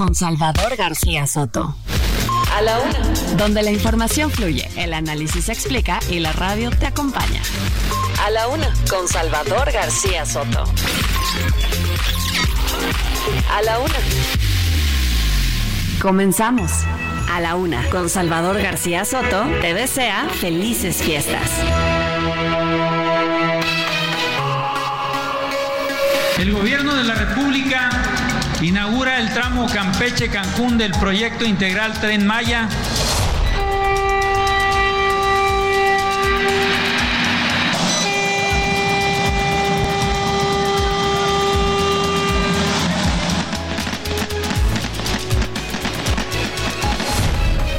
con 0.00 0.14
Salvador 0.14 0.76
García 0.76 1.26
Soto. 1.26 1.76
A 2.56 2.62
la 2.62 2.80
una. 2.80 3.36
Donde 3.36 3.62
la 3.62 3.70
información 3.70 4.30
fluye, 4.30 4.66
el 4.76 4.94
análisis 4.94 5.44
se 5.44 5.52
explica 5.52 6.00
y 6.08 6.20
la 6.20 6.32
radio 6.32 6.70
te 6.70 6.86
acompaña. 6.86 7.42
A 8.24 8.30
la 8.30 8.48
una 8.48 8.72
con 8.88 9.06
Salvador 9.06 9.70
García 9.70 10.24
Soto. 10.24 10.64
A 13.52 13.60
la 13.60 13.78
una. 13.78 13.94
Comenzamos. 16.00 16.72
A 17.30 17.40
la 17.40 17.56
una 17.56 17.86
con 17.90 18.08
Salvador 18.08 18.62
García 18.62 19.04
Soto 19.04 19.44
te 19.60 19.74
desea 19.74 20.30
felices 20.30 20.96
fiestas. 20.96 21.50
El 26.38 26.52
gobierno 26.54 26.94
de 26.94 27.04
la 27.04 27.14
República 27.16 28.19
inaugura 28.62 29.18
el 29.18 29.32
tramo 29.32 29.66
Campeche-Cancún 29.66 30.76
del 30.76 30.92
proyecto 30.92 31.44
integral 31.44 31.98
Tren 32.00 32.26
Maya. 32.26 32.68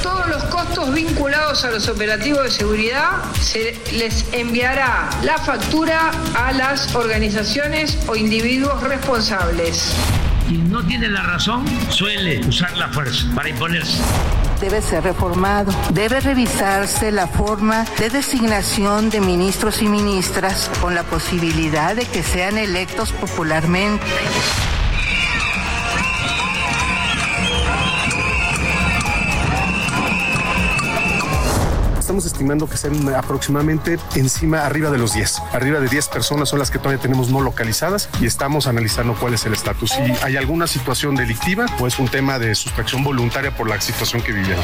Todos 0.02 0.28
los 0.28 0.42
costos 0.44 0.92
vinculados 0.92 1.64
a 1.64 1.70
los 1.70 1.88
operativos 1.88 2.44
de 2.44 2.50
seguridad 2.50 3.10
se 3.40 3.80
les 3.92 4.24
enviará 4.32 5.08
la 5.22 5.38
factura 5.38 6.10
a 6.34 6.52
las 6.52 6.94
organizaciones 6.96 7.98
o 8.08 8.16
individuos 8.16 8.82
responsables. 8.82 9.94
No 10.72 10.82
tiene 10.82 11.06
la 11.10 11.22
razón 11.22 11.66
suele 11.90 12.40
usar 12.48 12.74
la 12.78 12.88
fuerza 12.88 13.26
para 13.34 13.46
imponerse. 13.46 14.02
Debe 14.58 14.80
ser 14.80 15.04
reformado. 15.04 15.70
Debe 15.90 16.18
revisarse 16.20 17.12
la 17.12 17.26
forma 17.26 17.84
de 17.98 18.08
designación 18.08 19.10
de 19.10 19.20
ministros 19.20 19.82
y 19.82 19.86
ministras 19.86 20.70
con 20.80 20.94
la 20.94 21.02
posibilidad 21.02 21.94
de 21.94 22.06
que 22.06 22.22
sean 22.22 22.56
electos 22.56 23.12
popularmente. 23.12 24.02
Estamos 32.12 32.26
estimando 32.26 32.68
que 32.68 32.76
sean 32.76 33.14
aproximadamente 33.14 33.98
encima, 34.16 34.66
arriba 34.66 34.90
de 34.90 34.98
los 34.98 35.14
10. 35.14 35.44
Arriba 35.54 35.80
de 35.80 35.88
10 35.88 36.08
personas 36.08 36.50
son 36.50 36.58
las 36.58 36.70
que 36.70 36.76
todavía 36.76 37.00
tenemos 37.00 37.30
no 37.30 37.40
localizadas 37.40 38.10
y 38.20 38.26
estamos 38.26 38.66
analizando 38.66 39.14
cuál 39.14 39.32
es 39.32 39.46
el 39.46 39.54
estatus. 39.54 39.92
Si 39.92 40.02
hay 40.22 40.36
alguna 40.36 40.66
situación 40.66 41.14
delictiva 41.14 41.64
o 41.80 41.86
es 41.86 41.98
un 41.98 42.08
tema 42.08 42.38
de 42.38 42.54
sustracción 42.54 43.02
voluntaria 43.02 43.56
por 43.56 43.66
la 43.66 43.80
situación 43.80 44.20
que 44.20 44.32
vivieron. 44.32 44.62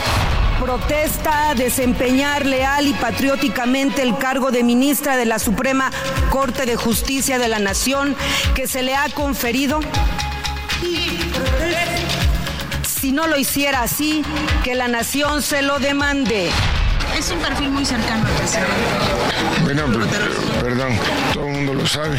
Protesta 0.61 1.55
desempeñar 1.55 2.45
leal 2.45 2.87
y 2.87 2.93
patrióticamente 2.93 4.03
el 4.03 4.19
cargo 4.19 4.51
de 4.51 4.63
ministra 4.63 5.17
de 5.17 5.25
la 5.25 5.39
Suprema 5.39 5.91
Corte 6.29 6.67
de 6.67 6.77
Justicia 6.77 7.39
de 7.39 7.49
la 7.49 7.61
Nación 7.61 8.15
que 8.55 8.67
se 8.67 8.83
le 8.83 8.95
ha 8.95 9.09
conferido. 9.09 9.81
Si 12.83 13.11
no 13.11 13.27
lo 13.27 13.39
hiciera 13.39 13.81
así, 13.81 14.23
que 14.65 14.75
la 14.75 14.89
nación 14.89 15.41
se 15.41 15.63
lo 15.63 15.79
demande. 15.79 16.51
Es 17.19 17.31
un 17.33 17.41
perfil 17.41 17.71
muy 17.71 17.85
cercano 17.85 18.25
al 18.25 18.33
presidente. 18.35 18.71
Bueno, 19.65 19.83
pues, 19.93 20.07
perdón, 20.63 20.97
todo 21.35 21.47
el 21.49 21.53
mundo 21.53 21.75
lo 21.75 21.85
sabe. 21.85 22.17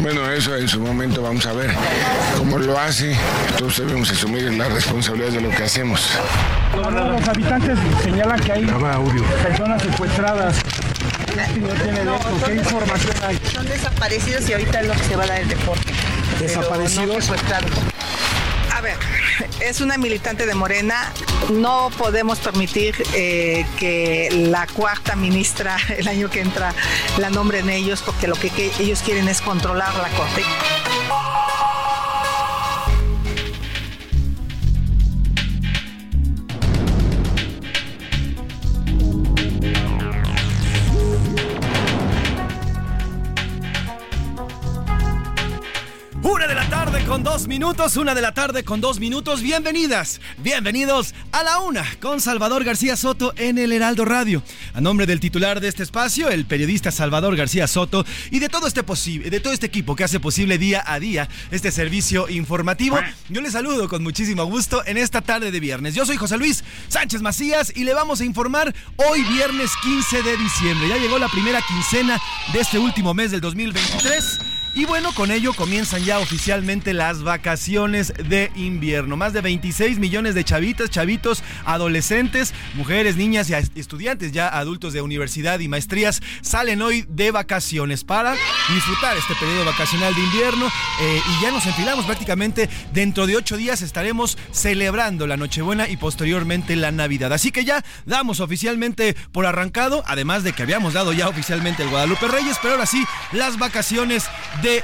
Bueno, 0.00 0.26
eso 0.30 0.56
en 0.56 0.66
su 0.66 0.80
momento 0.80 1.20
vamos 1.20 1.44
a 1.44 1.52
ver 1.52 1.70
cómo 2.38 2.58
lo 2.58 2.78
hace. 2.78 3.14
Todos 3.58 3.76
debemos 3.76 4.10
asumir 4.10 4.50
la 4.54 4.68
responsabilidad 4.70 5.32
de 5.32 5.42
lo 5.42 5.50
que 5.50 5.64
hacemos. 5.64 6.12
Los 6.74 7.28
habitantes 7.28 7.78
señalan 8.02 8.40
que 8.40 8.52
hay 8.52 8.64
personas 8.64 9.82
secuestradas. 9.82 10.56
¿Qué 12.46 12.54
información 12.54 13.14
hay? 13.26 13.38
Son 13.52 13.66
desaparecidos 13.66 14.48
y 14.48 14.52
ahorita 14.54 14.80
es 14.80 14.86
lo 14.86 14.94
que 14.94 15.04
se 15.04 15.16
va 15.16 15.24
a 15.24 15.26
dar 15.26 15.40
el 15.40 15.48
deporte. 15.48 15.92
¿Desaparecidos? 16.40 17.30
A 18.74 18.80
ver, 18.80 18.96
es 19.60 19.80
una 19.80 19.96
militante 19.98 20.46
de 20.46 20.54
Morena. 20.54 21.12
No 21.50 21.90
podemos 21.96 22.38
permitir 22.38 22.94
eh, 23.14 23.66
que 23.78 24.28
la 24.50 24.66
cuarta 24.66 25.16
ministra 25.16 25.76
el 25.96 26.08
año 26.08 26.30
que 26.30 26.40
entra 26.40 26.74
la 27.18 27.30
nombren 27.30 27.70
ellos 27.70 28.02
porque 28.04 28.28
lo 28.28 28.34
que, 28.34 28.50
que 28.50 28.70
ellos 28.78 29.02
quieren 29.02 29.28
es 29.28 29.40
controlar 29.40 29.94
la 29.96 30.08
corte. 30.10 30.42
Minutos, 47.48 47.96
una 47.96 48.14
de 48.14 48.20
la 48.20 48.34
tarde 48.34 48.62
con 48.62 48.82
dos 48.82 49.00
minutos. 49.00 49.40
Bienvenidas, 49.40 50.20
bienvenidos 50.36 51.14
a 51.32 51.42
la 51.42 51.60
una 51.60 51.82
con 51.98 52.20
Salvador 52.20 52.62
García 52.62 52.94
Soto 52.94 53.32
en 53.36 53.56
el 53.56 53.72
Heraldo 53.72 54.04
Radio. 54.04 54.42
A 54.74 54.82
nombre 54.82 55.06
del 55.06 55.18
titular 55.18 55.58
de 55.58 55.68
este 55.68 55.82
espacio, 55.82 56.28
el 56.28 56.44
periodista 56.44 56.92
Salvador 56.92 57.34
García 57.36 57.66
Soto, 57.66 58.04
y 58.30 58.38
de 58.38 58.50
todo 58.50 58.66
este 58.66 58.82
posible, 58.82 59.30
de 59.30 59.40
todo 59.40 59.54
este 59.54 59.64
equipo 59.64 59.96
que 59.96 60.04
hace 60.04 60.20
posible 60.20 60.58
día 60.58 60.84
a 60.86 61.00
día 61.00 61.26
este 61.50 61.72
servicio 61.72 62.28
informativo, 62.28 62.98
yo 63.30 63.40
les 63.40 63.52
saludo 63.52 63.88
con 63.88 64.02
muchísimo 64.02 64.44
gusto 64.44 64.82
en 64.84 64.98
esta 64.98 65.22
tarde 65.22 65.50
de 65.50 65.58
viernes. 65.58 65.94
Yo 65.94 66.04
soy 66.04 66.18
José 66.18 66.36
Luis 66.36 66.62
Sánchez 66.88 67.22
Macías 67.22 67.72
y 67.74 67.84
le 67.84 67.94
vamos 67.94 68.20
a 68.20 68.26
informar 68.26 68.74
hoy 68.96 69.22
viernes 69.22 69.70
15 69.82 70.22
de 70.22 70.36
diciembre. 70.36 70.88
Ya 70.88 70.98
llegó 70.98 71.18
la 71.18 71.28
primera 71.28 71.62
quincena 71.66 72.20
de 72.52 72.60
este 72.60 72.78
último 72.78 73.14
mes 73.14 73.30
del 73.30 73.40
2023. 73.40 74.57
Y 74.74 74.84
bueno, 74.84 75.12
con 75.12 75.30
ello 75.30 75.54
comienzan 75.54 76.04
ya 76.04 76.18
oficialmente 76.18 76.94
las 76.94 77.22
vacaciones 77.22 78.12
de 78.28 78.52
invierno. 78.54 79.16
Más 79.16 79.32
de 79.32 79.40
26 79.40 79.98
millones 79.98 80.34
de 80.34 80.44
chavitas, 80.44 80.90
chavitos, 80.90 81.42
adolescentes, 81.64 82.54
mujeres, 82.74 83.16
niñas 83.16 83.50
y 83.50 83.54
estudiantes 83.80 84.32
ya 84.32 84.48
adultos 84.48 84.92
de 84.92 85.02
universidad 85.02 85.58
y 85.60 85.68
maestrías 85.68 86.20
salen 86.42 86.82
hoy 86.82 87.04
de 87.08 87.30
vacaciones 87.30 88.04
para 88.04 88.34
disfrutar 88.72 89.16
este 89.16 89.34
periodo 89.34 89.64
vacacional 89.64 90.14
de 90.14 90.20
invierno. 90.20 90.66
Eh, 91.00 91.20
y 91.26 91.42
ya 91.42 91.50
nos 91.50 91.66
enfilamos 91.66 92.04
prácticamente 92.04 92.68
dentro 92.92 93.26
de 93.26 93.36
ocho 93.36 93.56
días 93.56 93.82
estaremos 93.82 94.38
celebrando 94.52 95.26
la 95.26 95.36
Nochebuena 95.36 95.88
y 95.88 95.96
posteriormente 95.96 96.76
la 96.76 96.92
Navidad. 96.92 97.32
Así 97.32 97.50
que 97.50 97.64
ya 97.64 97.84
damos 98.06 98.40
oficialmente 98.40 99.16
por 99.32 99.46
arrancado, 99.46 100.04
además 100.06 100.44
de 100.44 100.52
que 100.52 100.62
habíamos 100.62 100.94
dado 100.94 101.12
ya 101.12 101.28
oficialmente 101.28 101.82
el 101.82 101.88
Guadalupe 101.88 102.28
Reyes, 102.28 102.58
pero 102.60 102.74
ahora 102.74 102.86
sí, 102.86 103.04
las 103.32 103.58
vacaciones 103.58 104.24
de 104.62 104.82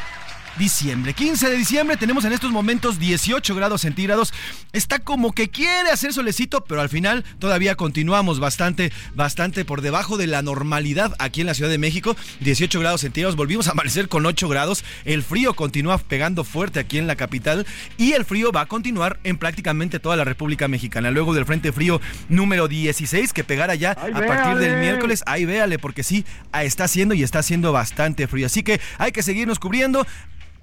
diciembre. 0.59 1.15
15 1.15 1.51
de 1.51 1.57
diciembre 1.57 1.97
tenemos 1.97 2.25
en 2.25 2.33
estos 2.33 2.51
momentos 2.51 2.99
18 2.99 3.55
grados 3.55 3.83
centígrados. 3.83 4.33
Está 4.73 4.99
como 4.99 5.33
que 5.33 5.51
quiere 5.51 5.91
hacer 5.91 6.13
solecito, 6.13 6.65
pero 6.65 6.81
al 6.81 6.89
final 6.89 7.25
todavía 7.39 7.75
continuamos 7.75 8.41
bastante, 8.41 8.93
bastante 9.15 9.65
por 9.65 9.81
debajo 9.81 10.17
de 10.17 10.27
la 10.27 10.43
normalidad 10.43 11.15
aquí 11.19 11.41
en 11.41 11.47
la 11.47 11.55
Ciudad 11.55 11.71
de 11.71 11.79
México. 11.79 12.17
18 12.41 12.81
grados 12.81 13.01
centígrados. 13.01 13.37
Volvimos 13.37 13.69
a 13.69 13.73
amanecer 13.73 14.09
con 14.09 14.27
8 14.27 14.49
grados. 14.49 14.85
El 15.05 15.23
frío 15.23 15.55
continúa 15.55 15.99
pegando 15.99 16.45
fuerte 16.45 16.81
aquí 16.81 16.99
en 16.99 17.07
la 17.07 17.17
capital 17.17 17.67
y 17.97 18.13
el 18.13 18.25
frío 18.25 18.53
va 18.53 18.63
a 18.63 18.67
continuar 18.67 19.19
en 19.25 19.39
prácticamente 19.39 19.99
toda 19.99 20.17
la 20.17 20.25
República 20.25 20.69
Mexicana. 20.69 21.11
Luego 21.11 21.35
del 21.35 21.47
Frente 21.47 21.73
Frío 21.73 22.01
número 22.29 22.69
16 22.69 23.33
que 23.33 23.45
pegará 23.45 23.75
ya 23.75 23.93
a 23.93 24.27
partir 24.27 24.57
del 24.57 24.81
miércoles. 24.81 25.23
Ahí 25.27 25.45
véale, 25.45 25.79
porque 25.79 26.03
sí, 26.03 26.25
está 26.53 26.85
haciendo 26.85 27.15
y 27.15 27.23
está 27.23 27.41
haciendo 27.41 27.73
bastante 27.73 28.27
frío. 28.27 28.47
Así 28.47 28.63
que 28.63 28.81
hay 28.99 29.13
que 29.13 29.23
seguirnos 29.23 29.59
cubriendo. 29.59 30.07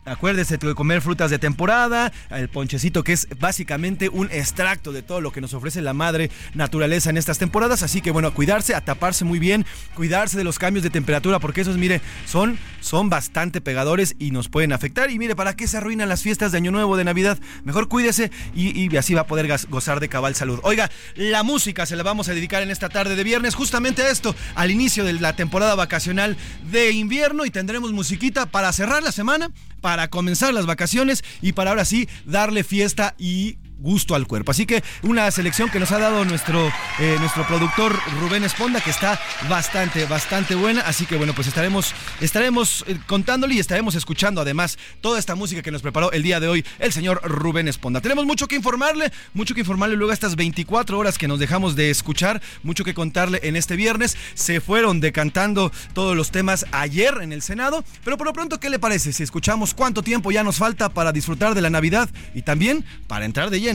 Acuérdese 0.04 0.58
de 0.58 0.74
comer 0.74 1.00
frutas 1.02 1.30
de 1.30 1.38
temporada, 1.38 2.12
el 2.32 2.50
ponchecito 2.50 3.04
que 3.04 3.14
es 3.14 3.28
básicamente 3.40 4.10
un 4.10 4.30
extracto 4.32 4.92
de 4.92 5.04
todo 5.04 5.22
lo 5.22 5.32
que 5.32 5.42
nos 5.42 5.54
ofrece 5.54 5.80
la 5.80 5.94
madre 5.94 6.32
naturaleza 6.56 7.12
en 7.12 7.18
estas 7.18 7.38
temporadas. 7.38 7.84
Así 7.84 8.02
que 8.02 8.10
bueno, 8.10 8.30
a 8.30 8.34
cuidarse, 8.34 8.74
a 8.74 8.82
taparse 8.82 9.26
muy 9.26 9.38
bien, 9.38 9.64
cuidarse 9.94 10.40
de 10.40 10.44
los 10.44 10.58
cambios 10.58 10.84
de 10.84 10.90
temperatura, 10.90 11.38
porque 11.38 11.62
esos, 11.62 11.78
mire, 11.78 12.02
son, 12.26 12.58
son 12.80 13.12
bastante 13.12 13.62
pegadores 13.62 14.16
y 14.18 14.32
nos 14.32 14.50
pueden 14.50 14.74
afectar. 14.74 15.12
Y 15.12 15.20
mire, 15.20 15.36
¿para 15.36 15.56
qué 15.56 15.68
se 15.68 15.78
arruinan 15.78 16.10
las 16.10 16.24
fiestas 16.24 16.52
de 16.52 16.58
Año 16.58 16.72
Nuevo, 16.72 16.98
de 16.98 17.04
Navidad? 17.04 17.38
Mejor 17.64 17.88
cuídese 17.88 18.32
y, 18.56 18.92
y 18.92 18.98
así 18.98 19.14
va 19.14 19.22
a 19.22 19.28
poder 19.28 19.48
gozar 19.70 20.00
de 20.00 20.10
cabal 20.10 20.34
salud. 20.34 20.60
Oiga, 20.64 20.90
la 21.14 21.44
música 21.44 21.86
se 21.86 21.96
la 21.96 22.02
vamos 22.02 22.28
a 22.28 22.34
dedicar 22.34 22.64
en 22.64 22.72
esta 22.72 22.90
tarde 22.90 23.16
de 23.16 23.24
viernes 23.24 23.54
justamente 23.54 24.02
a 24.02 24.10
esto, 24.10 24.36
al 24.56 24.72
inicio 24.72 25.06
de 25.06 25.14
la 25.14 25.36
temporada 25.36 25.76
vacacional 25.76 26.38
de 26.72 26.90
invierno 26.90 27.46
y 27.46 27.52
tendremos 27.52 27.92
musiquita 27.92 28.48
para 28.48 28.74
cerrar 28.74 29.04
la 29.04 29.12
semana 29.12 29.52
para 29.82 30.10
comenzar 30.10 30.54
las 30.54 30.66
vacaciones 30.66 31.24
y 31.42 31.54
para 31.54 31.72
ahora 31.72 31.86
sí 31.86 32.08
darle 32.26 32.64
fiesta 32.64 33.16
y 33.18 33.58
gusto 33.82 34.16
al 34.16 34.28
cuerpo. 34.28 34.52
Así 34.52 34.66
que 34.66 34.84
una 35.02 35.30
selección 35.32 35.70
que 35.70 35.80
nos 35.80 35.92
ha 35.92 36.00
dado 36.00 36.24
nuestro, 36.26 36.72
eh, 37.00 37.18
nuestro 37.20 37.46
productor 37.48 37.98
Rubén 38.20 38.44
Esponda, 38.44 38.80
que 38.82 38.92
está 38.92 39.20
bastante, 39.50 40.06
bastante 40.06 40.56
buena. 40.56 40.82
Así 40.82 41.06
que 41.06 41.16
bueno, 41.16 41.34
pues 41.34 41.48
estaremos, 41.48 41.94
estaremos 42.22 42.86
eh, 42.88 42.98
contándole 43.08 43.56
y 43.56 43.60
estaremos 43.60 43.96
escuchando 43.96 44.42
además 44.42 44.78
toda 45.02 45.20
esta 45.20 45.36
música 45.36 45.62
que 45.62 45.72
nos 45.72 45.82
preparó 45.82 46.12
el 46.12 46.24
día 46.24 46.40
de 46.40 46.48
hoy 46.48 46.66
el 46.80 46.94
señor 46.94 47.22
Rubén 47.24 47.68
Esponda. 47.68 48.02
Tenemos 48.02 48.26
mucho 48.26 48.48
que 48.48 48.56
informarle, 48.56 49.12
mucho 49.34 49.54
que 49.54 49.62
informarle 49.62 49.96
luego 49.96 50.12
a 50.12 50.14
estas 50.14 50.36
24 50.36 50.98
horas 50.98 51.18
que 51.18 51.28
nos 51.28 51.40
dejamos 51.40 51.76
de 51.76 51.90
escuchar, 51.90 52.42
mucho 52.64 52.84
que 52.84 52.94
contarle 52.94 53.40
en 53.44 53.56
este 53.56 53.76
viernes. 53.76 54.18
Se 54.36 54.62
fueron 54.62 55.00
decantando 55.00 55.72
todos 55.94 56.16
los 56.16 56.32
temas 56.32 56.66
ayer 56.72 57.16
en 57.22 57.34
el 57.34 57.42
Senado, 57.42 57.84
pero 58.04 58.18
por 58.18 58.28
lo 58.28 58.34
pronto, 58.34 58.60
¿qué 58.60 58.70
le 58.70 58.80
parece 58.80 59.12
si 59.14 59.24
escuchamos 59.24 59.74
cuánto 59.74 60.04
tiempo 60.04 60.32
ya 60.32 60.44
nos 60.44 60.58
falta 60.58 60.90
para 60.90 61.12
disfrutar 61.12 61.56
de 61.56 61.62
la 61.62 61.70
Navidad 61.70 62.10
y 62.36 62.44
también 62.44 62.86
para 63.08 63.26
entrar 63.26 63.50
de 63.50 63.60
lleno 63.60 63.71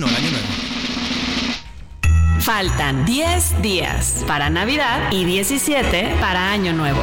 Faltan 2.40 3.04
10 3.04 3.62
días 3.62 4.25
para 4.26 4.50
Navidad 4.50 5.10
y 5.10 5.25
17 5.25 6.16
para 6.20 6.52
Año 6.52 6.75
Nuevo. 6.75 7.00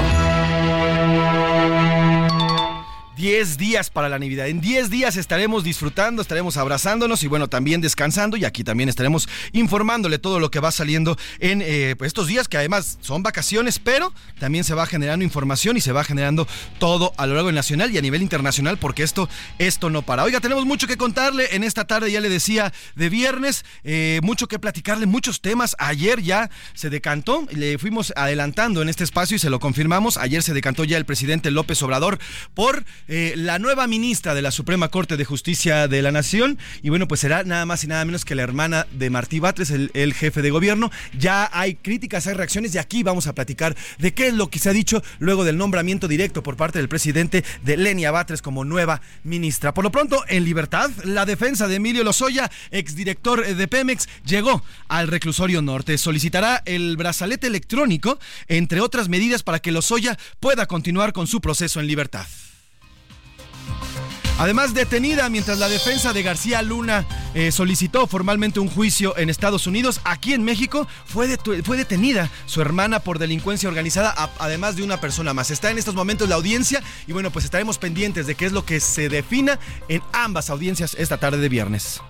10 3.24 3.58
días 3.58 3.90
para 3.90 4.10
la 4.10 4.20
Navidad. 4.20 4.50
En 4.50 4.60
10 4.60 4.90
días 4.90 5.16
estaremos 5.16 5.64
disfrutando, 5.64 6.22
estaremos 6.22 6.58
abrazándonos 6.58 7.24
y 7.24 7.28
bueno, 7.28 7.48
también 7.48 7.80
descansando 7.80 8.36
y 8.36 8.44
aquí 8.44 8.66
también 8.66 8.90
estaremos 8.90 9.30
informándole 9.54 10.20
todo 10.20 10.42
lo 10.42 10.52
que 10.52 10.60
va 10.60 10.74
saliendo 10.74 11.18
en 11.40 11.62
eh, 11.62 11.96
pues, 11.98 12.08
estos 12.08 12.28
días 12.28 12.50
que 12.50 12.58
además 12.58 12.98
son 13.00 13.24
vacaciones, 13.24 13.80
pero 13.80 14.14
también 14.40 14.66
se 14.66 14.74
va 14.74 14.86
generando 14.88 15.24
información 15.24 15.78
y 15.78 15.80
se 15.80 15.94
va 15.94 16.04
generando 16.04 16.50
todo 16.80 17.14
a 17.16 17.26
lo 17.26 17.36
largo 17.36 17.50
nacional 17.54 17.92
y 17.92 17.98
a 17.98 18.02
nivel 18.02 18.22
internacional 18.22 18.78
porque 18.78 19.04
esto, 19.04 19.30
esto 19.58 19.90
no 19.90 20.02
para. 20.02 20.26
Oiga, 20.26 20.42
tenemos 20.42 20.66
mucho 20.66 20.86
que 20.86 20.98
contarle 20.98 21.56
en 21.56 21.64
esta 21.64 21.88
tarde, 21.88 22.12
ya 22.12 22.20
le 22.20 22.28
decía, 22.28 22.74
de 22.96 23.08
viernes, 23.08 23.64
eh, 23.86 24.20
mucho 24.22 24.50
que 24.50 24.60
platicarle, 24.60 25.06
muchos 25.06 25.40
temas. 25.40 25.78
Ayer 25.80 26.22
ya 26.22 26.50
se 26.74 26.90
decantó, 26.90 27.48
le 27.52 27.78
fuimos 27.78 28.12
adelantando 28.18 28.82
en 28.82 28.90
este 28.90 29.06
espacio 29.06 29.38
y 29.38 29.40
se 29.40 29.50
lo 29.50 29.62
confirmamos. 29.62 30.18
Ayer 30.18 30.44
se 30.44 30.54
decantó 30.54 30.84
ya 30.84 30.98
el 30.98 31.06
presidente 31.06 31.52
López 31.52 31.82
Obrador 31.84 32.20
por 32.54 32.84
eh, 33.08 33.13
la 33.36 33.60
nueva 33.60 33.86
ministra 33.86 34.34
de 34.34 34.42
la 34.42 34.50
Suprema 34.50 34.88
Corte 34.88 35.18
de 35.18 35.26
Justicia 35.26 35.88
de 35.88 36.02
la 36.02 36.12
Nación. 36.12 36.58
Y 36.82 36.90
bueno, 36.90 37.08
pues 37.08 37.22
será 37.22 37.44
nada 37.44 37.64
más 37.66 37.84
y 37.84 37.88
nada 37.88 38.04
menos 38.06 38.26
que 38.26 38.34
la 38.34 38.42
hermana 38.42 38.88
de 38.92 39.12
Martí 39.12 39.40
Batres, 39.40 39.70
el, 39.70 40.14
jefe 40.14 40.42
de 40.42 40.50
gobierno. 40.50 40.90
Ya 41.16 41.48
hay 41.54 41.76
críticas, 41.76 42.26
hay 42.26 42.34
reacciones 42.34 42.74
y 42.74 42.80
aquí 42.80 43.04
vamos 43.04 43.28
a 43.28 43.36
platicar 43.36 43.76
de 44.00 44.16
qué 44.16 44.30
es 44.30 44.34
lo 44.34 44.50
que 44.50 44.58
se 44.58 44.70
ha 44.70 44.74
dicho 44.74 45.04
luego 45.20 45.44
del 45.44 45.58
nombramiento 45.58 46.08
directo 46.08 46.42
por 46.42 46.58
parte 46.58 46.80
del 46.80 46.90
presidente 46.90 47.44
de 47.64 47.78
Lenia 47.78 48.10
Batres 48.10 48.42
como 48.42 48.66
nueva 48.66 49.02
ministra. 49.24 49.76
Por 49.76 49.84
lo 49.84 49.92
pronto, 49.92 50.24
en 50.28 50.44
libertad, 50.44 50.90
la 51.04 51.28
defensa 51.28 51.68
de 51.68 51.76
Emilio 51.76 52.04
Lozoya, 52.04 52.50
exdirector 52.72 53.46
de 53.46 53.68
Pemex, 53.68 54.10
llegó 54.26 54.64
al 54.88 55.08
reclusorio 55.08 55.62
norte. 55.62 56.00
Solicitará 56.00 56.64
el 56.66 56.98
brazalete 56.98 57.46
electrónico, 57.46 58.18
entre 58.48 58.82
otras 58.82 59.08
medidas, 59.08 59.44
para 59.44 59.60
que 59.60 59.72
Lozoya 59.72 60.18
pueda 60.40 60.66
continuar 60.66 61.14
con 61.14 61.28
su 61.28 61.42
proceso 61.42 61.80
en 61.80 61.86
libertad. 61.86 62.26
Además, 64.40 64.74
detenida 64.74 65.30
mientras 65.30 65.60
la 65.60 65.70
defensa 65.70 66.12
de 66.12 66.24
García 66.24 66.62
Luna 66.62 67.06
eh, 67.34 67.52
solicitó 67.52 68.08
formalmente 68.08 68.60
un 68.60 68.68
juicio 68.68 69.16
en 69.18 69.30
Estados 69.30 69.68
Unidos, 69.68 70.02
aquí 70.04 70.34
en 70.34 70.44
México 70.44 70.88
fue, 71.06 71.38
fue 71.64 71.78
detenida 71.78 72.30
su 72.46 72.62
hermana 72.62 73.00
por 73.00 73.20
delincuencia 73.20 73.70
organizada, 73.70 74.14
además 74.40 74.76
de 74.76 74.84
una 74.84 75.00
persona 75.00 75.34
más. 75.34 75.52
Está 75.52 75.70
en 75.72 75.78
estos 75.78 75.96
momentos 75.96 76.28
la 76.30 76.36
audiencia 76.36 76.82
y 77.08 77.14
bueno, 77.14 77.32
pues 77.32 77.46
estaremos 77.46 77.78
pendientes 77.78 78.28
de 78.28 78.36
qué 78.36 78.46
es 78.46 78.52
lo 78.52 78.66
que 78.66 78.80
se 78.80 79.08
defina 79.08 79.60
en 79.88 80.02
ambas 80.12 80.50
audiencias 80.50 80.96
esta 81.00 81.18
tarde 81.18 81.38
de 81.38 81.50
viernes. 81.50 82.02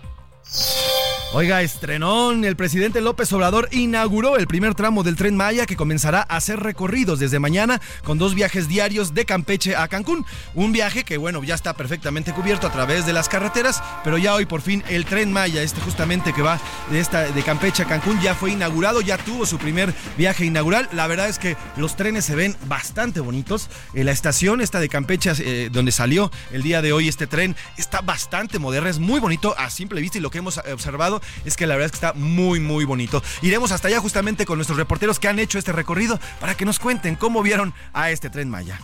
Oiga, 1.35 1.63
estrenón, 1.63 2.45
el 2.45 2.56
presidente 2.56 3.01
López 3.01 3.33
Obrador 3.33 3.68
inauguró 3.71 4.38
el 4.38 4.45
primer 4.45 4.75
tramo 4.75 5.01
del 5.01 5.15
tren 5.15 5.35
Maya 5.35 5.65
que 5.65 5.75
comenzará 5.75 6.19
a 6.19 6.35
hacer 6.35 6.59
recorridos 6.59 7.18
desde 7.18 7.39
mañana 7.39 7.81
con 8.03 8.19
dos 8.19 8.35
viajes 8.35 8.68
diarios 8.68 9.15
de 9.15 9.25
Campeche 9.25 9.75
a 9.75 9.88
Cancún. 9.88 10.27
Un 10.53 10.71
viaje 10.71 11.03
que, 11.03 11.18
bueno, 11.18 11.44
ya 11.44 11.56
está 11.56 11.74
perfectamente 11.74 12.33
cubierto 12.33 12.68
a 12.68 12.71
través 12.71 13.07
de 13.07 13.13
las 13.13 13.30
carreteras, 13.30 13.81
pero 14.03 14.19
ya 14.19 14.35
hoy 14.35 14.45
por 14.45 14.62
fin 14.62 14.83
el 14.89 15.06
tren 15.06 15.33
Maya, 15.33 15.63
este 15.63 15.81
justamente 15.81 16.33
que 16.33 16.44
va 16.44 16.59
de, 16.91 17.00
esta, 17.00 17.24
de 17.24 17.41
Campeche 17.41 17.81
a 17.81 17.88
Cancún, 17.88 18.21
ya 18.21 18.36
fue 18.36 18.51
inaugurado, 18.51 19.01
ya 19.01 19.18
tuvo 19.18 19.47
su 19.47 19.57
primer 19.57 19.91
viaje 20.15 20.45
inaugural. 20.45 20.88
La 20.91 21.07
verdad 21.07 21.29
es 21.29 21.39
que 21.39 21.57
los 21.77 21.95
trenes 21.95 22.25
se 22.25 22.36
ven 22.36 22.56
bastante 22.68 23.21
bonitos. 23.21 23.71
Eh, 23.95 24.03
la 24.03 24.12
estación 24.12 24.62
esta 24.62 24.79
de 24.79 24.88
Campeche, 24.88 25.31
eh, 25.39 25.69
donde 25.71 25.91
salió 25.91 26.31
el 26.51 26.62
día 26.62 26.83
de 26.83 26.94
hoy 26.94 27.07
este 27.07 27.25
tren, 27.25 27.56
está 27.75 28.01
bastante 28.01 28.59
moderna, 28.59 28.91
es 28.91 29.00
muy 29.00 29.19
bonito 29.19 29.56
a 29.57 29.71
simple 29.71 30.00
vista 30.00 30.19
y 30.19 30.21
lo 30.21 30.29
que 30.29 30.38
hemos 30.38 30.59
observado 30.59 31.22
es 31.45 31.55
que 31.55 31.67
la 31.67 31.75
verdad 31.75 31.87
es 31.87 31.91
que 31.91 32.05
está 32.05 32.13
muy, 32.13 32.59
muy 32.59 32.85
bonito. 32.85 33.23
Iremos 33.41 33.71
hasta 33.71 33.87
allá 33.87 33.99
justamente 33.99 34.45
con 34.45 34.57
nuestros 34.57 34.77
reporteros 34.77 35.19
que 35.19 35.27
han 35.27 35.39
hecho 35.39 35.59
este 35.59 35.71
recorrido 35.71 36.19
para 36.39 36.55
que 36.55 36.65
nos 36.65 36.79
cuenten 36.79 37.15
cómo 37.15 37.43
vieron 37.43 37.73
a 37.93 38.11
este 38.11 38.29
tren 38.29 38.49
Maya. 38.49 38.79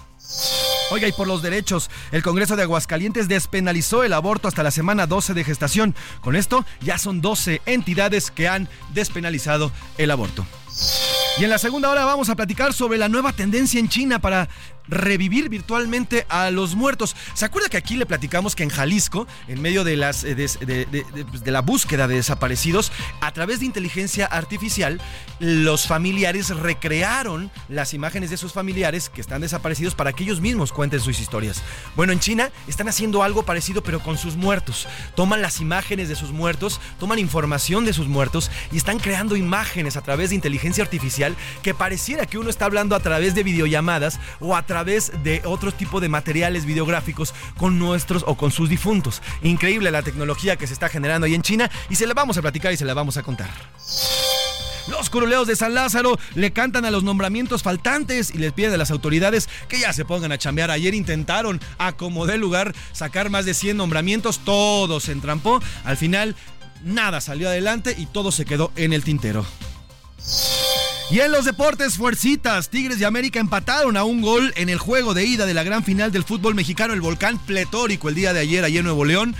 Oiga, 0.91 1.07
y 1.07 1.12
por 1.12 1.27
los 1.27 1.41
derechos, 1.41 1.89
el 2.12 2.24
Congreso 2.24 2.56
de 2.56 2.63
Aguascalientes 2.63 3.27
despenalizó 3.27 4.03
el 4.03 4.13
aborto 4.13 4.47
hasta 4.47 4.63
la 4.63 4.71
semana 4.71 5.06
12 5.06 5.33
de 5.33 5.44
gestación. 5.44 5.95
Con 6.21 6.36
esto 6.36 6.65
ya 6.81 6.97
son 6.97 7.21
12 7.21 7.62
entidades 7.65 8.31
que 8.31 8.47
han 8.47 8.68
despenalizado 8.94 9.71
el 9.97 10.09
aborto. 10.09 10.45
Y 11.38 11.44
en 11.44 11.50
la 11.50 11.57
segunda 11.57 11.89
hora 11.89 12.06
vamos 12.06 12.30
a 12.30 12.35
platicar 12.35 12.74
sobre 12.74 12.97
la 12.97 13.07
nueva 13.07 13.33
tendencia 13.33 13.80
en 13.80 13.88
China 13.88 14.19
para 14.19 14.50
revivir 14.89 15.50
virtualmente 15.50 16.25
a 16.30 16.51
los 16.51 16.75
muertos. 16.75 17.15
¿Se 17.33 17.45
acuerda 17.45 17.69
que 17.69 17.77
aquí 17.77 17.95
le 17.95 18.06
platicamos 18.06 18.56
que 18.56 18.63
en 18.63 18.69
Jalisco, 18.69 19.27
en 19.47 19.62
medio 19.62 19.83
de, 19.83 19.95
las, 19.95 20.24
eh, 20.24 20.36
pues, 20.36 21.44
de, 21.44 21.51
la 21.51 21.62
búsqueda 21.62 22.07
de 22.07 22.15
desaparecidos, 22.15 22.91
a 23.21 23.31
través 23.31 23.59
de 23.59 23.65
inteligencia 23.65 24.25
artificial, 24.25 25.00
los 25.39 25.88
familiares 25.88 26.50
recrearon 26.50 27.51
las 27.69 27.94
imágenes 27.94 28.30
de 28.30 28.38
sus 28.38 28.53
familiares 28.53 29.09
que 29.09 29.21
están 29.21 29.41
desaparecidos 29.41 29.95
para 29.95 30.13
que 30.13 30.24
ellos 30.24 30.41
mismos 30.41 30.71
cuenten 30.71 31.00
sus 31.00 31.19
historias? 31.19 31.62
Bueno, 31.95 32.13
en 32.13 32.19
China 32.19 32.51
están 32.68 32.88
haciendo 32.88 33.23
algo 33.23 33.44
parecido 33.44 33.83
pero 33.83 33.99
con 33.99 34.18
sus 34.18 34.35
muertos. 34.35 34.87
Toman 35.16 35.42
las 35.42 35.61
imágenes 35.61 36.09
de 36.09 36.16
sus 36.16 36.31
muertos, 36.31 36.81
toman 36.99 37.19
información 37.19 37.85
de 37.85 37.94
sus 37.94 38.07
muertos 38.07 38.49
y 38.71 38.78
están 38.78 38.99
creando 38.99 39.35
imágenes 39.35 39.97
a 39.97 40.02
través 40.02 40.30
de 40.30 40.35
inteligencia 40.35 40.83
artificial 40.83 41.35
que 41.61 41.73
pareciera 41.73 42.25
que 42.25 42.37
uno 42.37 42.49
está 42.49 42.66
hablando 42.66 42.95
a 42.95 42.99
través 42.99 43.35
de 43.35 43.44
videollamadas 43.44 44.19
o 44.40 44.56
a 44.56 44.64
través 44.64 44.79
través 44.80 45.12
de 45.26 45.42
otro 45.44 45.74
tipo 45.74 46.00
de 46.00 46.07
materiales 46.07 46.64
videográficos 46.64 47.33
con 47.57 47.78
nuestros 47.80 48.24
o 48.26 48.36
con 48.36 48.50
sus 48.50 48.69
difuntos. 48.69 49.21
Increíble 49.44 49.92
la 49.92 50.04
tecnología 50.04 50.56
que 50.56 50.68
se 50.68 50.74
está 50.74 50.88
generando 50.88 51.26
ahí 51.26 51.36
en 51.36 51.42
China 51.42 51.69
y 51.90 51.95
se 51.95 52.07
la 52.07 52.14
vamos 52.14 52.38
a 52.38 52.42
platicar 52.42 52.71
y 52.71 52.78
se 52.78 52.86
la 52.86 52.94
vamos 52.94 53.18
a 53.18 53.24
contar. 53.24 53.50
Los 54.88 55.09
curuleos 55.09 55.48
de 55.48 55.57
San 55.57 55.74
Lázaro 55.74 56.18
le 56.33 56.54
cantan 56.54 56.86
a 56.86 56.92
los 56.92 57.04
nombramientos 57.04 57.62
faltantes 57.62 58.33
y 58.33 58.38
les 58.38 58.54
piden 58.54 58.74
a 58.74 58.78
las 58.78 58.90
autoridades 58.90 59.50
que 59.68 59.81
ya 59.81 59.92
se 59.92 60.06
pongan 60.06 60.31
a 60.31 60.38
chambear. 60.38 60.71
Ayer 60.71 60.94
intentaron, 60.94 61.59
a 61.78 61.92
como 61.98 62.26
de 62.26 62.38
lugar, 62.38 62.74
sacar 62.94 63.30
más 63.30 63.44
de 63.44 63.56
100 63.56 63.76
nombramientos. 63.76 64.40
Todo 64.45 65.02
se 65.02 65.12
entrampó. 65.12 65.62
Al 65.83 65.98
final, 65.98 66.38
nada 66.86 67.19
salió 67.19 67.50
adelante 67.50 67.94
y 67.98 68.06
todo 68.06 68.31
se 68.31 68.45
quedó 68.45 68.71
en 68.78 68.94
el 68.94 69.04
tintero. 69.04 69.45
Y 71.11 71.21
en 71.21 71.31
los 71.31 71.45
deportes, 71.45 71.97
fuercitas, 71.97 72.69
Tigres 72.69 72.99
de 72.99 73.07
América 73.07 73.39
empataron 73.39 73.97
a 73.97 74.04
un 74.04 74.21
gol 74.21 74.54
en 74.56 74.69
el 74.69 74.78
juego 74.78 75.16
de 75.16 75.25
ida 75.25 75.47
de 75.47 75.56
la 75.56 75.63
gran 75.63 75.83
final 75.83 76.11
del 76.11 76.23
fútbol 76.23 76.54
mexicano, 76.54 76.94
el 76.94 77.01
volcán 77.01 77.39
pletórico 77.39 78.09
el 78.09 78.16
día 78.16 78.31
de 78.31 78.42
ayer, 78.42 78.63
ayer 78.63 78.81
en 78.81 78.85
Nuevo 78.85 79.06
León. 79.06 79.35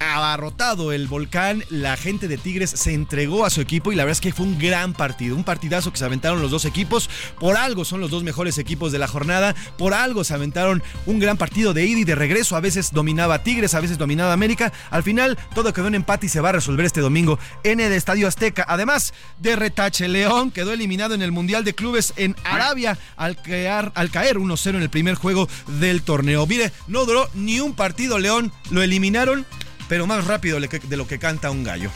Abarrotado 0.00 0.92
el 0.92 1.06
volcán, 1.06 1.62
la 1.68 1.96
gente 1.96 2.26
de 2.26 2.38
Tigres 2.38 2.70
se 2.70 2.94
entregó 2.94 3.44
a 3.44 3.50
su 3.50 3.60
equipo 3.60 3.92
y 3.92 3.96
la 3.96 4.04
verdad 4.04 4.16
es 4.16 4.20
que 4.20 4.32
fue 4.32 4.46
un 4.46 4.58
gran 4.58 4.94
partido, 4.94 5.36
un 5.36 5.44
partidazo 5.44 5.92
que 5.92 5.98
se 5.98 6.04
aventaron 6.04 6.40
los 6.40 6.50
dos 6.50 6.64
equipos, 6.64 7.10
por 7.38 7.56
algo 7.56 7.84
son 7.84 8.00
los 8.00 8.10
dos 8.10 8.24
mejores 8.24 8.58
equipos 8.58 8.92
de 8.92 8.98
la 8.98 9.06
jornada, 9.06 9.54
por 9.76 9.94
algo 9.94 10.24
se 10.24 10.34
aventaron 10.34 10.82
un 11.06 11.18
gran 11.18 11.36
partido 11.36 11.74
de 11.74 11.84
ida 11.84 12.00
y 12.00 12.04
de 12.04 12.14
regreso, 12.14 12.56
a 12.56 12.60
veces 12.60 12.92
dominaba 12.92 13.42
Tigres, 13.42 13.74
a 13.74 13.80
veces 13.80 13.98
dominaba 13.98 14.32
América, 14.32 14.72
al 14.90 15.02
final 15.02 15.38
todo 15.54 15.72
quedó 15.72 15.88
en 15.88 15.94
empate 15.94 16.26
y 16.26 16.30
se 16.30 16.40
va 16.40 16.48
a 16.48 16.52
resolver 16.52 16.86
este 16.86 17.00
domingo 17.00 17.38
en 17.62 17.80
el 17.80 17.92
Estadio 17.92 18.26
Azteca, 18.26 18.64
además 18.66 19.12
de 19.38 19.54
retache, 19.54 20.08
León 20.08 20.50
quedó 20.50 20.72
eliminado 20.72 21.14
en 21.14 21.22
el 21.22 21.30
Mundial 21.30 21.62
de 21.62 21.74
Clubes 21.74 22.14
en 22.16 22.34
Arabia 22.44 22.98
al 23.16 23.36
caer, 23.36 23.92
al 23.94 24.10
caer 24.10 24.38
1-0 24.38 24.70
en 24.70 24.82
el 24.82 24.90
primer 24.90 25.14
juego 25.14 25.48
del 25.78 26.02
torneo. 26.02 26.46
Mire, 26.46 26.72
no 26.86 27.04
duró 27.04 27.28
ni 27.34 27.60
un 27.60 27.74
partido 27.74 28.18
León, 28.18 28.52
lo 28.70 28.82
eliminaron 28.82 29.46
pero 29.90 30.06
más 30.06 30.24
rápido 30.24 30.60
de 30.60 30.96
lo 30.96 31.08
que 31.08 31.18
canta 31.18 31.50
un 31.50 31.64
gallo. 31.64 31.90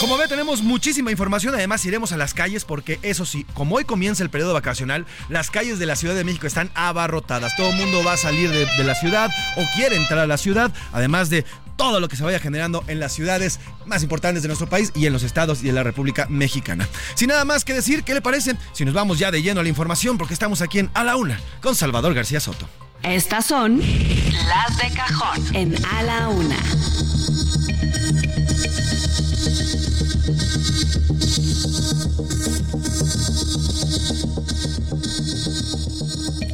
Como 0.00 0.18
ve, 0.18 0.26
tenemos 0.26 0.62
muchísima 0.62 1.12
información. 1.12 1.54
Además, 1.54 1.84
iremos 1.84 2.10
a 2.10 2.16
las 2.16 2.34
calles 2.34 2.64
porque, 2.64 2.98
eso 3.02 3.24
sí, 3.24 3.46
como 3.54 3.76
hoy 3.76 3.84
comienza 3.84 4.24
el 4.24 4.30
periodo 4.30 4.52
vacacional, 4.52 5.06
las 5.28 5.48
calles 5.52 5.78
de 5.78 5.86
la 5.86 5.94
Ciudad 5.94 6.16
de 6.16 6.24
México 6.24 6.48
están 6.48 6.72
abarrotadas. 6.74 7.54
Todo 7.54 7.70
el 7.70 7.76
mundo 7.76 8.02
va 8.02 8.14
a 8.14 8.16
salir 8.16 8.50
de, 8.50 8.66
de 8.66 8.84
la 8.84 8.96
ciudad 8.96 9.30
o 9.56 9.64
quiere 9.76 9.94
entrar 9.94 10.18
a 10.18 10.26
la 10.26 10.38
ciudad, 10.38 10.72
además 10.92 11.30
de 11.30 11.44
todo 11.76 12.00
lo 12.00 12.08
que 12.08 12.16
se 12.16 12.24
vaya 12.24 12.40
generando 12.40 12.82
en 12.88 12.98
las 12.98 13.12
ciudades 13.12 13.60
más 13.86 14.02
importantes 14.02 14.42
de 14.42 14.48
nuestro 14.48 14.68
país 14.68 14.90
y 14.96 15.06
en 15.06 15.12
los 15.12 15.22
estados 15.22 15.62
y 15.62 15.68
en 15.68 15.76
la 15.76 15.84
República 15.84 16.26
Mexicana. 16.28 16.88
Sin 17.14 17.28
nada 17.28 17.44
más 17.44 17.64
que 17.64 17.74
decir, 17.74 18.02
¿qué 18.02 18.12
le 18.12 18.22
parece 18.22 18.56
si 18.72 18.84
nos 18.84 18.92
vamos 18.92 19.20
ya 19.20 19.30
de 19.30 19.40
lleno 19.40 19.60
a 19.60 19.62
la 19.62 19.68
información? 19.68 20.18
Porque 20.18 20.34
estamos 20.34 20.62
aquí 20.62 20.80
en 20.80 20.90
A 20.94 21.04
la 21.04 21.14
Una 21.14 21.40
con 21.62 21.76
Salvador 21.76 22.12
García 22.12 22.40
Soto. 22.40 22.68
Estas 23.04 23.46
son 23.46 23.78
las 23.78 24.76
de 24.76 24.94
cajón 24.94 25.56
en 25.56 25.86
A 25.86 26.02
la 26.02 26.28
Una. 26.28 27.19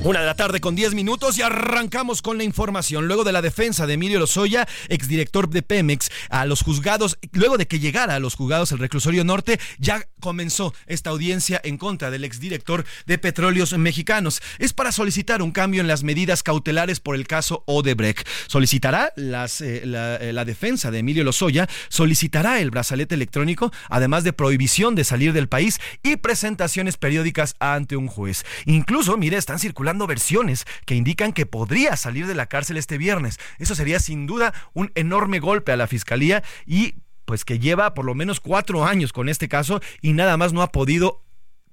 Una 0.06 0.20
de 0.20 0.26
la 0.26 0.36
tarde 0.36 0.60
con 0.60 0.76
10 0.76 0.94
minutos 0.94 1.36
y 1.36 1.42
arrancamos 1.42 2.22
con 2.22 2.38
la 2.38 2.44
información. 2.44 3.08
Luego 3.08 3.24
de 3.24 3.32
la 3.32 3.42
defensa 3.42 3.88
de 3.88 3.94
Emilio 3.94 4.20
Lozoya, 4.20 4.68
exdirector 4.88 5.50
de 5.50 5.62
Pemex, 5.62 6.12
a 6.30 6.44
los 6.46 6.62
juzgados, 6.62 7.18
luego 7.32 7.58
de 7.58 7.66
que 7.66 7.80
llegara 7.80 8.14
a 8.14 8.20
los 8.20 8.36
juzgados 8.36 8.70
el 8.70 8.78
reclusorio 8.78 9.24
norte, 9.24 9.58
ya 9.80 10.06
comenzó 10.20 10.72
esta 10.86 11.10
audiencia 11.10 11.60
en 11.64 11.76
contra 11.76 12.12
del 12.12 12.22
exdirector 12.22 12.84
de 13.06 13.18
Petróleos 13.18 13.76
Mexicanos. 13.76 14.42
Es 14.60 14.72
para 14.72 14.92
solicitar 14.92 15.42
un 15.42 15.50
cambio 15.50 15.80
en 15.80 15.88
las 15.88 16.04
medidas 16.04 16.44
cautelares 16.44 17.00
por 17.00 17.16
el 17.16 17.26
caso 17.26 17.64
Odebrecht. 17.66 18.28
Solicitará 18.46 19.12
eh, 19.16 19.82
la, 19.84 20.16
eh, 20.20 20.30
la 20.32 20.44
defensa 20.44 20.92
de 20.92 21.00
Emilio 21.00 21.24
Lozoya, 21.24 21.68
solicitará 21.88 22.60
el 22.60 22.70
brazalete 22.70 23.16
electrónico, 23.16 23.72
además 23.90 24.22
de 24.22 24.32
prohibición 24.32 24.94
de 24.94 25.02
salir 25.02 25.32
del 25.32 25.48
país 25.48 25.80
y 26.04 26.14
presentaciones 26.14 26.96
periódicas 26.96 27.56
ante 27.58 27.96
un 27.96 28.06
juez. 28.06 28.44
Incluso, 28.66 29.16
mire, 29.16 29.36
están 29.36 29.58
circulando 29.58 29.95
versiones 30.06 30.66
que 30.84 30.96
indican 30.96 31.32
que 31.32 31.46
podría 31.46 31.96
salir 31.96 32.26
de 32.26 32.34
la 32.34 32.46
cárcel 32.46 32.76
este 32.76 32.98
viernes. 32.98 33.38
Eso 33.58 33.74
sería 33.74 34.00
sin 34.00 34.26
duda 34.26 34.52
un 34.74 34.90
enorme 34.96 35.38
golpe 35.38 35.72
a 35.72 35.76
la 35.76 35.86
fiscalía 35.86 36.42
y 36.66 36.96
pues 37.24 37.44
que 37.44 37.58
lleva 37.58 37.94
por 37.94 38.04
lo 38.04 38.14
menos 38.14 38.40
cuatro 38.40 38.84
años 38.84 39.12
con 39.12 39.28
este 39.28 39.48
caso 39.48 39.80
y 40.02 40.12
nada 40.12 40.36
más 40.36 40.52
no 40.52 40.62
ha 40.62 40.72
podido 40.72 41.22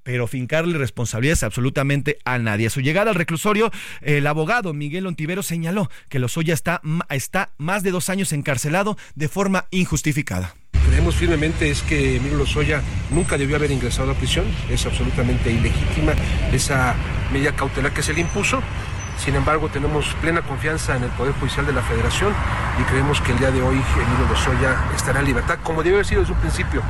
pero 0.04 0.28
fincarle 0.28 0.78
responsabilidades 0.78 1.44
absolutamente 1.44 2.20
a 2.26 2.38
nadie. 2.38 2.68
A 2.68 2.70
su 2.70 2.82
llegada 2.82 3.10
al 3.10 3.16
reclusorio, 3.16 3.72
el 4.02 4.28
abogado 4.28 4.74
Miguel 4.74 5.08
Ontivero 5.08 5.44
señaló 5.44 5.90
que 6.10 6.20
Lozoya 6.20 6.54
está, 6.54 6.82
está 7.10 7.54
más 7.58 7.84
de 7.84 7.92
dos 7.92 8.10
años 8.10 8.34
encarcelado 8.34 8.98
de 9.16 9.30
forma 9.30 9.68
injustificada. 9.72 10.56
Creemos 10.94 11.16
firmemente 11.16 11.72
es 11.72 11.82
que 11.82 12.18
Emilio 12.18 12.38
Lozoya 12.38 12.82
nunca 13.10 13.38
debió 13.38 13.56
haber 13.56 13.72
ingresado 13.72 14.12
a 14.12 14.14
prisión, 14.14 14.46
es 14.70 14.86
absolutamente 14.86 15.52
ilegítima 15.52 16.14
esa 16.52 16.96
medida 17.32 17.52
cautelar 17.54 17.92
que 17.92 18.04
se 18.04 18.14
le 18.14 18.22
impuso. 18.22 18.62
Sin 19.18 19.36
embargo, 19.36 19.70
tenemos 19.70 20.06
plena 20.22 20.42
confianza 20.44 20.96
en 20.96 21.04
el 21.04 21.10
Poder 21.10 21.34
Judicial 21.34 21.66
de 21.66 21.74
la 21.74 21.82
Federación 21.82 22.32
y 22.80 22.84
creemos 22.84 23.22
que 23.22 23.32
el 23.32 23.40
día 23.40 23.52
de 23.52 23.62
hoy 23.62 23.76
Emilio 23.76 24.28
Lozoya 24.30 24.78
estará 24.96 25.20
en 25.20 25.26
libertad, 25.26 25.60
como 25.64 25.84
debió 25.84 25.98
haber 25.98 26.06
sido 26.06 26.22
desde 26.22 26.34
un 26.34 26.40
principio, 26.40 26.82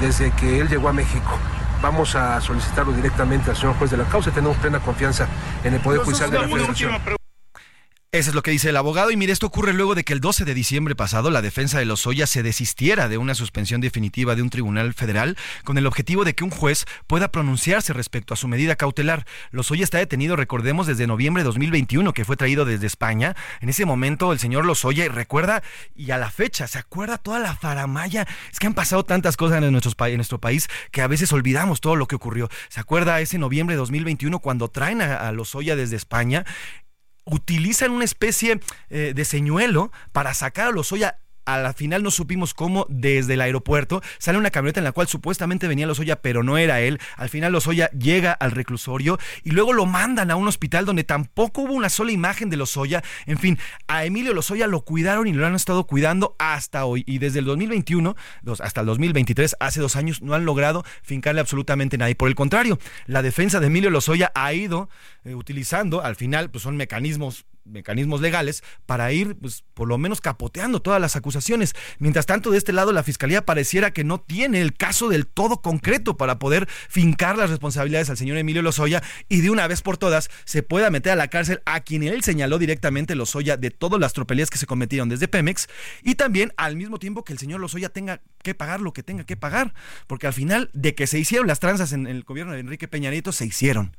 desde 0.00 0.30
que 0.30 0.60
él 0.60 0.68
llegó 0.68 0.88
a 0.88 0.92
México 0.92 1.38
vamos 1.82 2.14
a 2.14 2.40
solicitarlo 2.40 2.92
directamente 2.92 3.50
al 3.50 3.56
señor 3.56 3.74
juez 3.76 3.90
de 3.90 3.96
la 3.96 4.04
causa. 4.04 4.30
Tenemos 4.30 4.56
plena 4.56 4.80
confianza 4.80 5.28
en 5.62 5.74
el 5.74 5.80
Poder 5.80 6.00
Judicial 6.00 6.30
de 6.30 6.38
la 6.40 6.48
Federación. 6.48 7.17
Eso 8.10 8.30
es 8.30 8.34
lo 8.34 8.42
que 8.42 8.50
dice 8.50 8.70
el 8.70 8.76
abogado. 8.78 9.10
Y 9.10 9.18
mire, 9.18 9.34
esto 9.34 9.44
ocurre 9.44 9.74
luego 9.74 9.94
de 9.94 10.02
que 10.02 10.14
el 10.14 10.20
12 10.20 10.46
de 10.46 10.54
diciembre 10.54 10.94
pasado 10.94 11.28
la 11.28 11.42
defensa 11.42 11.78
de 11.78 11.84
Lozoya 11.84 12.26
se 12.26 12.42
desistiera 12.42 13.06
de 13.06 13.18
una 13.18 13.34
suspensión 13.34 13.82
definitiva 13.82 14.34
de 14.34 14.40
un 14.40 14.48
tribunal 14.48 14.94
federal 14.94 15.36
con 15.62 15.76
el 15.76 15.86
objetivo 15.86 16.24
de 16.24 16.34
que 16.34 16.42
un 16.42 16.48
juez 16.48 16.86
pueda 17.06 17.30
pronunciarse 17.30 17.92
respecto 17.92 18.32
a 18.32 18.38
su 18.38 18.48
medida 18.48 18.76
cautelar. 18.76 19.26
Lozoya 19.50 19.84
está 19.84 19.98
detenido, 19.98 20.36
recordemos, 20.36 20.86
desde 20.86 21.06
noviembre 21.06 21.42
de 21.42 21.48
2021, 21.48 22.14
que 22.14 22.24
fue 22.24 22.38
traído 22.38 22.64
desde 22.64 22.86
España. 22.86 23.36
En 23.60 23.68
ese 23.68 23.84
momento, 23.84 24.32
el 24.32 24.38
señor 24.38 24.64
Lozoya, 24.64 25.06
recuerda, 25.10 25.62
y 25.94 26.10
a 26.10 26.16
la 26.16 26.30
fecha, 26.30 26.66
se 26.66 26.78
acuerda 26.78 27.18
toda 27.18 27.40
la 27.40 27.56
faramaya. 27.56 28.26
Es 28.50 28.58
que 28.58 28.68
han 28.68 28.72
pasado 28.72 29.04
tantas 29.04 29.36
cosas 29.36 29.62
en 29.62 29.70
nuestro 29.70 30.38
país 30.40 30.66
que 30.92 31.02
a 31.02 31.08
veces 31.08 31.30
olvidamos 31.34 31.82
todo 31.82 31.94
lo 31.94 32.08
que 32.08 32.16
ocurrió. 32.16 32.48
¿Se 32.70 32.80
acuerda 32.80 33.20
ese 33.20 33.36
noviembre 33.36 33.74
de 33.74 33.80
2021 33.80 34.38
cuando 34.38 34.68
traen 34.68 35.02
a, 35.02 35.28
a 35.28 35.32
Lozoya 35.32 35.76
desde 35.76 35.96
España? 35.96 36.46
Utilizan 37.30 37.90
una 37.90 38.04
especie 38.04 38.60
eh, 38.90 39.12
de 39.14 39.24
señuelo 39.24 39.92
para 40.12 40.34
sacar 40.34 40.68
a 40.68 40.72
Lozoya 40.72 41.18
a 41.48 41.56
la 41.56 41.72
final 41.72 42.02
no 42.02 42.10
supimos 42.10 42.52
cómo 42.52 42.84
desde 42.90 43.32
el 43.34 43.40
aeropuerto 43.40 44.02
sale 44.18 44.36
una 44.36 44.50
camioneta 44.50 44.80
en 44.80 44.84
la 44.84 44.92
cual 44.92 45.08
supuestamente 45.08 45.66
venía 45.66 45.86
Lozoya, 45.86 46.20
pero 46.20 46.42
no 46.42 46.58
era 46.58 46.80
él. 46.80 47.00
Al 47.16 47.30
final 47.30 47.52
Lozoya 47.52 47.90
llega 47.92 48.32
al 48.32 48.50
reclusorio 48.50 49.18
y 49.44 49.52
luego 49.52 49.72
lo 49.72 49.86
mandan 49.86 50.30
a 50.30 50.36
un 50.36 50.46
hospital 50.46 50.84
donde 50.84 51.04
tampoco 51.04 51.62
hubo 51.62 51.72
una 51.72 51.88
sola 51.88 52.12
imagen 52.12 52.50
de 52.50 52.58
Lozoya. 52.58 53.02
En 53.24 53.38
fin, 53.38 53.58
a 53.86 54.04
Emilio 54.04 54.34
Lozoya 54.34 54.66
lo 54.66 54.82
cuidaron 54.82 55.26
y 55.26 55.32
lo 55.32 55.46
han 55.46 55.54
estado 55.54 55.86
cuidando 55.86 56.36
hasta 56.38 56.84
hoy. 56.84 57.02
Y 57.06 57.16
desde 57.16 57.38
el 57.38 57.46
2021 57.46 58.14
hasta 58.60 58.82
el 58.82 58.86
2023, 58.86 59.56
hace 59.58 59.80
dos 59.80 59.96
años, 59.96 60.20
no 60.20 60.34
han 60.34 60.44
logrado 60.44 60.84
fincarle 61.02 61.40
absolutamente 61.40 61.96
nada. 61.96 62.10
Y 62.10 62.14
por 62.14 62.28
el 62.28 62.34
contrario, 62.34 62.78
la 63.06 63.22
defensa 63.22 63.58
de 63.58 63.68
Emilio 63.68 63.88
Lozoya 63.88 64.32
ha 64.34 64.52
ido 64.52 64.90
eh, 65.24 65.34
utilizando, 65.34 66.02
al 66.02 66.14
final, 66.14 66.50
pues 66.50 66.62
son 66.62 66.76
mecanismos 66.76 67.46
mecanismos 67.68 68.20
legales 68.20 68.62
para 68.86 69.12
ir, 69.12 69.36
pues, 69.36 69.64
por 69.74 69.88
lo 69.88 69.98
menos 69.98 70.20
capoteando 70.20 70.80
todas 70.80 71.00
las 71.00 71.16
acusaciones. 71.16 71.74
Mientras 71.98 72.26
tanto, 72.26 72.50
de 72.50 72.58
este 72.58 72.72
lado, 72.72 72.92
la 72.92 73.02
fiscalía 73.02 73.44
pareciera 73.44 73.92
que 73.92 74.04
no 74.04 74.20
tiene 74.20 74.60
el 74.60 74.74
caso 74.74 75.08
del 75.08 75.26
todo 75.26 75.62
concreto 75.62 76.16
para 76.16 76.38
poder 76.38 76.68
fincar 76.88 77.36
las 77.36 77.50
responsabilidades 77.50 78.10
al 78.10 78.16
señor 78.16 78.36
Emilio 78.38 78.62
Lozoya 78.62 79.02
y 79.28 79.40
de 79.40 79.50
una 79.50 79.66
vez 79.66 79.82
por 79.82 79.96
todas 79.96 80.30
se 80.44 80.62
pueda 80.62 80.90
meter 80.90 81.12
a 81.12 81.16
la 81.16 81.28
cárcel 81.28 81.62
a 81.66 81.80
quien 81.80 82.02
él 82.02 82.22
señaló 82.22 82.58
directamente 82.58 83.14
Lozoya 83.14 83.56
de 83.56 83.70
todas 83.70 84.00
las 84.00 84.12
tropelías 84.12 84.50
que 84.50 84.58
se 84.58 84.66
cometieron 84.66 85.08
desde 85.08 85.28
Pemex 85.28 85.68
y 86.02 86.14
también 86.14 86.52
al 86.56 86.76
mismo 86.76 86.98
tiempo 86.98 87.24
que 87.24 87.32
el 87.32 87.38
señor 87.38 87.60
Lozoya 87.60 87.88
tenga 87.88 88.20
que 88.42 88.54
pagar 88.54 88.80
lo 88.80 88.92
que 88.92 89.02
tenga 89.02 89.24
que 89.24 89.36
pagar, 89.36 89.74
porque 90.06 90.26
al 90.26 90.32
final 90.32 90.70
de 90.72 90.94
que 90.94 91.06
se 91.06 91.18
hicieron 91.18 91.46
las 91.46 91.60
tranzas 91.60 91.92
en 91.92 92.06
el 92.06 92.22
gobierno 92.22 92.52
de 92.52 92.60
Enrique 92.60 92.88
Peña 92.88 93.10
Nieto, 93.10 93.32
se 93.32 93.46
hicieron 93.46 93.96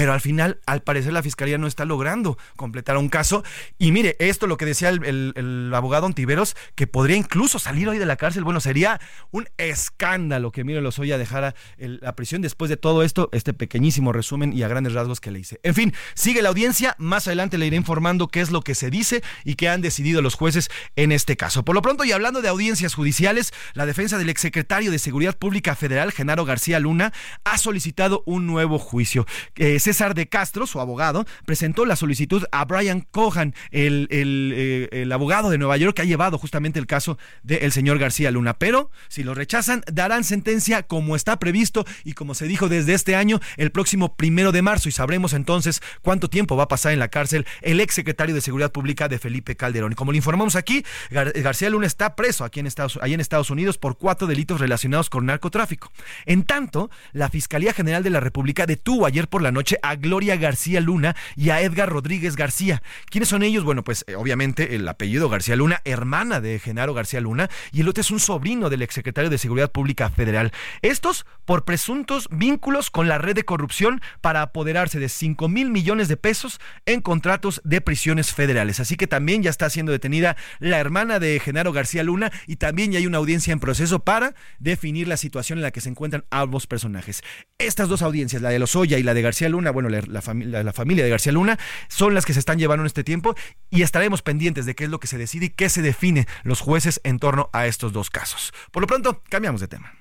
pero 0.00 0.14
al 0.14 0.22
final, 0.22 0.60
al 0.64 0.80
parecer, 0.82 1.12
la 1.12 1.22
fiscalía 1.22 1.58
no 1.58 1.66
está 1.66 1.84
logrando 1.84 2.38
completar 2.56 2.96
un 2.96 3.10
caso. 3.10 3.44
Y 3.76 3.92
mire, 3.92 4.16
esto 4.18 4.46
lo 4.46 4.56
que 4.56 4.64
decía 4.64 4.88
el, 4.88 5.70
abogado 5.74 6.06
Ontiveros, 6.06 6.56
que 6.74 6.86
podría 6.86 7.18
incluso 7.18 7.58
salir 7.58 7.86
hoy 7.86 7.98
de 7.98 8.06
la 8.06 8.16
cárcel. 8.16 8.42
Bueno, 8.42 8.60
sería 8.60 8.98
un 9.30 9.46
escándalo 9.58 10.52
que 10.52 10.62
Emilio 10.62 10.80
Lozoya 10.80 11.18
dejara 11.18 11.54
la 11.76 12.16
prisión 12.16 12.40
después 12.40 12.70
de 12.70 12.78
todo 12.78 13.02
esto, 13.02 13.28
este 13.32 13.52
pequeñísimo 13.52 14.10
resumen 14.14 14.54
y 14.54 14.62
a 14.62 14.68
grandes 14.68 14.94
rasgos 14.94 15.20
que 15.20 15.30
le 15.30 15.40
hice. 15.40 15.60
En 15.64 15.74
fin, 15.74 15.92
sigue 16.14 16.40
la 16.40 16.48
audiencia. 16.48 16.96
Más 16.96 17.26
adelante 17.26 17.58
le 17.58 17.66
iré 17.66 17.76
informando 17.76 18.28
qué 18.28 18.40
es 18.40 18.50
lo 18.50 18.62
que 18.62 18.74
se 18.74 18.88
dice 18.88 19.22
y 19.44 19.56
qué 19.56 19.68
han 19.68 19.82
decidido 19.82 20.22
los 20.22 20.34
jueces 20.34 20.70
en 20.96 21.12
este 21.12 21.36
caso. 21.36 21.62
Por 21.62 21.74
lo 21.74 21.82
pronto, 21.82 22.04
y 22.04 22.12
hablando 22.12 22.40
de 22.40 22.48
audiencias 22.48 22.94
judiciales, 22.94 23.52
la 23.74 23.84
defensa 23.84 24.16
del 24.16 24.30
exsecretario 24.30 24.92
de 24.92 24.98
Seguridad 24.98 25.36
Pública 25.36 25.74
Federal, 25.74 26.10
Genaro 26.10 26.46
García 26.46 26.80
Luna, 26.80 27.12
ha 27.44 27.58
solicitado 27.58 28.22
un 28.24 28.46
nuevo 28.46 28.78
juicio. 28.78 29.26
Eh, 29.56 29.78
César 29.90 30.14
de 30.14 30.28
Castro, 30.28 30.68
su 30.68 30.78
abogado, 30.78 31.26
presentó 31.44 31.84
la 31.84 31.96
solicitud 31.96 32.44
a 32.52 32.64
Brian 32.64 33.00
Cohan, 33.10 33.56
el, 33.72 34.06
eh, 34.12 34.88
el, 34.92 35.10
abogado 35.10 35.50
de 35.50 35.58
Nueva 35.58 35.76
York 35.78 35.96
que 35.96 36.02
ha 36.02 36.04
llevado 36.04 36.38
justamente 36.38 36.78
el 36.78 36.86
caso 36.86 37.18
del 37.42 37.72
señor 37.72 37.98
García 37.98 38.30
Luna. 38.30 38.54
Pero 38.54 38.92
si 39.08 39.24
lo 39.24 39.34
rechazan, 39.34 39.82
darán 39.92 40.22
sentencia 40.22 40.84
como 40.84 41.16
está 41.16 41.40
previsto 41.40 41.84
y 42.04 42.12
como 42.12 42.34
se 42.34 42.46
dijo 42.46 42.68
desde 42.68 42.94
este 42.94 43.16
año, 43.16 43.40
el 43.56 43.72
próximo 43.72 44.14
primero 44.14 44.52
de 44.52 44.62
marzo. 44.62 44.88
Y 44.88 44.92
sabremos 44.92 45.32
entonces 45.32 45.82
cuánto 46.02 46.30
tiempo 46.30 46.56
va 46.56 46.64
a 46.64 46.68
pasar 46.68 46.92
en 46.92 47.00
la 47.00 47.08
cárcel 47.08 47.44
el 47.60 47.80
ex 47.80 47.92
secretario 47.92 48.32
de 48.32 48.42
Seguridad 48.42 48.70
Pública 48.70 49.08
de 49.08 49.18
Felipe 49.18 49.56
Calderón. 49.56 49.90
Y 49.90 49.96
como 49.96 50.12
le 50.12 50.18
informamos 50.18 50.54
aquí, 50.54 50.84
García 51.10 51.68
Luna 51.68 51.88
está 51.88 52.14
preso 52.14 52.44
aquí 52.44 52.60
en 52.60 52.68
Estados, 52.68 52.96
en 53.02 53.18
Estados 53.18 53.50
Unidos 53.50 53.76
por 53.76 53.98
cuatro 53.98 54.28
delitos 54.28 54.60
relacionados 54.60 55.10
con 55.10 55.26
narcotráfico. 55.26 55.90
En 56.26 56.44
tanto, 56.44 56.90
la 57.12 57.28
Fiscalía 57.28 57.72
General 57.72 58.04
de 58.04 58.10
la 58.10 58.20
República 58.20 58.66
detuvo 58.66 59.04
ayer 59.04 59.26
por 59.26 59.42
la 59.42 59.50
noche 59.50 59.69
A 59.82 59.96
Gloria 59.96 60.36
García 60.36 60.80
Luna 60.80 61.16
y 61.36 61.50
a 61.50 61.60
Edgar 61.60 61.88
Rodríguez 61.88 62.36
García. 62.36 62.82
¿Quiénes 63.10 63.28
son 63.28 63.42
ellos? 63.42 63.64
Bueno, 63.64 63.84
pues 63.84 64.04
eh, 64.06 64.14
obviamente 64.14 64.74
el 64.74 64.88
apellido 64.88 65.28
García 65.28 65.56
Luna, 65.56 65.80
hermana 65.84 66.40
de 66.40 66.58
Genaro 66.58 66.94
García 66.94 67.20
Luna, 67.20 67.48
y 67.72 67.80
el 67.80 67.88
otro 67.88 68.00
es 68.00 68.10
un 68.10 68.20
sobrino 68.20 68.70
del 68.70 68.82
exsecretario 68.82 69.30
de 69.30 69.38
Seguridad 69.38 69.70
Pública 69.70 70.10
Federal. 70.10 70.52
Estos 70.82 71.26
por 71.44 71.64
presuntos 71.64 72.28
vínculos 72.30 72.90
con 72.90 73.08
la 73.08 73.18
red 73.18 73.34
de 73.34 73.44
corrupción 73.44 74.00
para 74.20 74.42
apoderarse 74.42 74.98
de 74.98 75.08
5 75.08 75.48
mil 75.48 75.70
millones 75.70 76.08
de 76.08 76.16
pesos 76.16 76.60
en 76.86 77.00
contratos 77.00 77.60
de 77.64 77.80
prisiones 77.80 78.32
federales. 78.32 78.80
Así 78.80 78.96
que 78.96 79.06
también 79.06 79.42
ya 79.42 79.50
está 79.50 79.68
siendo 79.70 79.92
detenida 79.92 80.36
la 80.58 80.78
hermana 80.78 81.18
de 81.18 81.40
Genaro 81.40 81.72
García 81.72 82.02
Luna 82.02 82.32
y 82.46 82.56
también 82.56 82.92
ya 82.92 82.98
hay 82.98 83.06
una 83.06 83.18
audiencia 83.18 83.52
en 83.52 83.60
proceso 83.60 84.00
para 84.00 84.34
definir 84.58 85.08
la 85.08 85.16
situación 85.16 85.58
en 85.58 85.62
la 85.62 85.70
que 85.70 85.80
se 85.80 85.88
encuentran 85.88 86.24
ambos 86.30 86.66
personajes. 86.66 87.22
Estas 87.58 87.88
dos 87.88 88.02
audiencias, 88.02 88.40
la 88.40 88.50
de 88.50 88.58
Lozoya 88.58 88.98
y 88.98 89.02
la 89.02 89.14
de 89.14 89.22
García 89.22 89.48
Luna, 89.48 89.59
bueno, 89.70 89.90
la, 89.90 90.22
familia, 90.22 90.62
la 90.62 90.72
familia 90.72 91.04
de 91.04 91.10
García 91.10 91.32
Luna, 91.32 91.58
son 91.88 92.14
las 92.14 92.24
que 92.24 92.32
se 92.32 92.40
están 92.40 92.58
llevando 92.58 92.82
en 92.82 92.86
este 92.86 93.04
tiempo 93.04 93.34
y 93.68 93.82
estaremos 93.82 94.22
pendientes 94.22 94.64
de 94.64 94.74
qué 94.74 94.84
es 94.84 94.90
lo 94.90 94.98
que 95.00 95.06
se 95.06 95.18
decide 95.18 95.46
y 95.46 95.50
qué 95.50 95.68
se 95.68 95.82
define 95.82 96.26
los 96.42 96.60
jueces 96.60 97.02
en 97.04 97.18
torno 97.18 97.50
a 97.52 97.66
estos 97.66 97.92
dos 97.92 98.08
casos. 98.08 98.52
Por 98.70 98.82
lo 98.82 98.86
pronto, 98.86 99.22
cambiamos 99.28 99.60
de 99.60 99.68
tema. 99.68 99.92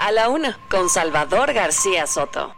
A 0.00 0.10
la 0.10 0.28
una, 0.28 0.58
con 0.68 0.88
Salvador 0.88 1.52
García 1.52 2.08
Soto. 2.08 2.56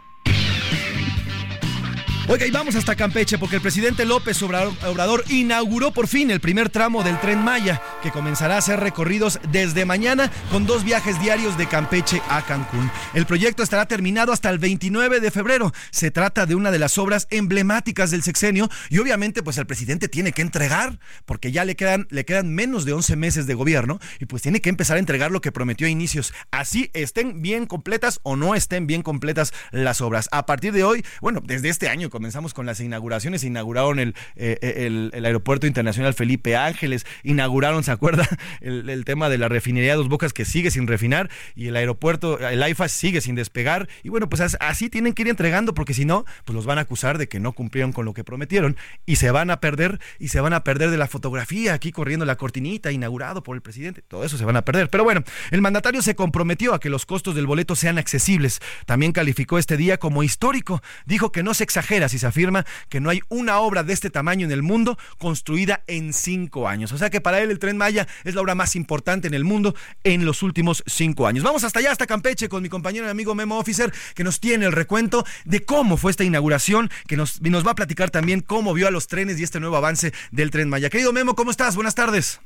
Oiga, 2.27 2.47
y 2.47 2.49
vamos 2.49 2.75
hasta 2.75 2.95
Campeche 2.95 3.37
porque 3.37 3.57
el 3.57 3.61
presidente 3.61 4.03
López 4.03 4.41
Obrador, 4.41 5.23
inauguró 5.29 5.91
por 5.91 6.07
fin 6.07 6.31
el 6.31 6.39
primer 6.39 6.71
tramo 6.71 7.03
del 7.03 7.19
tren 7.19 7.43
Maya, 7.43 7.79
que 8.01 8.09
comenzará 8.09 8.55
a 8.55 8.57
hacer 8.57 8.79
recorridos 8.79 9.39
desde 9.51 9.85
mañana 9.85 10.31
con 10.49 10.65
dos 10.65 10.83
viajes 10.83 11.21
diarios 11.21 11.55
de 11.55 11.67
Campeche 11.67 12.23
a 12.27 12.41
Cancún. 12.41 12.89
El 13.13 13.27
proyecto 13.27 13.61
estará 13.61 13.85
terminado 13.85 14.33
hasta 14.33 14.49
el 14.49 14.57
29 14.57 15.19
de 15.19 15.29
febrero. 15.29 15.71
Se 15.91 16.09
trata 16.09 16.47
de 16.47 16.55
una 16.55 16.71
de 16.71 16.79
las 16.79 16.97
obras 16.97 17.27
emblemáticas 17.29 18.09
del 18.09 18.23
sexenio 18.23 18.69
y 18.89 18.97
obviamente 18.97 19.43
pues 19.43 19.59
el 19.59 19.67
presidente 19.67 20.07
tiene 20.07 20.31
que 20.31 20.41
entregar 20.41 20.97
porque 21.25 21.51
ya 21.51 21.63
le 21.63 21.75
quedan, 21.75 22.07
le 22.09 22.25
quedan 22.25 22.51
menos 22.51 22.85
de 22.85 22.93
11 22.93 23.17
meses 23.17 23.45
de 23.45 23.53
gobierno 23.53 23.99
y 24.19 24.25
pues 24.25 24.41
tiene 24.41 24.61
que 24.61 24.69
empezar 24.69 24.97
a 24.97 24.99
entregar 24.99 25.29
lo 25.29 25.41
que 25.41 25.51
prometió 25.51 25.85
a 25.85 25.91
inicios. 25.91 26.33
Así 26.49 26.89
estén 26.95 27.43
bien 27.43 27.67
completas 27.67 28.19
o 28.23 28.35
no 28.35 28.55
estén 28.55 28.87
bien 28.87 29.03
completas 29.03 29.53
las 29.69 30.01
obras. 30.01 30.27
A 30.31 30.47
partir 30.47 30.73
de 30.73 30.83
hoy, 30.83 31.05
bueno, 31.21 31.39
desde 31.45 31.69
este 31.69 31.87
año 31.87 32.09
comenzamos 32.15 32.53
con 32.53 32.65
las 32.65 32.79
inauguraciones, 32.79 33.43
inauguraron 33.43 33.99
el, 33.99 34.15
eh, 34.37 34.57
el, 34.61 35.11
el, 35.13 35.25
aeropuerto 35.25 35.67
internacional 35.67 36.13
Felipe 36.13 36.55
Ángeles, 36.55 37.05
inauguraron, 37.23 37.83
¿se 37.83 37.91
acuerda? 37.91 38.25
El, 38.61 39.03
tema 39.03 39.27
de 39.27 39.37
la 39.37 39.49
refinería 39.49 39.91
de 39.91 39.97
Dos 39.97 40.07
Bocas 40.07 40.31
que 40.31 40.45
sigue 40.45 40.71
sin 40.71 40.87
refinar 40.87 41.29
y 41.55 41.67
el 41.67 41.75
aeropuerto, 41.75 42.39
el 42.39 42.63
AIFA 42.63 42.87
sigue 42.87 43.19
sin 43.19 43.35
despegar 43.35 43.89
y 44.01 44.07
bueno, 44.07 44.29
pues 44.29 44.55
así 44.61 44.89
tienen 44.89 45.11
que 45.11 45.23
ir 45.23 45.27
entregando 45.27 45.73
porque 45.73 45.93
si 45.93 46.05
no, 46.05 46.23
pues 46.45 46.55
los 46.55 46.65
van 46.65 46.77
a 46.77 46.81
acusar 46.81 47.17
de 47.17 47.27
que 47.27 47.41
no 47.41 47.51
cumplieron 47.51 47.91
con 47.91 48.05
lo 48.05 48.13
que 48.13 48.23
prometieron 48.23 48.77
y 49.05 49.17
se 49.17 49.29
van 49.31 49.51
a 49.51 49.59
perder 49.59 49.99
y 50.19 50.29
se 50.29 50.39
van 50.39 50.53
a 50.53 50.63
perder 50.63 50.91
de 50.91 50.97
la 50.97 51.07
fotografía 51.07 51.73
aquí 51.73 51.91
corriendo 51.91 52.25
la 52.25 52.37
cortinita 52.37 52.93
inaugurado 52.93 53.43
por 53.43 53.57
el 53.57 53.61
presidente, 53.61 54.01
todo 54.07 54.23
eso 54.23 54.37
se 54.37 54.45
van 54.45 54.55
a 54.55 54.63
perder. 54.63 54.89
Pero 54.89 55.03
bueno, 55.03 55.21
el 55.51 55.61
mandatario 55.61 56.01
se 56.01 56.15
comprometió 56.15 56.73
a 56.73 56.79
que 56.79 56.89
los 56.89 57.05
costos 57.05 57.35
del 57.35 57.45
boleto 57.45 57.75
sean 57.75 57.97
accesibles. 57.97 58.61
También 58.85 59.11
calificó 59.11 59.59
este 59.59 59.75
día 59.75 59.97
como 59.97 60.23
histórico. 60.23 60.81
Dijo 61.05 61.33
que 61.33 61.43
no 61.43 61.53
se 61.53 61.65
exagera 61.65 62.04
y 62.13 62.19
se 62.19 62.27
afirma 62.27 62.65
que 62.89 62.99
no 62.99 63.09
hay 63.09 63.21
una 63.29 63.59
obra 63.59 63.83
de 63.83 63.93
este 63.93 64.09
tamaño 64.09 64.45
en 64.45 64.51
el 64.51 64.61
mundo 64.61 64.97
construida 65.17 65.83
en 65.87 66.13
cinco 66.13 66.67
años. 66.67 66.91
O 66.91 66.97
sea 66.97 67.09
que 67.09 67.21
para 67.21 67.39
él 67.41 67.51
el 67.51 67.59
tren 67.59 67.77
Maya 67.77 68.07
es 68.23 68.35
la 68.35 68.41
obra 68.41 68.55
más 68.55 68.75
importante 68.75 69.27
en 69.27 69.33
el 69.33 69.43
mundo 69.43 69.75
en 70.03 70.25
los 70.25 70.43
últimos 70.43 70.83
cinco 70.85 71.27
años. 71.27 71.43
Vamos 71.43 71.63
hasta 71.63 71.79
allá, 71.79 71.91
hasta 71.91 72.07
Campeche, 72.07 72.49
con 72.49 72.63
mi 72.63 72.69
compañero 72.69 73.07
y 73.07 73.09
amigo 73.09 73.35
Memo 73.35 73.57
Officer, 73.57 73.91
que 74.13 74.23
nos 74.23 74.39
tiene 74.39 74.65
el 74.65 74.71
recuento 74.71 75.25
de 75.45 75.63
cómo 75.63 75.97
fue 75.97 76.11
esta 76.11 76.23
inauguración, 76.23 76.89
que 77.07 77.17
nos, 77.17 77.41
nos 77.41 77.65
va 77.65 77.71
a 77.71 77.75
platicar 77.75 78.09
también 78.09 78.41
cómo 78.41 78.73
vio 78.73 78.87
a 78.87 78.91
los 78.91 79.07
trenes 79.07 79.39
y 79.39 79.43
este 79.43 79.59
nuevo 79.59 79.77
avance 79.77 80.13
del 80.31 80.51
tren 80.51 80.69
Maya. 80.69 80.89
Querido 80.89 81.13
Memo, 81.13 81.35
¿cómo 81.35 81.51
estás? 81.51 81.75
Buenas 81.75 81.95
tardes. 81.95 82.41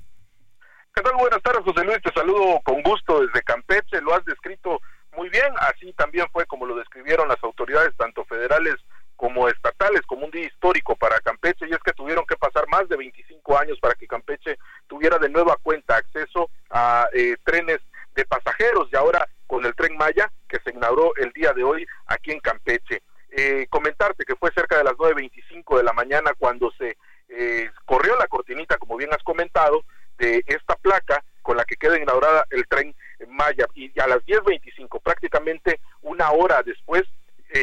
¿Qué 0.95 1.01
tal? 1.01 1.13
Buenas 1.17 1.41
tardes, 1.41 1.61
José 1.63 1.83
Luis. 1.85 2.01
Te 2.01 2.11
saludo 2.13 2.59
con 2.63 2.81
gusto 2.81 3.21
desde 3.21 3.43
Campeche. 3.43 4.01
Lo 4.01 4.13
has 4.13 4.25
descrito 4.25 4.81
muy 5.15 5.29
bien. 5.29 5.53
Así 5.59 5.93
también 5.93 6.25
fue 6.31 6.45
como 6.45 6.65
lo 6.65 6.75
describieron 6.75 7.27
las 7.27 7.41
autoridades, 7.43 7.95
tanto 7.97 8.25
federales 8.25 8.75
como 9.19 9.49
estatales, 9.49 9.99
como 10.07 10.23
un 10.23 10.31
día 10.31 10.45
histórico 10.45 10.95
para 10.95 11.19
Campeche, 11.19 11.67
y 11.67 11.73
es 11.73 11.79
que 11.79 11.91
tuvieron 11.91 12.25
que 12.25 12.37
pasar 12.37 12.65
más 12.69 12.87
de 12.87 12.95
25 12.95 13.57
años 13.57 13.77
para 13.81 13.93
que 13.93 14.07
Campeche 14.07 14.57
tuviera 14.87 15.17
de 15.17 15.27
nueva 15.27 15.57
cuenta 15.61 15.97
acceso 15.97 16.49
a 16.69 17.05
eh, 17.11 17.35
trenes 17.43 17.79
de 18.15 18.23
pasajeros, 18.23 18.87
y 18.89 18.95
ahora 18.95 19.27
con 19.45 19.65
el 19.65 19.75
tren 19.75 19.97
Maya, 19.97 20.31
que 20.47 20.61
se 20.63 20.69
inauguró 20.69 21.11
el 21.17 21.33
día 21.33 21.51
de 21.51 21.65
hoy 21.65 21.85
aquí 22.05 22.31
en 22.31 22.39
Campeche. 22.39 23.01
Eh, 23.31 23.67
comentarte 23.69 24.23
que 24.23 24.37
fue 24.37 24.53
cerca 24.53 24.77
de 24.77 24.85
las 24.85 24.93
9.25 24.93 25.75
de 25.75 25.83
la 25.83 25.91
mañana 25.91 26.31
cuando 26.39 26.71
se 26.77 26.95
eh, 27.27 27.69
corrió 27.83 28.15
la 28.15 28.27
cortinita, 28.27 28.77
como 28.77 28.95
bien 28.95 29.11
has 29.11 29.23
comentado, 29.23 29.83
de 30.17 30.45
esta 30.47 30.77
placa 30.77 31.25
con 31.41 31.57
la 31.57 31.65
que 31.65 31.75
queda 31.75 31.99
inaugurada 31.99 32.45
el 32.51 32.65
tren 32.69 32.95
Maya. 33.27 33.67
Y 33.75 33.91
a 33.99 34.07
las 34.07 34.19
10.25, 34.19 35.01
prácticamente 35.03 35.81
una 36.03 36.31
hora 36.31 36.63
después, 36.63 37.03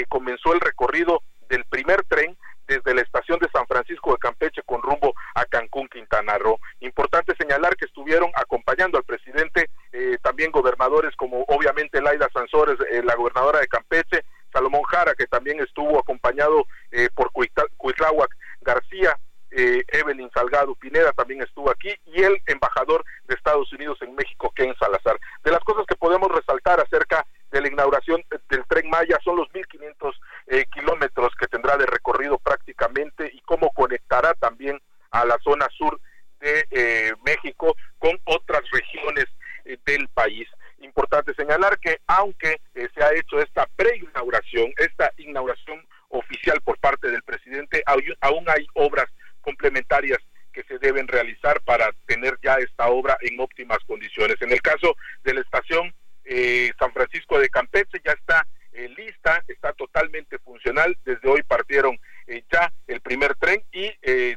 comenzó 0.09 0.53
el 0.53 0.61
recorrido 0.61 1.23
del 1.49 1.65
primer 1.65 2.05
tren 2.05 2.37
desde 2.67 2.95
la 2.95 3.03
estación 3.03 3.39
de 3.39 3.49
San 3.51 3.67
Francisco 3.67 4.13
de 4.13 4.19
Campeche 4.19 4.63
con 4.65 4.83
rumbo 4.83 5.15
a 5.35 5.45
Cancún, 5.45 5.89
Quintana 5.89 6.39
Roo. 6.39 6.59
Importante 6.81 7.35
señalar 7.37 7.77
que 7.77 7.85
estuvieron 7.87 8.31
acompañando 8.35 8.99
al 8.99 9.05
presidente 9.05 9.71
eh, 9.93 10.19
también 10.23 10.51
gobernadores 10.51 11.15
como 11.17 11.45
obviamente 11.49 12.01
Laida 12.01 12.29
Sansores, 12.33 12.77
eh, 12.91 13.03
la 13.05 13.15
gobernadora 13.15 13.61
de 13.61 13.69
Campeche, 13.69 14.25
Salomón 14.53 14.83
Jara, 14.83 15.15
que 15.15 15.27
también 15.27 15.61
estuvo 15.61 15.99
acompañado 15.99 16.67
eh, 16.91 17.09
por 17.15 17.31
Cuitláhuac 17.77 18.35
García, 18.61 19.17
Evelyn 19.49 20.29
Salgado 20.35 20.75
Pineda 20.75 21.13
también 21.13 21.41
estuvo 21.41 21.71
aquí 21.71 21.89
y 22.05 22.23
el 22.23 22.37
embajador 22.47 23.03
de 23.27 23.37
Estados 23.37 23.73
Unidos 23.73 23.97
en 24.03 24.15
México, 24.15 24.53
Ken 24.55 24.75
Salazar. 24.79 25.19
De 25.45 25.51
las 25.51 25.61
cosas 25.61 25.87
que 25.87 25.97
podemos 25.97 26.31
resaltar 26.31 26.79
acerca 26.79 27.25
de 27.51 27.61
la 27.61 27.69
inauguración 27.69 28.23
del 28.49 28.65
tren 28.67 28.91
Maya 28.91 29.19
son 29.25 29.37
los 29.37 29.49
1.500 29.49 30.13
eh, 30.49 30.65
kilómetros 30.73 31.33
que 31.39 31.47
tendrá 31.47 31.77
de 31.77 31.87
recorrido 31.87 32.39
prácticamente 32.39 33.31
y 33.33 33.41
cómo 33.43 33.71
conectará 33.71 34.35
también 34.35 34.81
a 35.11 35.25
la 35.25 35.39
zona 35.43 35.67
sur 35.77 36.01
de 36.41 36.67
eh, 36.71 37.13
México 37.25 37.75
con 37.99 38.19
otras 38.25 38.63
regiones 38.71 39.27
eh, 39.65 39.79
del 39.87 40.09
país. 40.09 40.49
Importante 40.79 41.35
señalar 41.35 41.79
que 41.79 42.01
aunque 42.07 42.61
se 42.75 43.03
ha 43.03 43.13
hecho 43.15 43.41
esta 43.41 43.67
preinauguración, 43.77 44.73
esta 44.77 45.11
inauguración 45.17 45.87
oficial 46.09 46.61
por 46.63 46.79
parte 46.79 47.11
del 47.11 47.23
presidente, 47.23 47.83
aún 48.21 48.45
hay 48.49 48.67
obras 48.75 49.07
complementarias 49.41 50.19
que 50.53 50.63
se 50.65 50.79
deben 50.79 51.09
realizar 51.09 51.61
para 51.63 51.91
tener 52.07 52.39
ya 52.43 52.55
esta 52.55 52.89
obra 52.89 53.17
en 53.21 53.39
óptimas 53.41 53.79
condiciones. 53.87 54.41
En 54.41 54.53
el 54.53 54.63
caso 54.63 54.97
de 55.23 55.35
la 55.35 55.41
estación 55.41 55.95
eh, 56.29 56.73
San 56.79 56.93
Francisco 56.93 57.39
de 57.39 57.49
Campeche 57.49 58.01
ya 58.05 58.13
está 58.13 58.47
eh, 58.73 58.89
lista, 58.97 59.45
está 59.47 59.73
totalmente 59.73 60.39
funcional. 60.41 60.99
Desde 61.05 61.29
hoy 61.29 61.43
partieron 61.45 61.99
eh, 62.27 62.43
ya 62.53 62.73
el 62.89 63.01
primer 63.01 63.37
tren 63.37 63.63
y 63.73 63.93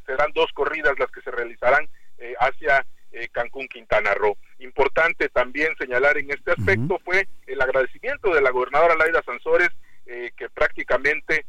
serán 0.06 0.32
dos 0.34 0.52
corridas 0.54 0.94
las 1.00 1.12
que 1.12 1.22
se 1.22 1.32
realizarán 1.32 1.88
hacia 2.40 2.86
Cancún, 3.32 3.68
Quintana 3.68 4.14
Roo. 4.14 4.38
Importante 4.60 5.30
también 5.30 5.76
señalar 5.78 6.18
en 6.18 6.32
este 6.32 6.52
aspecto 6.52 7.00
fue 7.04 7.28
el 7.48 7.62
agradecimiento 7.62 8.34
de 8.34 8.42
la 8.42 8.52
gobernadora 8.52 8.96
Laida 8.96 9.24
Sansores, 9.24 9.70
que 10.06 10.50
prácticamente 10.54 11.46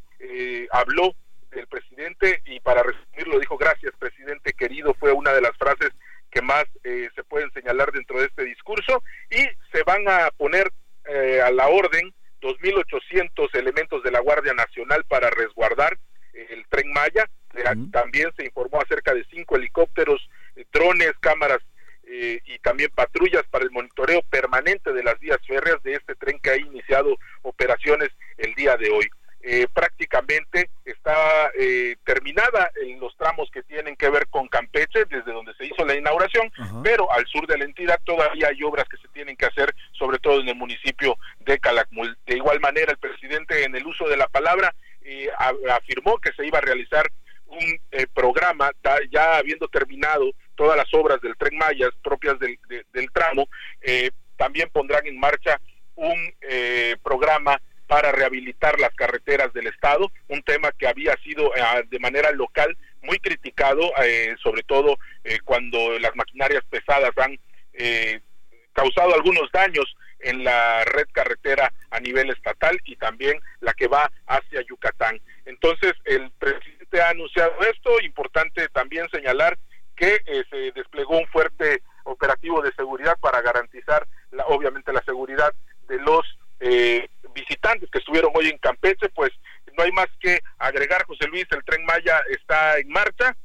habló 0.70 1.14
del 1.50 1.66
presidente 1.66 2.40
y 2.46 2.60
para 2.60 2.82
resumirlo 2.82 3.40
dijo 3.40 3.58
gracias 3.58 3.92
presidente 3.98 4.52
querido, 4.52 4.94
fue 4.94 5.12
una 5.12 5.32
de 5.32 5.40
las 5.40 5.56
frases 5.56 5.90
que 6.30 6.42
más 6.42 6.64
eh, 6.84 7.08
se 7.14 7.24
pueden 7.24 7.52
señalar 7.52 7.92
dentro 7.92 8.18
de 8.20 8.26
este 8.26 8.44
discurso 8.44 9.02
y 9.30 9.42
se 9.72 9.82
van 9.84 10.08
a 10.08 10.30
poner 10.36 10.70
eh, 11.06 11.40
a 11.40 11.50
la 11.50 11.68
orden 11.68 12.14
2.800 12.40 13.54
elementos 13.54 14.02
de 14.02 14.10
la 14.10 14.20
Guardia 14.20 14.54
Nacional 14.54 15.04
para 15.08 15.30
resguardar 15.30 15.98
el 16.32 16.64
tren 16.68 16.92
Maya. 16.92 17.28
También 17.92 18.32
se 18.36 18.44
informó 18.44 18.80
acerca 18.80 19.12
de 19.12 19.26
cinco 19.30 19.56
helicópteros, 19.56 20.26
drones, 20.72 21.12
cámaras 21.20 21.58
eh, 22.12 22.40
y 22.44 22.58
también 22.58 22.90
patrullas 22.92 23.44
para 23.50 23.64
el 23.64 23.70
monitoreo 23.70 24.22
permanente 24.30 24.92
de 24.92 25.04
las 25.04 25.18
vías 25.20 25.38
férreas 25.46 25.80
de 25.84 25.92
este 25.92 26.16
tren 26.16 26.40
que 26.40 26.50
ha 26.50 26.56
iniciado 26.56 27.16
operaciones 27.42 28.08
el 28.36 28.52
día 28.54 28.76
de 28.76 28.90
hoy. 28.90 29.08
Eh, 29.42 29.66
prácticamente 29.72 30.68
está 30.84 31.50
eh, 31.58 31.96
terminada 32.04 32.70
en 32.82 33.00
los 33.00 33.16
tramos 33.16 33.50
que 33.50 33.62
tienen 33.62 33.96
que 33.96 34.10
ver 34.10 34.28
con 34.28 34.48
Campeche, 34.48 35.06
desde 35.06 35.32
donde 35.32 35.54
se 35.54 35.64
hizo 35.64 35.82
la 35.86 35.94
inauguración, 35.94 36.52
pero 36.82 37.10
al 37.10 37.26
sur 37.26 37.46
de 37.46 37.56
la 37.56 37.64
entidad 37.64 37.98
todavía 38.04 38.48
hay 38.48 38.62
obras 38.62 38.86
que 38.86 38.98
se 38.98 39.08
tienen 39.08 39.36
que 39.36 39.46
hacer, 39.46 39.74
sobre 39.92 40.18
todo 40.18 40.40
en 40.40 40.48
el 40.48 40.56
municipio 40.56 41.16
de 41.38 41.58
Calakmul. 41.58 42.18
De 42.26 42.36
igual 42.36 42.60
manera, 42.60 42.92
el 42.92 42.98
presidente, 42.98 43.64
en 43.64 43.74
el 43.74 43.86
uso 43.86 44.06
de 44.08 44.18
la 44.18 44.28
palabra, 44.28 44.74
eh, 45.00 45.30
afirmó 45.70 46.18
que 46.18 46.32
se 46.34 46.46
iba 46.46 46.58
a 46.58 46.62
realizar 46.62 47.10
un 47.46 47.80
programa, 48.14 48.70
ya 49.10 49.38
habiendo 49.38 49.68
terminado 49.68 50.30
todas 50.54 50.76
las 50.76 50.92
obras 50.92 51.20
del 51.22 51.36
tren 51.36 51.56
Mayas 51.56 51.90
propias 52.02 52.38
del, 52.38 52.58
del 52.92 53.10
tramo, 53.10 53.48
también 54.36 54.68
pondrán 54.70 55.04
en 55.06 55.18
marcha 55.18 55.60
un 55.96 56.32
programa 57.02 57.60
para 57.90 58.12
rehabilitar 58.12 58.78
las 58.78 58.94
carreteras 58.94 59.52
del 59.52 59.66
estado, 59.66 60.12
un 60.28 60.40
tema 60.44 60.70
que 60.70 60.86
había 60.86 61.12
sido 61.24 61.52
eh, 61.56 61.60
de 61.88 61.98
manera 61.98 62.30
local 62.30 62.78
muy 63.02 63.18
criticado, 63.18 63.90
eh, 64.04 64.36
sobre 64.40 64.62
todo 64.62 64.96
eh, 65.24 65.40
cuando 65.44 65.98
las 65.98 66.14
maquinarias 66.14 66.62
pesadas 66.70 67.10
han 67.16 67.36
causado 68.74 69.12
algunos 69.12 69.50
daños 69.50 69.96
en 70.20 70.44
la 70.44 70.84
red 70.84 71.08
carretera 71.10 71.72
a 71.90 71.98
nivel 71.98 72.30
estatal 72.30 72.78
y 72.84 72.94
también 72.94 73.40
la 73.58 73.74
que 73.74 73.88
va 73.88 74.08
hacia 74.28 74.62
Yucatán. 74.68 75.20
Entonces, 75.44 75.94
el 76.04 76.30
presidente 76.38 77.02
ha 77.02 77.08
anunciado 77.08 77.52
esto, 77.72 78.00
importante 78.02 78.68
también 78.68 79.08
señalar 79.10 79.58
que 79.96 80.22
se 80.48 80.70
desplegó 80.76 81.18
un 81.18 81.26
fuerte 81.26 81.82
operativo 82.04 82.62
de 82.62 82.72
seguridad 82.74 83.18
para 83.18 83.42
garantizar 83.42 84.06
la, 84.30 84.46
obviamente 84.46 84.92
la 84.92 85.02
seguridad 85.02 85.52
de 85.88 85.98
los 85.98 86.24
eh, 86.60 87.08
visitantes 87.34 87.90
que 87.90 87.98
estuvieron 87.98 88.30
hoy 88.34 88.48
en 88.48 88.58
Campeche, 88.58 89.08
pues 89.10 89.30
no 89.76 89.84
hay 89.84 89.92
más 89.92 90.08
que 90.20 90.40
agregar, 90.58 91.04
José 91.04 91.26
Luis, 91.28 91.46
el 91.50 91.64
tren 91.64 91.84
Maya 91.84 92.20
está 92.28 92.78
en 92.78 92.88
marcha. 92.88 93.36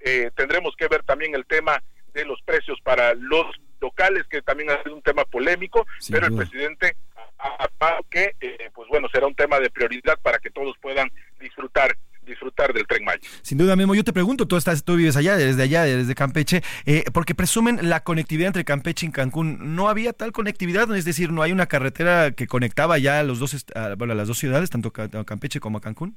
Eh, 0.00 0.30
tendremos 0.36 0.74
que 0.76 0.88
ver 0.88 1.02
también 1.02 1.34
el 1.34 1.46
tema 1.46 1.82
de 2.12 2.24
los 2.24 2.40
precios 2.42 2.78
para 2.82 3.14
los 3.14 3.46
locales, 3.80 4.24
que 4.28 4.42
también 4.42 4.70
ha 4.70 4.82
sido 4.82 4.94
un 4.94 5.02
tema 5.02 5.24
polémico, 5.24 5.86
pero 6.10 6.26
el 6.26 6.36
presidente 6.36 6.96
ha, 7.38 7.98
que, 8.10 8.34
eh, 8.40 8.70
pues 8.74 8.88
bueno, 8.88 9.08
será 9.12 9.26
un 9.26 9.34
tema 9.34 9.58
de 9.60 9.70
prioridad 9.70 10.18
para 10.22 10.38
que 10.38 10.50
todos 10.50 10.76
puedan 10.80 11.10
disfrutar 11.40 11.96
disfrutar 12.24 12.72
del 12.72 12.86
tren 12.86 13.04
Maya. 13.04 13.20
Sin 13.42 13.58
duda, 13.58 13.76
Memo, 13.76 13.94
yo 13.94 14.04
te 14.04 14.12
pregunto, 14.12 14.46
tú 14.46 14.56
estás, 14.56 14.84
tú 14.84 14.96
vives 14.96 15.16
allá, 15.16 15.36
desde 15.36 15.62
allá, 15.62 15.84
desde 15.84 16.14
Campeche, 16.14 16.62
eh, 16.86 17.04
porque 17.12 17.34
presumen 17.34 17.88
la 17.88 18.00
conectividad 18.04 18.48
entre 18.48 18.64
Campeche 18.64 19.06
y 19.06 19.10
Cancún. 19.10 19.76
¿No 19.76 19.88
había 19.88 20.12
tal 20.12 20.32
conectividad? 20.32 20.94
Es 20.94 21.04
decir, 21.04 21.30
¿no 21.30 21.42
hay 21.42 21.52
una 21.52 21.66
carretera 21.66 22.32
que 22.32 22.46
conectaba 22.46 22.98
ya 22.98 23.20
a 23.20 23.22
los 23.22 23.38
dos, 23.38 23.64
bueno, 23.96 24.14
las 24.14 24.28
dos 24.28 24.38
ciudades, 24.38 24.70
tanto 24.70 24.92
Campeche 24.92 25.60
como 25.60 25.78
a 25.78 25.80
Cancún? 25.80 26.16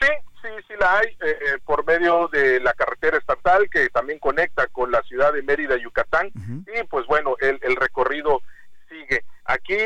Sí, 0.00 0.08
sí, 0.42 0.48
sí 0.68 0.74
la 0.78 0.98
hay, 0.98 1.06
eh, 1.06 1.16
eh, 1.30 1.58
por 1.64 1.84
medio 1.84 2.28
de 2.32 2.60
la 2.60 2.72
carretera 2.72 3.18
estatal 3.18 3.68
que 3.70 3.88
también 3.88 4.18
conecta 4.20 4.66
con 4.68 4.92
la 4.92 5.02
ciudad 5.02 5.32
de 5.32 5.42
Mérida, 5.42 5.76
Yucatán, 5.76 6.28
y 6.28 6.84
pues 6.88 7.06
bueno, 7.06 7.34
el, 7.40 7.58
el 7.62 7.76
recorrido 7.76 8.40
sigue. 8.88 9.24
Aquí 9.44 9.76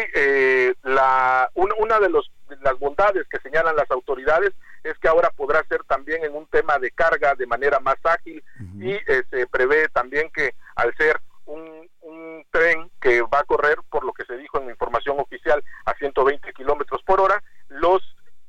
la, 0.82 1.50
una 1.54 1.98
de 2.00 2.10
los, 2.10 2.30
las 2.60 2.78
bondades 2.78 3.26
que 3.28 3.40
señalan 3.40 3.76
las 3.76 3.90
autoridades 3.90 4.52
es 4.84 4.98
que 4.98 5.08
ahora 5.08 5.30
podrá 5.30 5.62
ser 5.64 5.84
también 5.84 6.24
en 6.24 6.34
un 6.34 6.46
tema 6.46 6.78
de 6.78 6.90
carga 6.90 7.34
de 7.34 7.46
manera 7.46 7.78
más 7.80 7.96
ágil 8.04 8.42
y 8.80 8.92
eh, 8.92 9.22
se 9.30 9.46
prevé 9.46 9.88
también 9.88 10.30
que 10.30 10.54
al 10.74 10.94
ser 10.96 11.20
un, 11.46 11.88
un, 12.00 12.44
tren 12.50 12.90
que 13.00 13.22
va 13.22 13.40
a 13.40 13.44
correr, 13.44 13.78
por 13.88 14.04
lo 14.04 14.12
que 14.12 14.24
se 14.24 14.36
dijo 14.36 14.58
en 14.58 14.66
la 14.66 14.72
información 14.72 15.18
oficial, 15.18 15.62
a 15.86 15.94
120 15.94 16.52
kilómetros 16.52 17.02
por 17.02 17.20
hora, 17.20 17.42
los, 17.68 18.02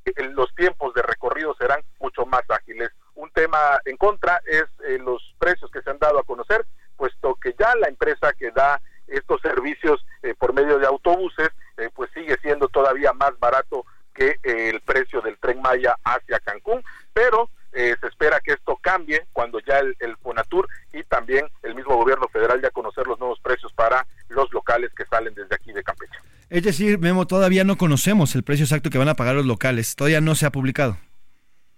eh, 0.05 0.11
los 0.31 0.53
tiempos 0.55 0.93
de 0.93 1.01
recorrido 1.03 1.55
serán 1.55 1.81
mucho 1.99 2.25
más 2.25 2.41
ágiles. 2.49 2.89
Un 3.15 3.29
tema 3.31 3.79
en 3.85 3.95
contra 3.97 4.41
es 4.45 4.65
eh, 4.85 4.97
los 4.99 5.35
precios 5.39 5.71
que 5.71 5.81
se 5.81 5.89
han 5.89 5.99
dado 5.99 6.19
a 6.19 6.23
conocer, 6.23 6.65
puesto 6.97 7.35
que 7.35 7.55
ya 7.57 7.73
la 7.75 7.87
empresa 7.87 8.33
que 8.33 8.51
da 8.51 8.81
estos 9.07 9.41
servicios 9.41 10.05
por 10.39 10.53
medio 10.53 10.79
de 10.79 10.87
autobuses, 10.87 11.49
pues 11.93 12.09
sigue 12.13 12.37
siendo 12.41 12.69
todavía 12.69 13.11
más 13.11 13.37
barato 13.37 13.85
que 14.13 14.37
eh, 14.43 14.69
el 14.69 14.81
precio 14.81 15.21
del 15.21 15.37
tren 15.37 15.61
Maya 15.61 15.95
hacia 16.03 16.39
Cancún, 16.39 16.83
pero 17.13 17.49
eh, 17.73 17.95
se 17.99 18.07
espera 18.07 18.39
que 18.39 18.53
esto 18.53 18.77
cambie 18.81 19.25
cuando 19.33 19.59
ya 19.59 19.79
el, 19.79 19.95
el 19.99 20.15
Fonatur 20.17 20.67
y 20.93 21.03
también 21.03 21.47
el 21.63 21.73
mismo 21.73 21.95
gobierno 21.95 22.27
federal 22.27 22.61
ya 22.61 22.69
conocer 22.69 23.07
los 23.07 23.19
nuevos 23.19 23.39
precios 23.39 23.73
para 23.73 24.05
los 24.29 24.51
locales 24.53 24.91
que 24.95 25.05
salen 25.05 25.33
desde 25.33 25.55
aquí 25.55 25.73
de 25.73 25.83
Campeche. 25.83 26.17
Es 26.49 26.63
decir, 26.63 26.99
Memo, 26.99 27.25
todavía 27.25 27.63
no 27.63 27.77
conocemos 27.77 28.35
el 28.35 28.43
precio 28.43 28.65
exacto 28.65 28.91
que 28.91 28.99
van 28.99 29.09
a 29.09 29.15
pagar 29.15 29.33
los 29.33 29.47
locales, 29.47 29.95
todavía 29.95 30.21
no 30.21 30.35
se 30.35 30.45
ha 30.45 30.51
publicado. 30.51 30.97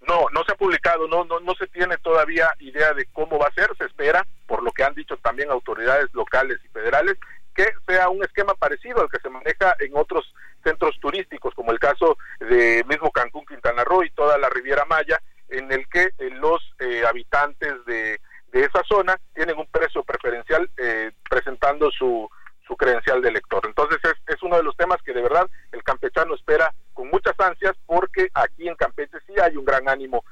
No, 0.06 0.26
no 0.32 0.44
se 0.44 0.52
ha 0.52 0.56
publicado, 0.56 1.08
no, 1.08 1.24
no, 1.24 1.40
no 1.40 1.54
se 1.54 1.66
tiene 1.66 1.96
todavía 1.98 2.48
idea 2.60 2.92
de 2.92 3.06
cómo 3.06 3.38
va 3.38 3.48
a 3.48 3.54
ser, 3.54 3.70
se 3.78 3.84
espera, 3.84 4.26
por 4.46 4.62
lo 4.62 4.70
que 4.72 4.84
han 4.84 4.94
dicho 4.94 5.16
también 5.16 5.50
autoridades 5.50 6.12
locales 6.12 6.58
y 6.64 6.68
federales, 6.68 7.16
que 7.54 7.66
sea 7.86 8.10
un 8.10 8.22
esquema 8.22 8.54
parecido 8.54 9.00
al 9.00 9.08
que 9.08 9.18
se 9.18 9.30
maneja 9.30 9.74
en 9.80 9.96
otros 9.96 10.32
centros 10.66 10.98
turísticos, 11.00 11.54
como 11.54 11.70
el 11.70 11.78
caso 11.78 12.18
de 12.40 12.84
mismo 12.88 13.12
Cancún, 13.12 13.46
Quintana 13.46 13.84
Roo 13.84 14.02
y 14.02 14.10
toda 14.10 14.36
la 14.36 14.48
Riviera 14.48 14.84
Maya, 14.84 15.20
en 15.48 15.70
el 15.70 15.88
que 15.88 16.10
eh, 16.18 16.30
los 16.30 16.60
eh, 16.80 17.04
habitantes 17.06 17.84
de, 17.86 18.20
de, 18.48 18.64
esa 18.64 18.82
zona 18.82 19.16
tienen 19.32 19.56
un 19.58 19.66
precio 19.66 20.02
preferencial 20.02 20.68
eh, 20.76 21.12
presentando 21.30 21.88
su, 21.92 22.28
su 22.66 22.76
credencial 22.76 23.22
de 23.22 23.28
elector. 23.28 23.62
Entonces 23.64 23.98
es, 24.02 24.34
es, 24.34 24.42
uno 24.42 24.56
de 24.56 24.64
los 24.64 24.76
temas 24.76 25.00
que 25.02 25.12
de 25.12 25.22
verdad 25.22 25.48
el 25.70 25.84
campechano 25.84 26.34
espera 26.34 26.74
con 26.94 27.10
muchas 27.10 27.38
ansias 27.38 27.76
porque 27.86 28.28
aquí 28.34 28.66
en 28.66 28.74
Campeche 28.74 29.18
sí 29.24 29.34
hay 29.40 29.56
un 29.56 29.64
gran 29.64 29.88
ánimo 29.88 30.24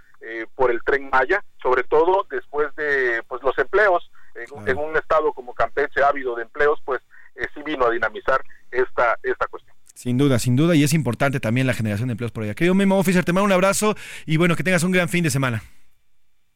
por 0.54 0.70
el 0.70 0.82
tren 0.82 1.10
Maya, 1.10 1.44
sobre 1.62 1.82
todo 1.82 2.26
después 2.30 2.74
de 2.76 3.22
pues 3.28 3.42
los 3.42 3.58
empleos 3.58 4.10
en, 4.34 4.68
en 4.68 4.78
un 4.78 4.96
estado 4.96 5.34
como 5.34 5.52
Campeche 5.52 6.02
ávido 6.02 6.34
de 6.34 6.44
empleos, 6.44 6.80
pues 6.82 7.02
sí 7.52 7.62
vino 7.62 7.84
a 7.84 7.90
dinamizar 7.90 8.42
esta, 8.70 9.18
esta 9.22 9.46
cuestión. 9.48 9.73
Sin 9.94 10.18
duda, 10.18 10.38
sin 10.38 10.56
duda, 10.56 10.74
y 10.74 10.82
es 10.82 10.92
importante 10.92 11.38
también 11.38 11.66
la 11.66 11.74
generación 11.74 12.08
de 12.08 12.12
empleos 12.12 12.32
por 12.32 12.42
allá. 12.42 12.54
Querido 12.54 12.74
Memo 12.74 12.98
Officer, 12.98 13.24
te 13.24 13.32
mando 13.32 13.46
un 13.46 13.52
abrazo 13.52 13.96
y 14.26 14.36
bueno, 14.36 14.56
que 14.56 14.64
tengas 14.64 14.82
un 14.82 14.90
gran 14.92 15.08
fin 15.08 15.22
de 15.22 15.30
semana. 15.30 15.62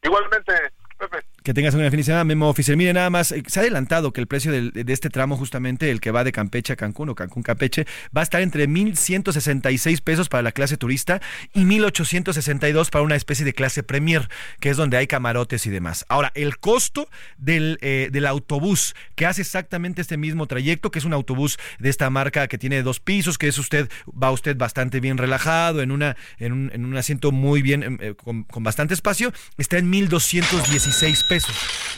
Igualmente, 0.03 0.53
Pepe. 0.99 1.28
Que 1.49 1.55
tengas 1.55 1.75
una 1.75 1.89
fin 1.89 1.97
de 1.97 2.05
semana, 2.05 2.25
Memo 2.25 2.47
Officer. 2.47 2.77
Mire, 2.77 2.93
nada 2.93 3.09
más, 3.09 3.33
eh, 3.33 3.43
se 3.47 3.59
ha 3.59 3.63
adelantado 3.63 4.13
que 4.13 4.21
el 4.21 4.27
precio 4.27 4.53
de, 4.53 4.85
este 4.93 5.09
tramo, 5.09 5.35
justamente 5.35 5.91
el 5.91 5.99
que 5.99 6.11
va 6.11 6.23
de 6.23 6.31
Campeche 6.31 6.75
a 6.75 6.77
Cancún 6.77 7.09
o 7.09 7.15
Cancún-Campeche, 7.15 7.87
va 8.15 8.21
a 8.21 8.23
estar 8.23 8.43
entre 8.43 8.69
1.166 8.69 10.03
pesos 10.03 10.29
para 10.29 10.43
la 10.43 10.53
clase 10.53 10.77
turista 10.77 11.23
y 11.55 11.65
1.862 11.65 12.91
para 12.91 13.03
una 13.03 13.17
especie 13.17 13.47
de 13.47 13.55
clase 13.55 13.83
Premier, 13.83 14.29
que 14.61 14.69
es 14.69 14.77
donde 14.77 14.99
hay 14.99 15.07
camarotes 15.07 15.65
y 15.65 15.71
demás. 15.71 16.05
Ahora, 16.11 16.33
el 16.35 16.59
costo 16.59 17.09
del, 17.39 17.79
eh, 17.81 18.11
del 18.13 18.27
autobús 18.27 18.95
que 19.15 19.25
hace 19.25 19.41
exactamente 19.41 20.03
este 20.03 20.19
mismo 20.19 20.47
trayecto, 20.49 20.91
que 20.91 20.99
es 20.99 21.07
un 21.07 21.15
autobús 21.15 21.57
de 21.79 21.89
esta 21.89 22.11
marca 22.11 22.47
que 22.49 22.59
tiene 22.59 22.83
dos 22.83 23.01
pisos, 23.01 23.39
que 23.39 23.49
es 23.49 23.57
usted, 23.57 23.89
va 24.11 24.31
usted 24.33 24.55
bastante 24.55 25.01
bien 25.01 25.17
relajado, 25.17 25.81
en, 25.81 25.93
una, 25.93 26.15
en, 26.39 26.53
un, 26.53 26.71
en 26.75 26.85
un 26.85 26.95
asiento 26.99 27.33
muy 27.33 27.63
bien, 27.63 27.83
em, 27.85 27.99
eh, 28.03 28.15
con, 28.23 28.45
con 28.45 28.63
bastante 28.63 28.93
espacio, 28.93 29.33
está 29.57 29.79
en 29.79 29.91
1.216 29.91 31.27
pesos. 31.27 31.38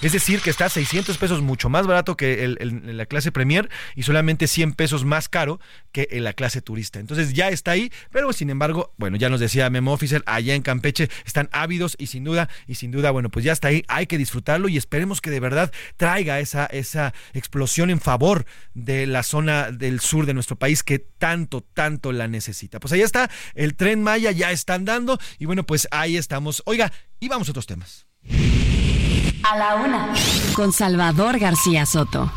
Es 0.02 0.12
decir, 0.12 0.40
que 0.40 0.50
está 0.50 0.68
600 0.68 1.18
pesos 1.18 1.42
mucho 1.42 1.68
más 1.68 1.86
barato 1.86 2.16
que 2.16 2.56
la 2.58 3.06
clase 3.06 3.32
Premier 3.32 3.68
y 3.94 4.02
solamente 4.02 4.46
100 4.46 4.72
pesos 4.72 5.04
más 5.04 5.28
caro 5.28 5.60
que 5.92 6.08
la 6.20 6.32
clase 6.32 6.62
turista. 6.62 7.00
Entonces 7.00 7.32
ya 7.34 7.48
está 7.48 7.72
ahí, 7.72 7.92
pero 8.10 8.32
sin 8.32 8.50
embargo, 8.50 8.94
bueno, 8.96 9.16
ya 9.16 9.28
nos 9.28 9.40
decía 9.40 9.68
Memo 9.68 9.92
Officer, 9.92 10.22
allá 10.26 10.54
en 10.54 10.62
Campeche 10.62 11.10
están 11.26 11.48
ávidos 11.52 11.96
y 11.98 12.06
sin 12.06 12.24
duda, 12.24 12.48
y 12.66 12.76
sin 12.76 12.90
duda, 12.90 13.10
bueno, 13.10 13.30
pues 13.30 13.44
ya 13.44 13.52
está 13.52 13.68
ahí, 13.68 13.84
hay 13.88 14.06
que 14.06 14.18
disfrutarlo 14.18 14.68
y 14.68 14.76
esperemos 14.76 15.20
que 15.20 15.30
de 15.30 15.40
verdad 15.40 15.72
traiga 15.96 16.40
esa, 16.40 16.66
esa 16.66 17.12
explosión 17.34 17.90
en 17.90 18.00
favor 18.00 18.46
de 18.74 19.06
la 19.06 19.22
zona 19.22 19.70
del 19.70 20.00
sur 20.00 20.26
de 20.26 20.34
nuestro 20.34 20.56
país 20.56 20.82
que 20.82 20.98
tanto, 20.98 21.62
tanto 21.62 22.12
la 22.12 22.28
necesita. 22.28 22.80
Pues 22.80 22.92
ahí 22.92 23.02
está, 23.02 23.30
el 23.54 23.74
tren 23.74 24.02
Maya 24.02 24.30
ya 24.30 24.50
está 24.50 24.74
andando 24.74 25.18
y 25.38 25.44
bueno, 25.44 25.64
pues 25.64 25.88
ahí 25.90 26.16
estamos. 26.16 26.62
Oiga, 26.66 26.92
y 27.18 27.28
vamos 27.28 27.48
a 27.48 27.52
otros 27.52 27.66
temas. 27.66 28.06
A 29.42 29.56
la 29.56 29.74
una. 29.76 30.12
Con 30.54 30.72
Salvador 30.72 31.38
García 31.38 31.86
Soto. 31.86 32.30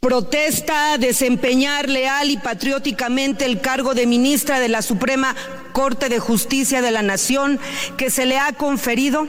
Protesta 0.00 0.92
a 0.92 0.98
desempeñar 0.98 1.88
leal 1.88 2.30
y 2.30 2.36
patrióticamente 2.36 3.44
el 3.44 3.60
cargo 3.60 3.94
de 3.94 4.06
ministra 4.06 4.58
de 4.58 4.68
la 4.68 4.82
Suprema 4.82 5.36
Corte 5.72 6.08
de 6.08 6.18
Justicia 6.18 6.82
de 6.82 6.90
la 6.90 7.02
Nación 7.02 7.60
que 7.96 8.10
se 8.10 8.26
le 8.26 8.38
ha 8.38 8.52
conferido. 8.52 9.28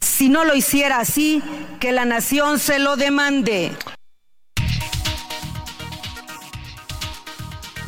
Si 0.00 0.28
no 0.30 0.44
lo 0.44 0.54
hiciera 0.54 1.00
así, 1.00 1.42
que 1.78 1.92
la 1.92 2.06
nación 2.06 2.58
se 2.58 2.78
lo 2.78 2.96
demande. 2.96 3.72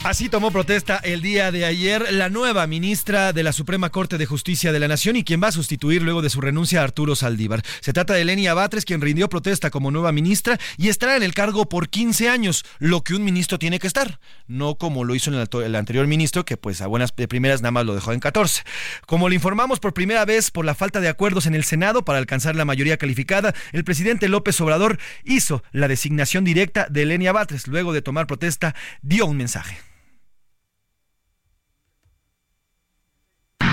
Así 0.05 0.29
tomó 0.29 0.53
protesta 0.53 0.97
el 1.03 1.21
día 1.23 1.51
de 1.51 1.65
ayer 1.65 2.13
la 2.13 2.31
nueva 2.31 2.67
ministra 2.69 3.33
de 3.33 3.43
la 3.43 3.53
Suprema 3.53 3.91
Corte 3.91 4.17
de 4.17 4.27
Justicia 4.27 4.73
de 4.73 4.79
la 4.79 4.87
Nación 4.87 5.17
y 5.17 5.25
quien 5.25 5.43
va 5.43 5.49
a 5.49 5.53
sustituir 5.53 6.03
luego 6.03 6.23
de 6.23 6.31
su 6.31 6.41
renuncia 6.41 6.81
a 6.81 6.85
Arturo 6.85 7.17
Saldívar. 7.17 7.63
Se 7.81 7.93
trata 7.93 8.15
de 8.15 8.25
Lenia 8.25 8.55
Batres, 8.55 8.85
quien 8.85 9.01
rindió 9.01 9.29
protesta 9.29 9.71
como 9.71 9.91
nueva 9.91 10.13
ministra 10.13 10.57
y 10.79 10.89
estará 10.89 11.17
en 11.17 11.25
el 11.25 11.35
cargo 11.35 11.69
por 11.69 11.89
15 11.89 12.29
años, 12.29 12.65
lo 12.79 13.03
que 13.03 13.15
un 13.15 13.25
ministro 13.25 13.59
tiene 13.59 13.81
que 13.81 13.89
estar, 13.89 14.21
no 14.47 14.77
como 14.77 15.03
lo 15.05 15.17
hizo 15.17 15.31
el 15.31 15.75
anterior 15.75 16.07
ministro, 16.07 16.45
que 16.45 16.57
pues 16.57 16.81
a 16.81 16.87
buenas 16.87 17.15
de 17.15 17.27
primeras 17.27 17.61
nada 17.61 17.73
más 17.73 17.85
lo 17.85 17.97
dejó 17.97 18.13
en 18.13 18.21
14. 18.21 18.63
Como 19.05 19.29
le 19.29 19.35
informamos 19.35 19.81
por 19.81 19.95
primera 19.95 20.25
vez 20.25 20.53
por 20.53 20.65
la 20.65 20.77
falta 20.77 21.01
de 21.01 21.09
acuerdos 21.09 21.47
en 21.47 21.57
el 21.57 21.65
Senado 21.65 22.05
para 22.05 22.21
alcanzar 22.21 22.55
la 22.55 22.65
mayoría 22.65 22.99
calificada, 22.99 23.53
el 23.73 23.83
presidente 23.85 24.29
López 24.29 24.59
Obrador 24.61 24.99
hizo 25.25 25.65
la 25.73 25.89
designación 25.89 26.45
directa 26.45 26.87
de 26.89 27.05
Lenia 27.05 27.33
Batres. 27.33 27.67
Luego 27.67 27.93
de 27.93 28.01
tomar 28.01 28.29
protesta, 28.29 28.77
dio 29.03 29.27
un 29.27 29.37
mensaje. 29.37 29.89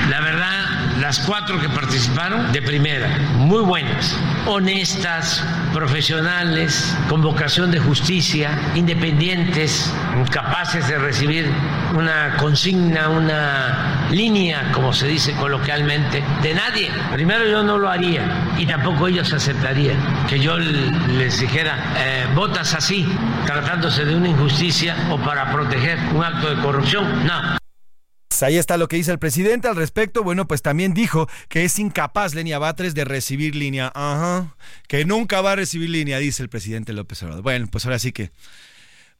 La 0.10 0.22
verdad, 0.22 0.66
las 1.00 1.20
cuatro 1.20 1.60
que 1.60 1.68
participaron 1.68 2.52
de 2.52 2.62
primera, 2.62 3.08
muy 3.38 3.62
buenas, 3.64 4.16
honestas, 4.46 5.44
profesionales, 5.74 6.96
con 7.10 7.22
vocación 7.22 7.72
de 7.72 7.80
justicia, 7.80 8.58
independientes, 8.76 9.92
capaces 10.30 10.88
de 10.88 11.00
recibir 11.00 11.52
una 11.96 12.38
consigna, 12.38 13.10
una 13.10 14.08
línea, 14.12 14.72
como 14.74 14.94
se 14.94 15.08
dice 15.08 15.34
coloquialmente, 15.34 16.24
de 16.44 16.54
nadie. 16.54 16.92
Primero 17.12 17.46
yo 17.46 17.64
no 17.64 17.80
lo 17.80 17.90
haría 17.90 18.54
y 18.58 18.68
tampoco 18.68 19.08
ellos 19.08 19.34
aceptarían 19.34 19.98
que 20.28 20.40
yo 20.40 20.58
les 20.58 21.40
dijera, 21.40 21.94
eh, 21.98 22.28
votas 22.36 22.76
así, 22.76 23.08
tratándose 23.46 24.06
de 24.06 24.16
una 24.16 24.30
injusticia 24.30 24.96
o 25.10 25.18
para 25.18 25.52
proteger 25.52 25.98
un 26.14 26.24
acto 26.24 26.54
de 26.54 26.62
corrupción. 26.62 27.26
No. 27.26 27.65
Pues 28.36 28.44
ahí 28.44 28.58
está 28.58 28.76
lo 28.76 28.90
que 28.90 28.98
dice 28.98 29.14
el 29.14 29.18
presidente 29.18 29.70
al 29.70 29.78
respecto. 29.78 30.22
Bueno, 30.22 30.46
pues 30.46 30.62
también 30.62 30.94
dijo 30.94 31.30
que 31.48 31.64
es 31.64 31.80
incapaz 31.80 32.36
Lenia 32.36 32.60
Batres 32.60 32.94
de 32.94 33.06
recibir 33.06 33.56
línea. 33.56 33.94
Ajá. 33.96 34.58
Que 34.90 35.06
nunca 35.06 35.40
va 35.40 35.54
a 35.54 35.56
recibir 35.56 35.90
línea, 35.90 36.20
dice 36.20 36.44
el 36.44 36.50
presidente 36.50 36.92
López 36.92 37.24
Obrador. 37.24 37.44
Bueno, 37.44 37.68
pues 37.72 37.86
ahora 37.86 37.98
sí 37.98 38.12
que 38.12 38.32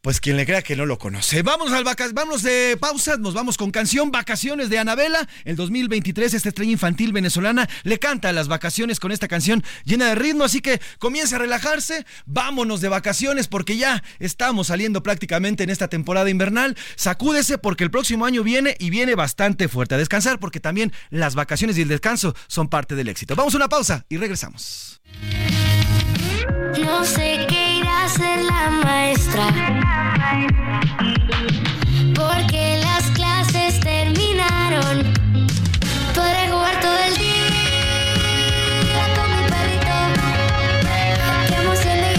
pues 0.06 0.22
quien 0.22 0.38
le 0.38 0.46
crea 0.46 0.62
que 0.62 0.76
no 0.76 0.86
lo 0.86 1.00
conoce. 1.00 1.42
Vamos 1.42 1.72
al 1.72 1.84
vacas, 1.84 2.14
vamos 2.14 2.44
de 2.44 2.78
pausa, 2.80 3.18
nos 3.18 3.34
vamos 3.34 3.58
con 3.58 3.72
canción 3.72 4.12
Vacaciones 4.12 4.70
de 4.70 4.78
Anabela. 4.78 5.28
El 5.46 5.56
2023 5.56 6.32
esta 6.36 6.50
estrella 6.50 6.72
infantil 6.72 7.12
venezolana 7.12 7.68
le 7.82 7.98
canta 7.98 8.32
las 8.32 8.48
vacaciones 8.48 9.00
con 9.00 9.12
esta 9.12 9.28
canción 9.28 9.64
llena 9.84 10.10
de 10.10 10.14
ritmo, 10.14 10.44
así 10.44 10.62
que 10.62 10.80
comience 11.00 11.34
a 11.34 11.40
relajarse, 11.40 12.06
vámonos 12.28 12.82
de 12.82 12.90
vacaciones 12.90 13.48
porque 13.48 13.78
ya 13.78 14.04
estamos 14.20 14.68
saliendo 14.68 15.02
prácticamente 15.02 15.64
en 15.64 15.72
esta 15.72 15.88
temporada 15.88 16.30
invernal. 16.30 16.78
Sacúdese 16.96 17.58
porque 17.58 17.84
el 17.84 17.90
próximo 17.90 18.28
año 18.28 18.44
viene 18.44 18.78
y 18.78 18.92
viene 18.92 19.16
bastante 19.16 19.68
fuerte. 19.68 19.96
A 19.96 19.98
descansar 19.98 20.38
porque 20.38 20.60
también 20.60 20.94
las 21.10 21.34
vacaciones 21.34 21.80
y 21.80 21.82
el 21.82 21.88
descanso 21.88 22.36
son 22.46 22.70
parte 22.70 22.94
del 22.94 23.08
éxito. 23.08 23.36
Vamos 23.36 23.56
a 23.56 23.58
una 23.58 23.70
pausa 23.70 24.06
y 24.08 24.18
regresamos. 24.18 25.02
No 26.78 27.04
sé 27.04 27.48
qué 27.50 27.65
hacer 28.16 28.44
la 28.46 28.70
maestra. 28.70 29.48
Porque 32.16 32.80
las 32.82 33.04
clases 33.12 33.80
terminaron. 33.82 35.14
Podré 36.14 36.50
jugar 36.50 36.80
todo 36.82 36.98
el 37.10 37.18
día 37.18 37.44
con 39.16 39.28
mi 39.32 39.42
perrito. 39.52 39.98
Qué 41.50 41.56
emoción 41.56 41.98
de 41.98 42.10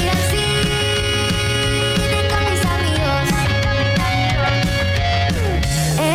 con 2.30 2.42
mis 2.50 2.62
amigos. 2.76 3.26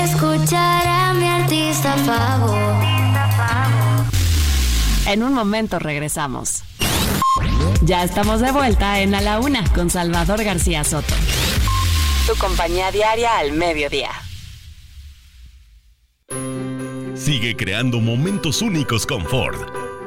Escuchar 0.04 0.84
a 0.88 1.14
mi 1.14 1.28
artista 1.28 1.98
favor. 1.98 2.76
En 5.08 5.24
un 5.24 5.34
momento 5.34 5.80
regresamos. 5.80 6.64
Ya 7.84 8.04
estamos 8.04 8.42
de 8.42 8.52
vuelta 8.52 9.02
en 9.02 9.16
A 9.16 9.22
la 9.22 9.40
Una 9.40 9.64
con 9.74 9.90
Salvador 9.90 10.44
García 10.44 10.84
Soto. 10.84 11.16
Tu 12.28 12.38
compañía 12.38 12.92
diaria 12.92 13.40
al 13.40 13.54
mediodía. 13.54 14.12
Sigue 17.16 17.56
creando 17.56 18.00
momentos 18.00 18.62
únicos 18.62 19.08
con 19.08 19.26
Ford. 19.26 19.58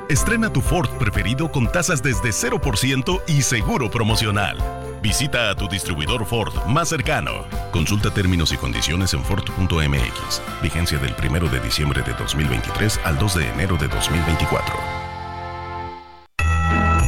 Estrena 0.08 0.52
tu 0.52 0.60
Ford 0.60 0.88
preferido 0.98 1.50
con 1.50 1.70
tasas 1.70 2.00
desde 2.00 2.30
0% 2.30 3.22
y 3.26 3.42
seguro 3.42 3.90
promocional. 3.90 4.56
Visita 5.02 5.50
a 5.50 5.56
tu 5.56 5.66
distribuidor 5.66 6.26
Ford 6.26 6.54
más 6.66 6.90
cercano. 6.90 7.44
Consulta 7.72 8.12
términos 8.12 8.52
y 8.52 8.56
condiciones 8.56 9.14
en 9.14 9.24
Ford.mx. 9.24 10.42
Vigencia 10.62 10.98
del 10.98 11.14
1 11.18 11.48
de 11.48 11.60
diciembre 11.60 12.02
de 12.02 12.12
2023 12.14 13.00
al 13.04 13.18
2 13.18 13.34
de 13.34 13.48
enero 13.48 13.76
de 13.76 13.88
2024. 13.88 15.03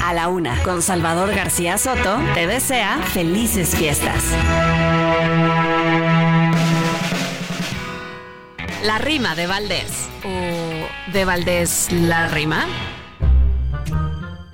A 0.06 0.14
la 0.14 0.28
una, 0.28 0.62
con 0.62 0.82
Salvador 0.82 1.34
García 1.34 1.78
Soto, 1.78 2.20
te 2.34 2.46
desea 2.46 2.96
felices 3.12 3.74
fiestas. 3.74 4.22
La 8.84 8.98
rima 8.98 9.34
de 9.34 9.48
Valdés. 9.48 10.08
¿O 10.24 11.12
de 11.12 11.24
Valdés 11.24 11.88
la 11.90 12.28
rima? 12.28 12.66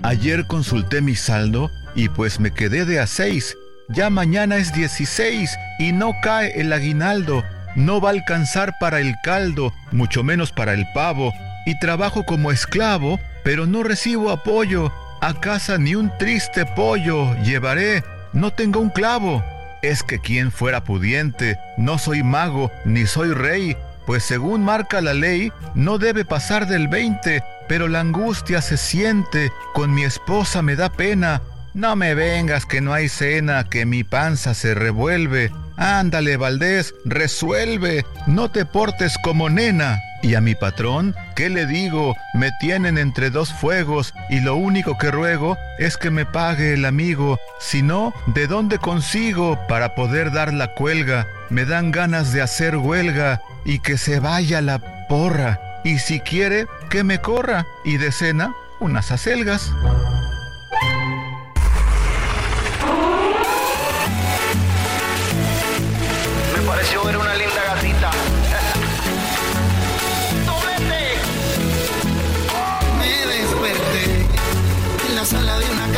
Ayer 0.01 0.47
consulté 0.47 1.01
mi 1.01 1.13
saldo 1.13 1.69
y 1.93 2.09
pues 2.09 2.39
me 2.39 2.49
quedé 2.49 2.85
de 2.85 2.99
a 2.99 3.05
6. 3.05 3.55
Ya 3.89 4.09
mañana 4.09 4.55
es 4.55 4.73
16 4.73 5.55
y 5.77 5.91
no 5.91 6.13
cae 6.23 6.59
el 6.59 6.73
aguinaldo. 6.73 7.43
No 7.75 8.01
va 8.01 8.09
a 8.09 8.13
alcanzar 8.13 8.73
para 8.79 9.01
el 9.01 9.13
caldo, 9.23 9.71
mucho 9.91 10.23
menos 10.23 10.51
para 10.51 10.73
el 10.73 10.87
pavo. 10.95 11.31
Y 11.67 11.77
trabajo 11.77 12.23
como 12.23 12.51
esclavo, 12.51 13.19
pero 13.43 13.67
no 13.67 13.83
recibo 13.83 14.31
apoyo. 14.31 14.91
A 15.23 15.33
casa 15.33 15.77
ni 15.77 15.95
un 15.95 16.11
triste 16.17 16.65
pollo 16.65 17.33
llevaré, 17.43 18.03
no 18.33 18.51
tengo 18.51 18.81
un 18.81 18.89
clavo. 18.89 19.41
Es 19.81 20.03
que 20.03 20.19
quien 20.19 20.51
fuera 20.51 20.83
pudiente, 20.83 21.57
no 21.77 21.97
soy 21.97 22.23
mago 22.23 22.69
ni 22.83 23.05
soy 23.05 23.31
rey, 23.31 23.77
pues 24.05 24.25
según 24.25 24.65
marca 24.65 24.99
la 24.99 25.13
ley, 25.13 25.53
no 25.75 25.97
debe 25.97 26.25
pasar 26.25 26.67
del 26.67 26.89
20, 26.89 27.41
pero 27.69 27.87
la 27.87 28.01
angustia 28.01 28.61
se 28.61 28.75
siente, 28.75 29.49
con 29.73 29.93
mi 29.93 30.03
esposa 30.03 30.61
me 30.61 30.75
da 30.75 30.89
pena. 30.91 31.41
No 31.73 31.95
me 31.95 32.15
vengas 32.15 32.65
que 32.65 32.81
no 32.81 32.91
hay 32.91 33.07
cena, 33.07 33.69
que 33.69 33.85
mi 33.85 34.03
panza 34.03 34.53
se 34.53 34.75
revuelve. 34.75 35.53
Ándale, 35.77 36.35
Valdés, 36.35 36.95
resuelve, 37.05 38.05
no 38.27 38.51
te 38.51 38.65
portes 38.65 39.15
como 39.23 39.49
nena. 39.49 40.01
Y 40.23 40.35
a 40.35 40.41
mi 40.41 40.55
patrón, 40.55 41.13
¿qué 41.35 41.49
le 41.49 41.65
digo? 41.65 42.15
Me 42.33 42.49
tienen 42.61 42.97
entre 42.97 43.29
dos 43.29 43.53
fuegos 43.53 44.13
y 44.29 44.39
lo 44.39 44.55
único 44.55 44.97
que 44.97 45.11
ruego 45.11 45.57
es 45.77 45.97
que 45.97 46.11
me 46.11 46.25
pague 46.25 46.73
el 46.73 46.85
amigo. 46.85 47.37
Si 47.59 47.81
no, 47.81 48.13
¿de 48.27 48.47
dónde 48.47 48.77
consigo 48.77 49.59
para 49.67 49.95
poder 49.95 50.31
dar 50.31 50.53
la 50.53 50.73
cuelga? 50.75 51.27
Me 51.49 51.65
dan 51.65 51.91
ganas 51.91 52.31
de 52.31 52.41
hacer 52.41 52.77
huelga 52.77 53.41
y 53.65 53.79
que 53.79 53.97
se 53.97 54.21
vaya 54.21 54.61
la 54.61 54.79
porra. 55.09 55.59
Y 55.83 55.99
si 55.99 56.21
quiere, 56.21 56.67
que 56.89 57.03
me 57.03 57.19
corra 57.19 57.67
y 57.83 57.97
de 57.97 58.13
cena 58.13 58.53
unas 58.79 59.11
acelgas. 59.11 59.73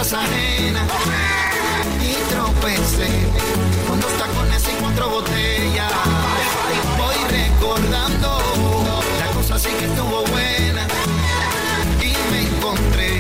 Casa 0.06 0.22
ajena 0.22 0.86
y 2.00 2.14
tropecé 2.32 3.10
con 3.88 4.00
dos 4.00 4.12
tacones 4.20 4.64
y 4.70 4.74
cuatro 4.80 5.10
botellas. 5.10 5.92
Voy 6.96 7.16
recordando 7.32 8.38
la 9.20 9.32
cosa 9.34 9.58
sí 9.58 9.70
que 9.80 9.86
estuvo 9.86 10.24
buena 10.26 10.86
y 12.00 12.14
me 12.32 12.42
encontré 12.42 13.18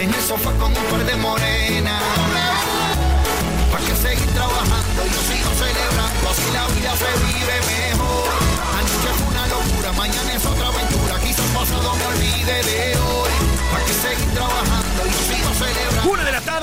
en 0.00 0.14
el 0.14 0.22
sofá 0.22 0.52
con 0.52 0.70
un 0.70 0.84
par 0.90 1.04
de 1.04 1.16
morenas. 1.16 1.85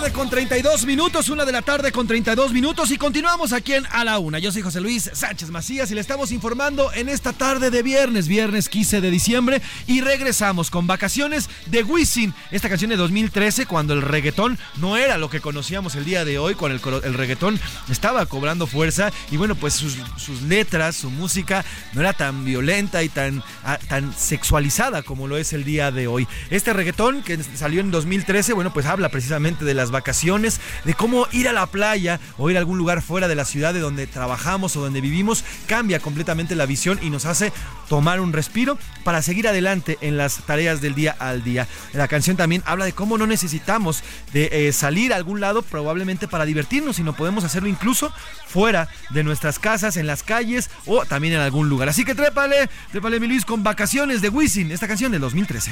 Tarde 0.03 0.17
con 0.17 0.29
32 0.29 0.85
minutos, 0.85 1.29
una 1.29 1.45
de 1.45 1.53
la 1.53 1.61
tarde 1.61 1.93
con 1.93 2.05
32 2.05 2.51
minutos 2.51 2.91
y 2.91 2.97
continuamos 2.97 3.53
aquí 3.53 3.71
en 3.71 3.85
A 3.89 4.03
la 4.03 4.19
Una. 4.19 4.37
Yo 4.37 4.51
soy 4.51 4.61
José 4.61 4.81
Luis 4.81 5.09
Sánchez 5.13 5.49
Macías 5.49 5.89
y 5.91 5.95
le 5.95 6.01
estamos 6.01 6.33
informando 6.33 6.91
en 6.93 7.07
esta 7.07 7.31
tarde 7.31 7.69
de 7.69 7.83
viernes, 7.83 8.27
viernes 8.27 8.67
15 8.67 8.99
de 8.99 9.09
diciembre 9.09 9.61
y 9.87 10.01
regresamos 10.01 10.69
con 10.69 10.87
vacaciones 10.87 11.49
de 11.67 11.83
Wisin, 11.83 12.33
esta 12.51 12.67
canción 12.67 12.89
de 12.89 12.97
2013 12.97 13.65
cuando 13.65 13.93
el 13.93 14.01
reggaetón 14.01 14.59
no 14.75 14.97
era 14.97 15.17
lo 15.17 15.29
que 15.29 15.39
conocíamos 15.39 15.95
el 15.95 16.03
día 16.03 16.25
de 16.25 16.37
hoy, 16.37 16.55
cuando 16.55 17.01
el, 17.01 17.13
reggaetón 17.13 17.57
estaba 17.89 18.25
cobrando 18.25 18.67
fuerza 18.67 19.09
y 19.31 19.37
bueno, 19.37 19.55
pues 19.55 19.73
sus, 19.73 19.95
letras, 20.41 20.97
su 20.97 21.11
música 21.11 21.63
no 21.93 22.01
era 22.01 22.11
tan 22.11 22.43
violenta 22.43 23.03
y 23.03 23.09
tan, 23.09 23.41
tan 23.87 24.13
sexualizada 24.13 25.01
como 25.01 25.29
lo 25.29 25.37
es 25.37 25.53
el 25.53 25.63
día 25.63 25.91
de 25.91 26.07
hoy. 26.07 26.27
Este 26.49 26.73
reggaetón 26.73 27.23
que 27.23 27.41
salió 27.41 27.79
en 27.79 27.89
2013, 27.89 28.51
bueno, 28.51 28.73
pues 28.73 28.85
habla 28.85 29.07
precisamente 29.07 29.63
de 29.63 29.73
las 29.73 29.92
vacaciones, 29.93 30.59
de 30.83 30.93
cómo 30.93 31.27
ir 31.31 31.47
a 31.47 31.53
la 31.53 31.67
playa 31.67 32.19
o 32.37 32.49
ir 32.49 32.57
a 32.57 32.59
algún 32.59 32.77
lugar 32.77 33.01
fuera 33.01 33.29
de 33.29 33.35
la 33.35 33.45
ciudad 33.45 33.73
de 33.73 33.79
donde 33.79 34.07
trabajamos 34.07 34.75
o 34.75 34.81
donde 34.81 34.99
vivimos, 34.99 35.45
cambia 35.67 36.01
completamente 36.01 36.55
la 36.55 36.65
visión 36.65 36.99
y 37.01 37.09
nos 37.09 37.25
hace 37.25 37.53
tomar 37.87 38.19
un 38.19 38.33
respiro 38.33 38.77
para 39.05 39.21
seguir 39.21 39.47
adelante 39.47 39.97
en 40.01 40.17
las 40.17 40.45
tareas 40.45 40.81
del 40.81 40.95
día 40.95 41.15
al 41.17 41.43
día. 41.43 41.67
La 41.93 42.07
canción 42.07 42.35
también 42.35 42.63
habla 42.65 42.85
de 42.85 42.93
cómo 42.93 43.17
no 43.17 43.27
necesitamos 43.27 44.03
de 44.33 44.49
eh, 44.51 44.73
salir 44.73 45.13
a 45.13 45.15
algún 45.15 45.39
lado 45.39 45.61
probablemente 45.61 46.27
para 46.27 46.45
divertirnos, 46.45 46.97
sino 46.97 47.15
podemos 47.15 47.43
hacerlo 47.43 47.69
incluso 47.69 48.11
fuera 48.47 48.89
de 49.11 49.23
nuestras 49.23 49.59
casas, 49.59 49.97
en 49.97 50.07
las 50.07 50.23
calles 50.23 50.69
o 50.85 51.05
también 51.05 51.35
en 51.35 51.39
algún 51.39 51.69
lugar. 51.69 51.89
Así 51.89 52.03
que 52.03 52.15
trépale, 52.15 52.69
trépale 52.91 53.19
mi 53.19 53.27
Luis 53.27 53.45
con 53.45 53.63
Vacaciones 53.63 54.21
de 54.21 54.29
Wisin, 54.29 54.71
esta 54.71 54.87
canción 54.87 55.11
del 55.11 55.21
2013. 55.21 55.71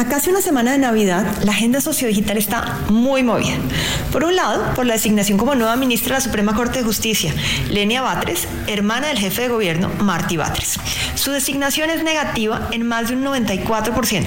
A 0.00 0.06
casi 0.06 0.30
una 0.30 0.40
semana 0.40 0.72
de 0.72 0.78
Navidad, 0.78 1.26
la 1.44 1.52
agenda 1.52 1.82
sociodigital 1.82 2.38
está 2.38 2.78
muy 2.88 3.22
movida. 3.22 3.58
Por 4.10 4.24
un 4.24 4.34
lado, 4.34 4.72
por 4.74 4.86
la 4.86 4.94
designación 4.94 5.36
como 5.36 5.54
nueva 5.54 5.76
ministra 5.76 6.14
de 6.14 6.20
la 6.20 6.24
Suprema 6.24 6.54
Corte 6.54 6.78
de 6.78 6.86
Justicia, 6.86 7.34
Lenia 7.68 8.00
Batres, 8.00 8.48
hermana 8.66 9.08
del 9.08 9.18
jefe 9.18 9.42
de 9.42 9.48
gobierno, 9.48 9.90
Martí 9.98 10.38
Batres. 10.38 10.78
Su 11.16 11.32
designación 11.32 11.90
es 11.90 12.02
negativa 12.02 12.68
en 12.70 12.88
más 12.88 13.08
de 13.08 13.16
un 13.16 13.24
94%. 13.24 14.24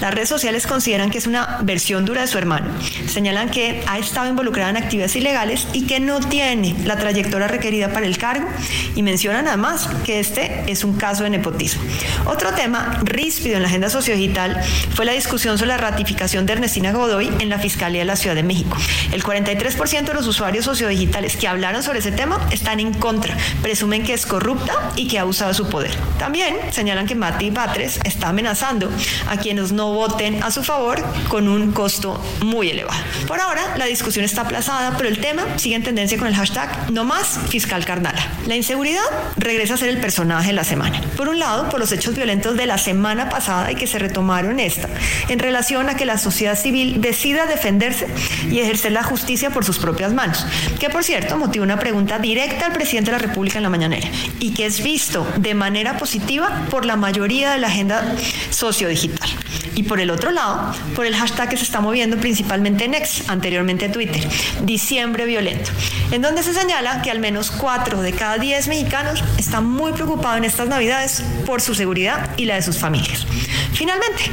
Las 0.00 0.14
redes 0.14 0.28
sociales 0.28 0.68
consideran 0.68 1.10
que 1.10 1.18
es 1.18 1.26
una 1.26 1.58
versión 1.62 2.04
dura 2.04 2.20
de 2.20 2.28
su 2.28 2.38
hermano. 2.38 2.68
Señalan 3.08 3.50
que 3.50 3.82
ha 3.88 3.98
estado 3.98 4.28
involucrada 4.28 4.70
en 4.70 4.76
actividades 4.76 5.16
ilegales 5.16 5.66
y 5.72 5.88
que 5.88 5.98
no 5.98 6.20
tiene 6.20 6.76
la 6.84 6.96
trayectoria 6.96 7.48
requerida 7.48 7.92
para 7.92 8.06
el 8.06 8.18
cargo 8.18 8.46
y 8.94 9.02
mencionan 9.02 9.48
además 9.48 9.88
que 10.04 10.20
este 10.20 10.62
es 10.68 10.84
un 10.84 10.96
caso 10.96 11.24
de 11.24 11.30
nepotismo. 11.30 11.82
Otro 12.26 12.52
tema 12.52 13.00
ríspido 13.02 13.56
en 13.56 13.62
la 13.62 13.68
agenda 13.68 13.90
sociodigital 13.90 14.62
fue 14.94 15.07
la 15.08 15.14
discusión 15.14 15.56
sobre 15.56 15.68
la 15.68 15.78
ratificación 15.78 16.44
de 16.44 16.52
Ernestina 16.52 16.92
Godoy 16.92 17.30
en 17.38 17.48
la 17.48 17.58
Fiscalía 17.58 18.00
de 18.00 18.04
la 18.04 18.14
Ciudad 18.14 18.36
de 18.36 18.42
México. 18.42 18.76
El 19.10 19.24
43% 19.24 20.04
de 20.04 20.12
los 20.12 20.26
usuarios 20.26 20.66
sociodigitales 20.66 21.38
que 21.38 21.48
hablaron 21.48 21.82
sobre 21.82 22.00
ese 22.00 22.12
tema 22.12 22.46
están 22.50 22.78
en 22.78 22.92
contra, 22.92 23.34
presumen 23.62 24.04
que 24.04 24.12
es 24.12 24.26
corrupta 24.26 24.74
y 24.96 25.08
que 25.08 25.18
ha 25.18 25.24
usado 25.24 25.54
su 25.54 25.70
poder. 25.70 25.96
También 26.18 26.56
señalan 26.72 27.06
que 27.06 27.14
Mati 27.14 27.48
Batres 27.48 28.00
está 28.04 28.28
amenazando 28.28 28.90
a 29.30 29.38
quienes 29.38 29.72
no 29.72 29.94
voten 29.94 30.42
a 30.42 30.50
su 30.50 30.62
favor 30.62 31.02
con 31.28 31.48
un 31.48 31.72
costo 31.72 32.22
muy 32.42 32.68
elevado. 32.68 33.00
Por 33.26 33.40
ahora, 33.40 33.76
la 33.78 33.86
discusión 33.86 34.26
está 34.26 34.42
aplazada, 34.42 34.94
pero 34.98 35.08
el 35.08 35.20
tema 35.20 35.42
sigue 35.56 35.76
en 35.76 35.84
tendencia 35.84 36.18
con 36.18 36.28
el 36.28 36.34
hashtag 36.34 36.90
no 36.92 37.04
más 37.04 37.38
fiscal 37.48 37.86
carnala. 37.86 38.20
La 38.46 38.56
inseguridad 38.56 39.00
regresa 39.38 39.72
a 39.72 39.76
ser 39.78 39.88
el 39.88 40.00
personaje 40.02 40.48
de 40.48 40.52
la 40.52 40.64
semana. 40.64 41.00
Por 41.16 41.30
un 41.30 41.38
lado, 41.38 41.70
por 41.70 41.80
los 41.80 41.92
hechos 41.92 42.14
violentos 42.14 42.58
de 42.58 42.66
la 42.66 42.76
semana 42.76 43.30
pasada 43.30 43.72
y 43.72 43.74
que 43.74 43.86
se 43.86 43.98
retomaron 43.98 44.60
esta, 44.60 44.86
en 45.28 45.38
relación 45.38 45.88
a 45.88 45.96
que 45.96 46.06
la 46.06 46.18
sociedad 46.18 46.58
civil 46.58 47.00
decida 47.00 47.46
defenderse 47.46 48.08
y 48.50 48.60
ejercer 48.60 48.92
la 48.92 49.02
justicia 49.02 49.50
por 49.50 49.64
sus 49.64 49.78
propias 49.78 50.12
manos, 50.12 50.46
que 50.78 50.90
por 50.90 51.04
cierto 51.04 51.36
motiva 51.36 51.64
una 51.64 51.78
pregunta 51.78 52.18
directa 52.18 52.66
al 52.66 52.72
presidente 52.72 53.10
de 53.10 53.18
la 53.18 53.26
República 53.26 53.58
en 53.58 53.62
la 53.62 53.70
mañanera 53.70 54.08
y 54.40 54.52
que 54.54 54.66
es 54.66 54.82
visto 54.82 55.26
de 55.36 55.54
manera 55.54 55.98
positiva 55.98 56.66
por 56.70 56.84
la 56.84 56.96
mayoría 56.96 57.52
de 57.52 57.58
la 57.58 57.68
agenda 57.68 58.14
sociodigital. 58.50 59.28
Y 59.74 59.84
por 59.84 60.00
el 60.00 60.10
otro 60.10 60.32
lado, 60.32 60.74
por 60.96 61.06
el 61.06 61.14
hashtag 61.14 61.50
que 61.50 61.56
se 61.56 61.62
está 61.62 61.80
moviendo 61.80 62.16
principalmente 62.16 62.84
en 62.84 62.94
X, 62.94 63.24
anteriormente 63.28 63.88
Twitter, 63.88 64.26
diciembre 64.62 65.24
violento, 65.24 65.70
en 66.10 66.20
donde 66.20 66.42
se 66.42 66.52
señala 66.52 67.00
que 67.02 67.12
al 67.12 67.20
menos 67.20 67.52
4 67.52 68.02
de 68.02 68.12
cada 68.12 68.38
10 68.38 68.66
mexicanos 68.66 69.22
están 69.38 69.66
muy 69.66 69.92
preocupados 69.92 70.38
en 70.38 70.44
estas 70.44 70.68
navidades 70.68 71.22
por 71.46 71.60
su 71.60 71.76
seguridad 71.76 72.30
y 72.36 72.46
la 72.46 72.56
de 72.56 72.62
sus 72.62 72.78
familias. 72.78 73.24
Finalmente, 73.72 74.24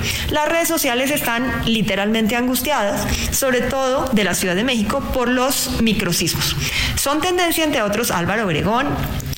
las 0.46 0.54
redes 0.54 0.68
sociales 0.68 1.10
están 1.10 1.64
literalmente 1.66 2.36
angustiadas, 2.36 3.08
sobre 3.32 3.62
todo 3.62 4.06
de 4.14 4.24
la 4.24 4.36
Ciudad 4.36 4.56
de 4.56 4.64
México, 4.64 5.02
por 5.12 5.28
los 5.28 5.82
microsismos. 5.82 6.56
Son 6.96 7.20
tendencia, 7.20 7.64
entre 7.64 7.82
otros, 7.82 8.12
Álvaro 8.12 8.46
Obregón, 8.46 8.86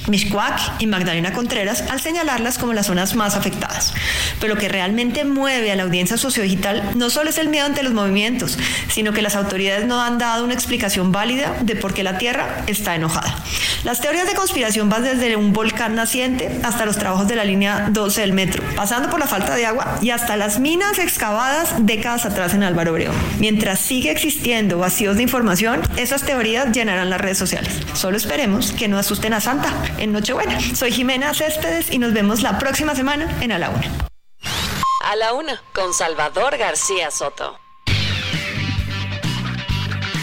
Mishcuac 0.07 0.59
y 0.79 0.87
Magdalena 0.87 1.33
Contreras 1.33 1.83
al 1.89 2.01
señalarlas 2.01 2.57
como 2.57 2.73
las 2.73 2.87
zonas 2.87 3.15
más 3.15 3.35
afectadas. 3.35 3.93
Pero 4.39 4.55
lo 4.55 4.59
que 4.59 4.69
realmente 4.69 5.25
mueve 5.25 5.71
a 5.71 5.75
la 5.75 5.83
audiencia 5.83 6.17
sociodigital 6.17 6.91
no 6.95 7.09
solo 7.09 7.29
es 7.29 7.37
el 7.37 7.49
miedo 7.49 7.65
ante 7.65 7.83
los 7.83 7.93
movimientos, 7.93 8.57
sino 8.89 9.13
que 9.13 9.21
las 9.21 9.35
autoridades 9.35 9.85
no 9.85 10.01
han 10.01 10.17
dado 10.17 10.45
una 10.45 10.53
explicación 10.53 11.11
válida 11.11 11.55
de 11.61 11.75
por 11.75 11.93
qué 11.93 12.03
la 12.03 12.17
Tierra 12.17 12.63
está 12.67 12.95
enojada. 12.95 13.43
Las 13.83 14.01
teorías 14.01 14.27
de 14.27 14.33
conspiración 14.33 14.89
van 14.89 15.03
desde 15.03 15.35
un 15.35 15.53
volcán 15.53 15.95
naciente 15.95 16.49
hasta 16.63 16.85
los 16.85 16.97
trabajos 16.97 17.27
de 17.27 17.35
la 17.35 17.45
línea 17.45 17.87
12 17.91 18.21
del 18.21 18.33
metro, 18.33 18.63
pasando 18.75 19.09
por 19.09 19.19
la 19.19 19.27
falta 19.27 19.55
de 19.55 19.65
agua 19.65 19.99
y 20.01 20.09
hasta 20.09 20.35
las 20.35 20.59
minas 20.59 20.99
excavadas 20.99 21.75
décadas 21.79 22.25
atrás 22.25 22.53
en 22.53 22.63
Álvaro 22.63 22.91
Obregón. 22.91 23.15
Mientras 23.39 23.79
sigue 23.79 24.11
existiendo 24.11 24.77
vacíos 24.77 25.17
de 25.17 25.23
información, 25.23 25.81
esas 25.95 26.23
teorías 26.23 26.71
llenarán 26.71 27.09
las 27.09 27.21
redes 27.21 27.37
sociales. 27.37 27.79
Solo 27.93 28.17
esperemos 28.17 28.71
que 28.71 28.87
no 28.87 28.97
asusten 28.97 29.33
a 29.33 29.41
Santa 29.41 29.73
en 29.97 30.11
Nochebuena. 30.11 30.59
Soy 30.75 30.91
Jimena 30.91 31.33
Céspedes 31.33 31.91
y 31.91 31.99
nos 31.99 32.13
vemos 32.13 32.41
la 32.41 32.57
próxima 32.59 32.95
semana 32.95 33.29
en 33.41 33.51
A 33.51 33.59
la 33.59 33.69
Una. 33.69 33.91
A 35.05 35.15
la 35.15 35.33
Una, 35.33 35.61
con 35.73 35.93
Salvador 35.93 36.57
García 36.57 37.11
Soto. 37.11 37.57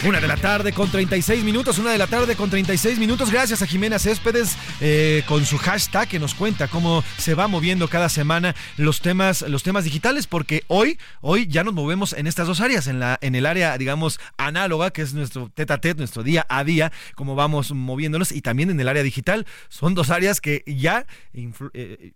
Una 0.07 0.21
de 0.21 0.29
la 0.29 0.37
tarde 0.37 0.75
con 0.75 0.91
36 0.91 1.43
minutos, 1.45 1.79
una 1.79 1.91
de 1.91 1.97
la 1.97 2.07
tarde 2.07 2.37
con 2.37 2.51
36 2.51 2.99
minutos. 2.99 3.31
Gracias 3.31 3.63
a 3.63 3.67
Jimena 3.67 3.99
Céspedes 3.99 4.55
eh, 4.83 5.23
con 5.27 5.47
su 5.47 5.57
hashtag 5.57 6.07
que 6.09 6.19
nos 6.19 6.35
cuenta 6.35 6.69
cómo 6.69 7.03
se 7.17 7.33
va 7.33 7.49
moviendo 7.49 7.89
cada 7.89 8.11
semana 8.11 8.55
los 8.77 9.01
temas, 9.01 9.41
los 9.49 9.63
temas 9.63 9.85
digitales, 9.85 10.27
porque 10.27 10.65
hoy, 10.69 10.99
hoy 11.23 11.47
ya 11.47 11.65
nos 11.65 11.73
movemos 11.73 12.13
en 12.13 12.27
estas 12.27 12.47
dos 12.47 12.61
áreas, 12.61 12.87
en 12.87 13.01
la, 13.01 13.19
en 13.23 13.35
el 13.35 13.47
área, 13.47 13.79
digamos, 13.79 14.21
análoga, 14.37 14.91
que 14.91 15.01
es 15.01 15.15
nuestro 15.15 15.51
tete 15.55 15.73
a 15.73 15.81
tete, 15.81 15.97
nuestro 15.97 16.23
día 16.23 16.45
a 16.51 16.65
día, 16.65 16.93
cómo 17.15 17.35
vamos 17.35 17.73
moviéndonos, 17.73 18.31
y 18.31 18.43
también 18.43 18.69
en 18.69 18.79
el 18.79 18.89
área 18.89 19.03
digital. 19.03 19.47
Son 19.71 19.95
dos 19.95 20.11
áreas 20.11 20.43
que 20.43 20.65
ya 20.67 21.07
eh, 21.33 22.13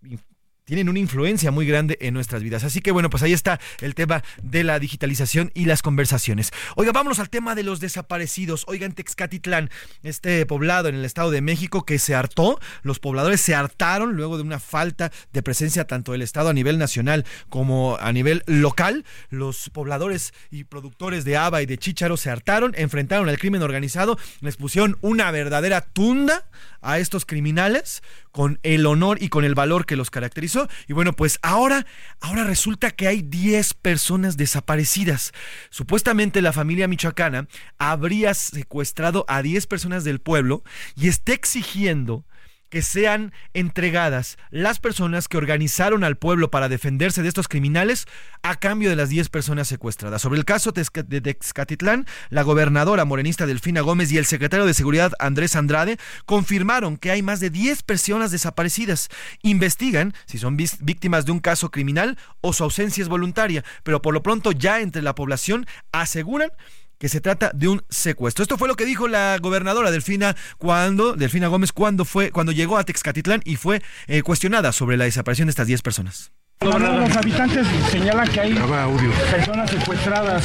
tienen 0.69 0.91
una 0.91 0.99
influencia 0.99 1.51
muy 1.51 1.67
grande 1.67 1.97
en 2.03 2.13
nuestras 2.13 2.43
vidas. 2.43 2.63
Así 2.63 2.83
que 2.83 2.93
bueno, 2.93 3.09
pues 3.09 3.23
ahí 3.23 3.33
está 3.33 3.59
el 3.81 3.95
tema 3.95 4.23
de 4.43 4.65
la 4.65 4.79
digitalización 4.79 5.51
y 5.55 5.65
las 5.65 5.81
conversaciones. 5.81 6.51
Oiga, 6.77 6.93
vámonos 6.93 7.21
al 7.21 7.31
tema 7.31 7.55
de 7.55 7.63
los 7.63 7.81
desaparecidos. 7.81 8.65
Oigan, 8.69 8.93
Texcatitlán, 8.93 9.71
este 10.03 10.45
poblado 10.45 10.91
en 10.91 10.97
el 10.97 11.07
Estado 11.07 11.31
de 11.31 11.41
México 11.41 11.87
que 11.87 11.99
se 11.99 12.15
hartó, 12.15 12.61
los 12.83 12.99
pobladores 12.99 13.41
se 13.41 13.55
hartaron 13.55 14.15
luego 14.15 14.37
de 14.37 14.43
una 14.43 14.61
falta 14.61 15.11
de 15.33 15.43
presencia 15.43 15.87
tanto 15.87 16.13
del 16.13 16.21
Estado 16.21 16.51
a 16.51 16.53
nivel 16.53 16.77
nacional 16.77 17.25
como 17.49 17.97
a 17.99 18.13
nivel 18.13 18.43
local. 18.45 19.07
Los 19.31 19.71
pobladores 19.71 20.35
y 20.51 20.65
productores 20.65 21.25
de 21.25 21.39
haba 21.39 21.63
y 21.63 21.67
de 21.67 21.79
chícharo 21.79 22.19
se 22.19 22.29
hartaron, 22.29 22.75
enfrentaron 22.77 23.31
al 23.31 23.39
crimen 23.39 23.63
organizado, 23.63 24.19
les 24.43 24.59
pusieron 24.59 24.99
una 25.01 25.31
verdadera 25.31 25.81
tunda 25.81 26.45
a 26.81 26.99
estos 26.99 27.25
criminales 27.25 28.03
con 28.33 28.59
el 28.63 28.87
honor 28.87 29.23
y 29.23 29.29
con 29.29 29.45
el 29.45 29.55
valor 29.55 29.87
que 29.87 29.97
los 29.97 30.11
caracterizó. 30.11 30.69
Y 30.87 30.93
bueno, 30.93 31.13
pues 31.13 31.39
ahora, 31.43 31.87
ahora 32.21 32.45
resulta 32.45 32.91
que 32.91 33.09
hay 33.09 33.23
10 33.23 33.75
personas 33.75 34.37
desaparecidas. 34.37 35.33
Supuestamente 35.71 36.43
la 36.43 36.53
familia 36.53 36.89
michoacana 36.89 37.49
habría 37.79 38.35
secuestrado 38.35 39.25
a 39.29 39.43
10 39.43 39.67
personas 39.67 40.05
del 40.05 40.21
pueblo 40.21 40.63
y 40.95 41.09
está 41.09 41.33
exigiendo 41.33 42.25
que 42.71 42.83
sean 42.83 43.33
entregadas 43.55 44.39
las 44.51 44.79
personas 44.79 45.29
que 45.29 45.37
organizaron 45.37 46.05
al 46.05 46.17
pueblo 46.17 46.51
para 46.51 46.69
defenderse 46.69 47.23
de 47.23 47.29
estos 47.29 47.49
criminales 47.49 48.07
a 48.43 48.57
cambio 48.57 48.91
de 48.91 48.97
las 48.97 49.09
10 49.09 49.29
personas 49.29 49.69
secuestradas. 49.69 50.23
Sobre 50.23 50.39
el 50.39 50.45
caso 50.45 50.73
de 50.73 51.21
Texcatitlán, 51.21 52.07
la 52.31 52.43
gobernadora 52.43 53.05
morenista 53.05 53.47
Delfina 53.47 53.81
Gómez 53.81 54.13
y 54.13 54.19
el 54.19 54.27
secretario 54.27 54.67
de 54.67 54.75
Seguridad 54.75 55.13
Andrés 55.19 55.57
Andrade 55.57 55.99
confirmaron 56.27 56.97
que 56.97 57.11
hay 57.11 57.23
más 57.23 57.41
de 57.41 57.51
10 57.51 57.83
personas 57.83 58.31
desaparecidas. 58.31 59.09
Investigan 59.43 60.15
si 60.27 60.39
son 60.39 60.57
víctimas 60.57 61.27
de 61.27 61.33
un 61.33 61.41
caso 61.41 61.71
criminal 61.71 62.19
o 62.41 62.53
su 62.53 62.65
ausencia 62.65 63.03
es 63.03 63.09
voluntaria, 63.09 63.65
pero 63.83 64.03
por 64.03 64.15
lo 64.15 64.23
pronto 64.23 64.53
ya 64.53 64.81
entre 64.81 65.03
la 65.03 65.15
población 65.15 65.67
aseguran 65.93 66.51
que 66.99 67.09
se 67.09 67.21
trata 67.21 67.51
de 67.55 67.69
un 67.69 67.83
secuestro. 67.89 68.43
Esto 68.43 68.59
fue 68.59 68.69
lo 68.69 68.75
que 68.75 68.85
dijo 68.85 69.09
la 69.09 69.39
gobernadora 69.41 69.91
Delfina 69.91 70.37
cuando 70.59 71.15
Delfina 71.15 71.49
Gómez 71.49 71.73
cuando 71.73 72.05
fue 72.05 72.31
cuando 72.31 72.53
llegó 72.53 72.77
a 72.77 72.85
Texcatitlán 72.85 73.41
y 73.45 73.57
fue 73.57 73.83
eh, 74.07 74.23
cuestionada 74.23 74.73
sobre 74.73 74.97
la 74.97 75.05
desaparición 75.05 75.47
de 75.47 75.51
estas 75.51 75.67
10 75.67 75.83
personas. 75.83 76.33
Los 76.61 77.17
habitantes 77.17 77.67
señalan 77.91 78.29
que 78.29 78.41
hay 78.41 78.55
personas 78.55 79.71
secuestradas. 79.71 80.45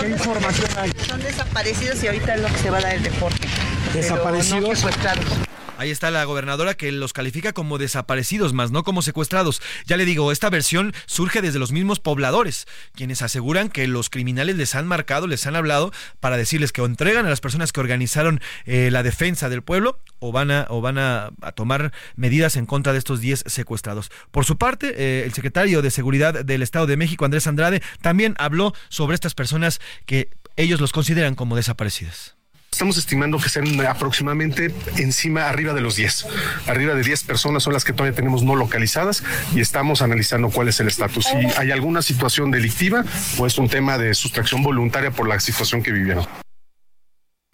¿Qué 0.00 0.08
información 0.08 0.70
hay? 0.78 0.92
Son 1.06 1.20
desaparecidos 1.20 2.02
y 2.02 2.06
ahorita 2.06 2.34
es 2.34 2.40
lo 2.40 2.48
que 2.48 2.58
se 2.58 2.70
va 2.70 2.78
a 2.78 2.80
dar 2.80 2.94
el 2.94 3.02
deporte. 3.02 3.48
Desaparecidos. 3.92 4.84
Ahí 5.76 5.90
está 5.90 6.12
la 6.12 6.24
gobernadora 6.24 6.74
que 6.74 6.92
los 6.92 7.12
califica 7.12 7.52
como 7.52 7.78
desaparecidos, 7.78 8.52
más 8.52 8.70
no 8.70 8.84
como 8.84 9.02
secuestrados. 9.02 9.60
Ya 9.86 9.96
le 9.96 10.04
digo, 10.04 10.30
esta 10.30 10.48
versión 10.48 10.94
surge 11.06 11.42
desde 11.42 11.58
los 11.58 11.72
mismos 11.72 11.98
pobladores, 11.98 12.66
quienes 12.94 13.22
aseguran 13.22 13.68
que 13.68 13.88
los 13.88 14.08
criminales 14.08 14.56
les 14.56 14.76
han 14.76 14.86
marcado, 14.86 15.26
les 15.26 15.48
han 15.48 15.56
hablado 15.56 15.92
para 16.20 16.36
decirles 16.36 16.70
que 16.70 16.80
o 16.80 16.86
entregan 16.86 17.26
a 17.26 17.28
las 17.28 17.40
personas 17.40 17.72
que 17.72 17.80
organizaron 17.80 18.40
eh, 18.66 18.90
la 18.92 19.02
defensa 19.02 19.48
del 19.48 19.62
pueblo 19.62 19.98
o 20.20 20.30
van 20.30 20.52
a, 20.52 20.66
o 20.70 20.80
van 20.80 20.96
a, 20.96 21.30
tomar 21.56 21.92
medidas 22.14 22.54
en 22.54 22.66
contra 22.66 22.92
de 22.92 22.98
estos 22.98 23.20
10 23.20 23.44
secuestrados. 23.46 24.12
Por 24.30 24.44
su 24.44 24.56
parte, 24.56 24.94
eh, 24.96 25.24
el 25.24 25.32
secretario 25.32 25.82
de 25.82 25.90
Seguridad 25.90 26.44
del 26.44 26.62
Estado 26.62 26.86
de 26.86 26.96
México, 26.96 27.24
Andrés 27.24 27.48
Andrade, 27.48 27.82
también 28.00 28.36
habló 28.38 28.74
sobre 28.90 29.16
estas 29.16 29.34
personas 29.34 29.80
que 30.06 30.30
ellos 30.56 30.80
los 30.80 30.92
consideran 30.92 31.34
como 31.34 31.56
desaparecidas. 31.56 32.33
Estamos 32.74 32.96
estimando 32.96 33.38
que 33.38 33.48
sean 33.48 33.80
aproximadamente 33.86 34.74
encima, 34.96 35.48
arriba 35.48 35.74
de 35.74 35.80
los 35.80 35.94
10. 35.94 36.26
Arriba 36.66 36.94
de 36.94 37.04
10 37.04 37.22
personas 37.22 37.62
son 37.62 37.72
las 37.72 37.84
que 37.84 37.92
todavía 37.92 38.16
tenemos 38.16 38.42
no 38.42 38.56
localizadas 38.56 39.22
y 39.54 39.60
estamos 39.60 40.02
analizando 40.02 40.50
cuál 40.50 40.66
es 40.66 40.80
el 40.80 40.88
estatus. 40.88 41.24
Si 41.26 41.36
hay 41.56 41.70
alguna 41.70 42.02
situación 42.02 42.50
delictiva 42.50 43.04
o 43.38 43.46
es 43.46 43.58
un 43.58 43.68
tema 43.68 43.96
de 43.96 44.12
sustracción 44.14 44.64
voluntaria 44.64 45.12
por 45.12 45.28
la 45.28 45.38
situación 45.38 45.84
que 45.84 45.92
vivieron. 45.92 46.26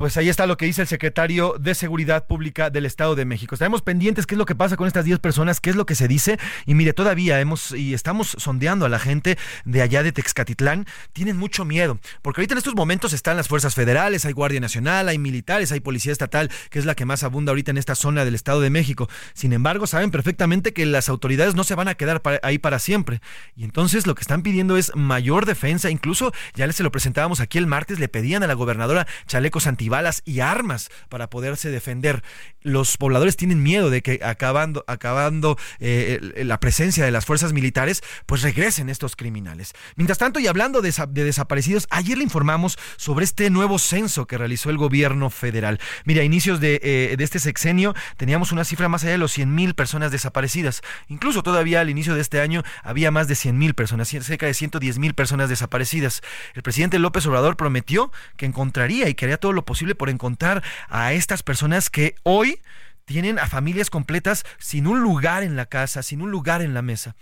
Pues 0.01 0.17
ahí 0.17 0.31
está 0.31 0.47
lo 0.47 0.57
que 0.57 0.65
dice 0.65 0.81
el 0.81 0.89
secretario 0.89 1.57
de 1.61 1.75
Seguridad 1.75 2.27
Pública 2.27 2.71
del 2.71 2.87
Estado 2.87 3.17
de 3.17 3.27
México. 3.27 3.55
Estaremos 3.55 3.83
pendientes 3.83 4.25
qué 4.25 4.35
es 4.35 4.39
lo 4.39 4.47
que 4.47 4.55
pasa 4.55 4.79
con 4.79 4.87
estas 4.87 5.05
10 5.05 5.19
personas, 5.19 5.61
qué 5.61 5.69
es 5.69 5.77
lo 5.77 5.85
que 5.85 5.95
se 5.95 6.09
dice. 6.09 6.39
Y 6.65 6.73
mire, 6.73 6.95
todavía 6.95 7.39
hemos 7.39 7.73
y 7.73 7.93
estamos 7.93 8.35
sondeando 8.39 8.87
a 8.87 8.89
la 8.89 8.99
gente 8.99 9.37
de 9.67 9.83
allá 9.83 10.03
de 10.03 10.13
Texcatitlán. 10.13 10.87
Tienen 11.13 11.37
mucho 11.37 11.67
miedo, 11.67 11.99
porque 12.23 12.41
ahorita 12.41 12.55
en 12.55 12.59
estos 12.59 12.75
momentos 12.75 13.13
están 13.13 13.37
las 13.37 13.49
fuerzas 13.49 13.75
federales, 13.75 14.25
hay 14.25 14.33
Guardia 14.33 14.59
Nacional, 14.59 15.07
hay 15.07 15.19
militares, 15.19 15.71
hay 15.71 15.81
Policía 15.81 16.13
Estatal, 16.13 16.51
que 16.71 16.79
es 16.79 16.87
la 16.87 16.95
que 16.95 17.05
más 17.05 17.23
abunda 17.23 17.51
ahorita 17.51 17.71
en 17.71 17.77
esta 17.77 17.95
zona 17.95 18.25
del 18.25 18.35
Estado 18.35 18.63
de 18.63 18.71
México. 18.71 19.07
Sin 19.35 19.53
embargo, 19.53 19.87
saben 19.87 20.11
perfectamente 20.11 20.73
que 20.73 20.87
las 20.87 21.11
autoridades 21.11 21.55
no 21.55 21.63
se 21.63 21.75
van 21.75 21.89
a 21.89 21.95
quedar 21.95 22.23
ahí 22.43 22.57
para 22.57 22.79
siempre. 22.79 23.21
Y 23.55 23.65
entonces 23.65 24.07
lo 24.07 24.15
que 24.15 24.23
están 24.23 24.41
pidiendo 24.41 24.79
es 24.79 24.93
mayor 24.97 25.45
defensa. 25.45 25.91
Incluso 25.91 26.33
ya 26.55 26.67
les 26.67 26.77
se 26.77 26.83
lo 26.85 26.91
presentábamos 26.91 27.41
aquí 27.41 27.59
el 27.59 27.67
martes, 27.67 27.99
le 27.99 28.09
pedían 28.09 28.43
a 28.43 28.47
la 28.47 28.55
gobernadora 28.55 29.07
chalecos 29.27 29.67
anti 29.67 29.90
balas 29.91 30.23
y 30.25 30.41
armas 30.41 30.89
para 31.11 31.29
poderse 31.29 31.71
defender. 31.71 32.23
Los 32.63 32.97
pobladores 32.97 33.37
tienen 33.37 33.63
miedo 33.63 33.91
de 33.91 34.03
que 34.03 34.21
acabando, 34.23 34.85
acabando 34.87 35.59
eh, 35.79 36.43
la 36.45 36.61
presencia 36.61 37.05
de 37.05 37.11
las 37.11 37.27
fuerzas 37.27 37.53
militares, 37.53 38.03
pues 38.27 38.43
regresen 38.43 38.89
estos 38.89 39.17
criminales. 39.17 39.73
Mientras 39.97 40.19
tanto, 40.19 40.41
y 40.41 40.47
hablando 40.47 40.81
de, 40.81 40.93
desaparecidos, 41.25 41.87
ayer 41.91 42.17
le 42.19 42.25
informamos 42.25 42.79
sobre 42.97 43.25
este 43.25 43.51
nuevo 43.51 43.79
censo 43.79 44.27
que 44.27 44.39
realizó 44.39 44.71
el 44.71 44.79
gobierno 44.79 45.31
federal. 45.31 45.81
Mira, 46.05 46.23
a 46.23 46.25
inicios 46.25 46.61
de, 46.61 46.81
eh, 46.83 47.15
de 47.17 47.25
este 47.25 47.39
sexenio 47.39 47.95
teníamos 48.17 48.53
una 48.53 48.65
cifra 48.65 48.89
más 48.89 49.03
allá 49.03 49.13
de 49.13 49.19
los 49.19 49.33
100 49.33 49.55
mil 49.55 49.75
personas 49.75 50.13
desaparecidas. 50.13 50.83
Incluso 51.09 51.43
todavía 51.43 51.81
al 51.81 51.91
inicio 51.91 52.15
de 52.15 52.21
este 52.21 52.41
año 52.41 52.63
había 52.83 53.11
más 53.11 53.29
de 53.29 53.35
100 53.35 53.59
mil 53.59 53.75
personas, 53.75 54.09
cerca 54.09 54.47
de 54.47 54.55
110 54.55 54.99
mil 54.99 55.15
personas 55.15 55.49
desaparecidas. 55.49 56.23
El 56.55 56.63
presidente 56.63 56.99
López 56.99 57.27
Obrador 57.27 57.57
prometió 57.57 58.13
que 58.37 58.47
encontraría 58.47 59.09
y 59.09 59.15
que 59.15 59.25
haría 59.25 59.39
todo 59.39 59.53
lo 59.53 59.65
posible 59.65 59.80
por 59.95 60.11
encontrar 60.11 60.63
a 60.89 61.13
estas 61.13 61.43
personas 61.43 61.91
que 61.91 62.15
hoy 62.23 62.61
tienen 63.05 63.39
a 63.39 63.49
familias 63.49 63.91
completas 63.91 64.45
sin 64.59 64.87
un 64.87 65.01
lugar 65.01 65.43
en 65.43 65.57
la 65.57 65.67
casa, 65.67 66.03
sin 66.03 66.23
un 66.23 66.31
lugar 66.31 66.63
en 66.63 66.75
la 66.75 66.83
mesa. 66.83 67.17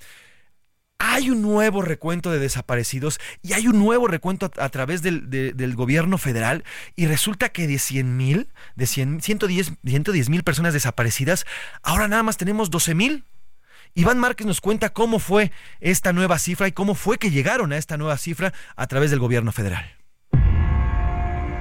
Hay 0.99 1.31
un 1.31 1.41
nuevo 1.43 1.81
recuento 1.81 2.31
de 2.33 2.41
desaparecidos 2.41 3.21
y 3.41 3.53
hay 3.53 3.69
un 3.69 3.79
nuevo 3.79 4.09
recuento 4.09 4.51
a, 4.59 4.69
través 4.69 5.01
del, 5.01 5.75
gobierno 5.77 6.19
federal 6.19 6.65
y 6.97 7.07
resulta 7.07 7.51
que 7.51 7.69
de 7.69 7.79
100 7.79 8.17
mil, 8.17 8.49
de 8.75 8.87
100, 8.87 9.23
110 9.23 10.29
mil 10.29 10.43
personas 10.43 10.75
desaparecidas, 10.75 11.47
ahora 11.83 12.09
nada 12.09 12.23
más 12.23 12.37
tenemos 12.37 12.69
12 12.69 12.95
mil. 12.95 13.25
Iván 13.95 14.19
Márquez 14.19 14.47
nos 14.47 14.61
cuenta 14.61 14.93
cómo 14.93 15.19
fue 15.19 15.53
esta 15.81 16.13
nueva 16.13 16.39
cifra 16.39 16.69
y 16.69 16.73
cómo 16.73 16.95
fue 16.95 17.19
que 17.19 17.31
llegaron 17.31 17.73
a 17.73 17.79
esta 17.79 17.97
nueva 17.97 18.19
cifra 18.19 18.53
a 18.77 18.87
través 18.89 19.11
del 19.11 19.21
gobierno 19.21 19.53
federal. 19.53 19.98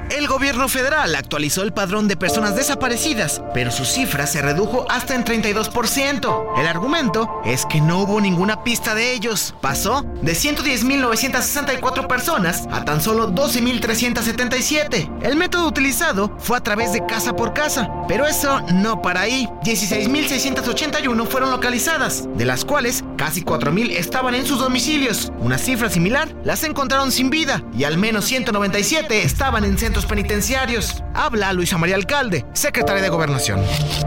El 0.10 0.26
gobierno 0.28 0.70
federal 0.70 1.16
actualizó 1.16 1.64
el 1.64 1.74
padrón 1.74 2.08
de 2.08 2.16
personas 2.16 2.55
desaparecidas, 2.55 3.41
pero 3.53 3.72
su 3.72 3.84
cifra 3.84 4.26
se 4.26 4.41
redujo 4.41 4.86
hasta 4.89 5.16
en 5.16 5.26
32%. 5.26 6.60
El 6.60 6.66
argumento 6.68 7.41
es 7.43 7.66
que 7.66 7.82
no 7.82 7.99
hubo 7.99 8.22
ninguna 8.22 8.64
pista 8.64 8.95
de 8.95 9.12
ellos. 9.12 9.53
Pasó 9.62 10.05
de 10.22 10.32
110.964 10.32 12.08
personas 12.08 12.68
a 12.72 12.86
tan 12.86 13.01
solo 13.01 13.34
12.377. 13.34 15.24
El 15.24 15.36
método 15.36 15.68
utilizado 15.68 16.34
fue 16.39 16.58
a 16.58 16.64
través 16.64 16.93
de 16.93 17.05
casa 17.05 17.36
por 17.36 17.53
casa, 17.53 17.89
pero 18.08 18.26
eso 18.26 18.62
no 18.74 19.01
para 19.01 19.22
ahí. 19.22 19.49
16.681 19.64 21.28
fueron 21.28 21.51
localizadas, 21.51 22.30
de 22.36 22.45
las 22.45 22.64
cuales 22.64 23.03
casi 23.18 23.41
4.000 23.41 23.91
estaban 23.91 24.36
en 24.36 24.45
sus 24.45 24.60
domicilios. 24.60 25.34
Una 25.39 25.58
cifra 25.58 25.89
similar 25.89 26.34
las 26.45 26.64
encontraron 26.64 27.12
sin 27.12 27.30
vida 27.30 27.62
y 27.78 27.84
al 27.84 27.97
menos 27.97 28.24
197 28.26 29.24
estaban 29.24 29.66
en 29.66 29.78
centros 29.78 29.97
penitenciarios. 30.06 31.04
Habla 31.14 31.54
Luisa 31.54 31.78
María 31.78 31.95
Alcalde, 31.95 32.45
secretaria 32.54 33.02
de 33.02 33.08
Gobernación. 33.10 33.62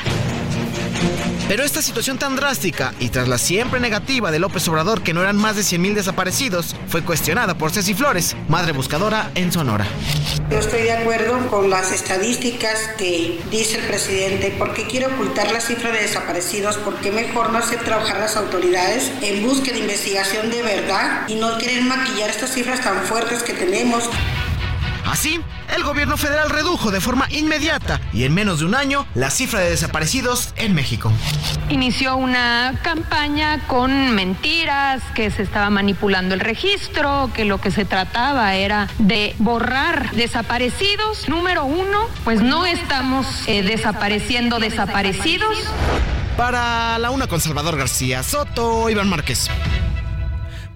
Pero 1.47 1.63
esta 1.63 1.81
situación 1.81 2.19
tan 2.19 2.35
drástica 2.35 2.93
y 2.99 3.09
tras 3.09 3.27
la 3.27 3.39
siempre 3.39 3.79
negativa 3.79 4.29
de 4.29 4.37
López 4.37 4.67
Obrador 4.67 5.01
que 5.01 5.15
no 5.15 5.21
eran 5.21 5.35
más 5.35 5.55
de 5.55 5.63
100.000 5.63 5.95
desaparecidos, 5.95 6.75
fue 6.87 7.03
cuestionada 7.03 7.57
por 7.57 7.71
Ceci 7.71 7.95
Flores, 7.95 8.35
madre 8.47 8.71
buscadora 8.71 9.31
en 9.33 9.51
Sonora. 9.51 9.87
No 10.49 10.57
estoy 10.57 10.83
de 10.83 10.91
acuerdo 10.91 11.47
con 11.49 11.69
las 11.69 11.91
estadísticas 11.91 12.89
que 12.97 13.39
dice 13.49 13.77
el 13.79 13.87
presidente, 13.87 14.53
porque 14.57 14.85
quiere 14.85 15.07
ocultar 15.07 15.51
la 15.51 15.59
cifra 15.59 15.91
de 15.91 16.01
desaparecidos, 16.01 16.77
porque 16.77 17.11
mejor 17.11 17.51
no 17.51 17.57
hacer 17.57 17.79
trabajar 17.83 18.19
las 18.19 18.35
autoridades 18.35 19.11
en 19.21 19.43
búsqueda 19.43 19.75
de 19.75 19.81
investigación 19.81 20.51
de 20.51 20.61
verdad 20.61 21.27
y 21.27 21.35
no 21.35 21.57
quieren 21.57 21.87
maquillar 21.87 22.29
estas 22.29 22.53
cifras 22.53 22.81
tan 22.81 23.03
fuertes 23.05 23.41
que 23.43 23.53
tenemos. 23.53 24.09
Así, 25.09 25.41
el 25.75 25.83
gobierno 25.83 26.17
federal 26.17 26.51
redujo 26.51 26.91
de 26.91 27.01
forma 27.01 27.25
inmediata 27.31 27.99
y 28.13 28.25
en 28.25 28.33
menos 28.33 28.59
de 28.59 28.65
un 28.65 28.75
año 28.75 29.07
la 29.15 29.31
cifra 29.31 29.59
de 29.59 29.71
desaparecidos 29.71 30.53
en 30.55 30.75
México. 30.75 31.11
Inició 31.69 32.15
una 32.15 32.79
campaña 32.83 33.65
con 33.65 34.13
mentiras, 34.13 35.01
que 35.15 35.31
se 35.31 35.41
estaba 35.41 35.71
manipulando 35.71 36.35
el 36.35 36.39
registro, 36.39 37.31
que 37.33 37.43
lo 37.43 37.59
que 37.59 37.71
se 37.71 37.85
trataba 37.85 38.53
era 38.53 38.87
de 38.99 39.35
borrar 39.39 40.11
desaparecidos. 40.11 41.27
Número 41.27 41.65
uno, 41.65 42.07
pues 42.23 42.41
no 42.41 42.67
estamos 42.67 43.25
eh, 43.47 43.63
desapareciendo 43.63 44.59
desaparecidos. 44.59 45.57
Para 46.37 46.99
la 46.99 47.09
una 47.09 47.27
con 47.27 47.41
Salvador 47.41 47.77
García 47.77 48.21
Soto, 48.21 48.89
Iván 48.89 49.09
Márquez. 49.09 49.49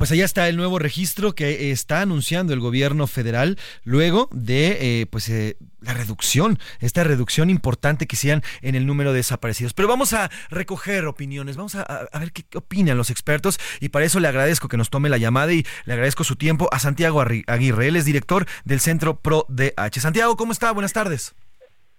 Pues 0.04 0.12
allá 0.12 0.26
está 0.26 0.50
el 0.50 0.58
nuevo 0.58 0.80
registro 0.80 1.34
que 1.34 1.72
está 1.72 2.02
anunciando 2.02 2.52
el 2.52 2.60
gobierno 2.60 3.08
federal 3.08 3.58
luego 3.86 4.28
de 4.34 4.78
eh, 4.82 5.06
pues 5.06 5.30
eh, 5.30 5.56
la 5.80 5.94
reducción, 5.94 6.60
esta 6.82 7.06
reducción 7.06 7.50
importante 7.50 8.06
que 8.06 8.18
hicieran 8.18 8.44
en 8.62 8.76
el 8.76 8.86
número 8.86 9.14
de 9.14 9.20
desaparecidos. 9.20 9.74
Pero 9.74 9.88
vamos 9.88 10.12
a 10.12 10.30
recoger 10.50 11.06
opiniones, 11.06 11.56
vamos 11.56 11.76
a, 11.76 12.10
ver 12.20 12.34
qué 12.34 12.44
opinan 12.58 12.98
los 12.98 13.12
expertos 13.12 13.62
y 13.80 13.88
para 13.88 14.04
eso 14.04 14.20
le 14.20 14.28
agradezco 14.28 14.68
que 14.68 14.76
nos 14.76 14.90
tome 14.90 15.08
la 15.08 15.18
llamada 15.18 15.54
y 15.54 15.66
le 15.86 15.94
agradezco 15.94 16.26
su 16.26 16.36
tiempo 16.36 16.68
a 16.74 16.80
Santiago 16.80 17.24
Aguirre. 17.48 17.88
Él 17.88 17.96
es 17.96 18.04
director 18.04 18.46
del 18.66 18.82
Centro 18.82 19.22
Pro 19.22 19.46
DH. 19.48 20.02
Santiago, 20.02 20.36
¿cómo 20.36 20.52
está? 20.52 20.74
Buenas 20.74 20.92
tardes. 20.92 21.34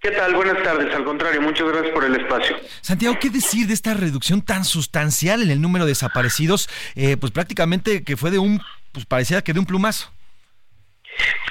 ¿Qué 0.05 0.11
tal? 0.11 0.35
Buenas 0.35 0.63
tardes. 0.63 0.95
Al 0.95 1.03
contrario, 1.03 1.41
muchas 1.41 1.67
gracias 1.67 1.95
por 1.95 2.05
el 2.05 2.15
espacio. 2.15 2.55
Santiago, 2.83 3.17
¿qué 3.19 3.31
decir 3.31 3.67
de 3.67 3.73
esta 3.73 3.95
reducción 3.95 4.43
tan 4.43 4.67
sustancial 4.67 5.43
en 5.43 5.51
el 5.51 5.63
número 5.63 5.87
de 5.87 5.93
desaparecidos? 5.93 6.69
Eh, 6.95 7.17
pues 7.17 7.33
prácticamente 7.33 8.05
que 8.05 8.19
fue 8.19 8.31
de 8.31 8.39
un, 8.39 8.61
pues 8.93 9.07
parecía 9.07 9.41
que 9.41 9.55
de 9.55 9.61
un 9.61 9.65
plumazo. 9.65 10.13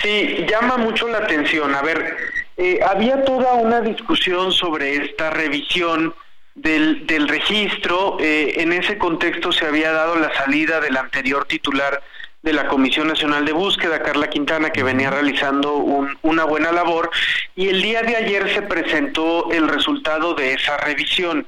Sí, 0.03 0.45
llama 0.47 0.77
mucho 0.77 1.07
la 1.07 1.17
atención. 1.17 1.73
A 1.73 1.81
ver, 1.81 2.15
eh, 2.57 2.79
había 2.87 3.23
toda 3.23 3.53
una 3.53 3.81
discusión 3.81 4.51
sobre 4.51 5.03
esta 5.03 5.31
revisión 5.31 6.13
del, 6.53 7.07
del 7.07 7.27
registro. 7.27 8.17
Eh, 8.19 8.61
en 8.61 8.71
ese 8.71 8.99
contexto 8.99 9.51
se 9.51 9.65
había 9.65 9.91
dado 9.93 10.15
la 10.15 10.31
salida 10.35 10.79
del 10.79 10.95
anterior 10.97 11.45
titular 11.45 12.03
de 12.43 12.53
la 12.53 12.67
Comisión 12.67 13.07
Nacional 13.07 13.45
de 13.45 13.53
Búsqueda, 13.53 14.03
Carla 14.03 14.29
Quintana, 14.29 14.69
que 14.69 14.83
venía 14.83 15.09
realizando 15.09 15.73
una 16.21 16.43
buena 16.43 16.73
labor, 16.73 17.09
y 17.55 17.69
el 17.69 17.81
día 17.81 18.03
de 18.03 18.17
ayer 18.17 18.53
se 18.53 18.61
presentó 18.61 19.49
el 19.51 19.69
resultado 19.69 20.35
de 20.35 20.53
esa 20.53 20.75
revisión. 20.77 21.47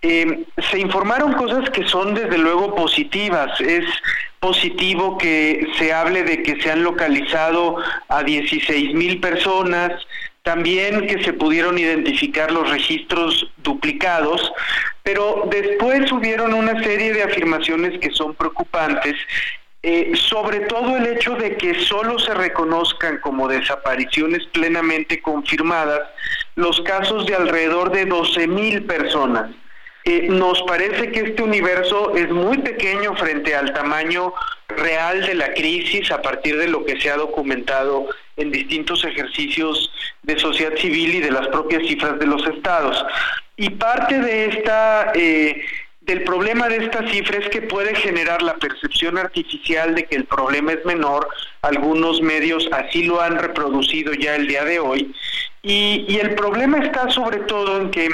Eh, 0.00 0.44
se 0.70 0.78
informaron 0.78 1.32
cosas 1.32 1.68
que 1.70 1.86
son 1.88 2.14
desde 2.14 2.38
luego 2.38 2.72
positivas. 2.76 3.60
Es 3.60 3.84
positivo 4.38 5.18
que 5.18 5.66
se 5.76 5.92
hable 5.92 6.22
de 6.22 6.40
que 6.44 6.60
se 6.62 6.70
han 6.70 6.84
localizado 6.84 7.76
a 8.08 8.22
16 8.22 8.94
mil 8.94 9.18
personas, 9.18 9.90
también 10.44 11.08
que 11.08 11.22
se 11.24 11.32
pudieron 11.32 11.78
identificar 11.78 12.52
los 12.52 12.70
registros 12.70 13.50
duplicados, 13.56 14.52
pero 15.02 15.48
después 15.50 16.12
hubieron 16.12 16.54
una 16.54 16.80
serie 16.82 17.12
de 17.12 17.24
afirmaciones 17.24 17.98
que 17.98 18.10
son 18.12 18.34
preocupantes 18.34 19.16
eh, 19.90 20.12
sobre 20.16 20.60
todo 20.60 20.98
el 20.98 21.06
hecho 21.06 21.34
de 21.36 21.56
que 21.56 21.80
solo 21.80 22.18
se 22.18 22.34
reconozcan 22.34 23.20
como 23.20 23.48
desapariciones 23.48 24.44
plenamente 24.52 25.22
confirmadas 25.22 26.00
los 26.56 26.78
casos 26.82 27.24
de 27.24 27.34
alrededor 27.34 27.90
de 27.90 28.04
12 28.04 28.48
mil 28.48 28.84
personas. 28.84 29.50
Eh, 30.04 30.26
nos 30.28 30.60
parece 30.64 31.10
que 31.10 31.20
este 31.20 31.42
universo 31.42 32.14
es 32.14 32.28
muy 32.28 32.58
pequeño 32.58 33.16
frente 33.16 33.54
al 33.54 33.72
tamaño 33.72 34.34
real 34.68 35.24
de 35.24 35.34
la 35.34 35.54
crisis 35.54 36.10
a 36.10 36.20
partir 36.20 36.58
de 36.58 36.68
lo 36.68 36.84
que 36.84 37.00
se 37.00 37.10
ha 37.10 37.16
documentado 37.16 38.08
en 38.36 38.52
distintos 38.52 39.02
ejercicios 39.06 39.90
de 40.22 40.38
sociedad 40.38 40.76
civil 40.76 41.14
y 41.14 41.20
de 41.20 41.30
las 41.30 41.48
propias 41.48 41.86
cifras 41.86 42.18
de 42.18 42.26
los 42.26 42.46
estados. 42.46 43.02
Y 43.56 43.70
parte 43.70 44.18
de 44.18 44.46
esta 44.48 45.12
eh, 45.14 45.64
el 46.12 46.24
problema 46.24 46.68
de 46.68 46.84
esta 46.84 47.06
cifra 47.08 47.38
es 47.38 47.48
que 47.50 47.62
puede 47.62 47.94
generar 47.94 48.42
la 48.42 48.54
percepción 48.54 49.18
artificial 49.18 49.94
de 49.94 50.04
que 50.06 50.16
el 50.16 50.24
problema 50.24 50.72
es 50.72 50.84
menor. 50.84 51.28
Algunos 51.62 52.20
medios 52.22 52.68
así 52.72 53.04
lo 53.04 53.20
han 53.20 53.38
reproducido 53.38 54.14
ya 54.14 54.36
el 54.36 54.46
día 54.46 54.64
de 54.64 54.78
hoy. 54.78 55.14
Y, 55.62 56.06
y 56.08 56.18
el 56.18 56.34
problema 56.34 56.78
está 56.78 57.10
sobre 57.10 57.38
todo 57.40 57.80
en 57.80 57.90
que 57.90 58.08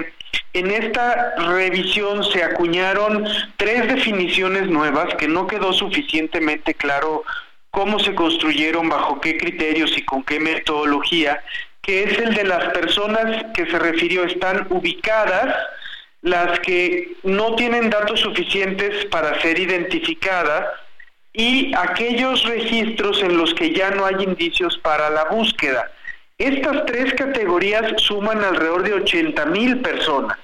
en 0.55 0.71
esta 0.71 1.35
revisión 1.37 2.25
se 2.25 2.43
acuñaron 2.43 3.27
tres 3.57 3.89
definiciones 3.89 4.69
nuevas 4.69 5.15
que 5.17 5.29
no 5.29 5.47
quedó 5.47 5.73
suficientemente 5.73 6.75
claro 6.75 7.25
cómo 7.71 7.99
se 7.99 8.15
construyeron, 8.15 8.89
bajo 8.89 9.21
qué 9.21 9.37
criterios 9.37 9.97
y 9.99 10.05
con 10.05 10.23
qué 10.23 10.39
metodología, 10.39 11.43
que 11.83 12.05
es 12.05 12.19
el 12.19 12.35
de 12.35 12.45
las 12.45 12.73
personas 12.73 13.47
que 13.53 13.67
se 13.67 13.79
refirió 13.79 14.25
están 14.25 14.67
ubicadas 14.71 15.55
las 16.25 16.59
que 16.61 17.17
no 17.23 17.55
tienen 17.55 17.91
datos 17.91 18.21
suficientes 18.21 19.05
para 19.07 19.39
ser 19.43 19.59
identificadas 19.59 20.65
y 21.35 21.75
aquellos 21.75 22.43
registros 22.45 23.23
en 23.23 23.37
los 23.37 23.53
que 23.53 23.75
ya 23.75 23.91
no 23.91 24.07
hay 24.07 24.25
indicios 24.25 24.79
para 24.79 25.11
la 25.11 25.25
búsqueda. 25.25 25.93
Estas 26.39 26.87
tres 26.87 27.13
categorías 27.13 28.01
suman 28.01 28.43
alrededor 28.43 28.85
de 28.85 28.95
80 28.95 29.45
mil 29.47 29.83
personas. 29.83 30.39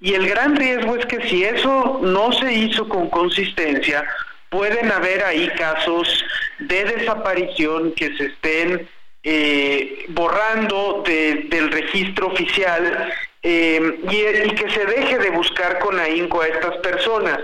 Y 0.00 0.14
el 0.14 0.28
gran 0.28 0.56
riesgo 0.56 0.96
es 0.96 1.06
que 1.06 1.28
si 1.28 1.44
eso 1.44 2.00
no 2.02 2.32
se 2.32 2.52
hizo 2.52 2.88
con 2.88 3.08
consistencia, 3.08 4.04
pueden 4.50 4.90
haber 4.90 5.22
ahí 5.22 5.48
casos 5.50 6.24
de 6.58 6.84
desaparición 6.84 7.92
que 7.92 8.16
se 8.16 8.26
estén 8.26 8.88
eh, 9.22 10.04
borrando 10.08 11.04
del 11.06 11.70
registro 11.70 12.26
oficial 12.26 13.12
eh, 13.42 14.00
y, 14.04 14.54
que 14.54 14.70
se 14.70 14.84
deje 14.86 15.18
de 15.18 15.30
buscar 15.30 15.78
con 15.80 15.98
ahínco 15.98 16.40
a 16.40 16.48
estas 16.48 16.76
personas. 16.78 17.38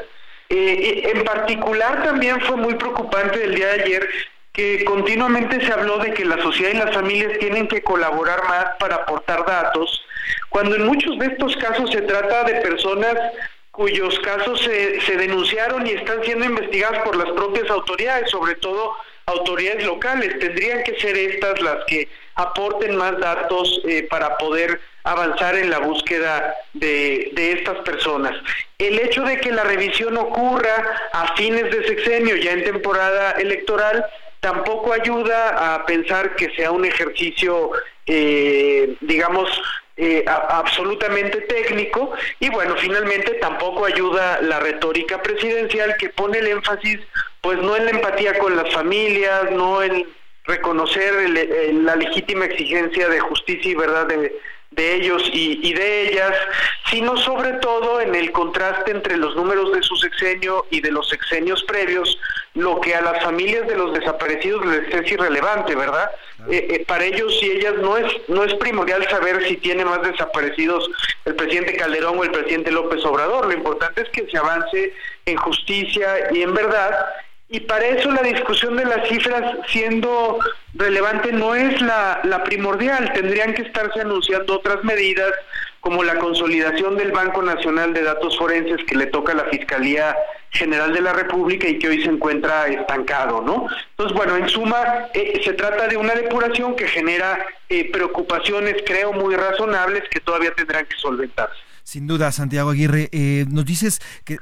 Eh, 0.48 1.10
en 1.14 1.24
particular 1.24 2.02
también 2.04 2.40
fue 2.42 2.56
muy 2.56 2.74
preocupante 2.74 3.44
el 3.44 3.54
día 3.54 3.66
de 3.68 3.82
ayer 3.82 4.08
que 4.52 4.84
continuamente 4.84 5.64
se 5.64 5.72
habló 5.72 5.98
de 5.98 6.12
que 6.14 6.24
la 6.24 6.40
sociedad 6.42 6.72
y 6.72 6.78
las 6.78 6.94
familias 6.94 7.38
tienen 7.38 7.68
que 7.68 7.82
colaborar 7.82 8.42
más 8.48 8.66
para 8.78 8.96
aportar 8.96 9.44
datos, 9.46 10.04
cuando 10.48 10.74
en 10.74 10.86
muchos 10.86 11.18
de 11.18 11.26
estos 11.26 11.56
casos 11.58 11.90
se 11.90 12.02
trata 12.02 12.44
de 12.44 12.60
personas 12.60 13.14
cuyos 13.70 14.18
casos 14.20 14.60
se, 14.60 15.00
se 15.02 15.16
denunciaron 15.16 15.86
y 15.86 15.90
están 15.90 16.24
siendo 16.24 16.44
investigadas 16.44 17.00
por 17.04 17.14
las 17.14 17.30
propias 17.30 17.70
autoridades, 17.70 18.28
sobre 18.28 18.56
todo 18.56 18.96
autoridades 19.26 19.84
locales. 19.84 20.36
Tendrían 20.40 20.82
que 20.82 20.98
ser 20.98 21.16
estas 21.16 21.60
las 21.60 21.84
que 21.86 22.08
aporten 22.34 22.96
más 22.96 23.16
datos 23.20 23.80
eh, 23.86 24.06
para 24.10 24.36
poder 24.38 24.80
avanzar 25.12 25.56
en 25.56 25.70
la 25.70 25.78
búsqueda 25.78 26.54
de, 26.74 27.30
de, 27.32 27.52
estas 27.52 27.78
personas. 27.78 28.34
El 28.78 28.98
hecho 28.98 29.22
de 29.22 29.38
que 29.38 29.50
la 29.50 29.64
revisión 29.64 30.16
ocurra 30.16 31.10
a 31.12 31.34
fines 31.36 31.64
de 31.70 31.86
sexenio, 31.86 32.36
ya 32.36 32.52
en 32.52 32.64
temporada 32.64 33.32
electoral, 33.32 34.04
tampoco 34.40 34.92
ayuda 34.92 35.74
a 35.74 35.86
pensar 35.86 36.36
que 36.36 36.50
sea 36.54 36.70
un 36.70 36.84
ejercicio, 36.84 37.72
eh, 38.06 38.96
digamos, 39.00 39.48
eh, 39.96 40.24
absolutamente 40.28 41.40
técnico 41.40 42.12
y 42.38 42.48
bueno, 42.50 42.76
finalmente 42.76 43.32
tampoco 43.34 43.84
ayuda 43.84 44.40
la 44.42 44.60
retórica 44.60 45.20
presidencial 45.20 45.96
que 45.96 46.10
pone 46.10 46.38
el 46.38 46.46
énfasis 46.46 47.00
pues 47.40 47.58
no 47.58 47.76
en 47.76 47.84
la 47.84 47.90
empatía 47.90 48.38
con 48.38 48.56
las 48.56 48.72
familias, 48.72 49.50
no 49.50 49.82
en 49.82 50.06
reconocer 50.44 51.12
la 51.72 51.96
legítima 51.96 52.44
exigencia 52.44 53.08
de 53.08 53.20
justicia 53.20 53.72
y 53.72 53.74
verdad 53.74 54.06
de, 54.06 54.32
de 54.78 54.94
ellos 54.94 55.22
y, 55.32 55.72
de 55.74 56.08
ellas, 56.08 56.32
sino 56.88 57.16
sobre 57.16 57.54
todo 57.54 58.00
en 58.00 58.14
el 58.14 58.30
contraste 58.30 58.92
entre 58.92 59.16
los 59.16 59.34
números 59.34 59.72
de 59.72 59.82
su 59.82 59.96
sexenio 59.96 60.66
y 60.70 60.80
de 60.80 60.92
los 60.92 61.08
sexenios 61.08 61.64
previos, 61.64 62.16
lo 62.54 62.80
que 62.80 62.94
a 62.94 63.02
las 63.02 63.22
familias 63.24 63.66
de 63.66 63.76
los 63.76 63.92
desaparecidos 63.92 64.64
les 64.66 64.94
es 64.94 65.10
irrelevante, 65.10 65.74
¿verdad? 65.74 66.10
Eh, 66.48 66.68
eh, 66.70 66.84
para 66.86 67.04
ellos 67.04 67.36
y 67.42 67.50
ellas 67.50 67.74
no 67.78 67.96
es 67.96 68.06
no 68.28 68.44
es 68.44 68.54
primordial 68.54 69.04
saber 69.10 69.44
si 69.48 69.56
tiene 69.56 69.84
más 69.84 70.00
desaparecidos 70.02 70.88
el 71.24 71.34
presidente 71.34 71.76
Calderón 71.76 72.16
o 72.16 72.22
el 72.22 72.30
presidente 72.30 72.70
López 72.70 73.04
Obrador, 73.04 73.46
lo 73.46 73.52
importante 73.52 74.02
es 74.02 74.08
que 74.10 74.30
se 74.30 74.38
avance 74.38 74.94
en 75.26 75.36
justicia 75.36 76.32
y 76.32 76.42
en 76.42 76.54
verdad 76.54 76.96
y 77.50 77.60
para 77.60 77.86
eso 77.86 78.10
la 78.10 78.22
discusión 78.22 78.76
de 78.76 78.84
las 78.84 79.08
cifras 79.08 79.56
siendo 79.68 80.38
relevante 80.74 81.32
no 81.32 81.54
es 81.54 81.80
la, 81.80 82.42
primordial, 82.44 83.10
tendrían 83.14 83.54
que 83.54 83.62
estarse 83.62 84.02
anunciando 84.02 84.56
otras 84.56 84.84
medidas 84.84 85.32
como 85.80 86.04
la 86.04 86.18
consolidación 86.18 86.96
del 86.96 87.12
Banco 87.12 87.40
Nacional 87.40 87.94
de 87.94 88.02
Datos 88.02 88.36
Forenses 88.36 88.84
que 88.86 88.96
le 88.96 89.06
toca 89.06 89.32
a 89.32 89.36
la 89.36 89.44
Fiscalía 89.44 90.14
General 90.50 90.92
de 90.92 91.00
la 91.00 91.12
República 91.14 91.68
y 91.68 91.78
que 91.78 91.88
hoy 91.88 92.02
se 92.02 92.10
encuentra 92.10 92.66
estancado, 92.66 93.40
¿no? 93.40 93.66
Entonces, 93.90 94.16
bueno, 94.16 94.36
en 94.36 94.48
suma, 94.48 95.08
eh, 95.14 95.40
se 95.42 95.52
trata 95.54 95.86
de 95.88 95.96
una 95.96 96.14
depuración 96.14 96.76
que 96.76 96.88
genera 96.88 97.46
eh, 97.68 97.90
preocupaciones, 97.90 98.76
creo, 98.84 99.12
muy 99.12 99.36
razonables 99.36 100.02
que 100.10 100.20
todavía 100.20 100.52
tendrán 100.54 100.84
que 100.84 100.96
solventarse. 100.96 101.67
Sin 101.88 102.06
duda, 102.06 102.32
Santiago 102.32 102.68
Aguirre, 102.68 103.08
eh, 103.12 103.46
nos 103.48 103.64
dices 103.64 104.02
que 104.26 104.36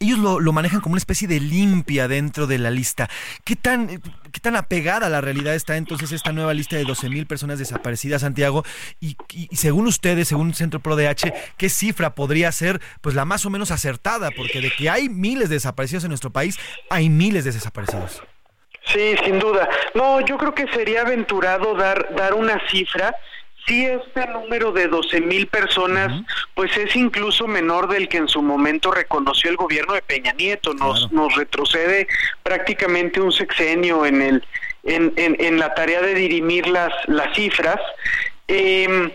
ellos 0.00 0.18
lo, 0.18 0.52
manejan 0.52 0.82
como 0.82 0.92
una 0.92 0.98
especie 0.98 1.26
de 1.26 1.40
limpia 1.40 2.08
dentro 2.08 2.46
de 2.46 2.58
la 2.58 2.70
lista. 2.70 3.08
¿Qué 3.42 3.56
tan, 3.56 3.88
qué 3.88 4.40
tan 4.42 4.54
apegada 4.54 5.06
a 5.06 5.08
la 5.08 5.22
realidad 5.22 5.54
está 5.54 5.78
entonces 5.78 6.12
esta 6.12 6.30
nueva 6.30 6.52
lista 6.52 6.76
de 6.76 6.84
12 6.84 7.08
mil 7.08 7.26
personas 7.26 7.58
desaparecidas, 7.58 8.20
Santiago? 8.20 8.66
Y, 9.00 9.16
según 9.56 9.86
ustedes, 9.86 10.28
según 10.28 10.52
Centro 10.52 10.80
ProDH, 10.80 11.32
¿qué 11.56 11.70
cifra 11.70 12.14
podría 12.14 12.52
ser 12.52 12.82
pues 13.00 13.14
la 13.14 13.24
más 13.24 13.46
o 13.46 13.50
menos 13.50 13.70
acertada? 13.70 14.30
Porque 14.30 14.60
de 14.60 14.70
que 14.70 14.90
hay 14.90 15.08
miles 15.08 15.48
de 15.48 15.54
desaparecidos 15.54 16.04
en 16.04 16.10
nuestro 16.10 16.32
país, 16.34 16.58
hay 16.90 17.08
miles 17.08 17.44
de 17.44 17.52
desaparecidos. 17.52 18.22
Sí, 18.84 19.14
sin 19.24 19.38
duda. 19.38 19.70
No, 19.94 20.20
yo 20.20 20.36
creo 20.36 20.54
que 20.54 20.66
sería 20.74 21.00
aventurado 21.00 21.74
dar, 21.76 22.14
dar 22.14 22.34
una 22.34 22.60
cifra 22.68 23.14
sí 23.68 23.84
este 23.84 24.26
número 24.28 24.72
de 24.72 24.88
12 24.88 25.20
mil 25.20 25.46
personas, 25.46 26.10
pues 26.54 26.74
es 26.76 26.96
incluso 26.96 27.46
menor 27.46 27.88
del 27.88 28.08
que 28.08 28.16
en 28.16 28.28
su 28.28 28.42
momento 28.42 28.90
reconoció 28.90 29.50
el 29.50 29.56
gobierno 29.56 29.94
de 29.94 30.02
Peña 30.02 30.32
Nieto, 30.32 30.74
nos, 30.74 31.12
nos 31.12 31.34
retrocede 31.36 32.08
prácticamente 32.42 33.20
un 33.20 33.30
sexenio 33.30 34.04
en 34.06 34.22
el 34.22 34.44
en, 34.84 35.12
en, 35.16 35.36
en 35.38 35.58
la 35.58 35.74
tarea 35.74 36.00
de 36.00 36.14
dirimir 36.14 36.66
las, 36.66 36.92
las 37.06 37.34
cifras. 37.36 37.78
Em, 38.46 39.10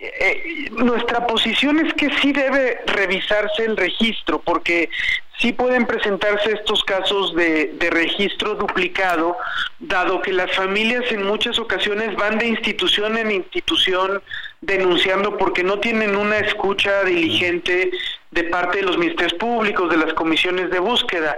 eh, 0.00 0.68
nuestra 0.70 1.26
posición 1.26 1.84
es 1.84 1.92
que 1.94 2.08
sí 2.20 2.32
debe 2.32 2.80
revisarse 2.86 3.64
el 3.64 3.76
registro, 3.76 4.40
porque 4.40 4.88
sí 5.38 5.52
pueden 5.52 5.86
presentarse 5.86 6.52
estos 6.52 6.84
casos 6.84 7.34
de, 7.34 7.76
registro 7.90 8.54
duplicado, 8.54 9.36
dado 9.78 10.20
que 10.20 10.32
las 10.32 10.54
familias 10.54 11.04
en 11.10 11.24
muchas 11.24 11.58
ocasiones 11.58 12.14
van 12.16 12.38
de 12.38 12.46
institución 12.46 13.16
en 13.16 13.30
institución 13.30 14.22
denunciando 14.60 15.36
porque 15.36 15.62
no 15.62 15.78
tienen 15.78 16.16
una 16.16 16.38
escucha 16.38 17.04
diligente 17.04 17.90
de 18.30 18.44
parte 18.44 18.78
de 18.78 18.84
los 18.84 18.98
ministerios 18.98 19.34
públicos, 19.34 19.90
de 19.90 19.96
las 19.96 20.14
comisiones 20.14 20.70
de 20.70 20.78
búsqueda. 20.78 21.36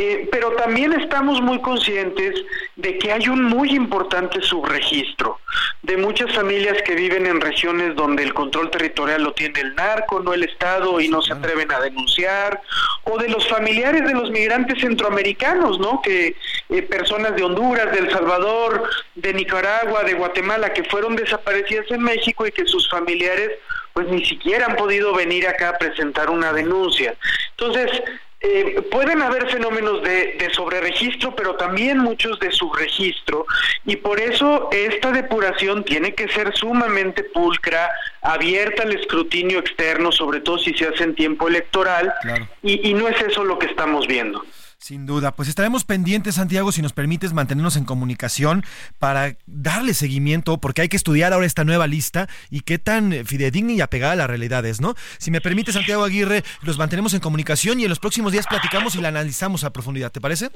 Eh, 0.00 0.28
pero 0.30 0.52
también 0.52 0.92
estamos 0.92 1.42
muy 1.42 1.60
conscientes 1.60 2.40
de 2.76 2.98
que 2.98 3.10
hay 3.10 3.28
un 3.28 3.42
muy 3.42 3.70
importante 3.70 4.40
subregistro 4.40 5.40
de 5.82 5.96
muchas 5.96 6.32
familias 6.36 6.80
que 6.82 6.94
viven 6.94 7.26
en 7.26 7.40
regiones 7.40 7.96
donde 7.96 8.22
el 8.22 8.32
control 8.32 8.70
territorial 8.70 9.24
lo 9.24 9.32
tiene 9.32 9.60
el 9.60 9.74
narco, 9.74 10.20
no 10.20 10.34
el 10.34 10.44
Estado, 10.44 11.00
y 11.00 11.08
no 11.08 11.20
se 11.20 11.32
atreven 11.32 11.72
a 11.72 11.80
denunciar, 11.80 12.60
o 13.04 13.18
de 13.18 13.28
los 13.28 13.48
familiares 13.48 14.04
de 14.04 14.14
los 14.14 14.30
migrantes 14.30 14.80
centroamericanos, 14.80 15.80
¿no? 15.80 16.00
Que 16.00 16.36
eh, 16.68 16.82
personas 16.82 17.34
de 17.34 17.42
Honduras, 17.42 17.90
de 17.90 17.98
El 17.98 18.10
Salvador, 18.12 18.88
de 19.16 19.34
Nicaragua, 19.34 20.04
de 20.04 20.14
Guatemala, 20.14 20.72
que 20.72 20.84
fueron 20.84 21.16
desaparecidas 21.16 21.90
en 21.90 22.02
México 22.02 22.46
y 22.46 22.52
que 22.52 22.66
sus 22.66 22.88
familiares 22.88 23.50
pues 23.98 24.10
ni 24.10 24.24
siquiera 24.24 24.66
han 24.66 24.76
podido 24.76 25.12
venir 25.12 25.48
acá 25.48 25.70
a 25.70 25.76
presentar 25.76 26.30
una 26.30 26.52
denuncia. 26.52 27.16
Entonces, 27.50 28.00
eh, 28.40 28.80
pueden 28.92 29.20
haber 29.22 29.50
fenómenos 29.50 30.04
de, 30.04 30.36
de 30.38 30.50
sobreregistro, 30.54 31.34
pero 31.34 31.56
también 31.56 31.98
muchos 31.98 32.38
de 32.38 32.52
subregistro, 32.52 33.44
y 33.84 33.96
por 33.96 34.20
eso 34.20 34.68
esta 34.70 35.10
depuración 35.10 35.82
tiene 35.82 36.14
que 36.14 36.28
ser 36.28 36.56
sumamente 36.56 37.24
pulcra, 37.24 37.90
abierta 38.22 38.84
al 38.84 38.92
escrutinio 38.92 39.58
externo, 39.58 40.12
sobre 40.12 40.42
todo 40.42 40.58
si 40.58 40.72
se 40.74 40.86
hace 40.86 41.02
en 41.02 41.16
tiempo 41.16 41.48
electoral, 41.48 42.14
y, 42.62 42.88
y 42.88 42.94
no 42.94 43.08
es 43.08 43.20
eso 43.20 43.42
lo 43.42 43.58
que 43.58 43.66
estamos 43.66 44.06
viendo. 44.06 44.44
Sin 44.80 45.06
duda, 45.06 45.34
pues 45.34 45.48
estaremos 45.48 45.82
pendientes, 45.82 46.36
Santiago, 46.36 46.70
si 46.70 46.82
nos 46.82 46.92
permites 46.92 47.32
mantenernos 47.32 47.76
en 47.76 47.84
comunicación 47.84 48.64
para 49.00 49.36
darle 49.46 49.92
seguimiento, 49.92 50.58
porque 50.58 50.82
hay 50.82 50.88
que 50.88 50.96
estudiar 50.96 51.32
ahora 51.32 51.46
esta 51.46 51.64
nueva 51.64 51.88
lista 51.88 52.28
y 52.48 52.60
qué 52.60 52.78
tan 52.78 53.12
fidedigna 53.26 53.72
y 53.72 53.80
apegada 53.80 54.12
a 54.12 54.16
la 54.16 54.28
realidad 54.28 54.64
es, 54.64 54.80
¿no? 54.80 54.94
Si 55.18 55.32
me 55.32 55.40
permite, 55.40 55.72
Santiago 55.72 56.04
Aguirre, 56.04 56.44
los 56.62 56.78
mantenemos 56.78 57.12
en 57.12 57.20
comunicación 57.20 57.80
y 57.80 57.84
en 57.84 57.90
los 57.90 57.98
próximos 57.98 58.32
días 58.32 58.46
platicamos 58.46 58.94
y 58.94 59.00
la 59.00 59.08
analizamos 59.08 59.64
a 59.64 59.72
profundidad, 59.72 60.12
¿te 60.12 60.20
parece? 60.20 60.50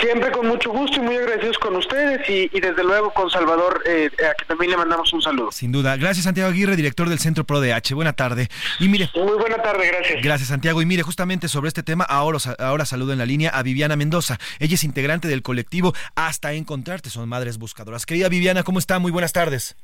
Siempre 0.00 0.30
con 0.30 0.46
mucho 0.46 0.70
gusto 0.70 0.98
y 0.98 1.00
muy 1.00 1.16
agradecidos 1.16 1.58
con 1.58 1.76
ustedes 1.76 2.28
y, 2.28 2.50
y 2.52 2.60
desde 2.60 2.82
luego 2.84 3.12
con 3.12 3.30
Salvador, 3.30 3.82
eh, 3.86 4.10
a 4.18 4.34
que 4.34 4.44
también 4.46 4.70
le 4.70 4.76
mandamos 4.76 5.12
un 5.12 5.22
saludo. 5.22 5.50
Sin 5.52 5.72
duda. 5.72 5.96
Gracias, 5.96 6.24
Santiago 6.24 6.50
Aguirre, 6.50 6.76
director 6.76 7.08
del 7.08 7.18
Centro 7.18 7.44
ProDH. 7.44 7.94
Buena 7.94 8.12
tarde. 8.12 8.48
Y 8.78 8.88
mire. 8.88 9.10
Muy 9.14 9.36
buena 9.38 9.62
tarde, 9.62 9.86
gracias. 9.86 10.22
Gracias, 10.22 10.48
Santiago. 10.48 10.82
Y 10.82 10.86
mire, 10.86 11.02
justamente 11.02 11.48
sobre 11.48 11.68
este 11.68 11.82
tema, 11.82 12.04
ahora, 12.04 12.38
ahora 12.58 12.84
saludo 12.84 13.12
en 13.12 13.18
la 13.18 13.26
línea 13.26 13.50
a 13.50 13.62
Viviana 13.62 13.96
Mendoza. 13.96 14.38
Ella 14.58 14.74
es 14.74 14.84
integrante 14.84 15.28
del 15.28 15.42
colectivo 15.42 15.94
Hasta 16.14 16.52
Encontrarte, 16.52 17.10
son 17.10 17.28
Madres 17.28 17.58
Buscadoras. 17.58 18.06
Querida 18.06 18.28
Viviana, 18.28 18.62
¿cómo 18.62 18.78
está? 18.78 18.98
Muy 18.98 19.12
buenas 19.12 19.32
tardes. 19.32 19.76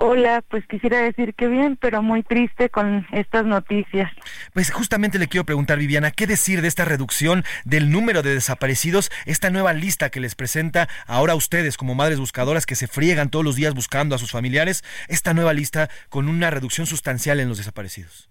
Hola, 0.00 0.44
pues 0.48 0.64
quisiera 0.68 1.00
decir 1.00 1.34
que 1.34 1.48
bien, 1.48 1.76
pero 1.76 2.02
muy 2.02 2.22
triste 2.22 2.70
con 2.70 3.04
estas 3.10 3.44
noticias. 3.44 4.08
Pues 4.54 4.70
justamente 4.70 5.18
le 5.18 5.26
quiero 5.26 5.44
preguntar, 5.44 5.76
Viviana, 5.76 6.12
¿qué 6.12 6.28
decir 6.28 6.62
de 6.62 6.68
esta 6.68 6.84
reducción 6.84 7.42
del 7.64 7.90
número 7.90 8.22
de 8.22 8.32
desaparecidos, 8.32 9.10
esta 9.26 9.50
nueva 9.50 9.72
lista 9.72 10.10
que 10.10 10.20
les 10.20 10.36
presenta 10.36 10.88
ahora 11.08 11.32
a 11.32 11.36
ustedes 11.36 11.76
como 11.76 11.96
madres 11.96 12.20
buscadoras 12.20 12.64
que 12.64 12.76
se 12.76 12.86
friegan 12.86 13.28
todos 13.28 13.44
los 13.44 13.56
días 13.56 13.74
buscando 13.74 14.14
a 14.14 14.18
sus 14.18 14.30
familiares, 14.30 14.84
esta 15.08 15.34
nueva 15.34 15.52
lista 15.52 15.88
con 16.10 16.28
una 16.28 16.48
reducción 16.50 16.86
sustancial 16.86 17.40
en 17.40 17.48
los 17.48 17.58
desaparecidos? 17.58 18.30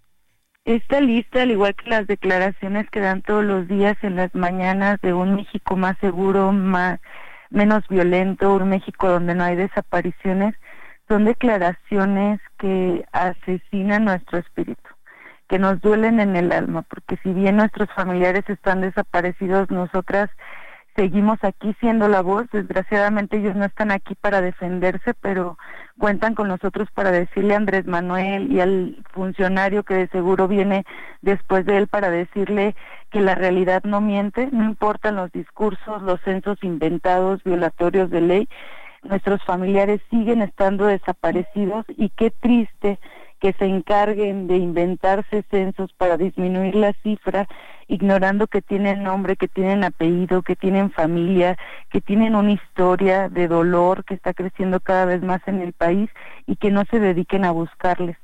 Esta 0.64 1.02
lista, 1.02 1.42
al 1.42 1.52
igual 1.52 1.76
que 1.76 1.90
las 1.90 2.08
declaraciones 2.08 2.90
que 2.90 3.02
dan 3.02 3.24
todos 3.24 3.44
los 3.44 3.68
días 3.68 3.98
en 4.04 4.16
las 4.16 4.34
mañanas 4.34 5.02
de 5.02 5.12
un 5.14 5.36
México 5.36 5.76
más 5.76 5.98
seguro, 6.00 6.54
más 6.54 7.02
menos 7.50 7.86
violento, 7.90 8.54
un 8.54 8.70
México 8.70 9.10
donde 9.10 9.36
no 9.36 9.44
hay 9.44 9.58
desapariciones, 9.58 10.56
son 11.08 11.26
declaraciones 11.26 12.40
que 12.58 13.06
asesinan 13.12 14.06
nuestro 14.06 14.40
espíritu, 14.40 14.90
que 15.48 15.60
nos 15.60 15.80
duelen 15.82 16.20
en 16.20 16.36
el 16.36 16.52
alma, 16.52 16.82
porque 16.84 17.18
si 17.24 17.32
bien 17.34 17.58
nuestros 17.58 17.90
familiares 17.94 18.44
están 18.50 18.82
desaparecidos, 18.82 19.72
nosotras 19.72 20.30
seguimos 20.98 21.38
aquí 21.44 21.76
siendo 21.80 22.10
la 22.10 22.22
voz. 22.22 22.48
Desgraciadamente 22.52 23.38
ellos 23.38 23.56
no 23.56 23.66
están 23.66 23.92
aquí 23.92 24.16
para 24.16 24.42
defenderse, 24.42 25.14
pero 25.14 25.58
cuentan 25.98 26.36
con 26.36 26.50
nosotros 26.50 26.90
para 26.94 27.12
decirle 27.12 27.54
a 27.54 27.58
Andrés 27.58 27.86
Manuel 27.86 28.52
y 28.52 28.60
al 28.60 29.04
funcionario 29.14 29.84
que 29.84 29.94
de 29.94 30.08
seguro 30.08 30.48
viene 30.48 30.84
después 31.22 31.66
de 31.66 31.78
él 31.78 31.88
para 31.88 32.10
decirle 32.10 32.76
que 33.12 33.22
la 33.22 33.36
realidad 33.36 33.84
no 33.84 34.02
miente, 34.02 34.50
no 34.52 34.66
importan 34.66 35.16
los 35.16 35.32
discursos, 35.32 36.02
los 36.02 36.20
censos 36.22 36.58
inventados, 36.64 37.44
violatorios 37.44 38.10
de 38.10 38.22
ley, 38.22 38.50
nuestros 39.04 39.44
familiares 39.44 40.02
siguen 40.10 40.42
estando 40.42 40.86
desaparecidos 40.86 41.86
y 41.90 42.10
qué 42.10 42.32
triste 42.32 43.00
que 43.40 43.54
se 43.54 43.66
encarguen 43.66 44.48
de 44.48 44.58
inventarse 44.58 45.44
censos 45.52 45.94
para 45.94 46.18
disminuir 46.18 46.76
la 46.76 46.94
cifra, 47.04 47.48
ignorando 47.88 48.48
que 48.48 48.62
tienen 48.62 49.04
nombre, 49.04 49.36
que 49.36 49.48
tienen 49.48 49.84
apellido, 49.84 50.42
que 50.42 50.56
tienen 50.56 50.92
familia, 50.92 51.58
que 51.92 52.02
tienen 52.02 52.36
una 52.36 52.54
historia 52.54 53.30
de 53.30 53.48
dolor 53.48 54.04
que 54.06 54.16
está 54.16 54.34
creciendo 54.34 54.80
cada 54.80 55.06
vez 55.06 55.22
más 55.22 55.42
en 55.48 55.62
el 55.62 55.74
país 55.74 56.10
y 56.48 56.56
que 56.56 56.72
no 56.72 56.84
se 56.90 57.00
dediquen 57.00 57.46
a 57.46 57.52
buscarles. 57.52 58.18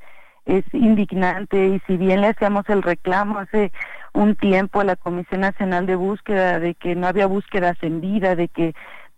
Es 0.46 0.66
indignante 0.74 1.68
y 1.68 1.80
si 1.88 1.96
bien 1.96 2.20
le 2.20 2.28
hacíamos 2.28 2.68
el 2.68 2.82
reclamo 2.82 3.40
hace 3.40 3.72
un 4.14 4.36
tiempo 4.36 4.82
a 4.82 4.84
la 4.84 4.96
Comisión 4.96 5.42
Nacional 5.42 5.86
de 5.86 5.96
Búsqueda 5.96 6.60
de 6.60 6.76
que 6.76 6.96
no 6.96 7.08
había 7.08 7.28
búsquedas 7.28 7.78
en 7.82 8.02
vida, 8.02 8.36
de 8.36 8.50
que 8.50 8.74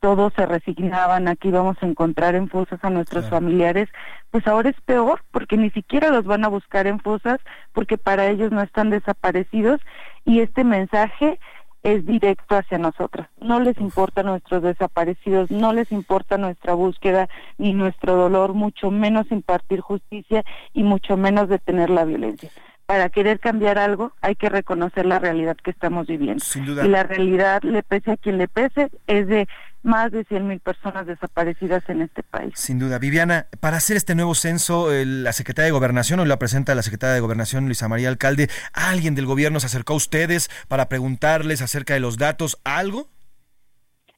todos 0.06 0.34
se 0.36 0.45
resignaban, 0.45 1.28
aquí 1.28 1.49
vamos 1.49 1.78
a 1.82 1.88
encontrar 1.88 2.36
en 2.36 2.47
fosas 2.47 2.80
a 2.84 2.91
nuestros 2.91 3.28
familiares, 3.28 3.89
pues 4.30 4.45
ahora 4.45 4.70
es 4.70 4.80
peor 4.82 5.22
porque 5.32 5.58
ni 5.58 5.72
siquiera 5.72 6.12
los 6.12 6.26
van 6.26 6.45
a 6.45 6.47
buscar 6.47 6.86
en 6.86 6.99
fosas 6.99 7.39
porque 7.74 7.97
para 7.97 8.28
ellos 8.28 8.51
no 8.51 8.62
están 8.62 8.91
desaparecidos 8.91 9.82
y 10.24 10.41
este 10.41 10.64
mensaje 10.64 11.39
es 11.82 12.06
directo 12.06 12.56
hacia 12.56 12.78
nosotras. 12.78 13.30
No 13.41 13.60
les 13.60 13.80
importa 13.80 14.22
nuestros 14.22 14.62
desaparecidos, 14.62 15.49
no 15.49 15.74
les 15.74 15.91
importa 15.91 16.38
nuestra 16.38 16.76
búsqueda 16.76 17.28
ni 17.58 17.74
nuestro 17.74 18.16
dolor, 18.16 18.53
mucho 18.53 18.91
menos 18.91 19.32
impartir 19.32 19.82
justicia 19.82 20.43
y 20.72 20.84
mucho 20.84 21.18
menos 21.18 21.49
detener 21.49 21.89
la 21.89 22.06
violencia 22.06 22.51
para 22.86 23.09
querer 23.09 23.39
cambiar 23.39 23.77
algo 23.77 24.13
hay 24.21 24.36
que 24.36 24.49
reconocer 24.49 25.05
la 25.05 25.19
realidad 25.19 25.57
que 25.57 25.71
estamos 25.71 26.07
viviendo. 26.07 26.43
Y 26.55 26.88
la 26.88 27.03
realidad, 27.03 27.63
le 27.63 27.83
pese 27.83 28.11
a 28.11 28.17
quien 28.17 28.38
le 28.38 28.47
pese, 28.47 28.89
es 29.07 29.27
de 29.27 29.47
más 29.81 30.11
de 30.11 30.23
100 30.23 30.47
mil 30.47 30.59
personas 30.59 31.05
desaparecidas 31.05 31.83
en 31.89 32.01
este 32.01 32.23
país. 32.23 32.53
Sin 32.55 32.79
duda. 32.79 32.97
Viviana, 32.97 33.47
para 33.59 33.77
hacer 33.77 33.97
este 33.97 34.15
nuevo 34.15 34.33
censo, 34.36 34.89
la 34.91 35.31
Secretaria 35.31 35.67
de 35.67 35.71
Gobernación, 35.71 36.19
o 36.19 36.25
la 36.25 36.39
presenta 36.39 36.75
la 36.75 36.81
Secretaria 36.81 37.13
de 37.13 37.19
Gobernación, 37.21 37.65
Luisa 37.65 37.88
María 37.88 38.09
Alcalde, 38.09 38.49
¿alguien 38.73 39.15
del 39.15 39.25
gobierno 39.25 39.59
se 39.59 39.67
acercó 39.67 39.93
a 39.93 39.97
ustedes 39.97 40.49
para 40.67 40.89
preguntarles 40.89 41.61
acerca 41.61 41.93
de 41.93 41.99
los 41.99 42.17
datos? 42.17 42.59
¿Algo? 42.63 43.09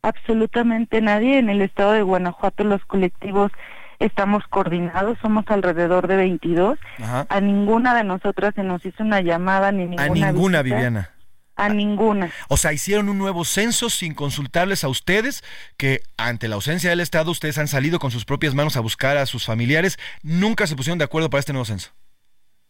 Absolutamente 0.01 1.01
nadie. 1.01 1.37
En 1.37 1.49
el 1.49 1.61
estado 1.61 1.91
de 1.91 2.01
Guanajuato 2.01 2.63
los 2.63 2.83
colectivos 2.85 3.51
estamos 3.99 4.43
coordinados, 4.47 5.17
somos 5.21 5.45
alrededor 5.47 6.07
de 6.07 6.17
22. 6.17 6.79
A 6.99 7.41
ninguna 7.41 7.95
de 7.95 8.03
nosotras 8.03 8.53
se 8.55 8.63
nos 8.63 8.85
hizo 8.85 9.03
una 9.03 9.21
llamada 9.21 9.71
ni 9.71 9.85
ninguna. 9.85 10.27
A 10.27 10.31
ninguna, 10.31 10.61
Viviana. 10.61 11.11
A 11.55 11.69
ninguna. 11.69 12.29
O 12.49 12.57
sea, 12.57 12.71
hicieron 12.71 13.09
un 13.09 13.17
nuevo 13.17 13.43
censo 13.43 13.89
sin 13.89 14.13
consultarles 14.13 14.83
a 14.83 14.89
ustedes, 14.89 15.43
que 15.75 16.01
ante 16.15 16.47
la 16.47 16.55
ausencia 16.55 16.91
del 16.91 16.99
Estado 16.99 17.31
ustedes 17.31 17.57
han 17.57 17.67
salido 17.67 17.97
con 17.97 18.11
sus 18.11 18.25
propias 18.25 18.53
manos 18.53 18.77
a 18.77 18.81
buscar 18.81 19.17
a 19.17 19.25
sus 19.25 19.45
familiares. 19.45 19.97
Nunca 20.21 20.67
se 20.67 20.75
pusieron 20.75 20.99
de 20.99 21.05
acuerdo 21.05 21.29
para 21.29 21.39
este 21.39 21.53
nuevo 21.53 21.65
censo. 21.65 21.91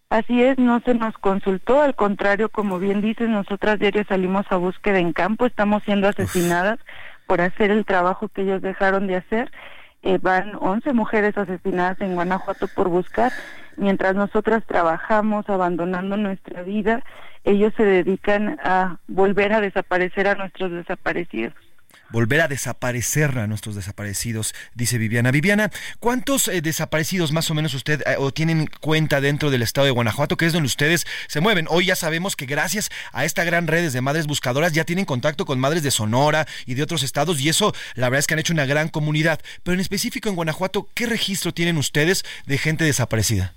Así 0.09 0.41
es, 0.41 0.57
no 0.57 0.79
se 0.85 0.93
nos 0.93 1.17
consultó, 1.17 1.81
al 1.81 1.93
contrario, 1.93 2.47
como 2.47 2.79
bien 2.79 3.01
dices, 3.01 3.27
nosotras 3.27 3.77
diario 3.77 4.05
salimos 4.07 4.45
a 4.49 4.55
búsqueda 4.55 4.99
en 4.99 5.11
campo, 5.11 5.45
estamos 5.45 5.83
siendo 5.83 6.07
asesinadas 6.07 6.79
por 7.25 7.41
hacer 7.41 7.71
el 7.71 7.83
trabajo 7.83 8.29
que 8.29 8.43
ellos 8.43 8.61
dejaron 8.61 9.07
de 9.07 9.17
hacer 9.17 9.51
eh, 10.07 10.19
van 10.21 10.55
11 10.55 10.93
mujeres 10.93 11.37
asesinadas 11.37 11.99
en 11.99 12.15
Guanajuato 12.15 12.67
por 12.69 12.87
buscar. 12.87 13.33
Mientras 13.75 14.15
nosotras 14.15 14.63
trabajamos 14.65 15.49
abandonando 15.49 16.15
nuestra 16.15 16.63
vida, 16.63 17.03
ellos 17.43 17.73
se 17.75 17.83
dedican 17.83 18.57
a 18.63 18.99
volver 19.07 19.51
a 19.51 19.59
desaparecer 19.59 20.27
a 20.27 20.35
nuestros 20.35 20.71
desaparecidos 20.71 21.66
volver 22.09 22.41
a 22.41 22.47
desaparecer 22.47 23.37
a 23.37 23.47
nuestros 23.47 23.75
desaparecidos, 23.75 24.53
dice 24.75 24.97
Viviana. 24.97 25.31
Viviana, 25.31 25.71
¿cuántos 25.99 26.47
eh, 26.47 26.61
desaparecidos 26.61 27.31
más 27.31 27.49
o 27.51 27.53
menos 27.53 27.73
usted 27.73 28.01
eh, 28.05 28.15
o 28.17 28.31
tienen 28.31 28.69
cuenta 28.81 29.21
dentro 29.21 29.49
del 29.49 29.61
estado 29.61 29.85
de 29.85 29.91
Guanajuato, 29.91 30.37
que 30.37 30.45
es 30.45 30.53
donde 30.53 30.67
ustedes 30.67 31.05
se 31.27 31.41
mueven? 31.41 31.67
Hoy 31.69 31.87
ya 31.87 31.95
sabemos 31.95 32.35
que 32.35 32.45
gracias 32.45 32.89
a 33.11 33.25
esta 33.25 33.43
gran 33.43 33.67
red 33.67 33.91
de 33.91 34.01
madres 34.01 34.27
buscadoras 34.27 34.73
ya 34.73 34.83
tienen 34.83 35.05
contacto 35.05 35.45
con 35.45 35.59
madres 35.59 35.83
de 35.83 35.91
Sonora 35.91 36.47
y 36.65 36.73
de 36.73 36.83
otros 36.83 37.03
estados 37.03 37.39
y 37.39 37.49
eso 37.49 37.73
la 37.95 38.09
verdad 38.09 38.19
es 38.19 38.27
que 38.27 38.33
han 38.33 38.39
hecho 38.39 38.53
una 38.53 38.65
gran 38.65 38.89
comunidad. 38.89 39.39
Pero 39.63 39.75
en 39.75 39.81
específico 39.81 40.29
en 40.29 40.35
Guanajuato, 40.35 40.89
¿qué 40.93 41.05
registro 41.05 41.53
tienen 41.53 41.77
ustedes 41.77 42.25
de 42.45 42.57
gente 42.57 42.83
desaparecida? 42.83 43.53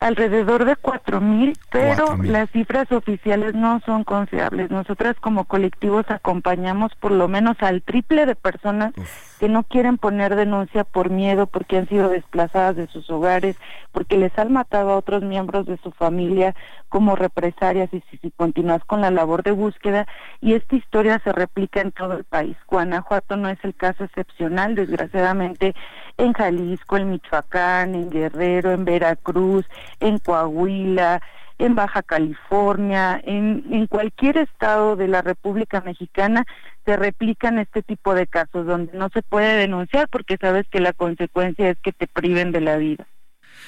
Alrededor 0.00 0.64
de 0.64 0.76
cuatro 0.76 1.20
mil, 1.20 1.58
pero 1.70 2.16
las 2.22 2.50
cifras 2.50 2.90
oficiales 2.92 3.54
no 3.54 3.80
son 3.84 4.04
confiables. 4.04 4.70
Nosotras 4.70 5.16
como 5.20 5.44
colectivos 5.44 6.06
acompañamos 6.08 6.94
por 6.94 7.10
lo 7.10 7.26
menos 7.26 7.56
al 7.60 7.82
triple 7.82 8.24
de 8.24 8.36
personas 8.36 8.92
que 9.40 9.48
no 9.48 9.64
quieren 9.64 9.98
poner 9.98 10.36
denuncia 10.36 10.84
por 10.84 11.10
miedo, 11.10 11.46
porque 11.46 11.78
han 11.78 11.88
sido 11.88 12.08
desplazadas 12.08 12.76
de 12.76 12.86
sus 12.88 13.10
hogares, 13.10 13.56
porque 13.90 14.16
les 14.16 14.36
han 14.38 14.52
matado 14.52 14.90
a 14.90 14.96
otros 14.96 15.22
miembros 15.22 15.66
de 15.66 15.78
su 15.78 15.90
familia 15.90 16.54
como 16.88 17.16
represalias 17.16 17.92
y 17.92 18.02
si, 18.10 18.18
si 18.18 18.30
continúas 18.30 18.84
con 18.84 19.00
la 19.00 19.10
labor 19.10 19.42
de 19.42 19.50
búsqueda. 19.50 20.06
Y 20.40 20.54
esta 20.54 20.76
historia 20.76 21.20
se 21.24 21.32
replica 21.32 21.80
en 21.80 21.90
todo 21.90 22.14
el 22.14 22.24
país. 22.24 22.56
Guanajuato 22.68 23.36
no 23.36 23.48
es 23.48 23.58
el 23.64 23.74
caso 23.74 24.04
excepcional, 24.04 24.76
desgraciadamente 24.76 25.74
en 26.18 26.32
Jalisco, 26.32 26.96
en 26.96 27.10
Michoacán, 27.10 27.94
en 27.94 28.10
Guerrero, 28.10 28.72
en 28.72 28.84
Veracruz, 28.84 29.64
en 30.00 30.18
Coahuila, 30.18 31.22
en 31.58 31.74
Baja 31.74 32.02
California, 32.02 33.20
en, 33.24 33.86
cualquier 33.88 34.38
estado 34.38 34.96
de 34.96 35.08
la 35.08 35.22
República 35.22 35.80
Mexicana 35.80 36.44
se 36.84 36.96
replican 36.96 37.58
este 37.58 37.82
tipo 37.82 38.14
de 38.14 38.26
casos 38.26 38.66
donde 38.66 38.96
no 38.96 39.08
se 39.12 39.22
puede 39.22 39.56
denunciar 39.56 40.08
porque 40.08 40.36
sabes 40.40 40.66
que 40.70 40.80
la 40.80 40.92
consecuencia 40.92 41.70
es 41.70 41.78
que 41.82 41.92
te 41.92 42.06
priven 42.06 42.52
de 42.52 42.60
la 42.60 42.76
vida. 42.76 43.06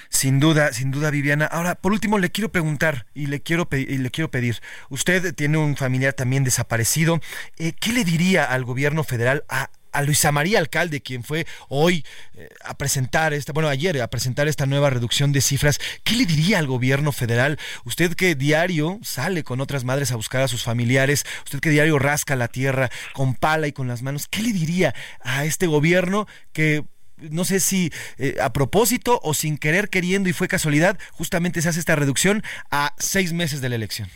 Sin 0.09 0.39
duda, 0.39 0.73
sin 0.73 0.93
duda, 0.93 1.11
Viviana. 1.11 1.47
Ahora, 1.47 1.75
por 1.75 1.93
último, 1.93 2.19
le 2.19 2.31
quiero 2.31 2.51
preguntar 2.51 3.07
y 3.13 3.27
le 3.27 3.43
quiero, 3.43 3.69
y 3.73 3.99
le 3.99 4.11
quiero 4.11 4.31
pedir, 4.31 4.57
usted 4.89 5.35
tiene 5.35 5.59
un 5.59 5.77
familiar 5.77 6.13
también 6.13 6.45
desaparecido, 6.45 7.21
eh, 7.59 7.73
¿qué 7.79 7.93
le 7.93 8.05
diría 8.05 8.45
al 8.45 8.65
gobierno 8.65 9.03
federal 9.03 9.45
a, 9.49 9.71
a 9.93 10.03
Luisa 10.03 10.33
María 10.33 10.59
Alcalde, 10.59 11.01
quien 11.01 11.25
fue 11.25 11.47
hoy 11.69 12.05
eh, 12.35 12.49
a 12.65 12.77
presentar 12.77 13.33
esta, 13.33 13.53
bueno, 13.53 13.69
ayer 13.69 14.01
a 14.01 14.09
presentar 14.09 14.49
esta 14.49 14.67
nueva 14.67 14.91
reducción 14.91 15.33
de 15.33 15.41
cifras, 15.41 15.81
¿qué 16.05 16.15
le 16.15 16.27
diría 16.27 16.59
al 16.59 16.67
gobierno 16.67 17.13
federal? 17.13 17.59
Usted 17.85 18.15
que 18.15 18.35
diario 18.35 18.99
sale 19.03 19.45
con 19.45 19.61
otras 19.61 19.85
madres 19.85 20.13
a 20.13 20.17
buscar 20.17 20.43
a 20.43 20.49
sus 20.49 20.63
familiares, 20.63 21.25
usted 21.45 21.61
que 21.61 21.71
diario 21.71 21.99
rasca 21.99 22.37
la 22.37 22.49
tierra 22.49 22.91
con 23.13 23.35
pala 23.35 23.67
y 23.67 23.73
con 23.73 23.89
las 23.89 24.03
manos, 24.03 24.29
¿qué 24.29 24.43
le 24.43 24.53
diría 24.53 24.95
a 25.23 25.45
este 25.45 25.67
gobierno 25.67 26.27
que 26.53 26.85
no 27.17 27.45
sé 27.45 27.61
si 27.61 27.93
eh, 28.17 28.37
a 28.41 28.53
propósito 28.53 29.21
o 29.23 29.35
sin 29.35 29.59
querer 29.59 29.91
queriendo 29.91 30.29
y 30.29 30.33
fue 30.33 30.49
casualidad, 30.49 30.99
justamente 31.13 31.61
se 31.61 31.69
hace 31.69 31.81
esta 31.81 31.97
reducción 31.97 32.43
a 32.71 32.95
seis 32.99 33.33
meses 33.33 33.61
de 33.61 33.69
la 33.69 33.75
elección? 33.77 34.09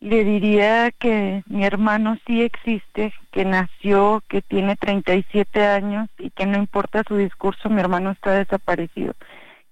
Le 0.00 0.24
diría 0.24 0.90
que 0.92 1.42
mi 1.46 1.64
hermano 1.64 2.18
sí 2.26 2.42
existe, 2.42 3.12
que 3.32 3.44
nació, 3.44 4.22
que 4.28 4.42
tiene 4.42 4.76
37 4.76 5.66
años 5.66 6.08
y 6.18 6.30
que 6.30 6.46
no 6.46 6.58
importa 6.58 7.02
su 7.06 7.16
discurso, 7.16 7.68
mi 7.68 7.80
hermano 7.80 8.10
está 8.12 8.32
desaparecido. 8.32 9.14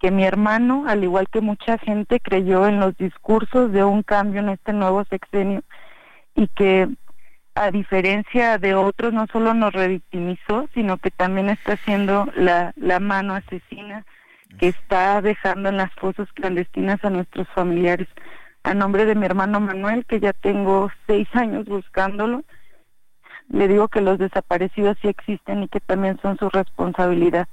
Que 0.01 0.11
mi 0.11 0.25
hermano, 0.25 0.85
al 0.89 1.05
igual 1.05 1.27
que 1.31 1.41
mucha 1.41 1.79
gente, 1.79 2.21
creyó 2.21 2.67
en 2.67 2.81
los 2.81 2.97
discursos 2.97 3.73
de 3.73 3.85
un 3.85 4.03
cambio 4.03 4.41
en 4.41 4.51
este 4.51 4.73
nuevo 4.73 5.05
sexenio 5.05 5.63
y 6.35 6.49
que 6.49 6.89
a 7.55 7.71
diferencia 7.71 8.59
de 8.59 8.75
otros 8.75 9.13
no 9.15 9.27
solo 9.33 9.55
nos 9.55 9.73
revictimizó, 9.73 10.69
sino 10.75 10.99
que 10.99 11.11
también 11.11 11.49
está 11.49 11.75
haciendo 11.75 12.29
la, 12.37 12.73
la 12.77 13.01
mano 13.01 13.35
asesina 13.35 14.05
que 14.59 14.69
está 14.69 15.21
dejando 15.23 15.69
en 15.69 15.77
las 15.77 15.93
fosas 15.95 16.31
clandestinas 16.33 17.03
a 17.05 17.11
nuestros 17.11 17.49
familiares 17.49 18.09
a 18.67 18.75
nombre 18.75 19.05
de 19.05 19.15
mi 19.15 19.25
hermano 19.25 19.61
Manuel, 19.61 20.05
que 20.07 20.19
ya 20.19 20.33
tengo 20.33 20.91
seis 21.07 21.29
años 21.35 21.67
buscándolo. 21.67 22.43
Le 23.49 23.69
digo 23.69 23.87
que 23.87 24.01
los 24.01 24.19
desaparecidos 24.19 24.97
sí 25.01 25.07
existen 25.07 25.63
y 25.63 25.69
que 25.69 25.79
también 25.79 26.19
son 26.21 26.37
su 26.37 26.51
responsabilidad 26.51 27.47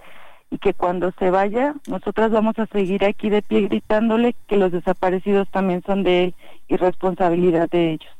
y 0.49 0.57
que 0.57 0.73
cuando 0.73 1.13
se 1.19 1.29
vaya, 1.29 1.75
nosotras 1.87 2.31
vamos 2.31 2.57
a 2.57 2.65
seguir 2.65 3.05
aquí 3.05 3.29
de 3.29 3.43
pie 3.43 3.61
gritándole 3.67 4.35
que 4.47 4.57
los 4.57 4.71
desaparecidos 4.71 5.47
también 5.51 5.83
son 5.85 6.03
de 6.03 6.23
él 6.25 6.35
y 6.67 6.77
responsabilidad 6.77 7.69
de 7.69 7.91
ellos. 7.91 8.11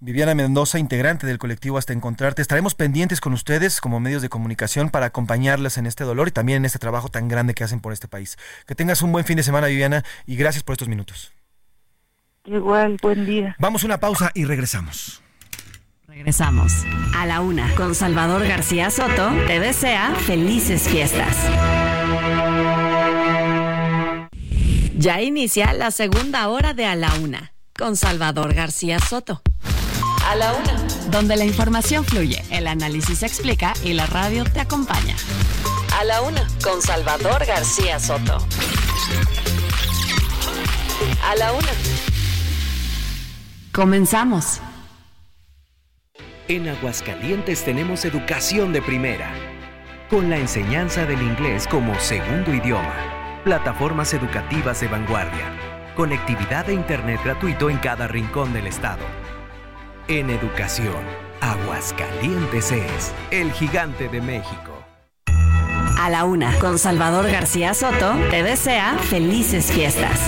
Viviana 0.00 0.34
Mendoza, 0.34 0.80
integrante 0.80 1.28
del 1.28 1.38
colectivo 1.38 1.78
Hasta 1.78 1.92
Encontrarte. 1.92 2.42
Estaremos 2.42 2.74
pendientes 2.74 3.20
con 3.20 3.32
ustedes 3.32 3.80
como 3.80 4.00
medios 4.00 4.22
de 4.22 4.28
comunicación 4.28 4.90
para 4.90 5.06
acompañarlas 5.06 5.78
en 5.78 5.86
este 5.86 6.02
dolor 6.02 6.26
y 6.26 6.32
también 6.32 6.58
en 6.58 6.64
este 6.64 6.80
trabajo 6.80 7.08
tan 7.10 7.28
grande 7.28 7.54
que 7.54 7.62
hacen 7.62 7.78
por 7.78 7.92
este 7.92 8.08
país. 8.08 8.36
Que 8.66 8.74
tengas 8.74 9.02
un 9.02 9.12
buen 9.12 9.24
fin 9.24 9.36
de 9.36 9.44
semana, 9.44 9.68
Viviana, 9.68 10.02
y 10.26 10.34
gracias 10.34 10.64
por 10.64 10.72
estos 10.72 10.88
minutos. 10.88 11.32
Igual, 12.46 12.98
buen 13.00 13.24
día. 13.24 13.56
Vamos 13.58 13.82
a 13.82 13.86
una 13.86 14.00
pausa 14.00 14.30
y 14.34 14.44
regresamos. 14.44 15.22
Regresamos 16.06 16.72
a 17.16 17.24
la 17.24 17.40
una 17.40 17.74
con 17.74 17.94
Salvador 17.94 18.46
García 18.46 18.90
Soto. 18.90 19.30
Te 19.46 19.60
desea 19.60 20.14
felices 20.14 20.82
fiestas. 20.82 21.34
Ya 24.96 25.22
inicia 25.22 25.72
la 25.72 25.90
segunda 25.90 26.48
hora 26.48 26.74
de 26.74 26.84
A 26.84 26.94
la 26.96 27.14
Una 27.14 27.54
con 27.78 27.96
Salvador 27.96 28.52
García 28.52 29.00
Soto. 29.00 29.40
A 30.26 30.36
la 30.36 30.52
Una. 30.52 30.86
Donde 31.10 31.36
la 31.36 31.46
información 31.46 32.04
fluye, 32.04 32.44
el 32.50 32.66
análisis 32.66 33.20
se 33.20 33.26
explica 33.26 33.72
y 33.82 33.94
la 33.94 34.04
radio 34.04 34.44
te 34.44 34.60
acompaña. 34.60 35.16
A 35.98 36.04
la 36.04 36.20
Una 36.20 36.46
con 36.62 36.82
Salvador 36.82 37.46
García 37.46 37.98
Soto. 37.98 38.36
A 41.24 41.36
la 41.36 41.52
Una. 41.52 42.13
Comenzamos. 43.74 44.60
En 46.46 46.68
Aguascalientes 46.68 47.64
tenemos 47.64 48.04
educación 48.04 48.72
de 48.72 48.80
primera, 48.80 49.34
con 50.08 50.30
la 50.30 50.36
enseñanza 50.36 51.04
del 51.06 51.20
inglés 51.20 51.66
como 51.66 51.98
segundo 51.98 52.54
idioma, 52.54 52.94
plataformas 53.42 54.14
educativas 54.14 54.80
de 54.80 54.86
vanguardia, 54.86 55.90
conectividad 55.96 56.66
de 56.66 56.74
Internet 56.74 57.20
gratuito 57.24 57.68
en 57.68 57.78
cada 57.78 58.06
rincón 58.06 58.52
del 58.52 58.68
estado. 58.68 59.02
En 60.06 60.30
educación, 60.30 61.02
Aguascalientes 61.40 62.70
es 62.70 63.12
el 63.32 63.50
gigante 63.50 64.08
de 64.08 64.20
México. 64.20 64.84
A 65.98 66.10
la 66.10 66.24
una, 66.24 66.56
con 66.60 66.78
Salvador 66.78 67.28
García 67.28 67.74
Soto, 67.74 68.14
te 68.30 68.44
desea 68.44 68.96
felices 68.98 69.72
fiestas. 69.72 70.20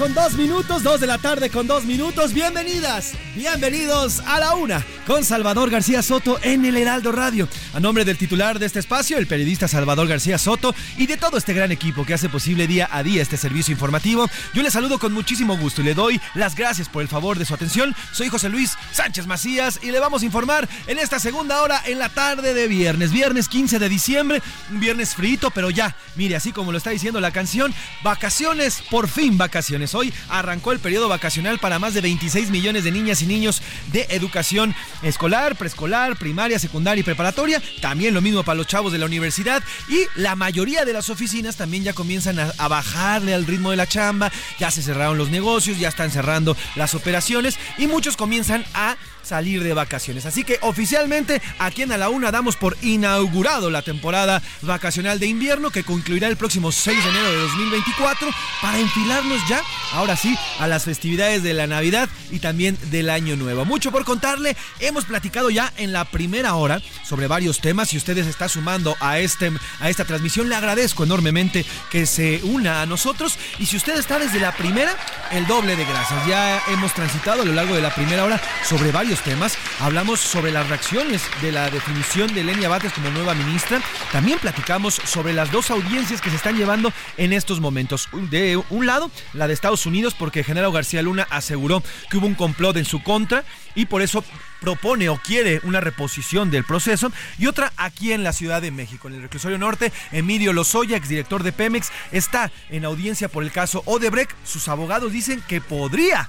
Con 0.00 0.14
dos 0.14 0.32
minutos, 0.32 0.82
dos 0.82 0.98
de 0.98 1.06
la 1.06 1.18
tarde 1.18 1.50
con 1.50 1.66
dos 1.66 1.84
minutos. 1.84 2.32
Bienvenidas, 2.32 3.12
bienvenidos 3.34 4.20
a 4.20 4.40
la 4.40 4.54
una 4.54 4.82
con 5.06 5.24
Salvador 5.24 5.68
García 5.68 6.00
Soto 6.02 6.38
en 6.42 6.64
el 6.64 6.78
Heraldo 6.78 7.12
Radio. 7.12 7.46
A 7.74 7.80
nombre 7.80 8.06
del 8.06 8.16
titular 8.16 8.58
de 8.58 8.64
este 8.64 8.78
espacio, 8.78 9.18
el 9.18 9.26
periodista 9.26 9.68
Salvador 9.68 10.08
García 10.08 10.38
Soto 10.38 10.74
y 10.96 11.06
de 11.06 11.18
todo 11.18 11.36
este 11.36 11.52
gran 11.52 11.70
equipo 11.70 12.06
que 12.06 12.14
hace 12.14 12.30
posible 12.30 12.66
día 12.66 12.88
a 12.90 13.02
día 13.02 13.20
este 13.20 13.36
servicio 13.36 13.72
informativo, 13.72 14.26
yo 14.54 14.62
le 14.62 14.70
saludo 14.70 14.98
con 14.98 15.12
muchísimo 15.12 15.58
gusto 15.58 15.82
y 15.82 15.84
le 15.84 15.92
doy 15.92 16.18
las 16.34 16.54
gracias 16.54 16.88
por 16.88 17.02
el 17.02 17.08
favor 17.08 17.38
de 17.38 17.44
su 17.44 17.52
atención. 17.52 17.94
Soy 18.12 18.30
José 18.30 18.48
Luis 18.48 18.78
Sánchez 18.92 19.26
Macías 19.26 19.80
y 19.82 19.90
le 19.90 20.00
vamos 20.00 20.22
a 20.22 20.24
informar 20.24 20.66
en 20.86 20.98
esta 20.98 21.18
segunda 21.18 21.60
hora 21.60 21.82
en 21.84 21.98
la 21.98 22.08
tarde 22.08 22.54
de 22.54 22.68
viernes, 22.68 23.12
viernes 23.12 23.50
15 23.50 23.78
de 23.78 23.88
diciembre, 23.90 24.42
un 24.70 24.80
viernes 24.80 25.14
frito, 25.14 25.50
pero 25.50 25.68
ya, 25.68 25.94
mire, 26.16 26.36
así 26.36 26.52
como 26.52 26.72
lo 26.72 26.78
está 26.78 26.88
diciendo 26.88 27.20
la 27.20 27.32
canción, 27.32 27.74
vacaciones, 28.02 28.82
por 28.90 29.06
fin 29.06 29.36
vacaciones 29.36 29.89
hoy 29.94 30.12
arrancó 30.28 30.72
el 30.72 30.78
periodo 30.78 31.08
vacacional 31.08 31.58
para 31.58 31.78
más 31.78 31.94
de 31.94 32.00
26 32.00 32.50
millones 32.50 32.84
de 32.84 32.90
niñas 32.90 33.22
y 33.22 33.26
niños 33.26 33.62
de 33.92 34.06
educación 34.10 34.74
escolar, 35.02 35.56
preescolar, 35.56 36.16
primaria, 36.16 36.58
secundaria 36.58 37.00
y 37.00 37.04
preparatoria. 37.04 37.62
También 37.80 38.14
lo 38.14 38.20
mismo 38.20 38.42
para 38.42 38.56
los 38.56 38.66
chavos 38.66 38.92
de 38.92 38.98
la 38.98 39.06
universidad. 39.06 39.62
Y 39.88 40.04
la 40.14 40.36
mayoría 40.36 40.84
de 40.84 40.92
las 40.92 41.10
oficinas 41.10 41.56
también 41.56 41.84
ya 41.84 41.92
comienzan 41.92 42.38
a, 42.38 42.52
a 42.58 42.68
bajarle 42.68 43.34
al 43.34 43.46
ritmo 43.46 43.70
de 43.70 43.76
la 43.76 43.86
chamba. 43.86 44.30
Ya 44.58 44.70
se 44.70 44.82
cerraron 44.82 45.18
los 45.18 45.30
negocios, 45.30 45.78
ya 45.78 45.88
están 45.88 46.10
cerrando 46.10 46.56
las 46.76 46.94
operaciones 46.94 47.58
y 47.78 47.86
muchos 47.86 48.16
comienzan 48.16 48.64
a 48.74 48.96
salir 49.22 49.62
de 49.62 49.74
vacaciones. 49.74 50.26
Así 50.26 50.44
que 50.44 50.58
oficialmente 50.62 51.40
aquí 51.58 51.82
en 51.82 51.92
A 51.92 51.98
la 51.98 52.08
Una 52.08 52.30
damos 52.30 52.56
por 52.56 52.76
inaugurado 52.82 53.70
la 53.70 53.82
temporada 53.82 54.42
vacacional 54.62 55.18
de 55.18 55.26
invierno 55.26 55.70
que 55.70 55.84
concluirá 55.84 56.28
el 56.28 56.36
próximo 56.36 56.72
6 56.72 57.04
de 57.04 57.10
enero 57.10 57.30
de 57.30 57.36
2024 57.38 58.28
para 58.62 58.78
enfilarnos 58.78 59.40
ya, 59.48 59.62
ahora 59.92 60.16
sí, 60.16 60.36
a 60.58 60.66
las 60.66 60.84
festividades 60.84 61.42
de 61.42 61.54
la 61.54 61.66
Navidad 61.66 62.08
y 62.30 62.38
también 62.38 62.78
del 62.90 63.10
Año 63.10 63.36
Nuevo. 63.36 63.64
Mucho 63.64 63.90
por 63.92 64.04
contarle, 64.04 64.56
hemos 64.78 65.04
platicado 65.04 65.50
ya 65.50 65.72
en 65.76 65.92
la 65.92 66.04
primera 66.04 66.54
hora 66.54 66.80
sobre 67.04 67.26
varios 67.26 67.60
temas 67.60 67.92
y 67.92 67.96
ustedes 67.96 68.26
está 68.26 68.48
sumando 68.48 68.96
a, 69.00 69.18
este, 69.18 69.52
a 69.80 69.90
esta 69.90 70.04
transmisión. 70.04 70.48
Le 70.48 70.54
agradezco 70.54 71.04
enormemente 71.04 71.64
que 71.90 72.06
se 72.06 72.40
una 72.44 72.82
a 72.82 72.86
nosotros 72.86 73.38
y 73.58 73.66
si 73.66 73.76
usted 73.76 73.98
está 73.98 74.18
desde 74.18 74.40
la 74.40 74.52
primera, 74.52 74.96
el 75.32 75.46
doble 75.46 75.76
de 75.76 75.84
gracias. 75.84 76.26
Ya 76.26 76.62
hemos 76.68 76.92
transitado 76.94 77.42
a 77.42 77.44
lo 77.44 77.52
largo 77.52 77.74
de 77.74 77.82
la 77.82 77.94
primera 77.94 78.24
hora 78.24 78.40
sobre 78.64 78.92
varios 78.92 79.09
temas. 79.18 79.58
Hablamos 79.80 80.20
sobre 80.20 80.52
las 80.52 80.68
reacciones 80.68 81.22
de 81.42 81.50
la 81.50 81.68
definición 81.68 82.32
de 82.32 82.44
Lenia 82.44 82.68
Bates 82.68 82.92
como 82.92 83.10
nueva 83.10 83.34
ministra. 83.34 83.80
También 84.12 84.38
platicamos 84.38 84.94
sobre 84.94 85.32
las 85.32 85.50
dos 85.50 85.70
audiencias 85.70 86.20
que 86.20 86.30
se 86.30 86.36
están 86.36 86.56
llevando 86.56 86.92
en 87.16 87.32
estos 87.32 87.60
momentos. 87.60 88.08
De 88.30 88.62
un 88.70 88.86
lado, 88.86 89.10
la 89.32 89.48
de 89.48 89.54
Estados 89.54 89.86
Unidos, 89.86 90.14
porque 90.16 90.44
Genaro 90.44 90.70
García 90.70 91.02
Luna 91.02 91.26
aseguró 91.30 91.82
que 92.08 92.18
hubo 92.18 92.26
un 92.28 92.36
complot 92.36 92.76
en 92.76 92.84
su 92.84 93.02
contra 93.02 93.44
y 93.74 93.86
por 93.86 94.02
eso 94.02 94.24
propone 94.60 95.08
o 95.08 95.16
quiere 95.16 95.60
una 95.64 95.80
reposición 95.80 96.50
del 96.50 96.64
proceso 96.64 97.10
y 97.38 97.46
otra 97.46 97.72
aquí 97.76 98.12
en 98.12 98.22
la 98.22 98.32
Ciudad 98.32 98.62
de 98.62 98.70
México. 98.70 99.08
En 99.08 99.14
el 99.14 99.22
reclusorio 99.22 99.58
norte, 99.58 99.92
Emilio 100.12 100.52
Lozoya, 100.52 100.96
exdirector 100.96 101.42
de 101.42 101.52
Pemex, 101.52 101.90
está 102.12 102.52
en 102.68 102.84
audiencia 102.84 103.28
por 103.28 103.42
el 103.42 103.50
caso 103.50 103.82
Odebrecht. 103.86 104.32
Sus 104.44 104.68
abogados 104.68 105.12
dicen 105.12 105.42
que 105.48 105.60
podría 105.60 106.28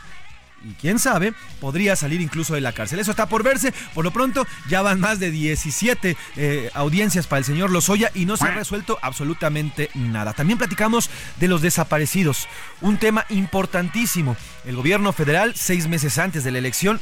y 0.63 0.73
quién 0.73 0.99
sabe, 0.99 1.33
podría 1.59 1.95
salir 1.95 2.21
incluso 2.21 2.53
de 2.53 2.61
la 2.61 2.73
cárcel. 2.73 2.99
Eso 2.99 3.11
está 3.11 3.27
por 3.27 3.43
verse. 3.43 3.73
Por 3.93 4.05
lo 4.05 4.11
pronto, 4.11 4.45
ya 4.69 4.81
van 4.81 4.99
más 4.99 5.19
de 5.19 5.31
17 5.31 6.17
eh, 6.35 6.69
audiencias 6.73 7.27
para 7.27 7.39
el 7.39 7.45
señor 7.45 7.71
Lozoya 7.71 8.11
y 8.13 8.25
no 8.25 8.37
se 8.37 8.45
ha 8.45 8.51
resuelto 8.51 8.99
absolutamente 9.01 9.89
nada. 9.95 10.33
También 10.33 10.57
platicamos 10.57 11.09
de 11.39 11.47
los 11.47 11.61
desaparecidos, 11.61 12.47
un 12.81 12.97
tema 12.97 13.25
importantísimo. 13.29 14.35
El 14.65 14.75
gobierno 14.75 15.13
federal, 15.13 15.53
seis 15.55 15.87
meses 15.87 16.17
antes 16.17 16.43
de 16.43 16.51
la 16.51 16.59
elección, 16.59 16.99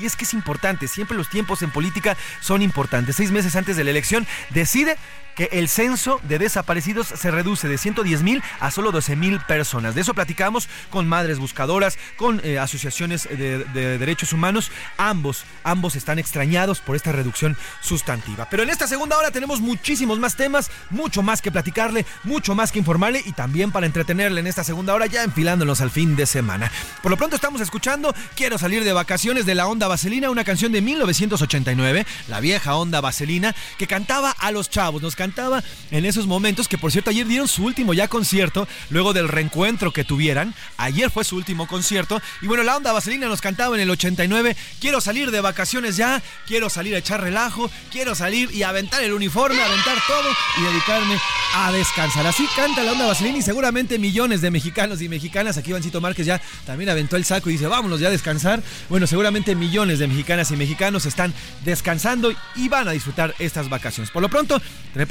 y 0.00 0.06
es 0.06 0.16
que 0.16 0.24
es 0.24 0.32
importante, 0.32 0.88
siempre 0.88 1.16
los 1.16 1.28
tiempos 1.28 1.62
en 1.62 1.70
política 1.70 2.16
son 2.40 2.62
importantes. 2.62 3.16
Seis 3.16 3.30
meses 3.30 3.56
antes 3.56 3.76
de 3.76 3.84
la 3.84 3.90
elección 3.90 4.26
decide 4.50 4.96
que 5.36 5.48
el 5.52 5.68
censo 5.68 6.20
de 6.24 6.38
desaparecidos 6.38 7.06
se 7.06 7.30
reduce 7.30 7.68
de 7.68 7.78
110 7.78 8.22
mil 8.22 8.42
a 8.60 8.70
solo 8.70 8.92
12 8.92 9.16
mil 9.16 9.40
personas. 9.40 9.94
De 9.94 10.00
eso 10.00 10.14
platicamos 10.14 10.68
con 10.90 11.08
madres 11.08 11.38
buscadoras, 11.38 11.98
con 12.16 12.40
eh, 12.44 12.58
asociaciones 12.58 13.28
de, 13.28 13.64
de, 13.64 13.98
derechos 13.98 14.32
humanos. 14.32 14.70
Ambos, 14.96 15.44
ambos 15.64 15.96
están 15.96 16.18
extrañados 16.18 16.80
por 16.80 16.96
esta 16.96 17.12
reducción 17.12 17.56
sustantiva. 17.80 18.46
Pero 18.50 18.62
en 18.62 18.70
esta 18.70 18.86
segunda 18.86 19.16
hora 19.16 19.30
tenemos 19.30 19.60
muchísimos 19.60 20.18
más 20.18 20.36
temas, 20.36 20.70
mucho 20.90 21.22
más 21.22 21.40
que 21.42 21.52
platicarle, 21.52 22.06
mucho 22.24 22.54
más 22.54 22.72
que 22.72 22.78
informarle 22.78 23.22
y 23.24 23.32
también 23.32 23.72
para 23.72 23.86
entretenerle 23.86 24.40
en 24.40 24.46
esta 24.46 24.64
segunda 24.64 24.94
hora 24.94 25.06
ya 25.06 25.22
enfilándonos 25.24 25.80
al 25.80 25.90
fin 25.90 26.16
de 26.16 26.26
semana. 26.26 26.70
Por 27.02 27.10
lo 27.10 27.16
pronto 27.16 27.36
estamos 27.36 27.60
escuchando 27.60 27.92
Quiero 28.36 28.58
salir 28.58 28.84
de 28.84 28.92
vacaciones 28.92 29.44
de 29.44 29.54
la 29.54 29.66
Onda 29.66 29.88
Vaselina, 29.88 30.30
una 30.30 30.44
canción 30.44 30.72
de 30.72 30.80
1989, 30.80 32.06
la 32.28 32.40
vieja 32.40 32.76
Onda 32.76 33.00
Vaselina, 33.00 33.54
que 33.76 33.86
cantaba 33.86 34.30
a 34.30 34.50
los 34.50 34.70
chavos. 34.70 35.02
Cantaba 35.22 35.62
en 35.92 36.04
esos 36.04 36.26
momentos, 36.26 36.66
que 36.66 36.78
por 36.78 36.90
cierto 36.90 37.10
ayer 37.10 37.28
dieron 37.28 37.46
su 37.46 37.64
último 37.64 37.94
ya 37.94 38.08
concierto, 38.08 38.66
luego 38.90 39.12
del 39.12 39.28
reencuentro 39.28 39.92
que 39.92 40.02
tuvieran. 40.02 40.52
Ayer 40.78 41.10
fue 41.10 41.22
su 41.22 41.36
último 41.36 41.68
concierto. 41.68 42.20
Y 42.40 42.48
bueno, 42.48 42.64
la 42.64 42.76
onda 42.76 42.92
vaselina 42.92 43.28
nos 43.28 43.40
cantaba 43.40 43.76
en 43.76 43.82
el 43.82 43.90
89, 43.90 44.56
quiero 44.80 45.00
salir 45.00 45.30
de 45.30 45.40
vacaciones 45.40 45.96
ya, 45.96 46.20
quiero 46.48 46.68
salir 46.68 46.96
a 46.96 46.98
echar 46.98 47.20
relajo, 47.20 47.70
quiero 47.92 48.16
salir 48.16 48.52
y 48.52 48.64
aventar 48.64 49.00
el 49.04 49.12
uniforme, 49.12 49.62
aventar 49.62 49.96
todo 50.08 50.28
y 50.58 50.62
dedicarme 50.62 51.20
a 51.54 51.70
descansar. 51.70 52.26
Así 52.26 52.48
canta 52.56 52.82
la 52.82 52.92
onda 52.92 53.06
vaselina 53.06 53.38
y 53.38 53.42
seguramente 53.42 54.00
millones 54.00 54.40
de 54.40 54.50
mexicanos 54.50 55.00
y 55.02 55.08
mexicanas, 55.08 55.56
aquí 55.56 55.72
Vancito 55.72 56.00
Márquez 56.00 56.26
ya 56.26 56.40
también 56.66 56.90
aventó 56.90 57.14
el 57.14 57.24
saco 57.24 57.48
y 57.48 57.52
dice, 57.52 57.68
vámonos 57.68 58.00
ya 58.00 58.08
a 58.08 58.10
descansar. 58.10 58.60
Bueno, 58.88 59.06
seguramente 59.06 59.54
millones 59.54 60.00
de 60.00 60.08
mexicanas 60.08 60.50
y 60.50 60.56
mexicanos 60.56 61.06
están 61.06 61.32
descansando 61.64 62.32
y 62.56 62.68
van 62.68 62.88
a 62.88 62.90
disfrutar 62.90 63.36
estas 63.38 63.68
vacaciones. 63.68 64.10
Por 64.10 64.22
lo 64.22 64.28
pronto, 64.28 64.60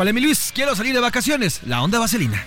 trépale 0.02 0.14
mi 0.14 0.22
Luis, 0.22 0.52
quiero 0.52 0.76
salir 0.76 0.96
de 0.96 1.00
vacaciones, 1.00 1.62
la 1.68 1.84
onda 1.84 2.00
vaselina. 2.00 2.44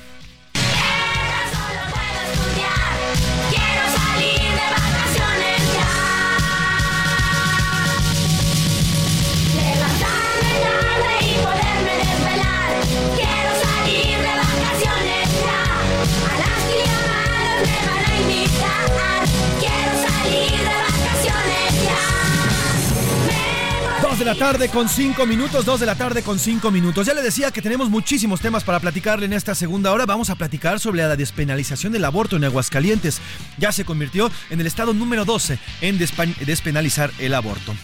De 24.18 24.24
la 24.24 24.34
tarde 24.34 24.68
con 24.68 24.88
cinco 24.88 25.26
minutos, 25.26 25.64
dos 25.64 25.80
de 25.80 25.86
la 25.86 25.96
tarde 25.96 26.22
con 26.22 26.38
cinco 26.38 26.70
minutos. 26.70 27.06
Ya 27.06 27.14
le 27.14 27.22
decía 27.22 27.50
que 27.50 27.60
tenemos 27.60 27.90
muchísimos 27.90 28.40
temas 28.40 28.62
para 28.62 28.78
platicarle 28.78 29.26
en 29.26 29.32
esta 29.32 29.54
segunda 29.54 29.90
hora. 29.92 30.06
Vamos 30.06 30.30
a 30.30 30.36
platicar 30.36 30.78
sobre 30.78 31.02
la 31.02 31.16
despenalización 31.16 31.92
del 31.92 32.04
aborto 32.04 32.36
en 32.36 32.44
Aguascalientes. 32.44 33.20
Ya 33.58 33.72
se 33.72 33.84
convirtió 33.84 34.30
en 34.50 34.60
el 34.60 34.66
estado 34.66 34.94
número 34.94 35.24
12 35.24 35.58
en 35.80 35.98
despenalizar 35.98 37.10
el 37.18 37.34
aborto. 37.34 37.74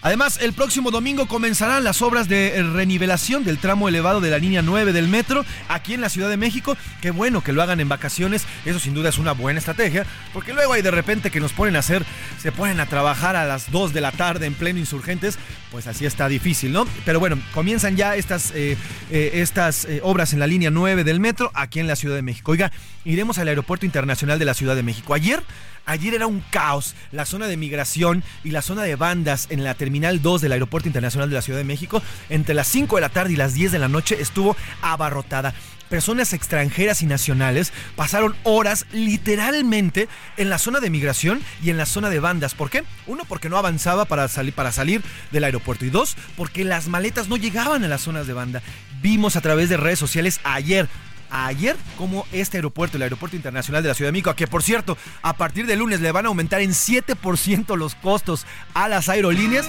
Además, 0.00 0.38
el 0.40 0.52
próximo 0.52 0.92
domingo 0.92 1.26
comenzarán 1.26 1.82
las 1.82 2.02
obras 2.02 2.28
de 2.28 2.62
renivelación 2.62 3.42
del 3.42 3.58
tramo 3.58 3.88
elevado 3.88 4.20
de 4.20 4.30
la 4.30 4.38
línea 4.38 4.62
9 4.62 4.92
del 4.92 5.08
metro 5.08 5.44
aquí 5.68 5.94
en 5.94 6.00
la 6.00 6.08
Ciudad 6.08 6.28
de 6.28 6.36
México. 6.36 6.76
Qué 7.00 7.10
bueno 7.10 7.42
que 7.42 7.52
lo 7.52 7.62
hagan 7.62 7.80
en 7.80 7.88
vacaciones, 7.88 8.46
eso 8.64 8.78
sin 8.78 8.94
duda 8.94 9.08
es 9.08 9.18
una 9.18 9.32
buena 9.32 9.58
estrategia, 9.58 10.06
porque 10.32 10.52
luego 10.52 10.72
hay 10.72 10.82
de 10.82 10.92
repente 10.92 11.32
que 11.32 11.40
nos 11.40 11.52
ponen 11.52 11.74
a 11.74 11.80
hacer, 11.80 12.04
se 12.40 12.52
ponen 12.52 12.78
a 12.78 12.86
trabajar 12.86 13.34
a 13.34 13.44
las 13.44 13.72
2 13.72 13.92
de 13.92 14.00
la 14.00 14.12
tarde 14.12 14.46
en 14.46 14.54
pleno 14.54 14.78
insurgentes, 14.78 15.36
pues 15.70 15.86
así 15.86 16.06
está 16.06 16.28
difícil, 16.28 16.72
¿no? 16.72 16.86
Pero 17.04 17.20
bueno, 17.20 17.38
comienzan 17.54 17.96
ya 17.96 18.16
estas, 18.16 18.52
eh, 18.54 18.76
eh, 19.10 19.30
estas 19.34 19.84
eh, 19.84 20.00
obras 20.02 20.32
en 20.32 20.40
la 20.40 20.46
línea 20.46 20.70
9 20.70 21.04
del 21.04 21.20
metro 21.20 21.50
aquí 21.54 21.80
en 21.80 21.86
la 21.86 21.96
Ciudad 21.96 22.16
de 22.16 22.22
México. 22.22 22.52
Oiga, 22.52 22.72
iremos 23.04 23.38
al 23.38 23.48
Aeropuerto 23.48 23.86
Internacional 23.86 24.38
de 24.38 24.44
la 24.44 24.54
Ciudad 24.54 24.76
de 24.76 24.82
México. 24.82 25.14
Ayer 25.14 25.42
Ayer 25.88 26.12
era 26.12 26.26
un 26.26 26.44
caos. 26.50 26.94
La 27.12 27.24
zona 27.24 27.46
de 27.46 27.56
migración 27.56 28.22
y 28.44 28.50
la 28.50 28.60
zona 28.60 28.82
de 28.82 28.94
bandas 28.94 29.46
en 29.48 29.64
la 29.64 29.72
Terminal 29.74 30.20
2 30.20 30.42
del 30.42 30.52
Aeropuerto 30.52 30.86
Internacional 30.86 31.30
de 31.30 31.34
la 31.34 31.40
Ciudad 31.40 31.58
de 31.58 31.64
México, 31.64 32.02
entre 32.28 32.54
las 32.54 32.66
5 32.68 32.96
de 32.96 33.00
la 33.00 33.08
tarde 33.08 33.32
y 33.32 33.36
las 33.36 33.54
10 33.54 33.72
de 33.72 33.78
la 33.78 33.88
noche, 33.88 34.20
estuvo 34.20 34.54
abarrotada. 34.82 35.54
Personas 35.88 36.32
extranjeras 36.32 37.02
y 37.02 37.06
nacionales 37.06 37.72
pasaron 37.96 38.36
horas 38.42 38.86
literalmente 38.92 40.08
en 40.36 40.50
la 40.50 40.58
zona 40.58 40.80
de 40.80 40.90
migración 40.90 41.40
y 41.62 41.70
en 41.70 41.76
la 41.76 41.86
zona 41.86 42.10
de 42.10 42.20
bandas. 42.20 42.54
¿Por 42.54 42.70
qué? 42.70 42.84
Uno, 43.06 43.24
porque 43.26 43.48
no 43.48 43.56
avanzaba 43.56 44.04
para, 44.04 44.28
salir 44.28 44.52
para 44.52 44.72
salir 44.72 45.02
del 45.30 45.44
aeropuerto. 45.44 45.84
Y 45.84 45.90
dos, 45.90 46.16
porque 46.36 46.64
las 46.64 46.88
maletas 46.88 47.28
no 47.28 47.36
llegaban 47.36 47.84
a 47.84 47.88
las 47.88 48.02
zonas 48.02 48.26
de 48.26 48.32
banda. 48.34 48.62
Vimos 49.00 49.36
a 49.36 49.40
través 49.40 49.68
de 49.68 49.76
redes 49.76 49.98
sociales 49.98 50.40
ayer 50.44 50.88
ayer 51.30 51.76
como 51.96 52.26
este 52.32 52.56
aeropuerto, 52.56 52.96
el 52.96 53.02
Aeropuerto 53.02 53.36
Internacional 53.36 53.82
de 53.82 53.88
la 53.88 53.94
Ciudad 53.94 54.08
de 54.08 54.12
México, 54.12 54.34
que 54.34 54.46
por 54.46 54.62
cierto, 54.62 54.96
a 55.22 55.36
partir 55.36 55.66
de 55.66 55.76
lunes 55.76 56.00
le 56.00 56.12
van 56.12 56.24
a 56.24 56.28
aumentar 56.28 56.60
en 56.60 56.70
7% 56.70 57.76
los 57.76 57.94
costos 57.96 58.46
a 58.74 58.88
las 58.88 59.08
aerolíneas, 59.08 59.68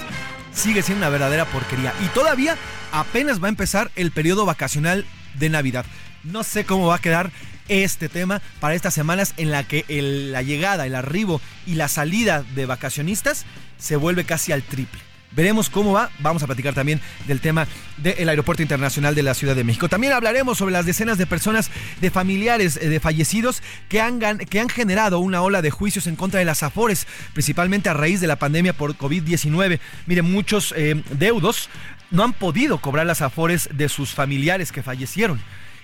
sigue 0.52 0.82
siendo 0.82 1.04
una 1.04 1.10
verdadera 1.10 1.44
porquería. 1.46 1.92
Y 2.04 2.08
todavía 2.08 2.56
apenas 2.92 3.42
va 3.42 3.46
a 3.46 3.50
empezar 3.50 3.90
el 3.96 4.10
periodo 4.10 4.46
vacacional 4.46 5.04
de 5.34 5.48
Navidad. 5.48 5.84
No 6.24 6.42
sé 6.42 6.64
cómo 6.64 6.86
va 6.86 6.96
a 6.96 7.00
quedar 7.00 7.30
este 7.68 8.08
tema 8.08 8.42
para 8.58 8.74
estas 8.74 8.94
semanas 8.94 9.32
en 9.36 9.50
la 9.50 9.64
que 9.64 9.84
la 9.88 10.42
llegada, 10.42 10.86
el 10.86 10.94
arribo 10.94 11.40
y 11.66 11.74
la 11.74 11.88
salida 11.88 12.42
de 12.54 12.66
vacacionistas 12.66 13.46
se 13.78 13.96
vuelve 13.96 14.24
casi 14.24 14.52
al 14.52 14.62
triple. 14.62 15.00
Veremos 15.32 15.70
cómo 15.70 15.92
va. 15.92 16.10
Vamos 16.18 16.42
a 16.42 16.46
platicar 16.46 16.74
también 16.74 17.00
del 17.28 17.40
tema 17.40 17.68
del 17.98 18.28
Aeropuerto 18.28 18.62
Internacional 18.62 19.14
de 19.14 19.22
la 19.22 19.34
Ciudad 19.34 19.54
de 19.54 19.62
México. 19.62 19.88
También 19.88 20.12
hablaremos 20.12 20.58
sobre 20.58 20.72
las 20.72 20.86
decenas 20.86 21.18
de 21.18 21.26
personas, 21.26 21.70
de 22.00 22.10
familiares 22.10 22.76
eh, 22.76 22.88
de 22.88 22.98
fallecidos 22.98 23.62
que 23.88 24.00
han, 24.00 24.18
que 24.18 24.58
han 24.58 24.68
generado 24.68 25.20
una 25.20 25.42
ola 25.42 25.62
de 25.62 25.70
juicios 25.70 26.08
en 26.08 26.16
contra 26.16 26.40
de 26.40 26.46
las 26.46 26.64
AFORES, 26.64 27.06
principalmente 27.32 27.88
a 27.88 27.94
raíz 27.94 28.20
de 28.20 28.26
la 28.26 28.40
pandemia 28.40 28.72
por 28.72 28.96
COVID-19. 28.96 29.78
Miren, 30.06 30.30
muchos 30.30 30.74
eh, 30.76 31.00
deudos 31.12 31.70
no 32.10 32.24
han 32.24 32.32
podido 32.32 32.78
cobrar 32.78 33.06
las 33.06 33.22
AFORES 33.22 33.68
de 33.72 33.88
sus 33.88 34.12
familiares 34.12 34.72
que 34.72 34.82
fallecieron. 34.82 35.40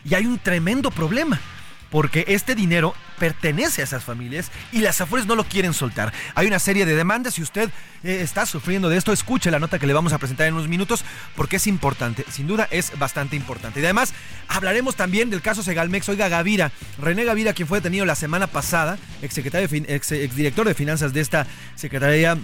Y 0.09 0.15
hay 0.15 0.27
un 0.27 0.39
tremendo 0.39 0.91
problema 0.91 1.41
porque 1.91 2.25
este 2.29 2.55
dinero 2.55 2.95
pertenece 3.19 3.81
a 3.81 3.85
esas 3.85 4.05
familias 4.05 4.51
y 4.73 4.81
las 4.81 5.01
Afores 5.01 5.27
no 5.27 5.35
lo 5.35 5.45
quieren 5.45 5.73
soltar. 5.73 6.13
Hay 6.35 6.47
una 6.47 6.59
serie 6.59 6.85
de 6.85 6.95
demandas. 6.95 7.35
Si 7.35 7.43
usted 7.43 7.71
eh, 8.03 8.21
está 8.21 8.45
sufriendo 8.45 8.89
de 8.89 8.97
esto, 8.97 9.13
escuche 9.13 9.51
la 9.51 9.59
nota 9.59 9.79
que 9.79 9.87
le 9.87 9.95
vamos 9.95 10.13
a 10.13 10.19
presentar 10.19 10.47
en 10.47 10.55
unos 10.55 10.69
minutos 10.69 11.05
porque 11.35 11.57
es 11.57 11.67
importante. 11.67 12.25
Sin 12.31 12.47
duda 12.47 12.69
es 12.71 12.99
bastante 12.99 13.37
importante. 13.37 13.81
Y 13.81 13.85
además 13.85 14.13
hablaremos 14.49 14.97
también 14.97 15.31
del 15.31 15.43
caso 15.43 15.63
Segalmex. 15.63 16.09
Oiga, 16.09 16.29
Gavira, 16.29 16.73
René 17.01 17.25
Gavira, 17.25 17.53
quien 17.53 17.69
fue 17.69 17.79
detenido 17.79 18.05
la 18.05 18.15
semana 18.15 18.47
pasada, 18.47 18.99
exsecretario 19.23 19.69
ex, 19.89 20.13
exdirector 20.13 20.67
de 20.67 20.75
finanzas 20.75 21.13
de 21.13 21.21
esta 21.21 21.47
Secretaría 21.77 22.37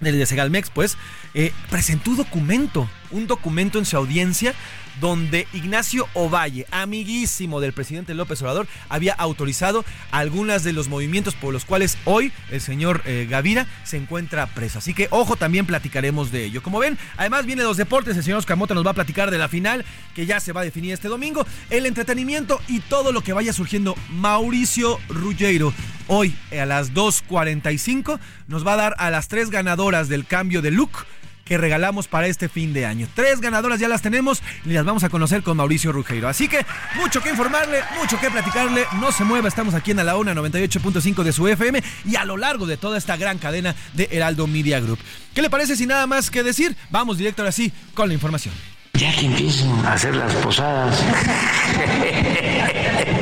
de 0.00 0.26
Segalmex, 0.26 0.70
pues, 0.70 0.96
eh, 1.34 1.52
presentó 1.70 2.10
un 2.10 2.16
documento, 2.18 2.88
un 3.12 3.26
documento 3.26 3.78
en 3.78 3.86
su 3.86 3.96
audiencia 3.96 4.54
donde 5.00 5.46
Ignacio 5.52 6.06
Ovalle, 6.14 6.66
amiguísimo 6.70 7.60
del 7.60 7.72
presidente 7.72 8.14
López 8.14 8.40
Obrador, 8.42 8.66
había 8.88 9.14
autorizado 9.14 9.84
algunos 10.10 10.64
de 10.64 10.72
los 10.72 10.88
movimientos 10.88 11.34
por 11.34 11.52
los 11.52 11.64
cuales 11.64 11.96
hoy 12.04 12.32
el 12.50 12.60
señor 12.60 13.02
eh, 13.04 13.26
Gavira 13.28 13.66
se 13.84 13.96
encuentra 13.96 14.46
preso. 14.46 14.78
Así 14.78 14.94
que 14.94 15.08
ojo, 15.10 15.36
también 15.36 15.66
platicaremos 15.66 16.30
de 16.30 16.44
ello. 16.44 16.62
Como 16.62 16.78
ven, 16.78 16.98
además 17.16 17.46
viene 17.46 17.62
los 17.62 17.76
deportes, 17.76 18.16
el 18.16 18.22
señor 18.22 18.38
Oscar 18.38 18.58
nos 18.58 18.86
va 18.86 18.90
a 18.90 18.94
platicar 18.94 19.30
de 19.30 19.38
la 19.38 19.48
final 19.48 19.84
que 20.14 20.26
ya 20.26 20.40
se 20.40 20.52
va 20.52 20.60
a 20.60 20.64
definir 20.64 20.92
este 20.92 21.08
domingo, 21.08 21.46
el 21.70 21.86
entretenimiento 21.86 22.60
y 22.68 22.80
todo 22.80 23.12
lo 23.12 23.22
que 23.22 23.32
vaya 23.32 23.52
surgiendo. 23.52 23.96
Mauricio 24.10 24.98
Ruggiero, 25.08 25.72
hoy 26.06 26.34
a 26.52 26.66
las 26.66 26.92
2.45 26.92 28.18
nos 28.46 28.66
va 28.66 28.74
a 28.74 28.76
dar 28.76 28.94
a 28.98 29.10
las 29.10 29.28
tres 29.28 29.50
ganadoras 29.50 30.08
del 30.08 30.26
cambio 30.26 30.62
de 30.62 30.70
look 30.70 31.06
que 31.44 31.58
regalamos 31.58 32.08
para 32.08 32.26
este 32.26 32.48
fin 32.48 32.72
de 32.72 32.86
año. 32.86 33.08
Tres 33.14 33.40
ganadoras 33.40 33.80
ya 33.80 33.88
las 33.88 34.02
tenemos 34.02 34.42
y 34.64 34.70
las 34.70 34.84
vamos 34.84 35.04
a 35.04 35.08
conocer 35.08 35.42
con 35.42 35.56
Mauricio 35.56 35.92
Rugeiro. 35.92 36.28
Así 36.28 36.48
que 36.48 36.64
mucho 36.96 37.22
que 37.22 37.30
informarle, 37.30 37.80
mucho 38.00 38.18
que 38.18 38.30
platicarle. 38.30 38.84
No 39.00 39.12
se 39.12 39.24
mueva, 39.24 39.48
estamos 39.48 39.74
aquí 39.74 39.90
en 39.90 40.00
a 40.00 40.04
la 40.04 40.16
1 40.16 40.34
98.5 40.34 41.22
de 41.22 41.32
su 41.32 41.48
FM 41.48 41.82
y 42.04 42.16
a 42.16 42.24
lo 42.24 42.36
largo 42.36 42.66
de 42.66 42.76
toda 42.76 42.98
esta 42.98 43.16
gran 43.16 43.38
cadena 43.38 43.74
de 43.94 44.08
Heraldo 44.10 44.46
Media 44.46 44.80
Group. 44.80 44.98
¿Qué 45.34 45.42
le 45.42 45.50
parece 45.50 45.76
sin 45.76 45.88
nada 45.88 46.06
más 46.06 46.30
que 46.30 46.42
decir? 46.42 46.76
Vamos 46.90 47.18
directo 47.18 47.42
ahora 47.42 47.52
sí 47.52 47.72
con 47.94 48.08
la 48.08 48.14
información. 48.14 48.54
Ya 48.94 49.10
que 49.12 49.26
empiecen 49.26 49.70
a 49.86 49.94
hacer 49.94 50.14
las 50.14 50.34
posadas. 50.36 51.02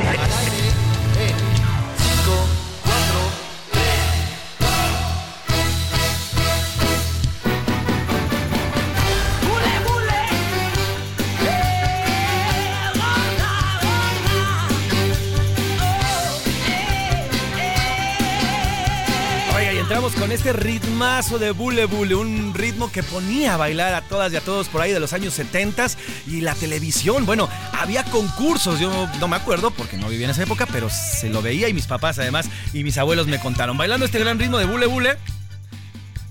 con 20.15 20.31
este 20.31 20.53
ritmazo 20.53 21.37
de 21.39 21.51
Bule 21.51 21.85
Bule, 21.85 22.15
un 22.15 22.53
ritmo 22.53 22.91
que 22.91 23.03
ponía 23.03 23.53
a 23.53 23.57
bailar 23.57 23.93
a 23.93 24.01
todas 24.01 24.31
y 24.33 24.35
a 24.35 24.41
todos 24.41 24.67
por 24.67 24.81
ahí 24.81 24.91
de 24.91 24.99
los 24.99 25.13
años 25.13 25.33
70 25.33 25.87
y 26.27 26.41
la 26.41 26.55
televisión. 26.55 27.25
Bueno, 27.25 27.49
había 27.73 28.03
concursos, 28.05 28.79
yo 28.79 29.09
no 29.19 29.27
me 29.27 29.35
acuerdo 29.35 29.71
porque 29.71 29.97
no 29.97 30.09
vivía 30.09 30.25
en 30.25 30.31
esa 30.31 30.43
época, 30.43 30.65
pero 30.71 30.89
se 30.89 31.29
lo 31.29 31.41
veía 31.41 31.69
y 31.69 31.73
mis 31.73 31.87
papás 31.87 32.19
además 32.19 32.47
y 32.73 32.83
mis 32.83 32.97
abuelos 32.97 33.27
me 33.27 33.39
contaron. 33.39 33.77
Bailando 33.77 34.05
este 34.05 34.19
gran 34.19 34.39
ritmo 34.39 34.57
de 34.57 34.65
Bule 34.65 34.87
Bule 34.87 35.17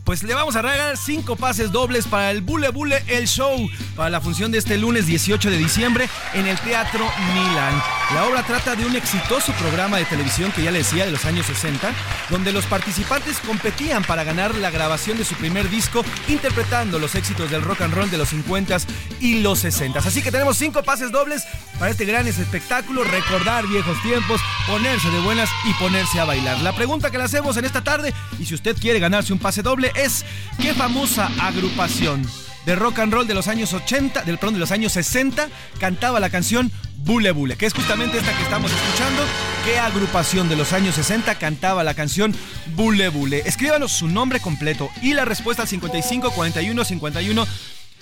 pues 0.04 0.22
le 0.24 0.34
vamos 0.34 0.56
a 0.56 0.62
regalar 0.62 0.96
cinco 0.96 1.36
pases 1.36 1.70
dobles 1.70 2.06
para 2.06 2.30
el 2.30 2.40
Bule 2.40 2.70
Bule 2.70 3.02
El 3.06 3.28
Show, 3.28 3.70
para 3.94 4.10
la 4.10 4.20
función 4.20 4.50
de 4.50 4.58
este 4.58 4.76
lunes 4.76 5.06
18 5.06 5.50
de 5.50 5.56
diciembre 5.56 6.08
en 6.34 6.46
el 6.46 6.58
Teatro 6.58 7.06
Milan. 7.34 7.99
La 8.14 8.26
obra 8.26 8.42
trata 8.42 8.74
de 8.74 8.84
un 8.84 8.96
exitoso 8.96 9.52
programa 9.52 9.98
de 9.98 10.04
televisión 10.04 10.50
que 10.50 10.64
ya 10.64 10.72
le 10.72 10.78
decía 10.78 11.04
de 11.04 11.12
los 11.12 11.24
años 11.26 11.46
60, 11.46 11.92
donde 12.28 12.50
los 12.50 12.66
participantes 12.66 13.38
competían 13.38 14.02
para 14.02 14.24
ganar 14.24 14.52
la 14.56 14.70
grabación 14.70 15.16
de 15.16 15.24
su 15.24 15.36
primer 15.36 15.70
disco, 15.70 16.04
interpretando 16.26 16.98
los 16.98 17.14
éxitos 17.14 17.48
del 17.52 17.62
rock 17.62 17.82
and 17.82 17.94
roll 17.94 18.10
de 18.10 18.18
los 18.18 18.32
50s 18.32 18.84
y 19.20 19.42
los 19.42 19.64
60s. 19.64 20.04
Así 20.04 20.22
que 20.22 20.32
tenemos 20.32 20.56
cinco 20.56 20.82
pases 20.82 21.12
dobles 21.12 21.44
para 21.78 21.92
este 21.92 22.04
gran 22.04 22.26
espectáculo, 22.26 23.04
recordar 23.04 23.68
viejos 23.68 24.02
tiempos, 24.02 24.40
ponerse 24.66 25.08
de 25.08 25.20
buenas 25.20 25.48
y 25.64 25.72
ponerse 25.74 26.18
a 26.18 26.24
bailar. 26.24 26.58
La 26.62 26.74
pregunta 26.74 27.12
que 27.12 27.18
le 27.18 27.24
hacemos 27.24 27.56
en 27.58 27.64
esta 27.64 27.84
tarde, 27.84 28.12
y 28.40 28.44
si 28.44 28.56
usted 28.56 28.76
quiere 28.76 28.98
ganarse 28.98 29.32
un 29.32 29.38
pase 29.38 29.62
doble, 29.62 29.92
es 29.94 30.24
¿qué 30.60 30.74
famosa 30.74 31.30
agrupación 31.40 32.26
de 32.66 32.74
rock 32.74 32.98
and 32.98 33.12
roll 33.12 33.26
de 33.26 33.34
los 33.34 33.48
años 33.48 33.72
80, 33.72 34.22
del 34.22 34.38
perdón, 34.38 34.54
de 34.54 34.60
los 34.60 34.72
años 34.72 34.92
60 34.92 35.48
cantaba 35.78 36.20
la 36.20 36.28
canción 36.28 36.70
Bule 37.04 37.32
Bule, 37.32 37.56
que 37.56 37.66
es 37.66 37.74
justamente 37.74 38.18
esta 38.18 38.36
que 38.36 38.42
estamos 38.42 38.70
escuchando. 38.70 39.22
¿Qué 39.64 39.78
agrupación 39.78 40.48
de 40.48 40.56
los 40.56 40.72
años 40.72 40.94
60 40.94 41.34
cantaba 41.36 41.84
la 41.84 41.94
canción 41.94 42.34
Bule 42.74 43.08
Bule? 43.08 43.42
Escríbanos 43.46 43.92
su 43.92 44.08
nombre 44.08 44.40
completo 44.40 44.90
y 45.02 45.14
la 45.14 45.24
respuesta 45.24 45.62
al 45.62 45.68
55 45.68 46.30
41 46.30 46.84
51 46.84 47.46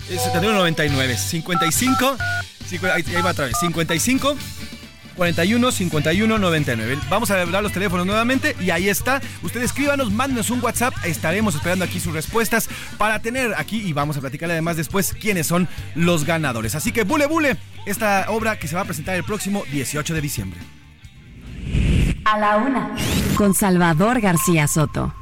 71 0.07 0.53
99 0.53 1.17
55 1.17 2.17
ahí 2.93 3.21
va 3.21 3.31
otra 3.31 3.45
vez 3.45 3.57
55 3.59 4.35
41 5.19 5.71
51 5.73 6.37
99. 6.37 6.97
Vamos 7.09 7.29
a 7.29 7.41
hablar 7.41 7.61
los 7.61 7.73
teléfonos 7.73 8.05
nuevamente 8.05 8.55
y 8.61 8.69
ahí 8.69 8.87
está. 8.87 9.21
Ustedes 9.43 9.65
escríbanos, 9.65 10.13
mándenos 10.13 10.49
un 10.49 10.63
WhatsApp. 10.63 10.93
Estaremos 11.03 11.55
esperando 11.55 11.83
aquí 11.83 11.99
sus 11.99 12.13
respuestas 12.13 12.69
para 12.97 13.19
tener 13.19 13.53
aquí 13.57 13.81
y 13.81 13.91
vamos 13.91 14.15
a 14.15 14.21
platicar 14.21 14.49
además 14.49 14.77
después 14.77 15.13
quiénes 15.13 15.45
son 15.45 15.67
los 15.93 16.23
ganadores. 16.23 16.73
Así 16.73 16.93
que 16.93 17.03
Bule 17.03 17.27
Bule, 17.27 17.57
esta 17.85 18.27
obra 18.29 18.57
que 18.57 18.69
se 18.69 18.75
va 18.75 18.81
a 18.83 18.85
presentar 18.85 19.15
el 19.15 19.25
próximo 19.25 19.65
18 19.69 20.13
de 20.13 20.21
diciembre. 20.21 20.59
A 22.23 22.39
la 22.39 22.55
una. 22.55 22.95
Con 23.35 23.53
Salvador 23.53 24.21
García 24.21 24.67
Soto. 24.69 25.18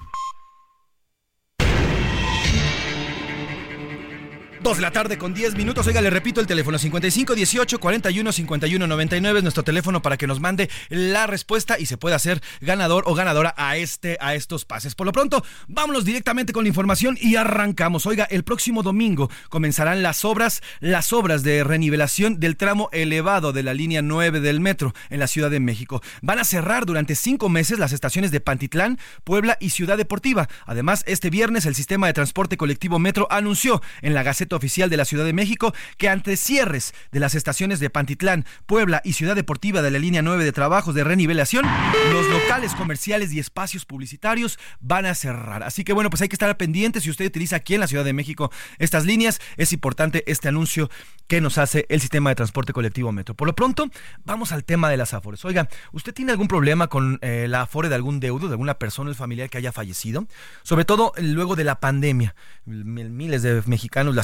De 4.64 4.82
la 4.82 4.92
tarde 4.92 5.18
con 5.18 5.34
10 5.34 5.56
minutos. 5.56 5.88
Oiga, 5.88 6.02
le 6.02 6.10
repito 6.10 6.42
el 6.42 6.48
teléfono 6.48 6.78
55 6.78 7.36
18 7.36 7.80
41 7.80 8.32
51 8.32 8.88
99 8.88 9.40
es 9.40 9.44
nuestro 9.44 9.64
teléfono 9.64 10.02
para 10.02 10.18
que 10.18 10.28
nos 10.28 10.42
mande 10.42 10.70
la 10.90 11.26
respuesta 11.26 11.80
y 11.80 11.86
se 11.86 11.96
pueda 11.96 12.18
hacer 12.18 12.42
ganador 12.60 13.04
o 13.08 13.16
ganadora 13.16 13.54
a 13.56 13.78
este 13.78 14.18
a 14.20 14.36
estos 14.36 14.66
pases. 14.66 14.94
Por 14.94 15.06
lo 15.06 15.14
pronto, 15.14 15.44
vámonos 15.70 16.04
directamente 16.04 16.52
con 16.52 16.66
la 16.66 16.68
información 16.68 17.18
y 17.22 17.38
arrancamos. 17.38 18.06
Oiga, 18.06 18.26
el 18.26 18.44
próximo 18.44 18.84
domingo 18.84 19.32
comenzarán 19.50 20.04
las 20.04 20.26
obras, 20.26 20.62
las 20.82 21.14
obras 21.14 21.44
de 21.44 21.64
renivelación 21.64 22.40
del 22.40 22.58
tramo 22.58 22.90
elevado 22.92 23.54
de 23.54 23.64
la 23.64 23.74
línea 23.74 24.02
9 24.02 24.42
del 24.42 24.60
metro 24.60 24.94
en 25.10 25.20
la 25.20 25.28
Ciudad 25.28 25.50
de 25.50 25.62
México. 25.62 26.02
Van 26.22 26.40
a 26.40 26.44
cerrar 26.44 26.86
durante 26.86 27.16
cinco 27.16 27.48
meses 27.48 27.80
las 27.80 27.94
estaciones 27.94 28.32
de 28.32 28.42
Pantitlán, 28.42 29.00
Puebla 29.24 29.58
y 29.62 29.70
Ciudad 29.70 29.98
Deportiva. 29.98 30.50
Además, 30.66 31.04
este 31.08 31.30
viernes 31.30 31.66
el 31.66 31.76
sistema 31.76 32.08
de 32.08 32.14
transporte 32.14 32.58
colectivo 32.58 33.00
Metro 33.00 33.28
anunció 33.30 33.82
en 34.02 34.14
la 34.14 34.24
Gaceta 34.24 34.47
Oficial 34.56 34.90
de 34.90 34.98
la 34.98 35.06
Ciudad 35.06 35.26
de 35.26 35.34
México 35.34 35.74
que 35.98 36.10
ante 36.10 36.38
cierres 36.38 36.94
de 37.12 37.20
las 37.20 37.36
estaciones 37.36 37.80
de 37.80 37.90
Pantitlán, 37.90 38.46
Puebla 38.66 39.02
y 39.04 39.14
Ciudad 39.14 39.36
Deportiva 39.36 39.82
de 39.82 39.92
la 39.92 40.00
línea 40.00 40.22
9 40.22 40.44
de 40.44 40.52
trabajos 40.52 40.96
de 40.96 41.04
renivelación, 41.04 41.66
los 42.12 42.28
locales 42.30 42.74
comerciales 42.76 43.34
y 43.34 43.40
espacios 43.40 43.86
publicitarios 43.86 44.60
van 44.80 45.06
a 45.06 45.16
cerrar. 45.16 45.64
Así 45.64 45.84
que 45.84 45.94
bueno, 45.94 46.10
pues 46.10 46.22
hay 46.22 46.30
que 46.30 46.36
estar 46.36 46.56
pendientes 46.58 47.04
si 47.04 47.10
usted 47.10 47.26
utiliza 47.26 47.58
aquí 47.58 47.74
en 47.76 47.82
la 47.82 47.88
Ciudad 47.88 48.06
de 48.06 48.14
México 48.14 48.52
estas 48.80 49.06
líneas. 49.06 49.40
Es 49.58 49.74
importante 49.74 50.24
este 50.28 50.48
anuncio 50.48 50.90
que 51.28 51.42
nos 51.42 51.58
hace 51.58 51.86
el 51.90 52.00
sistema 52.00 52.30
de 52.30 52.36
transporte 52.36 52.74
colectivo 52.74 53.12
Metro. 53.12 53.36
Por 53.36 53.48
lo 53.48 53.56
pronto, 53.56 53.90
vamos 54.24 54.52
al 54.52 54.64
tema 54.64 54.90
de 54.90 54.98
las 54.98 55.14
afores. 55.14 55.44
Oiga, 55.46 55.68
¿usted 55.92 56.14
tiene 56.14 56.32
algún 56.32 56.48
problema 56.48 56.88
con 56.88 57.20
eh, 57.22 57.48
la 57.50 57.62
afore 57.62 57.90
de 57.90 57.96
algún 57.96 58.20
deudo, 58.20 58.48
de 58.48 58.54
alguna 58.54 58.76
persona, 58.76 59.10
el 59.10 59.16
familiar 59.16 59.50
que 59.50 59.58
haya 59.58 59.72
fallecido? 59.72 60.26
Sobre 60.64 60.86
todo 60.86 61.12
luego 61.18 61.56
de 61.56 61.64
la 61.64 61.80
pandemia. 61.80 62.36
Miles 62.66 63.42
de 63.42 63.62
mexicanos 63.66 64.16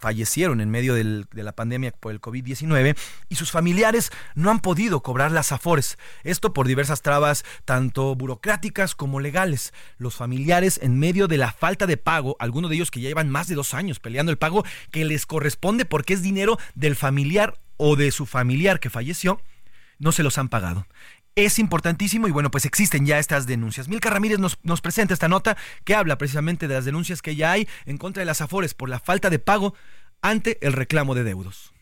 fallecieron 0.00 0.60
en 0.60 0.70
medio 0.70 0.94
de 0.94 1.26
la 1.32 1.52
pandemia 1.52 1.92
por 1.92 2.12
el 2.12 2.20
COVID-19 2.20 2.96
y 3.28 3.34
sus 3.34 3.50
familiares 3.50 4.10
no 4.34 4.50
han 4.50 4.60
podido 4.60 5.02
cobrar 5.02 5.32
las 5.32 5.52
afores. 5.52 5.98
Esto 6.24 6.52
por 6.52 6.66
diversas 6.66 7.02
trabas, 7.02 7.44
tanto 7.64 8.14
burocráticas 8.14 8.94
como 8.94 9.20
legales. 9.20 9.72
Los 9.98 10.16
familiares, 10.16 10.80
en 10.82 10.98
medio 10.98 11.28
de 11.28 11.38
la 11.38 11.52
falta 11.52 11.86
de 11.86 11.96
pago, 11.96 12.36
algunos 12.38 12.70
de 12.70 12.76
ellos 12.76 12.90
que 12.90 13.00
ya 13.00 13.08
llevan 13.08 13.30
más 13.30 13.48
de 13.48 13.54
dos 13.54 13.74
años 13.74 14.00
peleando 14.00 14.32
el 14.32 14.38
pago 14.38 14.64
que 14.90 15.04
les 15.04 15.26
corresponde 15.26 15.84
porque 15.84 16.14
es 16.14 16.22
dinero 16.22 16.58
del 16.74 16.96
familiar 16.96 17.60
o 17.76 17.96
de 17.96 18.10
su 18.10 18.26
familiar 18.26 18.80
que 18.80 18.90
falleció, 18.90 19.40
no 19.98 20.12
se 20.12 20.22
los 20.22 20.38
han 20.38 20.48
pagado 20.48 20.86
es 21.44 21.58
importantísimo 21.58 22.26
y 22.26 22.30
bueno, 22.30 22.50
pues 22.50 22.64
existen 22.64 23.06
ya 23.06 23.18
estas 23.18 23.46
denuncias. 23.46 23.88
Milka 23.88 24.10
Ramírez 24.10 24.38
nos, 24.38 24.58
nos, 24.62 24.80
presenta 24.80 25.14
esta 25.14 25.28
nota 25.28 25.56
que 25.84 25.94
habla 25.94 26.18
precisamente 26.18 26.66
de 26.66 26.74
las 26.74 26.84
denuncias 26.84 27.22
que 27.22 27.36
ya 27.36 27.52
hay 27.52 27.68
en 27.86 27.98
contra 27.98 28.20
de 28.20 28.26
las 28.26 28.40
Afores 28.40 28.74
por 28.74 28.88
la 28.88 28.98
falta 28.98 29.30
de 29.30 29.38
pago 29.38 29.74
ante 30.20 30.58
el 30.66 30.72
reclamo 30.72 31.14
de 31.14 31.24
deudos. 31.24 31.72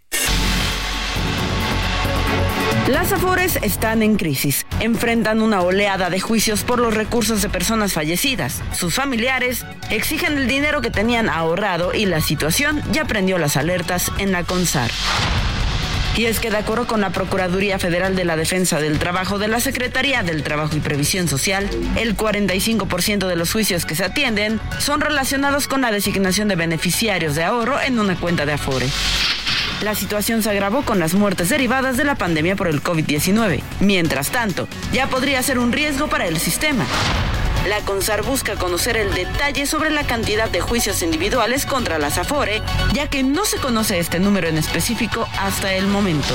Las 2.89 3.13
Afores 3.13 3.59
están 3.63 4.03
en 4.03 4.17
crisis. 4.17 4.65
Enfrentan 4.79 5.43
una 5.43 5.61
oleada 5.61 6.09
de 6.09 6.21
juicios 6.21 6.63
por 6.63 6.79
los 6.79 6.95
recursos 6.95 7.43
de 7.43 7.49
personas 7.49 7.95
fallecidas. 7.95 8.63
Sus 8.73 8.95
familiares 8.95 9.67
exigen 9.91 10.37
el 10.37 10.47
dinero 10.47 10.81
que 10.83 10.91
tenían 10.91 11.29
ahorrado 11.29 11.95
y 11.95 12.07
la 12.07 12.21
situación 12.21 12.83
ya 12.93 13.05
prendió 13.05 13.39
las 13.39 13.57
alertas 13.57 14.13
en 14.19 14.31
la 14.31 14.45
CONSAR. 14.45 14.91
Y 16.17 16.25
es 16.25 16.41
que 16.41 16.51
de 16.51 16.57
acuerdo 16.57 16.87
con 16.87 17.03
la 17.03 17.11
Procuraduría 17.11 17.79
Federal 17.79 18.17
de 18.17 18.25
la 18.25 18.37
Defensa 18.37 18.81
del 18.81 18.99
Trabajo 18.99 19.39
de 19.39 19.49
la 19.49 19.61
Secretaría 19.61 20.23
del 20.23 20.43
Trabajo 20.43 20.75
y 20.75 20.81
Previsión 20.81 21.29
Social, 21.29 21.69
el 21.97 22.17
45% 22.17 23.27
de 23.27 23.37
los 23.37 23.53
juicios 23.53 23.85
que 23.85 23.95
se 23.95 24.05
atienden 24.05 24.59
son 24.79 25.03
relacionados 25.03 25.69
con 25.69 25.83
la 25.83 25.93
designación 25.93 26.49
de 26.49 26.57
beneficiarios 26.57 27.35
de 27.35 27.45
ahorro 27.45 27.79
en 27.81 27.99
una 27.99 28.17
cuenta 28.17 28.47
de 28.47 28.55
Afore. 28.55 28.87
La 29.83 29.95
situación 29.95 30.43
se 30.43 30.51
agravó 30.51 30.83
con 30.83 30.99
las 30.99 31.13
muertes 31.13 31.51
derivadas 31.51 31.99
de 31.99 32.05
la 32.05 32.15
pandemia 32.15 32.57
por 32.57 32.69
el 32.69 32.83
COVID-19. 32.83 33.61
Mientras 33.81 34.31
tanto, 34.31 34.69
ya 34.93 35.09
podría 35.09 35.43
ser 35.43 35.59
un 35.59 35.71
riesgo 35.71 36.09
para 36.09 36.27
el 36.27 36.39
sistema. 36.39 36.87
La 37.67 37.81
CONSAR 37.81 38.23
busca 38.23 38.55
conocer 38.55 38.97
el 38.97 39.13
detalle 39.13 39.67
sobre 39.67 39.91
la 39.91 40.07
cantidad 40.07 40.49
de 40.49 40.61
juicios 40.61 41.03
individuales 41.03 41.67
contra 41.67 41.99
las 41.99 42.17
AFORE, 42.17 42.63
ya 42.93 43.09
que 43.09 43.25
no 43.25 43.45
se 43.45 43.59
conoce 43.59 43.99
este 43.99 44.21
número 44.21 44.47
en 44.47 44.57
específico 44.57 45.27
hasta 45.41 45.75
el 45.75 45.89
momento. 45.89 46.35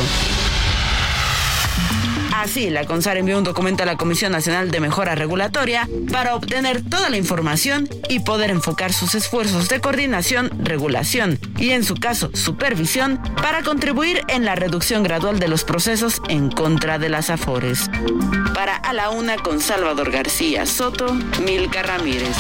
Así, 2.42 2.72
la 2.72 2.86
CONSAR 2.86 3.18
envió 3.18 3.38
un 3.38 3.44
documento 3.44 3.84
a 3.84 3.86
la 3.86 3.98
Comisión 3.98 4.32
Nacional 4.32 4.72
de 4.72 4.80
Mejora 4.80 5.14
Regulatoria 5.14 5.88
para 6.12 6.34
obtener 6.34 6.82
toda 6.82 7.12
la 7.12 7.18
información 7.18 7.88
y 8.10 8.22
poder 8.22 8.50
enfocar 8.50 8.94
sus 8.94 9.14
esfuerzos 9.14 9.70
de 9.70 9.80
coordinación, 9.80 10.50
regulación 10.64 11.38
y, 11.60 11.70
en 11.70 11.84
su 11.84 11.94
caso, 11.94 12.32
supervisión 12.34 13.22
para 13.44 13.62
contribuir 13.62 14.24
en 14.28 14.44
la 14.44 14.56
reducción 14.56 15.04
gradual 15.04 15.40
de 15.40 15.50
los 15.50 15.64
procesos 15.64 16.20
en 16.30 16.50
contra 16.50 16.98
de 16.98 17.10
las 17.10 17.30
AFORES. 17.30 17.92
Para 18.56 18.76
A 18.76 18.92
la 18.94 19.12
Una 19.12 19.38
con 19.38 19.62
Salvador 19.62 20.10
García 20.10 20.66
Soto, 20.66 21.14
Milka 21.46 21.84
Ramírez. 21.84 22.36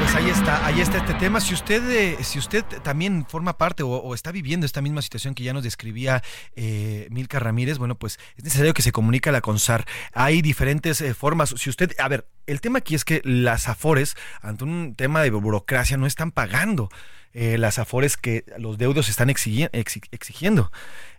Pues 0.00 0.14
ahí 0.14 0.30
está, 0.30 0.66
ahí 0.66 0.80
está 0.80 0.96
este 0.96 1.12
tema. 1.12 1.42
Si 1.42 1.52
usted, 1.52 1.88
eh, 1.90 2.24
si 2.24 2.38
usted 2.38 2.64
también 2.82 3.26
forma 3.28 3.58
parte 3.58 3.82
o, 3.82 4.14
está 4.14 4.32
viviendo 4.32 4.64
esta 4.64 4.80
misma 4.80 5.02
situación 5.02 5.34
que 5.34 5.42
ya 5.42 5.52
nos 5.52 5.62
describía 5.62 6.22
eh, 6.56 7.06
Milka 7.10 7.38
Ramírez, 7.38 7.76
bueno, 7.76 7.96
pues 7.96 8.18
es 8.36 8.44
necesario 8.44 8.72
que 8.72 8.80
se 8.80 8.92
comunique 8.92 9.28
a 9.28 9.32
la 9.32 9.42
CONSAR. 9.42 9.84
Hay 10.14 10.40
diferentes 10.40 11.02
eh, 11.02 11.12
formas. 11.12 11.54
Si 11.58 11.68
usted, 11.68 11.92
a 11.98 12.08
ver, 12.08 12.26
el 12.46 12.62
tema 12.62 12.78
aquí 12.78 12.94
es 12.94 13.04
que 13.04 13.20
las 13.24 13.68
AFORES, 13.68 14.16
ante 14.40 14.64
un 14.64 14.94
tema 14.96 15.22
de 15.22 15.30
burocracia, 15.30 15.98
no 15.98 16.06
están 16.06 16.32
pagando 16.32 16.88
las 17.32 17.78
AFORES 17.78 18.16
que 18.16 18.44
los 18.58 18.76
deudos 18.76 19.08
están 19.08 19.30
exigiendo. 19.30 20.72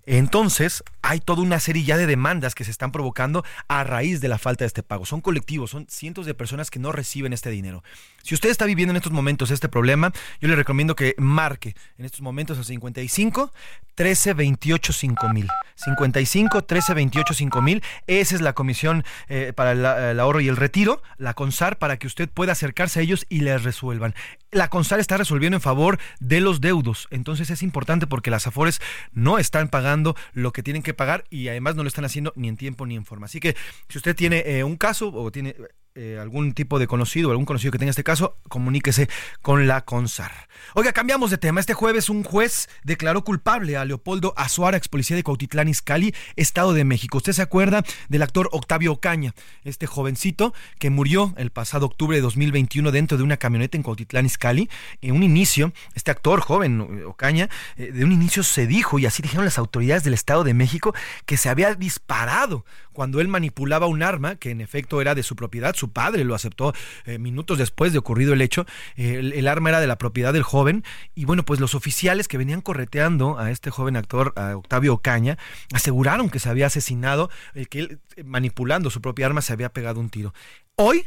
Entonces, 0.06 0.84
hay 1.02 1.20
toda 1.20 1.44
una 1.44 1.60
serie 1.60 1.84
ya 1.84 1.96
de 1.96 2.08
demandas 2.08 2.56
que 2.56 2.64
se 2.64 2.72
están 2.72 2.92
provocando 2.92 3.46
a 3.68 3.84
raíz 3.84 4.20
de 4.20 4.30
la 4.30 4.40
falta 4.40 4.64
de 4.64 4.68
este 4.68 4.84
pago. 4.84 5.06
Son 5.06 5.22
colectivos, 5.22 5.72
son 5.72 5.86
cientos 5.90 6.26
de 6.26 6.34
personas 6.34 6.72
que 6.72 6.80
no 6.80 6.92
reciben 6.92 7.34
este 7.34 7.52
dinero. 7.52 7.84
Si 8.24 8.36
usted 8.36 8.50
está 8.50 8.66
viviendo 8.66 8.92
en 8.92 8.98
estos 8.98 9.12
momentos 9.12 9.52
este 9.52 9.70
problema, 9.70 10.12
yo 10.40 10.48
le 10.48 10.56
recomiendo 10.56 10.96
que 10.96 11.16
marque 11.18 11.76
en 11.98 12.06
estos 12.06 12.22
momentos 12.22 12.58
a 12.58 12.64
55 12.64 13.52
13 13.96 14.34
28 14.34 14.94
5000. 14.94 15.48
55 15.76 16.64
13 16.64 16.94
28 16.94 17.34
5000. 17.34 17.84
Esa 18.08 18.36
es 18.36 18.42
la 18.42 18.54
comisión 18.54 19.04
eh, 19.28 19.54
para 19.56 19.72
el, 19.74 20.20
ahorro 20.20 20.42
y 20.42 20.48
el 20.48 20.58
retiro, 20.58 21.02
la 21.18 21.34
CONSAR, 21.34 21.78
para 21.78 21.98
que 21.98 22.08
usted 22.08 22.30
pueda 22.30 22.54
acercarse 22.54 23.00
a 23.00 23.04
ellos 23.04 23.26
y 23.30 23.42
les 23.42 23.64
resuelvan. 23.64 24.16
La 24.52 24.70
CONSAR 24.70 25.00
está 25.00 25.18
resolviendo 25.18 25.58
en 25.58 25.62
favor 25.62 26.00
de 26.20 26.42
los 26.42 26.62
deudos. 26.62 27.08
Entonces 27.12 27.50
es 27.50 27.64
importante 27.64 28.08
porque 28.08 28.32
las 28.32 28.48
AFORES 28.48 28.82
no 29.14 29.38
están 29.38 29.70
pagando 29.70 30.16
lo 30.34 30.52
que 30.52 30.64
tienen 30.64 30.84
que 30.84 30.94
pagar 30.94 31.24
y 31.30 31.48
además 31.48 31.76
no 31.76 31.84
lo 31.84 31.88
están 31.88 32.06
haciendo 32.06 32.34
ni 32.36 32.48
en 32.48 32.58
tiempo 32.58 32.86
ni 32.86 32.96
en 32.96 33.06
forma. 33.06 33.26
Así 33.26 33.40
que 33.40 33.56
si 33.88 33.98
usted 33.98 34.16
tiene 34.16 34.44
eh, 34.46 34.64
un 34.64 34.78
caso 34.78 35.12
o 35.14 35.32
tiene 35.32 35.56
eh, 35.94 36.18
algún 36.22 36.54
tipo 36.54 36.80
de 36.80 36.88
conocido, 36.88 37.32
algún 37.32 37.46
conocido 37.46 37.74
que 37.74 37.78
tenga 37.78 37.90
este 37.90 38.06
caso, 38.06 38.38
comuníquese 38.48 39.10
con 39.42 39.68
la 39.68 39.82
CONSAR. 39.82 40.32
Oiga, 40.74 40.94
cambiamos 40.94 41.32
de 41.32 41.38
tema. 41.38 41.60
Este 41.60 41.74
jueves 41.74 42.10
un 42.10 42.24
juez 42.24 42.70
declaró 42.84 43.26
culpable 43.26 43.76
a 43.76 43.84
Leopoldo 43.84 44.34
Azuara, 44.38 44.78
ex 44.78 44.88
policía 44.88 45.18
de 45.18 45.24
Cautitlán 45.24 45.68
Izcalli, 45.68 46.16
Estado 46.38 46.72
de 46.72 46.86
México. 46.86 47.18
Usted 47.18 47.34
se 47.34 47.42
acuerda 47.42 47.84
del 48.08 48.22
actor 48.22 48.48
Octavio 48.54 48.94
Ocaña, 48.94 49.34
este 49.66 49.86
jovencito 49.86 50.54
que 50.80 50.90
murió 50.90 51.34
el 51.36 51.52
pasado 51.52 51.88
octubre 51.88 52.16
de 52.16 52.22
2021 52.22 52.92
dentro 52.92 53.18
de 53.18 53.24
una 53.24 53.36
camioneta 53.36 53.76
en 53.76 53.84
Cautitlán 53.84 54.26
Izcalli. 54.26 54.70
En 55.02 55.16
un 55.16 55.24
inicio, 55.24 55.74
este 55.94 56.12
actor 56.12 56.40
joven, 56.40 57.04
Ocaña, 57.06 57.50
eh, 57.76 57.92
de 57.92 58.06
un 58.06 58.14
inicio 58.14 58.44
se 58.44 58.66
dijo, 58.66 58.98
y 58.98 59.06
así 59.06 59.22
dijeron 59.22 59.44
las 59.44 59.58
autoridades 59.58 60.06
del 60.06 60.14
Estado 60.14 60.46
de 60.46 60.54
México, 60.54 60.96
que 61.26 61.36
se 61.36 61.50
había 61.50 61.76
disparado 61.76 62.64
cuando 62.94 63.22
él 63.22 63.28
manipulaba 63.28 63.88
un 63.88 64.04
arma 64.04 64.36
que 64.36 64.52
en 64.52 64.62
efecto 64.62 65.02
era 65.02 65.16
de 65.16 65.24
su 65.24 65.36
propiedad 65.36 65.76
su 65.76 65.92
padre 65.92 66.24
lo 66.24 66.36
aceptó 66.36 66.74
eh, 67.06 67.18
minutos 67.18 67.58
después 67.58 67.92
de 67.94 68.00
ocurrido 68.00 68.34
el 68.34 68.42
hecho. 68.42 68.66
el, 68.96 69.48
arma 69.48 69.70
era 69.70 69.80
de 69.80 69.88
la 69.88 69.98
propiedad 69.98 70.34
del 70.34 70.44
joven 70.44 70.84
y 71.16 71.26
bueno, 71.26 71.44
pues 71.44 71.60
los 71.60 71.76
oficiales 71.76 72.28
que 72.28 72.38
venían 72.38 72.62
correteando 72.62 73.38
a 73.40 73.52
este 73.52 73.70
joven 73.70 73.96
actor, 73.96 74.34
a 74.36 74.56
Octavio 74.56 74.94
Ocaña, 74.94 75.38
aseguraron 75.74 76.30
que 76.30 76.40
se 76.40 76.50
había 76.50 76.68
asesinado, 76.68 77.30
eh, 77.54 77.66
que 77.66 77.80
él 77.80 78.00
eh, 78.16 78.24
manipulando 78.24 78.90
su 78.90 79.02
propia 79.02 79.26
arma 79.26 79.42
se 79.42 79.54
había 79.54 79.70
pegado 79.70 80.00
un 80.00 80.10
tiro. 80.10 80.34
Hoy 80.76 81.06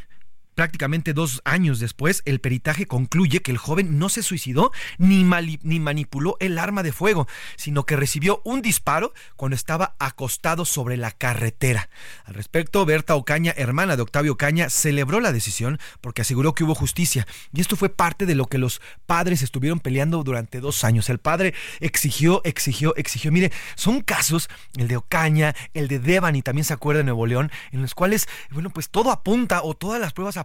Prácticamente 0.55 1.15
dos 1.15 1.43
años 1.45 1.81
después, 1.81 2.23
el 2.27 2.41
peritaje 2.41 2.87
concluye 2.87 3.43
que 3.43 3.51
el 3.51 3.59
joven 3.59 3.99
no 3.99 4.09
se 4.09 4.23
suicidó 4.23 4.71
ni, 4.99 5.25
ni, 5.63 5.81
manipuló 5.81 6.37
el 6.39 6.59
arma 6.59 6.85
de 6.85 6.93
fuego, 6.93 7.27
sino 7.57 7.85
que 7.85 7.97
recibió 7.97 8.41
un 8.45 8.63
disparo 8.63 9.13
cuando 9.35 9.57
estaba 9.57 9.97
acostado 9.99 10.65
sobre 10.65 10.97
la 10.97 11.11
carretera. 11.11 11.89
Al 12.25 12.35
respecto, 12.35 12.87
Berta 12.87 13.17
Ocaña, 13.17 13.53
hermana 13.57 13.97
de 13.97 14.03
Octavio 14.03 14.33
Ocaña, 14.33 14.71
celebró 14.71 15.19
la 15.19 15.33
decisión 15.33 15.81
porque 16.01 16.23
aseguró 16.23 16.55
que 16.55 16.63
hubo 16.63 16.77
justicia. 16.77 17.27
Y 17.53 17.61
esto 17.61 17.75
fue 17.75 17.89
parte 17.89 18.25
de 18.25 18.37
lo 18.37 18.47
que 18.47 18.59
los 18.59 18.81
padres 19.07 19.43
estuvieron 19.43 19.81
peleando 19.81 20.23
durante 20.23 20.61
dos 20.61 20.85
años. 20.85 21.09
El 21.09 21.19
padre 21.19 21.55
exigió, 21.81 22.43
exigió, 22.45 22.95
exigió. 22.97 23.33
Mire, 23.33 23.51
son 23.75 24.03
casos, 24.03 24.49
el 24.77 24.87
de 24.87 24.99
Ocaña, 24.99 25.55
el 25.73 25.89
de 25.89 25.99
Devan 25.99 26.37
y 26.37 26.43
también 26.43 26.65
se 26.65 26.75
acuerda 26.75 26.99
de 26.99 27.05
Nuevo 27.05 27.27
León, 27.27 27.51
en 27.73 27.83
los 27.83 27.95
cuales, 27.95 28.29
bueno, 28.51 28.71
pues 28.71 28.89
todo 28.89 29.11
apunta 29.11 29.63
o 29.63 29.75
todas 29.75 30.01
las 30.01 30.13
pruebas 30.13 30.37
apuntan 30.37 30.44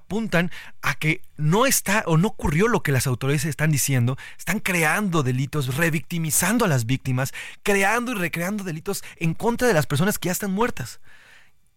a 0.82 0.95
que 0.95 1.22
no 1.38 1.66
está 1.66 2.04
o 2.06 2.18
no 2.18 2.30
ocurrió 2.30 2.68
lo 2.68 2.84
que 2.84 2.91
las 2.91 3.08
autoridades 3.08 3.45
están 3.45 3.72
diciendo, 3.72 4.18
están 4.38 4.60
creando 4.60 5.24
delitos, 5.24 5.76
revictimizando 5.76 6.66
a 6.66 6.68
las 6.68 6.86
víctimas, 6.86 7.34
creando 7.64 8.12
y 8.12 8.16
recreando 8.16 8.64
delitos 8.64 9.04
en 9.18 9.34
contra 9.34 9.68
de 9.68 9.74
las 9.74 9.88
personas 9.88 10.20
que 10.20 10.28
ya 10.28 10.34
están 10.34 10.52
muertas. 10.52 11.00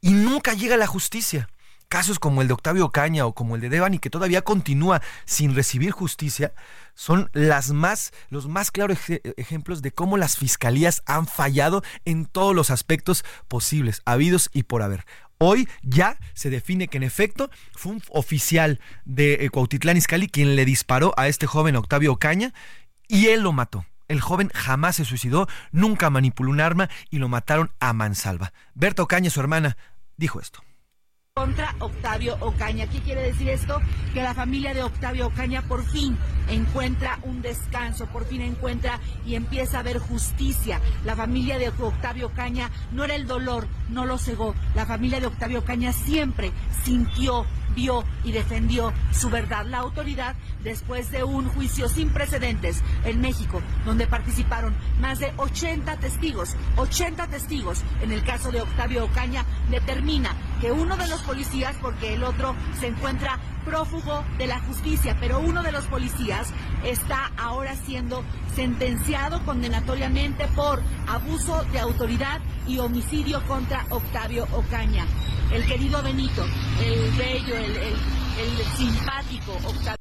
Y 0.01 0.11
nunca 0.13 0.55
llega 0.55 0.77
la 0.77 0.87
justicia. 0.87 1.49
Casos 1.89 2.19
como 2.19 2.41
el 2.41 2.49
de 2.49 2.55
Octavio 2.55 2.91
Caña 2.91 3.27
o 3.27 3.35
como 3.35 3.55
el 3.55 3.61
de 3.61 3.69
Devani, 3.69 3.99
que 3.99 4.09
todavía 4.09 4.41
continúa 4.41 5.03
sin 5.27 5.55
recibir 5.55 5.91
justicia, 5.91 6.55
son 6.95 7.29
las 7.35 7.71
más, 7.71 8.13
los 8.31 8.49
más 8.49 8.71
claros 8.71 8.99
ejemplos 9.37 9.83
de 9.83 9.93
cómo 9.93 10.17
las 10.17 10.39
fiscalías 10.39 11.03
han 11.05 11.27
fallado 11.27 11.83
en 12.07 12.25
todos 12.25 12.55
los 12.55 12.71
aspectos 12.71 13.25
posibles, 13.47 14.01
habidos 14.07 14.49
y 14.55 14.63
por 14.63 14.81
haber. 14.81 15.05
Hoy 15.45 15.69
ya 15.83 16.19
se 16.35 16.51
define 16.51 16.87
que 16.87 16.99
en 16.99 17.03
efecto 17.03 17.51
fue 17.75 17.91
un 17.91 18.03
oficial 18.11 18.79
de 19.05 19.45
eh, 19.45 19.51
Cuautitlán 19.51 19.97
Izcalli 19.97 20.29
quien 20.29 20.55
le 20.55 20.65
disparó 20.65 21.15
a 21.17 21.27
este 21.27 21.49
joven 21.49 21.75
Octavio 21.75 22.13
Ocaña 22.13 22.55
y 23.09 23.27
él 23.27 23.41
lo 23.41 23.51
mató. 23.51 23.85
El 24.07 24.21
joven 24.21 24.53
jamás 24.55 24.95
se 24.95 25.05
suicidó, 25.05 25.49
nunca 25.73 26.11
manipuló 26.11 26.53
un 26.53 26.61
arma 26.61 26.89
y 27.11 27.19
lo 27.19 27.29
mataron 27.29 27.73
a 27.81 27.93
mansalva. 27.93 28.53
Berta 28.75 29.03
Ocaña, 29.03 29.31
su 29.31 29.41
hermana, 29.41 29.77
dijo 30.17 30.39
esto 30.39 30.63
contra 31.35 31.75
Octavio 31.79 32.37
Ocaña. 32.41 32.87
¿Qué 32.89 33.01
quiere 33.01 33.23
decir 33.23 33.49
esto? 33.49 33.81
Que 34.13 34.23
la 34.23 34.35
familia 34.35 34.75
de 34.75 34.83
Octavio 34.83 35.29
Ocaña 35.29 35.63
por 35.63 35.83
fin 35.83 36.19
encuentra 36.51 37.19
un 37.23 37.41
descanso, 37.41 38.05
por 38.07 38.27
fin 38.27 38.43
encuentra 38.43 39.01
y 39.25 39.35
empieza 39.35 39.79
a 39.79 39.83
ver 39.83 39.99
justicia. 39.99 40.79
La 41.07 41.17
familia 41.17 41.57
de 41.57 41.71
Octavio 41.71 42.27
Ocaña 42.27 42.71
no 42.91 43.05
era 43.05 43.15
el 43.15 43.27
dolor, 43.27 43.67
no 43.89 44.05
lo 44.05 44.19
cegó. 44.19 44.55
La 44.75 44.85
familia 44.85 45.21
de 45.21 45.29
Octavio 45.29 45.61
Ocaña 45.61 45.95
siempre 45.95 46.53
sintió 46.85 47.47
vio 47.75 48.05
y 48.25 48.33
defendió 48.33 48.93
su 49.13 49.31
verdad. 49.31 49.67
La 49.67 49.79
autoridad, 49.79 50.37
después 50.63 51.11
de 51.11 51.25
un 51.25 51.49
juicio 51.49 51.89
sin 51.89 52.11
precedentes 52.11 52.83
en 53.05 53.21
México, 53.21 53.61
donde 53.85 54.07
participaron 54.07 54.75
más 55.01 55.19
de 55.19 55.33
80 55.37 55.97
testigos, 55.99 56.57
80 56.77 57.27
testigos 57.29 57.83
en 58.03 58.13
el 58.13 58.23
caso 58.25 58.51
de 58.51 58.63
Octavio 58.63 59.05
Ocaña, 59.05 59.45
determina 59.71 60.35
que 60.61 60.73
uno 60.73 60.97
de 60.97 61.09
los 61.09 61.21
policías, 61.23 61.77
porque 61.81 62.15
el 62.15 62.25
otro 62.25 62.55
se 62.79 62.89
encuentra 62.89 63.39
prófugo 63.65 64.25
de 64.39 64.47
la 64.47 64.61
justicia, 64.61 65.17
pero 65.21 65.41
uno 65.41 65.63
de 65.63 65.73
los 65.73 65.85
policías 65.87 66.53
está 66.85 67.31
ahora 67.37 67.77
siendo 67.77 68.25
sentenciado 68.55 69.45
condenatoriamente 69.45 70.47
por 70.49 70.83
abuso 71.07 71.65
de 71.73 71.81
autoridad 71.81 72.41
y 72.67 72.79
homicidio 72.79 73.43
contra 73.47 73.87
Octavio 73.91 74.47
Ocaña. 74.53 75.07
El 75.53 75.67
querido 75.67 76.03
Benito, 76.03 76.45
el 76.83 77.11
bello, 77.13 77.55
el, 77.65 78.77
simpático 78.77 79.53
Octavio. 79.53 79.97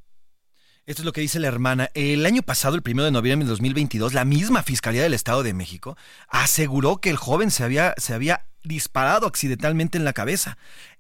Esto 0.86 1.04
es 1.04 1.06
lo 1.06 1.14
que 1.14 1.22
dice 1.22 1.40
la 1.40 1.48
hermana. 1.48 1.90
El 1.94 2.26
año 2.26 2.42
pasado, 2.42 2.76
el 2.76 2.82
1 2.86 3.04
de 3.04 3.12
noviembre 3.12 3.46
de 3.46 3.52
2022, 3.52 4.14
la 4.14 4.26
misma 4.26 4.64
Fiscalía 4.64 5.04
del 5.04 5.14
Estado 5.14 5.44
de 5.44 5.54
México 5.54 5.96
aseguró 6.28 6.98
que 6.98 7.12
el 7.12 7.18
joven 7.18 7.52
se 7.52 7.64
había, 7.64 7.94
se 7.98 8.14
había 8.14 8.46
disparado 8.64 9.28
accidentalmente 9.28 9.98
en 9.98 10.06
la 10.06 10.14
cabeza. 10.14 10.58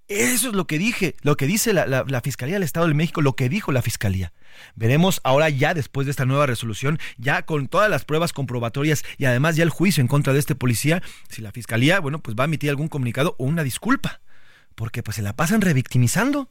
Eso 0.07 0.49
es 0.49 0.55
lo 0.55 0.67
que 0.67 0.77
dije, 0.77 1.15
lo 1.21 1.35
que 1.35 1.47
dice 1.47 1.73
la, 1.73 2.21
Fiscalía 2.21 2.55
del 2.55 2.63
Estado 2.63 2.87
de 2.87 2.93
México, 2.93 3.21
lo 3.21 3.35
que 3.35 3.49
dijo 3.49 3.71
la 3.71 3.81
Fiscalía. 3.81 4.33
Veremos 4.75 5.19
ahora 5.23 5.49
ya 5.49 5.73
después 5.73 6.05
de 6.05 6.11
esta 6.11 6.25
nueva 6.25 6.45
resolución, 6.45 6.99
ya 7.17 7.43
con 7.43 7.67
todas 7.67 7.89
las 7.89 8.05
pruebas 8.05 8.33
comprobatorias 8.33 9.03
y 9.17 9.25
además 9.25 9.55
ya 9.55 9.63
el 9.63 9.69
juicio 9.69 10.01
en 10.01 10.07
contra 10.07 10.33
de 10.33 10.39
este 10.39 10.53
policía, 10.53 11.01
si 11.29 11.41
la 11.41 11.51
Fiscalía, 11.51 11.99
bueno, 11.99 12.19
pues 12.19 12.35
va 12.35 12.43
a 12.43 12.45
emitir 12.45 12.69
algún 12.69 12.87
comunicado 12.87 13.35
o 13.39 13.45
una 13.45 13.63
disculpa, 13.63 14.21
porque 14.75 15.03
pues 15.03 15.15
se 15.15 15.21
la 15.21 15.35
pasan 15.35 15.61
revictimizando. 15.61 16.49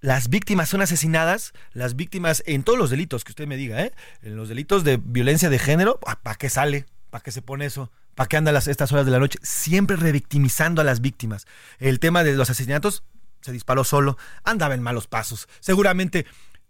Las 0.00 0.28
víctimas 0.28 0.68
son 0.68 0.82
asesinadas, 0.82 1.52
las 1.72 1.96
víctimas 1.96 2.42
en 2.46 2.62
todos 2.62 2.78
los 2.78 2.90
delitos 2.90 3.24
que 3.24 3.32
usted 3.32 3.46
me 3.46 3.56
diga, 3.56 3.80
¿eh? 3.82 3.92
En 4.22 4.36
los 4.36 4.50
delitos 4.50 4.84
de 4.84 5.00
violencia 5.02 5.48
de 5.48 5.58
género, 5.58 5.98
¿para 5.98 6.36
qué 6.36 6.50
sale? 6.50 6.84
¿Para 7.08 7.22
qué 7.22 7.32
se 7.32 7.40
pone 7.40 7.64
eso? 7.64 7.90
¿Para 8.14 8.28
qué 8.28 8.36
anda 8.36 8.52
las, 8.52 8.68
estas 8.68 8.92
horas 8.92 9.06
de 9.06 9.12
la 9.12 9.18
noche? 9.18 9.38
Siempre 9.42 9.96
revictimizando 9.96 10.82
a 10.82 10.84
las 10.84 11.00
víctimas. 11.00 11.46
El 11.78 12.00
tema 12.00 12.22
de 12.22 12.34
los 12.34 12.50
asesinatos 12.50 13.02
se 13.40 13.52
disparó 13.52 13.84
solo, 13.84 14.18
andaba 14.42 14.74
en 14.74 14.82
malos 14.82 15.06
pasos. 15.06 15.48
Seguramente 15.60 16.26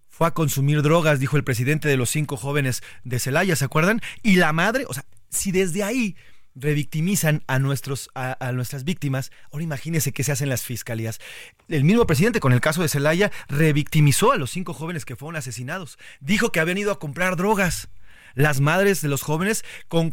fue 0.09 0.29
a 0.29 0.31
consumir 0.31 0.83
drogas, 0.83 1.19
dijo 1.19 1.37
el 1.37 1.45
presidente 1.45 1.89
de 1.89 1.97
los 1.97 2.11
cinco 2.11 2.37
jóvenes 2.37 2.83
de 3.03 3.19
Celaya, 3.19 3.57
¿se 3.57 3.65
acuerdan? 3.65 4.01
Y 4.23 4.37
la 4.37 4.53
madre, 4.53 4.85
o 4.87 4.95
sea, 4.95 5.05
si 5.29 5.51
desde 5.51 5.83
ahí 5.83 6.17
revictimizan 6.55 7.43
a, 7.47 7.59
nuestros, 7.59 8.11
a, 8.15 8.53
nuestras 8.53 8.85
víctimas, 8.85 9.33
ahora 9.51 9.65
imagínense 9.65 10.13
qué 10.13 10.23
se 10.23 10.33
hacen 10.33 10.49
las 10.49 10.63
fiscalías. 10.63 11.21
El 11.69 11.85
mismo 11.85 12.07
presidente, 12.07 12.41
con 12.41 12.53
el 12.53 12.61
caso 12.61 12.83
de 12.83 12.89
Celaya, 12.89 13.33
revictimizó 13.49 14.33
a 14.33 14.37
los 14.37 14.51
cinco 14.51 14.75
jóvenes 14.75 15.05
que 15.05 15.17
fueron 15.17 15.37
asesinados. 15.37 15.99
Dijo 16.21 16.53
que 16.53 16.61
habían 16.61 16.79
ido 16.79 16.93
a 16.93 16.99
comprar 16.99 17.37
drogas. 17.37 17.89
Las 18.35 18.61
madres 18.61 19.01
de 19.01 19.09
los 19.09 19.23
jóvenes 19.23 19.65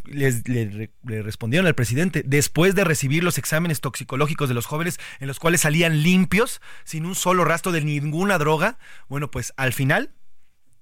le, 0.05 0.91
respondieron 1.03 1.65
al 1.65 1.73
presidente 1.73 2.22
después 2.23 2.76
de 2.76 2.84
recibir 2.84 3.23
los 3.23 3.39
exámenes 3.39 3.81
toxicológicos 3.81 4.47
de 4.47 4.53
los 4.53 4.68
jóvenes 4.68 4.99
en 5.19 5.27
los 5.27 5.39
cuales 5.39 5.61
salían 5.61 6.03
limpios, 6.03 6.61
sin 6.84 7.07
un 7.07 7.15
solo 7.15 7.45
rastro 7.45 7.72
de 7.72 7.81
ninguna 7.81 8.38
droga. 8.38 8.77
Bueno, 9.09 9.31
pues 9.31 9.53
al 9.57 9.73
final, 9.73 10.11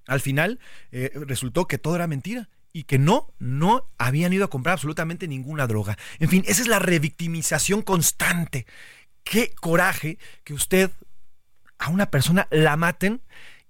al 0.05 0.19
final 0.19 0.59
eh, 0.91 1.11
resultó 1.15 1.65
que 1.65 1.77
todo 1.77 1.95
era 1.95 2.07
mentira 2.07 2.49
y 2.73 2.83
que 2.83 2.99
no, 2.99 3.33
no 3.39 3.89
habían 3.97 4.33
ido 4.33 4.45
a 4.45 4.49
comprar 4.49 4.73
absolutamente 4.73 5.27
ninguna 5.27 5.67
droga. 5.67 5.97
En 6.19 6.29
fin, 6.29 6.43
esa 6.47 6.61
es 6.61 6.67
la 6.67 6.79
revictimización 6.79 7.81
constante. 7.81 8.65
Qué 9.23 9.53
coraje 9.59 10.17
que 10.43 10.53
usted 10.53 10.91
a 11.77 11.89
una 11.89 12.11
persona 12.11 12.47
la 12.51 12.75
maten 12.77 13.21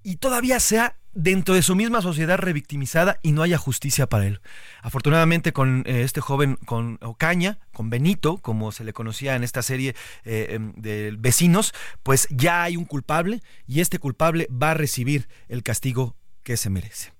y 0.03 0.17
todavía 0.17 0.59
sea 0.59 0.95
dentro 1.13 1.55
de 1.55 1.61
su 1.61 1.75
misma 1.75 2.01
sociedad 2.01 2.37
revictimizada 2.37 3.19
y 3.21 3.31
no 3.31 3.41
haya 3.41 3.57
justicia 3.57 4.07
para 4.07 4.27
él. 4.27 4.41
Afortunadamente 4.81 5.53
con 5.53 5.83
eh, 5.85 6.03
este 6.03 6.21
joven, 6.21 6.57
con 6.65 6.97
Ocaña, 7.01 7.59
con 7.73 7.89
Benito, 7.89 8.37
como 8.37 8.71
se 8.71 8.83
le 8.83 8.93
conocía 8.93 9.35
en 9.35 9.43
esta 9.43 9.61
serie 9.61 9.95
eh, 10.23 10.47
em, 10.51 10.73
de 10.75 11.15
vecinos, 11.17 11.73
pues 12.03 12.27
ya 12.29 12.63
hay 12.63 12.77
un 12.77 12.85
culpable 12.85 13.41
y 13.67 13.81
este 13.81 13.99
culpable 13.99 14.47
va 14.51 14.71
a 14.71 14.75
recibir 14.75 15.27
el 15.47 15.63
castigo 15.63 16.15
que 16.43 16.57
se 16.57 16.69
merece. 16.69 17.11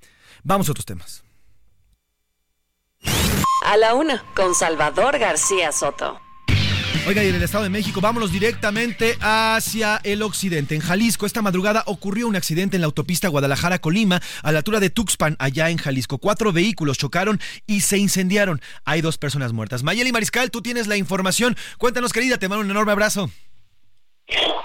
Vamos 0.44 0.70
a 0.70 0.72
otros 0.72 0.86
temas. 0.86 1.24
A 3.70 3.78
la 3.78 3.94
una, 3.94 4.24
con 4.36 4.56
Salvador 4.56 5.20
García 5.20 5.72
Soto. 5.72 6.20
Oiga, 7.08 7.24
y 7.24 7.28
en 7.28 7.36
el 7.36 7.44
Estado 7.44 7.66
de 7.66 7.70
México, 7.70 8.02
vámonos 8.02 8.32
directamente 8.32 9.16
hacia 9.22 10.02
el 10.04 10.24
occidente. 10.24 10.74
En 10.74 10.82
Jalisco, 10.82 11.28
esta 11.28 11.44
madrugada 11.44 11.84
ocurrió 11.86 12.28
un 12.28 12.36
accidente 12.36 12.78
en 12.78 12.82
la 12.82 12.88
autopista 12.88 13.28
Guadalajara-Colima, 13.28 14.22
a 14.42 14.52
la 14.52 14.58
altura 14.58 14.80
de 14.80 14.90
Tuxpan, 14.90 15.36
allá 15.38 15.70
en 15.70 15.78
Jalisco. 15.78 16.18
Cuatro 16.18 16.52
vehículos 16.52 16.98
chocaron 16.98 17.40
y 17.68 17.82
se 17.82 18.00
incendiaron. 18.00 18.60
Hay 18.86 19.02
dos 19.02 19.20
personas 19.20 19.54
muertas. 19.54 19.84
Mayeli 19.84 20.12
Mariscal, 20.12 20.50
tú 20.50 20.64
tienes 20.64 20.88
la 20.88 20.98
información. 20.98 21.56
Cuéntanos, 21.78 22.12
querida, 22.12 22.40
te 22.40 22.50
mando 22.50 22.66
un 22.66 22.72
enorme 22.72 22.94
abrazo. 22.94 23.30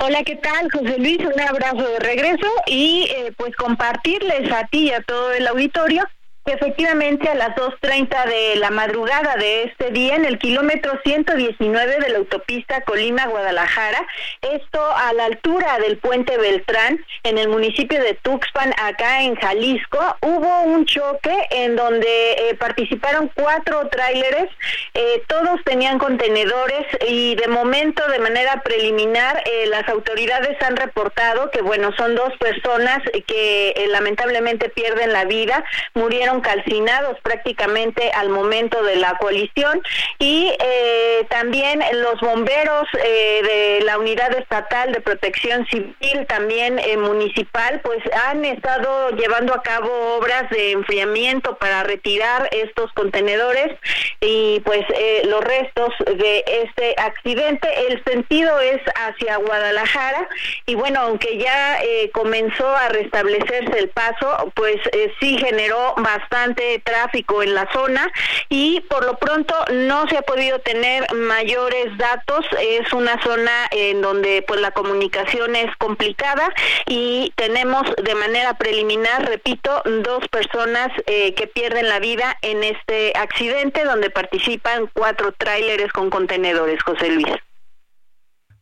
Hola, 0.00 0.22
¿qué 0.24 0.36
tal, 0.36 0.70
José 0.72 0.96
Luis? 0.98 1.18
Un 1.18 1.38
abrazo 1.42 1.86
de 1.86 1.98
regreso 1.98 2.46
y 2.66 3.06
eh, 3.10 3.34
pues 3.36 3.54
compartirles 3.54 4.50
a 4.50 4.66
ti 4.68 4.84
y 4.84 4.92
a 4.92 5.02
todo 5.02 5.30
el 5.32 5.46
auditorio 5.46 6.04
Efectivamente, 6.46 7.26
a 7.30 7.34
las 7.34 7.56
2.30 7.56 8.26
de 8.26 8.56
la 8.56 8.70
madrugada 8.70 9.34
de 9.36 9.62
este 9.62 9.90
día, 9.90 10.14
en 10.14 10.26
el 10.26 10.38
kilómetro 10.38 11.00
119 11.02 12.00
de 12.00 12.08
la 12.10 12.18
autopista 12.18 12.82
Colima-Guadalajara, 12.82 14.06
esto 14.42 14.78
a 14.94 15.14
la 15.14 15.24
altura 15.24 15.78
del 15.78 15.96
puente 15.96 16.36
Beltrán, 16.36 17.02
en 17.22 17.38
el 17.38 17.48
municipio 17.48 17.98
de 17.98 18.12
Tuxpan, 18.12 18.74
acá 18.82 19.22
en 19.22 19.36
Jalisco, 19.36 19.98
hubo 20.20 20.62
un 20.64 20.84
choque 20.84 21.34
en 21.50 21.76
donde 21.76 22.32
eh, 22.32 22.54
participaron 22.56 23.30
cuatro 23.34 23.88
tráileres, 23.88 24.50
eh, 24.92 25.22
todos 25.26 25.64
tenían 25.64 25.98
contenedores 25.98 26.86
y 27.08 27.36
de 27.36 27.48
momento, 27.48 28.06
de 28.08 28.18
manera 28.18 28.62
preliminar, 28.62 29.42
eh, 29.46 29.66
las 29.68 29.88
autoridades 29.88 30.60
han 30.62 30.76
reportado 30.76 31.50
que, 31.50 31.62
bueno, 31.62 31.90
son 31.96 32.14
dos 32.14 32.36
personas 32.38 32.98
que 33.26 33.86
lamentablemente 33.88 34.68
pierden 34.68 35.14
la 35.14 35.24
vida, 35.24 35.64
murieron 35.94 36.33
calcinados 36.40 37.18
prácticamente 37.22 38.10
al 38.12 38.28
momento 38.28 38.82
de 38.82 38.96
la 38.96 39.16
colisión 39.18 39.80
y 40.18 40.52
eh, 40.58 41.26
también 41.28 41.82
los 41.94 42.20
bomberos 42.20 42.86
eh, 43.02 43.78
de 43.78 43.84
la 43.84 43.98
unidad 43.98 44.32
estatal 44.36 44.92
de 44.92 45.00
protección 45.00 45.66
civil 45.66 46.26
también 46.28 46.78
eh, 46.78 46.96
municipal 46.96 47.80
pues 47.82 47.98
han 48.28 48.44
estado 48.44 49.10
llevando 49.10 49.54
a 49.54 49.62
cabo 49.62 50.16
obras 50.16 50.48
de 50.50 50.72
enfriamiento 50.72 51.56
para 51.56 51.82
retirar 51.82 52.48
estos 52.52 52.92
contenedores 52.92 53.78
y 54.20 54.60
pues 54.60 54.84
los 55.24 55.42
restos 55.44 55.92
de 56.06 56.44
este 56.46 56.94
accidente. 56.98 57.68
El 57.88 58.02
sentido 58.04 58.58
es 58.60 58.80
hacia 58.94 59.36
Guadalajara 59.36 60.28
y 60.66 60.74
bueno 60.74 61.00
aunque 61.00 61.38
ya 61.38 61.78
comenzó 62.12 62.68
a 62.68 62.88
restablecerse 62.88 63.78
el 63.78 63.88
paso 63.88 64.52
pues 64.54 64.76
sí 65.20 65.36
generó 65.38 65.94
más 65.96 66.23
bastante 66.24 66.80
tráfico 66.84 67.42
en 67.42 67.54
la 67.54 67.70
zona 67.72 68.10
y 68.48 68.80
por 68.88 69.04
lo 69.04 69.16
pronto 69.18 69.54
no 69.72 70.08
se 70.08 70.16
ha 70.16 70.22
podido 70.22 70.58
tener 70.60 71.12
mayores 71.12 71.96
datos. 71.98 72.46
Es 72.60 72.92
una 72.92 73.22
zona 73.22 73.68
en 73.70 74.00
donde 74.00 74.44
pues 74.46 74.60
la 74.60 74.70
comunicación 74.70 75.56
es 75.56 75.74
complicada 75.76 76.52
y 76.86 77.32
tenemos 77.36 77.82
de 78.02 78.14
manera 78.14 78.54
preliminar, 78.54 79.26
repito, 79.28 79.82
dos 79.84 80.26
personas 80.28 80.88
eh, 81.06 81.34
que 81.34 81.46
pierden 81.46 81.88
la 81.88 81.98
vida 81.98 82.36
en 82.42 82.64
este 82.64 83.12
accidente 83.16 83.84
donde 83.84 84.10
participan 84.10 84.88
cuatro 84.92 85.32
tráileres 85.32 85.92
con 85.92 86.10
contenedores, 86.10 86.82
José 86.82 87.10
Luis. 87.10 87.34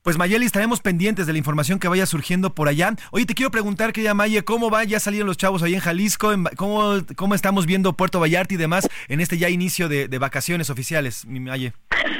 Pues 0.02 0.18
Mayeli, 0.18 0.46
estaremos 0.46 0.80
pendientes 0.80 1.28
de 1.28 1.32
la 1.32 1.38
información 1.38 1.78
que 1.78 1.86
vaya 1.86 2.06
surgiendo 2.06 2.52
por 2.52 2.66
allá. 2.66 2.92
Oye, 3.12 3.24
te 3.24 3.34
quiero 3.34 3.52
preguntar, 3.52 3.92
querida 3.92 4.14
Maye, 4.14 4.42
¿cómo 4.42 4.68
va? 4.68 4.82
Ya 4.82 4.98
salieron 4.98 5.28
los 5.28 5.36
chavos 5.36 5.62
ahí 5.62 5.74
en 5.74 5.80
Jalisco, 5.80 6.32
¿cómo, 6.56 6.94
cómo 7.14 7.36
estamos 7.36 7.66
viendo 7.66 7.92
Puerto 7.92 8.18
Vallarta 8.18 8.52
y 8.54 8.56
demás 8.56 8.88
en 9.06 9.20
este 9.20 9.38
ya 9.38 9.48
inicio 9.48 9.88
de, 9.88 10.08
vacaciones 10.18 10.70
oficiales, 10.70 11.24
mi 11.24 11.38
Maye? 11.38 11.72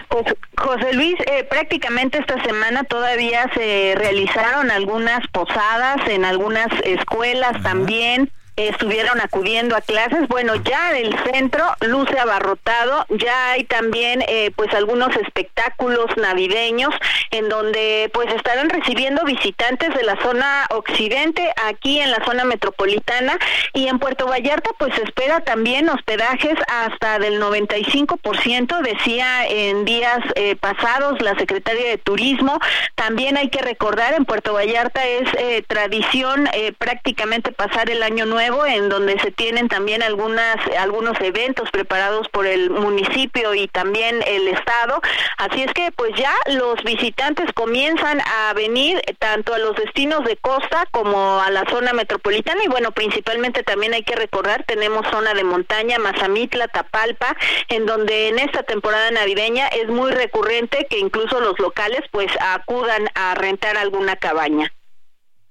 Pues, 0.09 0.27
José 0.57 0.93
Luis, 0.93 1.17
eh, 1.27 1.43
prácticamente 1.51 2.19
esta 2.19 2.41
semana 2.45 2.85
todavía 2.85 3.51
se 3.53 3.95
realizaron 3.97 4.71
algunas 4.71 5.27
posadas 5.33 6.09
en 6.09 6.25
algunas 6.25 6.69
escuelas 6.85 7.61
también 7.65 8.31
estuvieron 8.57 9.21
acudiendo 9.21 9.77
a 9.77 9.81
clases. 9.81 10.29
Bueno, 10.29 10.57
ya 10.57 10.93
el 10.93 11.17
centro 11.25 11.65
luce 11.81 12.19
abarrotado, 12.19 13.07
ya 13.09 13.53
hay 13.53 13.65
también 13.65 14.23
eh, 14.29 14.51
pues 14.55 14.73
algunos 14.75 15.17
espectáculos 15.17 16.07
navideños 16.17 16.95
en 17.31 17.49
donde 17.49 18.11
pues 18.13 18.33
estarán 18.35 18.69
recibiendo 18.69 19.25
visitantes 19.25 19.95
de 19.95 20.03
la 20.03 20.21
zona 20.23 20.67
occidente 20.71 21.51
aquí 21.65 22.01
en 22.01 22.11
la 22.11 22.23
zona 22.25 22.45
metropolitana 22.45 23.39
y 23.73 23.89
en 23.89 23.99
Puerto 23.99 24.27
Vallarta 24.27 24.71
pues 24.79 24.95
se 24.95 25.03
espera 25.03 25.41
también 25.41 25.89
hospedajes 25.89 26.55
hasta 26.69 27.19
del 27.19 27.41
95%, 27.41 28.83
decía 28.83 29.47
en 29.47 29.85
días 29.85 30.19
eh, 30.35 30.57
pasados 30.57 31.21
la 31.23 31.35
secretaria 31.37 31.89
de 31.89 31.99
Turismo. 31.99 32.59
También 32.95 33.37
hay 33.37 33.49
que 33.49 33.63
recordar 33.63 34.15
en 34.15 34.25
Puerto 34.25 34.53
Vallarta 34.53 35.07
es 35.07 35.29
eh, 35.39 35.65
tradición 35.67 36.49
prácticamente 36.79 37.53
pasar 37.53 37.91
el 37.91 38.03
año 38.03 38.27
nuevo 38.27 38.42
en 38.43 38.89
donde 38.89 39.21
se 39.21 39.31
tienen 39.31 39.69
también 39.69 40.03
algunas 40.03 40.57
algunos 40.77 41.21
eventos 41.21 41.71
preparados 41.71 42.29
por 42.29 42.47
el 42.47 42.71
municipio 42.71 43.55
y 43.55 43.69
también 43.69 44.21
el 44.27 44.49
estado. 44.49 45.01
Así 45.39 45.63
es 45.63 45.73
que 45.73 45.93
pues 45.93 46.11
ya 46.17 46.35
los 46.47 46.83
visitantes 46.83 47.53
comienzan 47.55 48.21
a 48.21 48.53
venir 48.55 49.01
tanto 49.21 49.55
a 49.55 49.59
los 49.59 49.77
destinos 49.77 50.25
de 50.25 50.37
costa 50.37 50.87
como 50.91 51.41
a 51.41 51.51
la 51.51 51.65
zona 51.71 51.93
metropolitana 51.93 52.65
y 52.65 52.69
bueno, 52.69 52.91
principalmente 52.91 53.63
también 53.63 53.95
hay 53.95 54.03
que 54.03 54.17
recordar 54.17 54.65
tenemos 54.65 55.07
zona 55.11 55.35
de 55.35 55.45
montaña, 55.45 55.99
Mazamitla, 55.99 56.67
Tapalpa, 56.69 57.37
en 57.69 57.87
donde 57.87 58.29
en 58.29 58.41
esta 58.41 58.65
temporada 58.65 59.11
navideña 59.13 59.69
es 59.69 59.89
muy 59.89 60.11
recurrente 60.11 60.87
que 60.91 60.99
incluso 60.99 61.41
los 61.41 61.59
locales 61.61 62.03
pues 62.11 62.33
acudan 62.41 63.09
a 63.15 63.35
rentar 63.37 63.77
alguna 63.77 64.17
cabaña. 64.17 64.73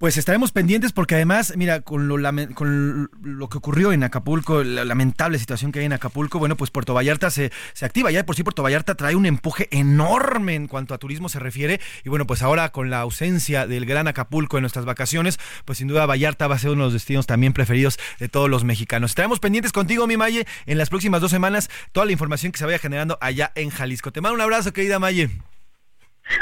Pues 0.02 0.16
estaremos 0.16 0.50
pendientes 0.50 0.90
porque 0.90 1.14
además, 1.14 1.54
mira, 1.56 1.82
con 1.82 2.08
lo, 2.08 3.48
que 3.48 3.58
ocurrió 3.58 3.92
en 3.92 4.02
Acapulco, 4.02 4.64
la 4.64 4.84
lamentable 4.84 5.38
situación 5.38 5.70
que 5.70 5.78
hay 5.78 5.84
en 5.84 5.92
Acapulco, 5.92 6.40
bueno, 6.40 6.56
pues 6.56 6.72
Puerto 6.72 6.92
Vallarta 6.92 7.30
se, 7.30 7.52
se 7.72 7.84
activa. 7.84 8.10
Ya 8.10 8.18
de 8.18 8.24
por 8.24 8.34
sí 8.34 8.42
Puerto 8.42 8.64
Vallarta 8.64 8.96
trae 8.96 9.14
un 9.14 9.26
empuje 9.26 9.68
enorme 9.70 10.56
en 10.56 10.66
cuanto 10.66 10.92
a 10.92 10.98
turismo 10.98 11.28
se 11.28 11.38
refiere. 11.38 11.80
Y 12.02 12.08
bueno, 12.08 12.26
pues 12.26 12.42
ahora 12.42 12.72
con 12.72 12.90
la 12.90 12.98
ausencia 12.98 13.68
del 13.68 13.86
gran 13.86 14.08
Acapulco 14.08 14.58
en 14.58 14.62
nuestras 14.62 14.86
vacaciones, 14.86 15.38
pues 15.64 15.78
sin 15.78 15.86
duda 15.86 16.04
Vallarta 16.04 16.48
va 16.48 16.56
a 16.56 16.58
ser 16.58 16.70
uno 16.70 16.82
de 16.82 16.86
los 16.86 16.94
destinos 16.94 17.28
también 17.28 17.52
preferidos 17.52 18.00
de 18.18 18.28
todos 18.28 18.50
los 18.50 18.64
mexicanos. 18.64 19.12
Estaremos 19.12 19.38
pendientes 19.38 19.70
contigo, 19.70 20.08
mi 20.08 20.16
Maye, 20.16 20.48
en 20.66 20.78
las 20.78 20.90
próximas 20.90 21.20
dos 21.20 21.30
semanas, 21.30 21.70
toda 21.92 22.06
la 22.06 22.12
información 22.12 22.50
que 22.50 22.58
se 22.58 22.64
vaya 22.64 22.80
generando 22.80 23.18
allá 23.20 23.52
en 23.54 23.70
Jalisco. 23.70 24.10
Te 24.10 24.20
mando 24.20 24.34
un 24.34 24.40
abrazo, 24.40 24.72
querida 24.72 24.98
Maye. 24.98 25.30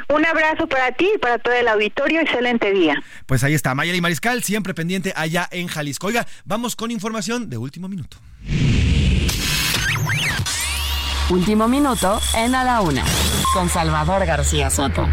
Un 0.08 0.24
abrazo 0.26 0.66
para 0.66 0.92
ti 0.92 1.08
y 1.14 1.18
para 1.18 1.38
todo 1.38 1.54
el 1.54 1.68
auditorio. 1.68 2.20
Excelente 2.20 2.72
día. 2.72 3.02
Pues 3.26 3.44
ahí 3.44 3.54
está, 3.54 3.74
Mayeli 3.74 4.00
Mariscal, 4.00 4.42
siempre 4.42 4.74
pendiente 4.74 5.12
allá 5.16 5.48
en 5.50 5.68
Jalisco. 5.68 6.08
Oiga, 6.08 6.26
vamos 6.44 6.76
con 6.76 6.90
información 6.90 7.48
de 7.50 7.56
último 7.56 7.88
minuto. 7.88 8.16
Último 11.30 11.68
minuto 11.68 12.20
en 12.36 12.54
A 12.56 12.64
la 12.64 12.80
Una, 12.80 13.04
con 13.54 13.68
Salvador 13.68 14.26
García 14.26 14.68
Soto. 14.68 15.06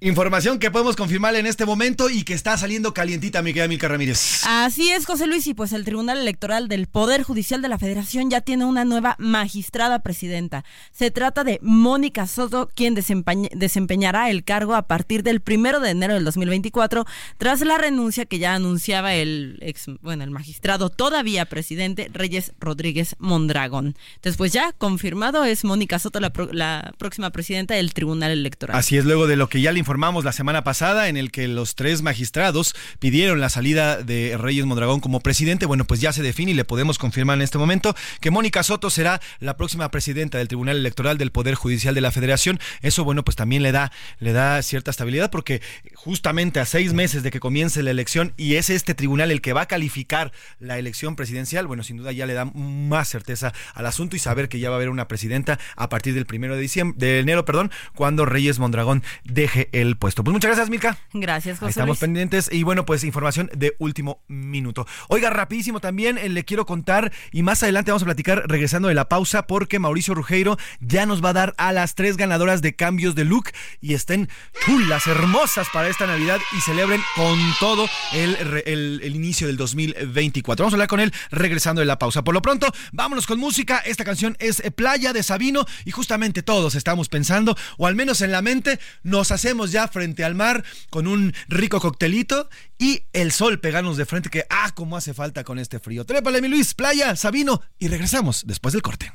Información 0.00 0.58
que 0.58 0.70
podemos 0.70 0.94
confirmar 0.94 1.34
en 1.36 1.46
este 1.46 1.64
momento 1.64 2.10
y 2.10 2.22
que 2.22 2.34
está 2.34 2.58
saliendo 2.58 2.92
calientita, 2.92 3.40
mi 3.40 3.54
querida 3.54 3.66
Milka 3.66 3.88
Ramírez. 3.88 4.42
Así 4.46 4.90
es, 4.90 5.06
José 5.06 5.26
Luis, 5.26 5.46
y 5.46 5.54
pues 5.54 5.72
el 5.72 5.86
Tribunal 5.86 6.18
Electoral 6.18 6.68
del 6.68 6.86
Poder 6.86 7.22
Judicial 7.22 7.62
de 7.62 7.68
la 7.68 7.78
Federación 7.78 8.28
ya 8.28 8.42
tiene 8.42 8.66
una 8.66 8.84
nueva 8.84 9.16
magistrada 9.18 10.00
presidenta. 10.00 10.66
Se 10.92 11.10
trata 11.10 11.44
de 11.44 11.60
Mónica 11.62 12.26
Soto, 12.26 12.68
quien 12.74 12.94
desempeñará 12.94 14.28
el 14.28 14.44
cargo 14.44 14.74
a 14.74 14.82
partir 14.82 15.22
del 15.22 15.40
primero 15.40 15.80
de 15.80 15.90
enero 15.92 16.12
del 16.12 16.26
2024, 16.26 17.06
tras 17.38 17.62
la 17.62 17.78
renuncia 17.78 18.26
que 18.26 18.38
ya 18.38 18.54
anunciaba 18.54 19.14
el 19.14 19.58
ex, 19.62 19.86
bueno, 20.02 20.24
el 20.24 20.30
magistrado 20.30 20.90
todavía 20.90 21.46
presidente 21.46 22.10
Reyes 22.12 22.52
Rodríguez 22.60 23.16
Mondragón. 23.18 23.96
Entonces, 24.16 24.36
pues 24.36 24.52
ya 24.52 24.72
confirmado 24.72 25.46
es 25.46 25.64
Mónica 25.64 25.98
Soto 25.98 26.20
la, 26.20 26.34
la 26.52 26.92
próxima 26.98 27.30
presidenta 27.30 27.72
del 27.72 27.94
Tribunal 27.94 28.32
Electoral. 28.32 28.76
Así 28.76 28.98
es, 28.98 29.06
luego 29.06 29.26
de 29.26 29.36
lo 29.36 29.48
que 29.48 29.62
ya 29.62 29.72
le 29.72 29.85
informamos 29.86 30.24
la 30.24 30.32
semana 30.32 30.64
pasada 30.64 31.06
en 31.08 31.16
el 31.16 31.30
que 31.30 31.46
los 31.46 31.76
tres 31.76 32.02
magistrados 32.02 32.74
pidieron 32.98 33.40
la 33.40 33.48
salida 33.48 34.02
de 34.02 34.36
Reyes 34.36 34.66
Mondragón 34.66 34.98
como 34.98 35.20
presidente. 35.20 35.64
Bueno, 35.64 35.84
pues 35.84 36.00
ya 36.00 36.12
se 36.12 36.24
define 36.24 36.50
y 36.50 36.54
le 36.54 36.64
podemos 36.64 36.98
confirmar 36.98 37.36
en 37.36 37.42
este 37.42 37.56
momento 37.56 37.94
que 38.20 38.32
Mónica 38.32 38.64
Soto 38.64 38.90
será 38.90 39.20
la 39.38 39.56
próxima 39.56 39.88
presidenta 39.92 40.38
del 40.38 40.48
Tribunal 40.48 40.78
Electoral 40.78 41.18
del 41.18 41.30
Poder 41.30 41.54
Judicial 41.54 41.94
de 41.94 42.00
la 42.00 42.10
Federación. 42.10 42.58
Eso, 42.82 43.04
bueno, 43.04 43.24
pues 43.24 43.36
también 43.36 43.62
le 43.62 43.70
da, 43.70 43.92
le 44.18 44.32
da 44.32 44.60
cierta 44.62 44.90
estabilidad 44.90 45.30
porque 45.30 45.62
justamente 45.96 46.60
a 46.60 46.66
seis 46.66 46.92
meses 46.92 47.22
de 47.22 47.30
que 47.30 47.40
comience 47.40 47.82
la 47.82 47.90
elección 47.90 48.32
y 48.36 48.54
es 48.54 48.70
este 48.70 48.94
tribunal 48.94 49.30
el 49.30 49.40
que 49.40 49.52
va 49.52 49.62
a 49.62 49.66
calificar 49.66 50.30
la 50.60 50.78
elección 50.78 51.16
presidencial, 51.16 51.66
bueno, 51.66 51.82
sin 51.82 51.96
duda 51.96 52.12
ya 52.12 52.26
le 52.26 52.34
da 52.34 52.44
más 52.44 53.08
certeza 53.08 53.52
al 53.74 53.86
asunto 53.86 54.14
y 54.14 54.18
saber 54.18 54.48
que 54.48 54.60
ya 54.60 54.68
va 54.68 54.76
a 54.76 54.78
haber 54.78 54.90
una 54.90 55.08
presidenta 55.08 55.58
a 55.74 55.88
partir 55.88 56.14
del 56.14 56.26
primero 56.26 56.54
de 56.54 56.60
diciembre, 56.60 56.96
de 56.98 57.20
enero, 57.20 57.44
perdón, 57.44 57.70
cuando 57.94 58.24
Reyes 58.26 58.58
Mondragón 58.58 59.02
deje 59.24 59.68
el 59.72 59.96
puesto. 59.96 60.22
Pues 60.22 60.32
muchas 60.32 60.50
gracias, 60.50 60.70
Milka. 60.70 60.98
Gracias, 61.12 61.58
José. 61.58 61.70
estamos 61.70 61.98
pendientes 61.98 62.50
y 62.52 62.62
bueno, 62.62 62.84
pues 62.86 63.02
información 63.02 63.50
de 63.54 63.74
último 63.78 64.22
minuto. 64.28 64.86
Oiga, 65.08 65.30
rapidísimo 65.30 65.80
también 65.80 66.18
eh, 66.18 66.28
le 66.28 66.44
quiero 66.44 66.66
contar 66.66 67.12
y 67.32 67.42
más 67.42 67.62
adelante 67.62 67.90
vamos 67.90 68.02
a 68.02 68.06
platicar 68.06 68.44
regresando 68.46 68.88
de 68.88 68.94
la 68.94 69.08
pausa 69.08 69.46
porque 69.46 69.78
Mauricio 69.78 70.14
Rugeiro 70.14 70.58
ya 70.80 71.06
nos 71.06 71.24
va 71.24 71.30
a 71.30 71.34
dar 71.34 71.54
a 71.58 71.72
las 71.72 71.94
tres 71.94 72.16
ganadoras 72.16 72.62
de 72.62 72.76
cambios 72.76 73.14
de 73.14 73.24
look 73.24 73.50
y 73.80 73.94
estén 73.94 74.28
chulas, 74.64 75.06
hermosas 75.06 75.68
para 75.72 75.88
esta 75.96 76.06
Navidad 76.06 76.40
y 76.54 76.60
celebren 76.60 77.00
con 77.14 77.38
todo 77.58 77.88
el, 78.12 78.36
el, 78.66 79.00
el 79.02 79.16
inicio 79.16 79.46
del 79.46 79.56
2024. 79.56 80.62
Vamos 80.62 80.74
a 80.74 80.76
hablar 80.76 80.88
con 80.88 81.00
él 81.00 81.10
regresando 81.30 81.80
de 81.80 81.86
la 81.86 81.98
pausa. 81.98 82.22
Por 82.22 82.34
lo 82.34 82.42
pronto, 82.42 82.70
vámonos 82.92 83.26
con 83.26 83.38
música. 83.38 83.78
Esta 83.78 84.04
canción 84.04 84.36
es 84.38 84.62
Playa 84.74 85.14
de 85.14 85.22
Sabino 85.22 85.64
y 85.86 85.92
justamente 85.92 86.42
todos 86.42 86.74
estamos 86.74 87.08
pensando, 87.08 87.56
o 87.78 87.86
al 87.86 87.94
menos 87.94 88.20
en 88.20 88.30
la 88.30 88.42
mente, 88.42 88.78
nos 89.04 89.30
hacemos 89.30 89.72
ya 89.72 89.88
frente 89.88 90.22
al 90.22 90.34
mar 90.34 90.64
con 90.90 91.06
un 91.06 91.32
rico 91.48 91.80
coctelito 91.80 92.50
y 92.78 93.04
el 93.14 93.32
sol 93.32 93.58
pegarnos 93.58 93.96
de 93.96 94.04
frente 94.04 94.28
que, 94.28 94.44
ah, 94.50 94.72
cómo 94.74 94.98
hace 94.98 95.14
falta 95.14 95.44
con 95.44 95.58
este 95.58 95.78
frío. 95.78 96.04
Trépale, 96.04 96.42
mi 96.42 96.48
Luis, 96.48 96.74
playa, 96.74 97.16
Sabino, 97.16 97.62
y 97.78 97.88
regresamos 97.88 98.42
después 98.46 98.74
del 98.74 98.82
corte. 98.82 99.10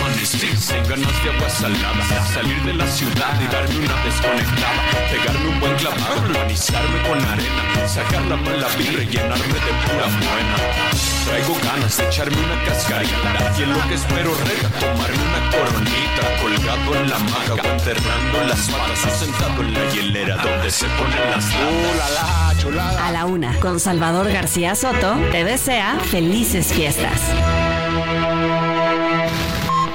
Voy 0.00 0.08
a 0.08 0.12
amanecer 0.12 0.56
sin 0.56 0.82
ganas 0.88 1.24
de 1.24 1.30
agua 1.30 1.50
salada, 1.50 2.26
salir 2.32 2.62
de 2.62 2.72
la 2.72 2.86
ciudad 2.86 3.38
y 3.38 3.46
darme 3.52 3.84
una 3.84 4.02
desconectada, 4.04 4.80
pegarme 5.10 5.48
un 5.48 5.60
buen 5.60 5.74
clavado, 5.76 6.22
organizarme 6.22 7.02
con 7.06 7.20
arena, 7.20 7.86
sacarla 7.86 8.42
para 8.42 8.56
la 8.56 8.68
birra 8.76 9.02
y 9.02 9.06
llenarme 9.06 9.44
de 9.44 9.72
pura 9.84 10.06
buena. 10.06 10.56
Traigo 11.26 11.54
ganas 11.62 11.96
de 11.98 12.04
echarme 12.08 12.36
una 12.38 12.64
cascarita 12.64 13.54
y 13.58 13.62
en 13.62 13.72
lo 13.72 13.88
que 13.88 13.94
espero 13.94 14.34
rega, 14.34 14.68
tomarme 14.80 15.18
una 15.18 15.50
coronita, 15.50 16.22
colgado 16.40 16.94
en 16.96 17.10
la 17.10 17.18
maca 17.18 17.54
o 17.54 17.72
enterrando 17.72 18.44
las 18.48 18.68
patas 18.68 19.04
o 19.04 19.10
sentado 19.10 19.62
en 19.62 19.74
la 19.74 19.92
hielera 19.92 20.36
donde 20.36 20.70
se 20.70 20.86
ponen 20.86 21.30
las 21.30 21.44
latas. 22.14 23.00
A 23.00 23.10
la 23.12 23.26
una, 23.26 23.54
con 23.60 23.78
Salvador 23.78 24.32
García 24.32 24.74
Soto, 24.74 25.16
te 25.30 25.44
desea 25.44 25.98
felices 26.10 26.72
fiestas. 26.72 27.20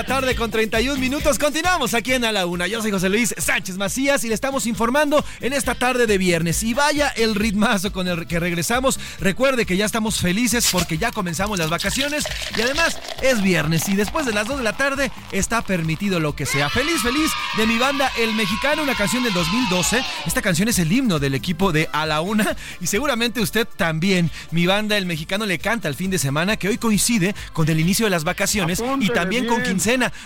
La 0.00 0.06
tarde 0.06 0.34
con 0.34 0.50
31 0.50 0.98
minutos. 0.98 1.38
Continuamos 1.38 1.92
aquí 1.92 2.14
en 2.14 2.24
A 2.24 2.32
la 2.32 2.46
Una. 2.46 2.66
Yo 2.66 2.80
soy 2.80 2.90
José 2.90 3.10
Luis 3.10 3.34
Sánchez 3.36 3.76
Macías 3.76 4.24
y 4.24 4.28
le 4.28 4.34
estamos 4.34 4.64
informando 4.64 5.22
en 5.42 5.52
esta 5.52 5.74
tarde 5.74 6.06
de 6.06 6.16
viernes. 6.16 6.62
Y 6.62 6.72
vaya 6.72 7.08
el 7.08 7.34
ritmazo 7.34 7.92
con 7.92 8.08
el 8.08 8.26
que 8.26 8.40
regresamos. 8.40 8.98
Recuerde 9.20 9.66
que 9.66 9.76
ya 9.76 9.84
estamos 9.84 10.18
felices 10.18 10.70
porque 10.72 10.96
ya 10.96 11.12
comenzamos 11.12 11.58
las 11.58 11.68
vacaciones 11.68 12.24
y 12.56 12.62
además 12.62 12.98
es 13.20 13.42
viernes 13.42 13.90
y 13.90 13.94
después 13.94 14.24
de 14.24 14.32
las 14.32 14.48
2 14.48 14.58
de 14.58 14.64
la 14.64 14.74
tarde 14.74 15.12
está 15.32 15.60
permitido 15.60 16.18
lo 16.18 16.34
que 16.34 16.46
sea. 16.46 16.70
Feliz, 16.70 17.02
feliz 17.02 17.30
de 17.58 17.66
mi 17.66 17.78
banda 17.78 18.10
El 18.16 18.34
Mexicano, 18.34 18.82
una 18.82 18.94
canción 18.94 19.22
del 19.22 19.34
2012. 19.34 20.02
Esta 20.24 20.40
canción 20.40 20.68
es 20.68 20.78
el 20.78 20.90
himno 20.90 21.18
del 21.18 21.34
equipo 21.34 21.72
de 21.72 21.90
A 21.92 22.06
la 22.06 22.22
Una 22.22 22.56
y 22.80 22.86
seguramente 22.86 23.42
usted 23.42 23.68
también. 23.76 24.30
Mi 24.50 24.64
banda 24.64 24.96
El 24.96 25.04
Mexicano 25.04 25.44
le 25.44 25.58
canta 25.58 25.88
el 25.88 25.94
fin 25.94 26.10
de 26.10 26.18
semana 26.18 26.56
que 26.56 26.68
hoy 26.68 26.78
coincide 26.78 27.34
con 27.52 27.68
el 27.68 27.78
inicio 27.78 28.06
de 28.06 28.10
las 28.10 28.24
vacaciones 28.24 28.82
y 28.98 29.10
también 29.10 29.46
con 29.46 29.60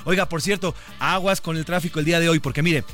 Oiga, 0.05 0.29
por 0.29 0.43
cierto, 0.43 0.75
aguas 0.99 1.41
con 1.41 1.57
el 1.57 1.65
tráfico 1.65 1.99
el 1.99 2.05
día 2.05 2.21
de 2.21 2.29
hoy, 2.29 2.41
porque 2.41 2.63
mire, 2.63 2.85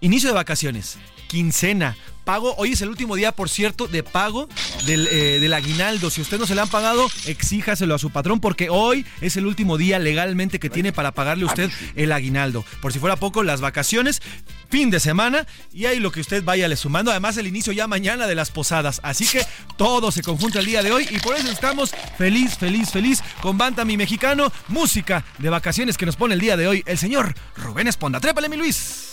inicio 0.00 0.28
de 0.28 0.34
vacaciones, 0.34 0.98
quincena, 1.26 1.96
pago. 2.26 2.54
Hoy 2.58 2.72
es 2.72 2.82
el 2.82 2.90
último 2.90 3.16
día, 3.16 3.32
por 3.32 3.48
cierto, 3.48 3.86
de 3.86 4.02
pago 4.02 4.48
del, 4.84 5.06
eh, 5.06 5.38
del, 5.38 5.54
aguinaldo. 5.54 6.10
Si 6.10 6.20
usted 6.20 6.38
no 6.38 6.46
se 6.46 6.54
le 6.54 6.60
han 6.60 6.68
pagado, 6.68 7.06
exíjaselo 7.26 7.94
a 7.94 7.98
su 7.98 8.10
patrón 8.10 8.40
porque 8.40 8.68
hoy 8.68 9.06
es 9.22 9.36
el 9.36 9.46
último 9.46 9.78
día 9.78 9.98
legalmente 9.98 10.58
que 10.58 10.68
tiene 10.68 10.92
para 10.92 11.12
pagarle 11.12 11.44
usted 11.46 11.70
el 11.94 12.12
aguinaldo. 12.12 12.64
Por 12.82 12.92
si 12.92 12.98
fuera 12.98 13.16
poco, 13.16 13.42
las 13.42 13.60
vacaciones, 13.60 14.20
fin 14.68 14.90
de 14.90 15.00
semana 15.00 15.46
y 15.72 15.86
ahí 15.86 16.00
lo 16.00 16.10
que 16.10 16.20
usted 16.20 16.42
vaya 16.44 16.68
le 16.68 16.76
sumando. 16.76 17.12
Además, 17.12 17.36
el 17.36 17.46
inicio 17.46 17.72
ya 17.72 17.86
mañana 17.86 18.26
de 18.26 18.34
las 18.34 18.50
posadas. 18.50 19.00
Así 19.04 19.26
que 19.26 19.46
todo 19.76 20.10
se 20.10 20.22
conjunta 20.22 20.58
el 20.58 20.66
día 20.66 20.82
de 20.82 20.92
hoy 20.92 21.06
y 21.08 21.20
por 21.20 21.36
eso 21.36 21.50
estamos 21.50 21.92
feliz, 22.18 22.58
feliz, 22.58 22.90
feliz 22.90 23.22
con 23.40 23.56
Banta 23.56 23.84
Mi 23.84 23.96
Mexicano, 23.96 24.52
música 24.68 25.24
de 25.38 25.48
vacaciones 25.48 25.96
que 25.96 26.06
nos 26.06 26.16
pone 26.16 26.34
el 26.34 26.40
día 26.40 26.56
de 26.56 26.66
hoy 26.66 26.82
el 26.86 26.98
señor 26.98 27.34
Rubén 27.56 27.86
Esponda. 27.86 28.18
Trépale, 28.20 28.48
mi 28.48 28.56
Luis. 28.56 29.12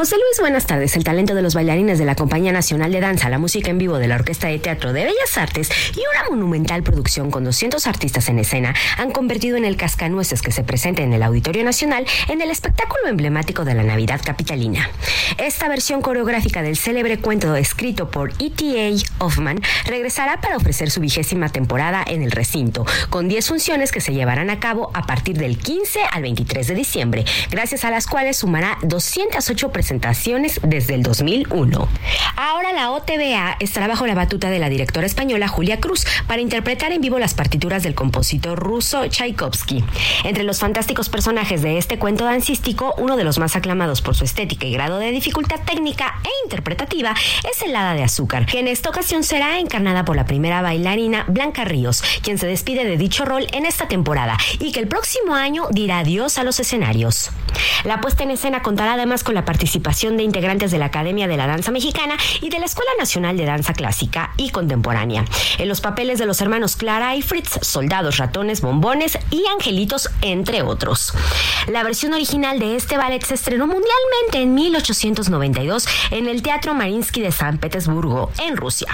José 0.00 0.16
Luis, 0.16 0.40
buenas 0.40 0.64
tardes. 0.64 0.96
El 0.96 1.04
talento 1.04 1.34
de 1.34 1.42
los 1.42 1.54
bailarines 1.54 1.98
de 1.98 2.06
la 2.06 2.14
Compañía 2.14 2.52
Nacional 2.52 2.90
de 2.90 3.00
Danza, 3.00 3.28
la 3.28 3.36
música 3.36 3.70
en 3.70 3.76
vivo 3.76 3.98
de 3.98 4.08
la 4.08 4.14
Orquesta 4.14 4.48
de 4.48 4.58
Teatro 4.58 4.94
de 4.94 5.04
Bellas 5.04 5.36
Artes 5.36 5.68
y 5.94 5.98
una 5.98 6.30
monumental 6.30 6.82
producción 6.82 7.30
con 7.30 7.44
200 7.44 7.86
artistas 7.86 8.30
en 8.30 8.38
escena 8.38 8.74
han 8.96 9.10
convertido 9.10 9.58
en 9.58 9.66
el 9.66 9.76
cascanueces 9.76 10.40
que 10.40 10.52
se 10.52 10.64
presenta 10.64 11.02
en 11.02 11.12
el 11.12 11.22
Auditorio 11.22 11.64
Nacional 11.64 12.06
en 12.28 12.40
el 12.40 12.50
espectáculo 12.50 13.08
emblemático 13.08 13.66
de 13.66 13.74
la 13.74 13.82
Navidad 13.82 14.22
capitalina. 14.24 14.88
Esta 15.36 15.68
versión 15.68 16.00
coreográfica 16.00 16.62
del 16.62 16.78
célebre 16.78 17.18
cuento 17.18 17.54
escrito 17.54 18.10
por 18.10 18.30
E.T.A. 18.38 18.96
Hoffman 19.22 19.60
regresará 19.84 20.40
para 20.40 20.56
ofrecer 20.56 20.90
su 20.90 21.02
vigésima 21.02 21.50
temporada 21.50 22.02
en 22.06 22.22
el 22.22 22.30
recinto, 22.30 22.86
con 23.10 23.28
10 23.28 23.46
funciones 23.46 23.92
que 23.92 24.00
se 24.00 24.14
llevarán 24.14 24.48
a 24.48 24.60
cabo 24.60 24.90
a 24.94 25.02
partir 25.02 25.36
del 25.36 25.58
15 25.58 26.00
al 26.10 26.22
23 26.22 26.68
de 26.68 26.74
diciembre, 26.74 27.24
gracias 27.50 27.84
a 27.84 27.90
las 27.90 28.06
cuales 28.06 28.38
sumará 28.38 28.78
208 28.80 29.70
presentaciones 29.70 29.89
desde 30.62 30.94
el 30.94 31.02
2001. 31.02 31.88
Ahora 32.36 32.72
la 32.72 32.92
OTBA 32.92 33.56
estará 33.58 33.88
bajo 33.88 34.06
la 34.06 34.14
batuta 34.14 34.48
de 34.48 34.60
la 34.60 34.68
directora 34.68 35.04
española 35.04 35.48
Julia 35.48 35.80
Cruz 35.80 36.06
para 36.28 36.40
interpretar 36.40 36.92
en 36.92 37.00
vivo 37.00 37.18
las 37.18 37.34
partituras 37.34 37.82
del 37.82 37.96
compositor 37.96 38.56
ruso 38.56 39.08
Tchaikovsky. 39.08 39.84
Entre 40.22 40.44
los 40.44 40.60
fantásticos 40.60 41.08
personajes 41.08 41.62
de 41.62 41.76
este 41.76 41.98
cuento 41.98 42.24
dancístico, 42.24 42.94
uno 42.98 43.16
de 43.16 43.24
los 43.24 43.38
más 43.38 43.56
aclamados 43.56 44.00
por 44.00 44.14
su 44.14 44.24
estética 44.24 44.66
y 44.66 44.72
grado 44.72 44.98
de 44.98 45.10
dificultad 45.10 45.58
técnica 45.66 46.20
e 46.22 46.30
interpretativa 46.44 47.12
es 47.50 47.62
el 47.62 47.74
Hada 47.74 47.94
de 47.94 48.04
Azúcar, 48.04 48.46
que 48.46 48.60
en 48.60 48.68
esta 48.68 48.90
ocasión 48.90 49.24
será 49.24 49.58
encarnada 49.58 50.04
por 50.04 50.14
la 50.14 50.24
primera 50.24 50.62
bailarina 50.62 51.24
Blanca 51.26 51.64
Ríos, 51.64 52.04
quien 52.22 52.38
se 52.38 52.46
despide 52.46 52.84
de 52.84 52.96
dicho 52.96 53.24
rol 53.24 53.48
en 53.52 53.66
esta 53.66 53.88
temporada 53.88 54.38
y 54.60 54.70
que 54.70 54.78
el 54.78 54.86
próximo 54.86 55.34
año 55.34 55.66
dirá 55.72 55.98
adiós 55.98 56.38
a 56.38 56.44
los 56.44 56.60
escenarios. 56.60 57.32
La 57.84 58.00
puesta 58.00 58.22
en 58.22 58.30
escena 58.30 58.62
contará 58.62 58.92
además 58.92 59.24
con 59.24 59.34
la 59.34 59.44
participación 59.44 59.69
participación 59.70 60.16
de 60.16 60.24
integrantes 60.24 60.72
de 60.72 60.78
la 60.78 60.86
Academia 60.86 61.28
de 61.28 61.36
la 61.36 61.46
Danza 61.46 61.70
Mexicana 61.70 62.16
y 62.40 62.48
de 62.50 62.58
la 62.58 62.66
Escuela 62.66 62.90
Nacional 62.98 63.36
de 63.36 63.44
Danza 63.44 63.72
Clásica 63.72 64.32
y 64.36 64.50
Contemporánea. 64.50 65.24
En 65.58 65.68
los 65.68 65.80
papeles 65.80 66.18
de 66.18 66.26
los 66.26 66.40
hermanos 66.40 66.74
Clara 66.74 67.14
y 67.14 67.22
Fritz, 67.22 67.60
soldados, 67.62 68.16
ratones, 68.16 68.62
bombones 68.62 69.16
y 69.30 69.44
angelitos, 69.46 70.10
entre 70.22 70.62
otros. 70.62 71.12
La 71.68 71.84
versión 71.84 72.12
original 72.14 72.58
de 72.58 72.74
este 72.74 72.96
ballet 72.96 73.22
se 73.24 73.34
estrenó 73.34 73.68
mundialmente 73.68 74.42
en 74.42 74.54
1892 74.54 75.86
en 76.10 76.26
el 76.26 76.42
Teatro 76.42 76.74
Marinsky 76.74 77.20
de 77.20 77.30
San 77.30 77.58
Petersburgo, 77.58 78.32
en 78.42 78.56
Rusia. 78.56 78.88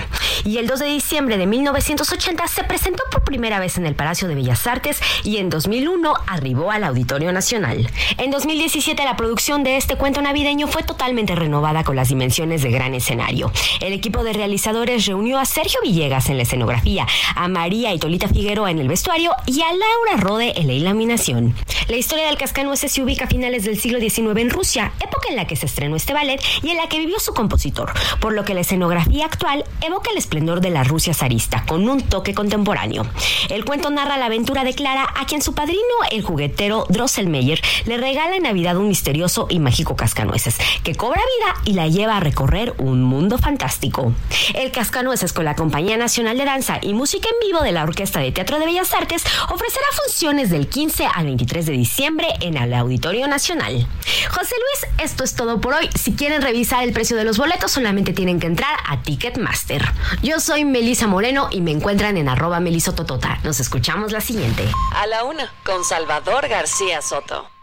Y 0.45 0.59
el 0.59 0.67
2 0.67 0.81
de 0.81 0.87
diciembre 0.87 1.39
de 1.39 1.47
1980 1.47 2.47
se 2.49 2.65
presentó 2.65 3.03
por 3.11 3.25
primera 3.25 3.61
vez 3.61 3.79
en 3.79 3.87
el 3.87 3.95
Palacio 3.95 4.29
de 4.29 4.35
Bellas 4.35 4.67
Artes 4.67 5.01
y 5.25 5.39
en 5.39 5.49
2001 5.49 6.13
arribó 6.27 6.71
al 6.71 6.85
Auditorio 6.85 7.33
Nacional. 7.33 7.89
En 8.19 8.31
2017 8.31 9.03
la 9.05 9.17
producción 9.17 9.65
de 9.65 9.79
este 9.79 9.97
cuento 9.97 10.21
navideño 10.21 10.66
fue 10.67 10.83
totalmente 10.83 11.35
renovada 11.35 11.85
con 11.85 11.97
las 11.97 12.09
dimensiones 12.09 12.63
de 12.63 12.71
gran 12.71 12.95
escenario. 12.95 13.53
El 13.81 13.93
equipo 13.93 14.25
de 14.25 14.33
realizadores 14.33 15.07
reunió 15.07 15.39
a 15.39 15.45
Sergio 15.45 15.81
Villegas 15.83 16.29
en 16.31 16.37
la 16.37 16.43
escenografía, 16.45 17.07
a 17.35 17.49
María 17.49 17.93
y 17.93 17.99
Tolita 17.99 18.29
Figueroa 18.29 18.71
en 18.71 18.79
el 18.79 18.89
vestuario 18.89 19.33
y 19.47 19.61
a 19.63 19.67
Laura 19.67 20.23
Rode 20.23 20.59
en 20.59 20.67
la 20.67 20.73
iluminación. 20.73 21.55
La 21.89 21.97
historia 21.97 22.27
del 22.27 22.37
cascanueces 22.37 22.93
se 22.93 23.03
ubica 23.03 23.27
a 23.27 23.29
finales 23.29 23.65
del 23.65 23.79
siglo 23.79 24.01
XIX 24.01 24.41
en 24.41 24.51
Rusia, 24.51 24.93
época 25.01 25.29
en 25.31 25.37
la 25.37 25.47
que 25.47 25.57
se 25.57 25.67
estrenó 25.67 25.97
este 25.97 26.13
ballet 26.13 26.41
y 26.63 26.71
en 26.71 26.77
la 26.77 26.89
que 26.89 26.99
vivió 26.99 27.19
su 27.21 27.33
compositor, 27.33 27.93
por 28.21 28.33
lo 28.33 28.45
que 28.45 28.55
la 28.55 28.61
escenografía 28.61 29.27
actual 29.27 29.65
evoca 29.81 30.11
el 30.11 30.19
esplendor 30.19 30.61
de 30.61 30.71
la 30.71 30.85
Rusia 30.85 31.15
zarista, 31.15 31.65
con 31.67 31.89
un 31.89 32.03
toque 32.03 32.35
contemporáneo. 32.35 33.07
El 33.49 33.65
cuento 33.65 33.91
narra 33.91 34.17
la 34.17 34.27
aventura 34.27 34.65
de 34.65 34.75
Clara, 34.75 35.07
a 35.17 35.27
quien 35.27 35.43
su 35.43 35.55
padrino, 35.55 35.81
el 36.11 36.23
juguetero 36.23 36.87
Drosselmeyer, 36.89 37.61
le 37.87 37.97
regala 37.97 38.37
en 38.37 38.43
Navidad 38.43 38.77
un 38.77 38.89
misterioso 38.89 39.47
y 39.49 39.61
mágico 39.61 39.97
cascanueces 39.97 40.56
que 40.83 40.95
cobra 40.95 41.21
vida 41.21 41.55
y 41.65 41.73
la 41.75 41.89
lleva 41.89 42.17
a 42.17 42.21
recorrer 42.21 42.75
un 42.79 43.03
mundo 43.03 43.39
fantástico. 43.39 44.13
El 44.55 44.71
Cascanueces 44.73 45.33
con 45.33 45.45
la 45.45 45.57
Compañía 45.57 45.97
Nacional 45.97 46.39
de 46.39 46.45
Danza 46.45 46.79
y 46.83 46.95
Música 46.95 47.29
en 47.29 47.47
Vivo 47.47 47.63
de 47.63 47.73
la 47.73 47.83
Orquesta 47.83 48.21
de 48.21 48.33
Teatro 48.33 48.59
de 48.59 48.67
Bellas 48.67 48.93
Artes 48.95 49.25
ofrecerá 49.53 49.87
funciones 50.05 50.51
del 50.51 50.69
15 50.69 51.07
al 51.07 51.25
23 51.27 51.67
de 51.67 51.73
diciembre 51.73 52.29
en 52.41 52.57
el 52.57 52.73
Auditorio 52.75 53.27
Nacional. 53.29 53.87
José 54.31 54.55
Luis, 54.57 54.93
esto 55.03 55.25
es 55.25 55.35
todo 55.35 55.61
por 55.61 55.75
hoy. 55.75 55.89
Si 55.95 56.15
quieren 56.15 56.43
revisar 56.43 56.85
el 56.85 56.93
precio 56.93 57.17
de 57.17 57.25
los 57.25 57.39
boletos, 57.39 57.73
solamente 57.73 58.13
tienen 58.13 58.41
que 58.41 58.47
entrar 58.47 58.77
a 58.87 59.03
Ticketmaster. 59.03 59.85
Yo 60.23 60.41
soy 60.41 60.65
Melisa 60.65 61.07
Moreno 61.07 61.49
y 61.51 61.61
me 61.61 61.73
encuentran 61.73 62.17
en 62.17 62.29
arroba 62.29 62.61
melisototota. 62.61 63.39
Nos 63.45 63.61
escuchamos 63.61 64.13
la 64.13 64.21
siguiente. 64.21 64.65
A 64.95 65.07
la 65.07 65.25
una, 65.25 65.53
con 65.65 65.85
Salvador 65.85 66.49
García 66.49 67.03
Soto. 67.03 67.56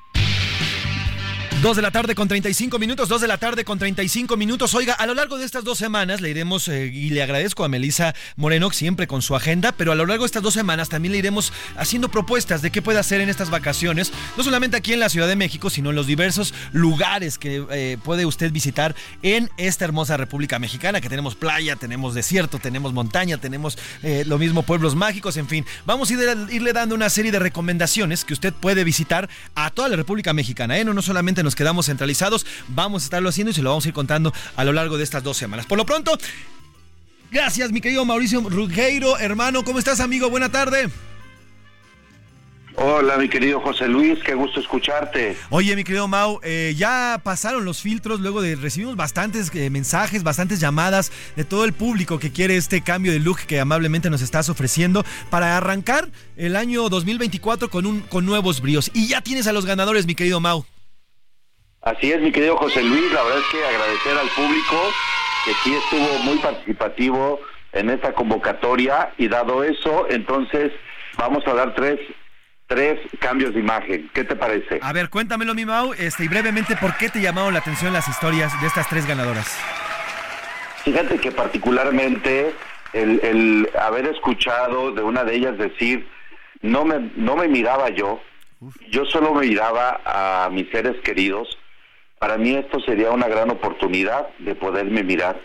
2 1.64 1.78
de 1.78 1.82
la 1.82 1.92
tarde 1.92 2.14
con 2.14 2.28
35 2.28 2.78
minutos, 2.78 3.08
2 3.08 3.22
de 3.22 3.28
la 3.30 3.38
tarde 3.38 3.64
con 3.64 3.80
35 3.80 4.36
minutos. 4.36 4.74
Oiga, 4.74 4.96
a 4.96 5.06
lo 5.06 5.14
largo 5.14 5.38
de 5.38 5.46
estas 5.46 5.64
dos 5.64 5.78
semanas 5.78 6.20
le 6.20 6.30
iremos, 6.30 6.68
eh, 6.68 6.88
y 6.88 7.10
le 7.12 7.24
agradezco 7.24 7.64
a 7.64 7.70
Melisa 7.70 8.14
Moreno 8.36 8.70
siempre 8.72 9.08
con 9.08 9.22
su 9.22 9.34
agenda, 9.34 9.72
pero 9.72 9.94
a 9.94 9.96
lo 9.96 10.06
largo 10.06 10.24
de 10.24 10.26
estas 10.26 10.44
dos 10.44 10.54
semanas 10.54 10.90
también 10.90 11.14
le 11.14 11.20
iremos 11.20 11.54
haciendo 11.78 12.12
propuestas 12.12 12.62
de 12.62 12.70
qué 12.70 12.82
puede 12.82 13.00
hacer 13.00 13.22
en 13.22 13.30
estas 13.30 13.50
vacaciones, 13.50 14.12
no 14.36 14.44
solamente 14.44 14.76
aquí 14.76 14.92
en 14.92 15.00
la 15.00 15.08
Ciudad 15.08 15.26
de 15.26 15.38
México, 15.38 15.70
sino 15.70 15.92
en 15.92 15.96
los 15.96 16.06
diversos 16.06 16.54
lugares 16.74 17.38
que 17.38 17.66
eh, 17.72 17.98
puede 18.04 18.26
usted 18.26 18.52
visitar 18.52 18.94
en 19.22 19.50
esta 19.56 19.86
hermosa 19.86 20.18
República 20.18 20.60
Mexicana, 20.60 21.00
que 21.00 21.08
tenemos 21.08 21.36
playa, 21.36 21.78
tenemos 21.78 22.14
desierto, 22.14 22.60
tenemos 22.60 22.92
montaña, 22.92 23.38
tenemos 23.38 23.78
eh, 24.02 24.26
lo 24.28 24.38
mismo 24.38 24.64
pueblos 24.64 24.96
mágicos, 24.96 25.38
en 25.38 25.48
fin. 25.48 25.66
Vamos 25.86 26.12
a 26.12 26.14
irle 26.14 26.74
dando 26.74 26.94
una 26.94 27.10
serie 27.10 27.32
de 27.32 27.40
recomendaciones 27.40 28.26
que 28.26 28.34
usted 28.34 28.52
puede 28.52 28.84
visitar 28.84 29.30
a 29.56 29.70
toda 29.70 29.88
la 29.88 29.96
República 29.96 30.34
Mexicana, 30.34 30.84
no, 30.84 30.94
no 30.94 31.02
solamente 31.02 31.42
nos 31.54 31.56
quedamos 31.56 31.86
centralizados. 31.86 32.46
Vamos 32.70 33.04
a 33.04 33.06
estarlo 33.06 33.30
haciendo 33.30 33.52
y 33.52 33.54
se 33.54 33.62
lo 33.62 33.70
vamos 33.70 33.86
a 33.86 33.88
ir 33.90 33.94
contando 33.94 34.34
a 34.56 34.64
lo 34.64 34.74
largo 34.74 34.98
de 34.98 35.04
estas 35.04 35.24
dos 35.24 35.38
semanas. 35.38 35.68
Por 35.68 35.78
lo 35.78 35.86
pronto, 35.86 36.18
gracias 37.32 37.72
mi 37.72 37.80
querido 37.80 38.04
Mauricio 38.06 38.42
Rugeiro, 38.42 39.20
hermano. 39.20 39.64
¿Cómo 39.64 39.80
estás, 39.80 40.00
amigo? 40.00 40.30
Buena 40.30 40.50
tarde. 40.50 40.90
Hola, 42.76 43.18
mi 43.18 43.30
querido 43.30 43.60
José 43.60 43.88
Luis, 43.88 44.18
qué 44.26 44.34
gusto 44.34 44.60
escucharte. 44.60 45.38
Oye, 45.52 45.76
mi 45.76 45.84
querido 45.84 46.08
Mau, 46.08 46.40
eh, 46.42 46.74
ya 46.76 47.22
pasaron 47.24 47.66
los 47.66 47.84
filtros 47.84 48.20
luego 48.20 48.42
de 48.42 48.56
recibimos 48.56 48.96
bastantes 48.96 49.52
eh, 49.54 49.70
mensajes, 49.70 50.24
bastantes 50.24 50.60
llamadas 50.60 51.12
de 51.36 51.44
todo 51.44 51.66
el 51.66 51.74
público 51.74 52.18
que 52.18 52.32
quiere 52.32 52.58
este 52.58 52.82
cambio 52.82 53.12
de 53.12 53.20
look 53.20 53.42
que 53.46 53.60
amablemente 53.60 54.10
nos 54.10 54.24
estás 54.24 54.50
ofreciendo 54.50 55.06
para 55.30 55.56
arrancar 55.56 56.10
el 56.36 56.56
año 56.56 56.90
2024 56.90 57.70
con 57.70 57.86
un 57.86 58.00
con 58.02 58.26
nuevos 58.26 58.60
bríos. 58.60 58.90
Y 58.96 59.08
ya 59.08 59.22
tienes 59.22 59.46
a 59.46 59.54
los 59.54 59.68
ganadores, 59.68 60.08
mi 60.08 60.16
querido 60.16 60.40
Mau. 60.40 60.66
Así 61.84 62.12
es, 62.12 62.22
mi 62.22 62.32
querido 62.32 62.56
José 62.56 62.82
Luis, 62.82 63.12
la 63.12 63.24
verdad 63.24 63.40
es 63.40 63.48
que 63.52 63.66
agradecer 63.66 64.18
al 64.18 64.30
público 64.30 64.78
que 65.44 65.54
sí 65.56 65.76
estuvo 65.76 66.20
muy 66.20 66.38
participativo 66.38 67.42
en 67.74 67.90
esta 67.90 68.14
convocatoria 68.14 69.12
y 69.18 69.28
dado 69.28 69.64
eso, 69.66 70.08
entonces 70.10 70.72
vamos 71.18 71.46
a 71.46 71.54
dar 71.54 71.76
tres 71.76 72.00
tres 72.68 73.00
cambios 73.20 73.54
de 73.54 73.60
imagen. 73.60 74.10
¿Qué 74.14 74.24
te 74.24 74.36
parece? 74.36 74.80
A 74.82 74.94
ver, 74.94 75.10
cuéntamelo, 75.10 75.54
mi 75.54 75.66
Mau, 75.66 75.94
este, 75.94 76.24
y 76.24 76.28
brevemente, 76.30 76.78
¿por 76.78 76.96
qué 76.96 77.10
te 77.10 77.22
llamaron 77.22 77.54
la 77.54 77.60
atención 77.60 77.92
las 77.92 78.08
historias 78.08 78.60
de 78.62 78.68
estas 78.68 78.88
tres 78.88 79.06
ganadoras? 79.06 79.60
Fíjate 80.84 81.18
que 81.20 81.32
particularmente 81.32 82.54
el, 82.94 83.20
el 83.24 83.70
haber 83.78 84.08
escuchado 84.08 84.92
de 84.92 85.04
una 85.04 85.24
de 85.24 85.36
ellas 85.36 85.58
decir, 85.58 86.08
no 86.62 86.86
me, 86.86 87.12
no 87.18 87.36
me 87.36 87.48
miraba 87.48 87.90
yo, 87.90 88.22
yo 88.90 89.06
solo 89.06 89.34
me 89.34 89.48
miraba 89.48 90.02
a 90.06 90.50
mis 90.50 90.70
seres 90.72 90.96
queridos, 91.04 91.60
para 92.24 92.38
mí 92.38 92.56
esto 92.56 92.80
sería 92.80 93.12
una 93.12 93.28
gran 93.28 93.50
oportunidad 93.50 94.30
de 94.40 94.56
poderme 94.56 95.04
mirar 95.04 95.42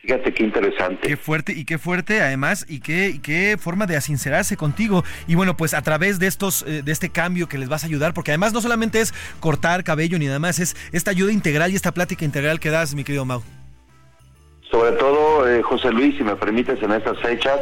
Fíjate 0.00 0.32
qué 0.32 0.42
interesante. 0.42 1.06
Qué 1.06 1.18
fuerte 1.18 1.52
y 1.52 1.66
qué 1.66 1.76
fuerte 1.76 2.22
además 2.22 2.64
y 2.66 2.80
qué, 2.80 3.20
qué 3.22 3.58
forma 3.60 3.84
de 3.84 3.94
asincerarse 3.94 4.56
contigo. 4.56 5.04
Y 5.26 5.34
bueno, 5.34 5.54
pues 5.54 5.74
a 5.74 5.82
través 5.82 6.18
de 6.18 6.28
estos 6.28 6.62
eh, 6.62 6.80
de 6.82 6.92
este 6.92 7.10
cambio 7.10 7.46
que 7.46 7.58
les 7.58 7.68
vas 7.68 7.84
a 7.84 7.88
ayudar, 7.88 8.14
porque 8.14 8.30
además 8.30 8.54
no 8.54 8.62
solamente 8.62 9.02
es 9.02 9.12
cortar 9.38 9.84
cabello 9.84 10.18
ni 10.18 10.24
nada 10.24 10.38
más, 10.38 10.60
es 10.60 10.74
esta 10.92 11.10
ayuda 11.10 11.30
integral 11.30 11.72
y 11.72 11.76
esta 11.76 11.92
plática 11.92 12.24
integral 12.24 12.58
que 12.58 12.70
das, 12.70 12.94
mi 12.94 13.04
querido 13.04 13.26
Mau. 13.26 13.42
Sobre 14.70 14.92
todo, 14.92 15.46
eh, 15.46 15.62
José 15.62 15.92
Luis, 15.92 16.16
si 16.16 16.24
me 16.24 16.36
permites, 16.36 16.82
en 16.82 16.92
estas 16.92 17.18
fechas, 17.18 17.60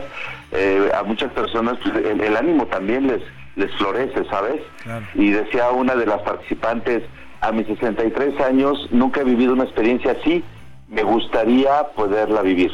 eh, 0.53 0.89
a 0.95 1.03
muchas 1.03 1.33
personas 1.33 1.79
pues, 1.83 1.97
el, 1.97 2.37
ánimo 2.37 2.67
también 2.67 3.09
les, 3.09 3.23
les 3.57 3.75
florece, 3.77 4.25
¿sabes? 4.31 4.63
Y 5.17 5.31
decía 5.33 5.71
una 5.71 5.97
de 5.97 6.07
las 6.07 6.23
participantes, 6.23 7.03
a 7.41 7.53
mis 7.53 7.67
63 7.67 8.41
años 8.41 8.89
nunca 8.91 9.21
he 9.21 9.25
vivido 9.25 9.53
una 9.53 9.65
experiencia 9.65 10.13
así 10.13 10.45
me 10.89 11.03
gustaría 11.03 11.85
poderla 11.95 12.43
vivir. 12.43 12.71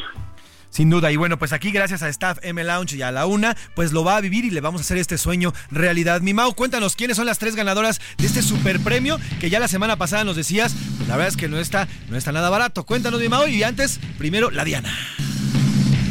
Sin 0.69 0.89
duda, 0.89 1.11
y 1.11 1.17
bueno, 1.17 1.37
pues 1.37 1.53
aquí 1.53 1.69
gracias 1.69 2.01
a 2.01 2.09
Staff 2.09 2.39
M 2.41 2.63
Lounge 2.63 2.95
y 2.95 3.03
a 3.03 3.11
la 3.11 3.27
una, 3.27 3.55
pues 3.75 3.91
lo 3.91 4.03
va 4.03 4.17
a 4.17 4.21
vivir 4.21 4.43
y 4.43 4.49
le 4.49 4.59
vamos 4.59 4.81
a 4.81 4.83
hacer 4.83 4.97
este 4.97 5.19
sueño 5.19 5.53
realidad. 5.69 6.21
Mi 6.21 6.33
Mau, 6.33 6.55
cuéntanos 6.55 6.95
quiénes 6.95 7.15
son 7.15 7.27
las 7.27 7.37
tres 7.37 7.55
ganadoras 7.55 8.01
de 8.17 8.25
este 8.25 8.41
super 8.41 8.79
premio 8.79 9.19
que 9.39 9.51
ya 9.51 9.59
la 9.59 9.67
semana 9.67 9.97
pasada 9.97 10.23
nos 10.23 10.35
decías, 10.35 10.75
pues 10.97 11.07
la 11.07 11.15
verdad 11.15 11.29
es 11.29 11.37
que 11.37 11.47
no 11.47 11.59
está, 11.59 11.87
no 12.09 12.17
está 12.17 12.31
nada 12.31 12.49
barato. 12.49 12.85
Cuéntanos, 12.85 13.19
mi 13.19 13.29
Mau, 13.29 13.47
y 13.47 13.61
antes, 13.61 13.99
primero, 14.17 14.49
la 14.49 14.63
Diana. 14.63 14.91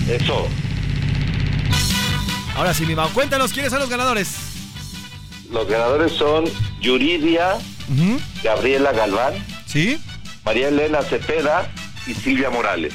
Eso. 0.08 0.46
Ahora 2.54 2.72
sí, 2.72 2.86
mi 2.86 2.94
Mau, 2.94 3.08
cuéntanos 3.10 3.52
quiénes 3.52 3.72
son 3.72 3.80
los 3.80 3.90
ganadores. 3.90 4.36
Los 5.50 5.66
ganadores 5.66 6.12
son 6.12 6.44
Yuridia, 6.80 7.58
Gabriela 8.42 8.92
Galván, 8.92 9.34
¿Sí? 9.66 10.00
María 10.44 10.68
Elena 10.68 11.02
Cepeda 11.02 11.70
y 12.06 12.14
Silvia 12.14 12.50
Morales. 12.50 12.92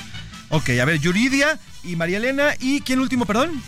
Ok, 0.49 0.69
a 0.81 0.85
ver, 0.85 0.99
Yuridia 0.99 1.59
y 1.83 1.95
María 1.95 2.17
Elena. 2.17 2.55
¿Y 2.59 2.81
quién 2.81 2.99
último, 2.99 3.25
perdón? 3.25 3.61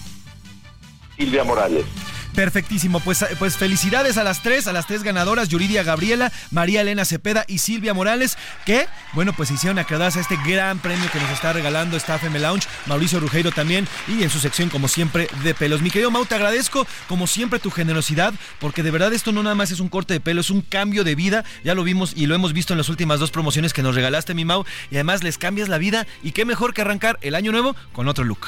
Silvia 1.18 1.44
Morales. 1.44 1.86
Perfectísimo, 2.36 3.00
pues, 3.02 3.26
pues 3.38 3.58
felicidades 3.58 4.18
a 4.18 4.24
las 4.24 4.42
tres, 4.42 4.68
a 4.68 4.74
las 4.74 4.88
tres 4.88 5.04
ganadoras, 5.04 5.50
Yuridia 5.50 5.84
Gabriela, 5.84 6.32
María 6.52 6.82
Elena 6.82 7.04
Cepeda 7.04 7.44
y 7.48 7.58
Silvia 7.58 7.94
Morales, 7.94 8.38
que, 8.66 8.88
bueno, 9.14 9.34
pues 9.34 9.52
hicieron 9.52 9.80
acreedarse 9.80 10.20
a 10.20 10.22
este 10.22 10.38
gran 10.46 10.80
premio 10.80 11.10
que 11.12 11.20
nos 11.20 11.30
está 11.32 11.52
regalando 11.54 11.98
Staff 11.98 12.24
M 12.24 12.40
Lounge, 12.40 12.68
Mauricio 12.86 13.20
Rugeiro 13.20 13.52
también, 13.52 13.88
y 14.08 14.24
en 14.24 14.30
su 14.30 14.40
sección, 14.40 14.70
como 14.70 14.88
siempre, 14.88 15.28
de 15.44 15.54
pelos. 15.54 15.82
Mi 15.82 15.90
querido 15.90 16.12
Mau, 16.12 16.26
te 16.26 16.36
agradezco, 16.36 16.88
como 17.08 17.28
siempre, 17.28 17.60
tu 17.60 17.72
generosidad, 17.72 18.34
porque 18.60 18.84
de 18.84 18.92
verdad 18.92 19.12
esto 19.12 19.32
no 19.32 19.44
nada 19.44 19.56
más 19.56 19.72
es 19.72 19.80
un 19.80 19.90
corte 19.90 20.14
de 20.14 20.20
pelo, 20.20 20.40
es 20.40 20.50
un 20.50 20.62
cambio 20.62 21.04
de 21.04 21.16
vida, 21.16 21.44
ya 21.64 21.76
lo 21.76 21.84
vimos 21.84 22.14
y 22.16 22.28
lo 22.28 22.36
hemos 22.36 22.54
visto 22.54 22.74
en 22.74 22.78
las 22.78 22.90
últimas 22.90 23.20
dos 23.20 23.32
promociones 23.32 23.74
que 23.74 23.82
nos 23.82 23.96
regalaste, 23.96 24.34
mi 24.34 24.46
Mau, 24.46 24.66
y 24.92 24.96
además 24.96 25.24
les 25.24 25.38
cambias 25.38 25.68
la 25.68 25.78
vida, 25.78 26.08
y 26.24 26.32
qué 26.32 26.46
mejor 26.46 26.74
que 26.74 26.82
arrancar 26.82 27.18
el 27.22 27.36
año 27.36 27.52
nuevo 27.52 27.76
con 27.92 28.08
otro 28.08 28.24
look. 28.24 28.48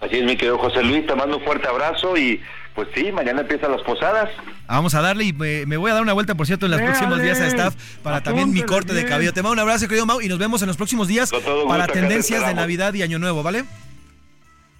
Así 0.00 0.16
es, 0.16 0.24
mi 0.24 0.34
querido 0.34 0.56
José 0.56 0.82
Luis, 0.82 1.06
te 1.06 1.14
mando 1.14 1.36
un 1.36 1.44
fuerte 1.44 1.68
abrazo 1.68 2.16
y 2.16 2.40
pues 2.74 2.88
sí, 2.94 3.10
mañana 3.12 3.40
empiezan 3.42 3.72
las 3.72 3.82
posadas. 3.82 4.30
Vamos 4.66 4.94
a 4.94 5.00
darle 5.00 5.24
y 5.24 5.32
me, 5.32 5.76
voy 5.76 5.90
a 5.90 5.94
dar 5.94 6.02
una 6.02 6.12
vuelta, 6.12 6.34
por 6.34 6.46
cierto, 6.46 6.66
en 6.66 6.72
los 6.72 6.80
próximos 6.80 7.20
días 7.20 7.40
a 7.40 7.46
staff 7.48 7.74
para 8.02 8.22
también 8.22 8.52
mi 8.52 8.62
corte 8.62 8.94
de 8.94 9.04
cabello. 9.04 9.32
Te 9.32 9.42
mando 9.42 9.54
un 9.54 9.58
abrazo, 9.58 9.88
querido 9.88 10.06
Mau, 10.06 10.20
y 10.20 10.28
nos 10.28 10.38
vemos 10.38 10.62
en 10.62 10.68
los 10.68 10.76
próximos 10.76 11.08
días 11.08 11.30
para 11.68 11.86
tendencias 11.86 12.46
de 12.46 12.54
Navidad 12.54 12.94
y 12.94 13.02
Año 13.02 13.18
Nuevo, 13.18 13.42
¿vale? 13.42 13.64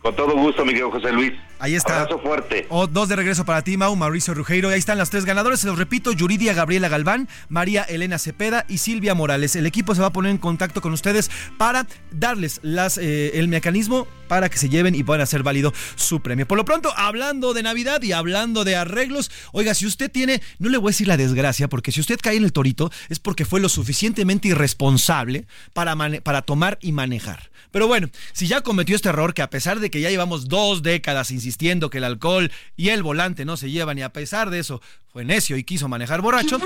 Con 0.00 0.16
todo 0.16 0.34
gusto, 0.34 0.64
mi 0.64 0.70
querido 0.70 0.90
José 0.90 1.12
Luis. 1.12 1.32
Ahí 1.60 1.74
está. 1.74 2.02
Abrazo 2.02 2.18
fuerte. 2.18 2.66
O 2.70 2.86
dos 2.86 3.08
de 3.10 3.16
regreso 3.16 3.44
para 3.44 3.62
ti, 3.62 3.76
Mau, 3.76 3.94
Mauricio 3.94 4.32
Rugeiro. 4.32 4.70
Ahí 4.70 4.78
están 4.78 4.96
las 4.96 5.10
tres 5.10 5.26
ganadores. 5.26 5.60
Se 5.60 5.66
los 5.66 5.78
repito, 5.78 6.10
Yuridia 6.12 6.54
Gabriela 6.54 6.88
Galván, 6.88 7.28
María 7.50 7.82
Elena 7.82 8.18
Cepeda 8.18 8.64
y 8.66 8.78
Silvia 8.78 9.14
Morales. 9.14 9.54
El 9.56 9.66
equipo 9.66 9.94
se 9.94 10.00
va 10.00 10.08
a 10.08 10.12
poner 10.12 10.30
en 10.30 10.38
contacto 10.38 10.80
con 10.80 10.94
ustedes 10.94 11.30
para 11.58 11.86
darles 12.10 12.60
las, 12.62 12.96
eh, 12.96 13.38
el 13.38 13.48
mecanismo 13.48 14.08
para 14.26 14.48
que 14.48 14.58
se 14.58 14.68
lleven 14.68 14.94
y 14.94 15.02
puedan 15.02 15.20
hacer 15.20 15.42
válido 15.42 15.74
su 15.96 16.20
premio. 16.20 16.46
Por 16.46 16.56
lo 16.56 16.64
pronto, 16.64 16.92
hablando 16.96 17.52
de 17.52 17.62
Navidad 17.62 18.00
y 18.02 18.12
hablando 18.12 18.64
de 18.64 18.76
arreglos, 18.76 19.30
oiga, 19.52 19.74
si 19.74 19.86
usted 19.86 20.10
tiene, 20.10 20.40
no 20.58 20.70
le 20.70 20.78
voy 20.78 20.90
a 20.90 20.92
decir 20.92 21.08
la 21.08 21.16
desgracia, 21.16 21.68
porque 21.68 21.92
si 21.92 22.00
usted 22.00 22.18
cae 22.22 22.36
en 22.36 22.44
el 22.44 22.52
torito 22.52 22.90
es 23.08 23.18
porque 23.18 23.44
fue 23.44 23.60
lo 23.60 23.68
suficientemente 23.68 24.48
irresponsable 24.48 25.46
para, 25.72 25.96
para 26.22 26.42
tomar 26.42 26.78
y 26.80 26.92
manejar. 26.92 27.50
Pero 27.72 27.86
bueno, 27.86 28.08
si 28.32 28.46
ya 28.46 28.62
cometió 28.62 28.96
este 28.96 29.08
error, 29.08 29.34
que 29.34 29.42
a 29.42 29.50
pesar 29.50 29.80
de 29.80 29.90
que 29.90 30.00
ya 30.00 30.10
llevamos 30.10 30.48
dos 30.48 30.82
décadas 30.82 31.30
insistiendo 31.30 31.49
que 31.90 31.98
el 31.98 32.04
alcohol 32.04 32.50
y 32.76 32.88
el 32.88 33.02
volante 33.02 33.44
no 33.44 33.56
se 33.56 33.70
llevan, 33.70 33.98
y 33.98 34.02
a 34.02 34.12
pesar 34.12 34.50
de 34.50 34.58
eso 34.58 34.80
fue 35.12 35.24
necio 35.24 35.56
y 35.56 35.64
quiso 35.64 35.88
manejar 35.88 36.20
borracho, 36.20 36.58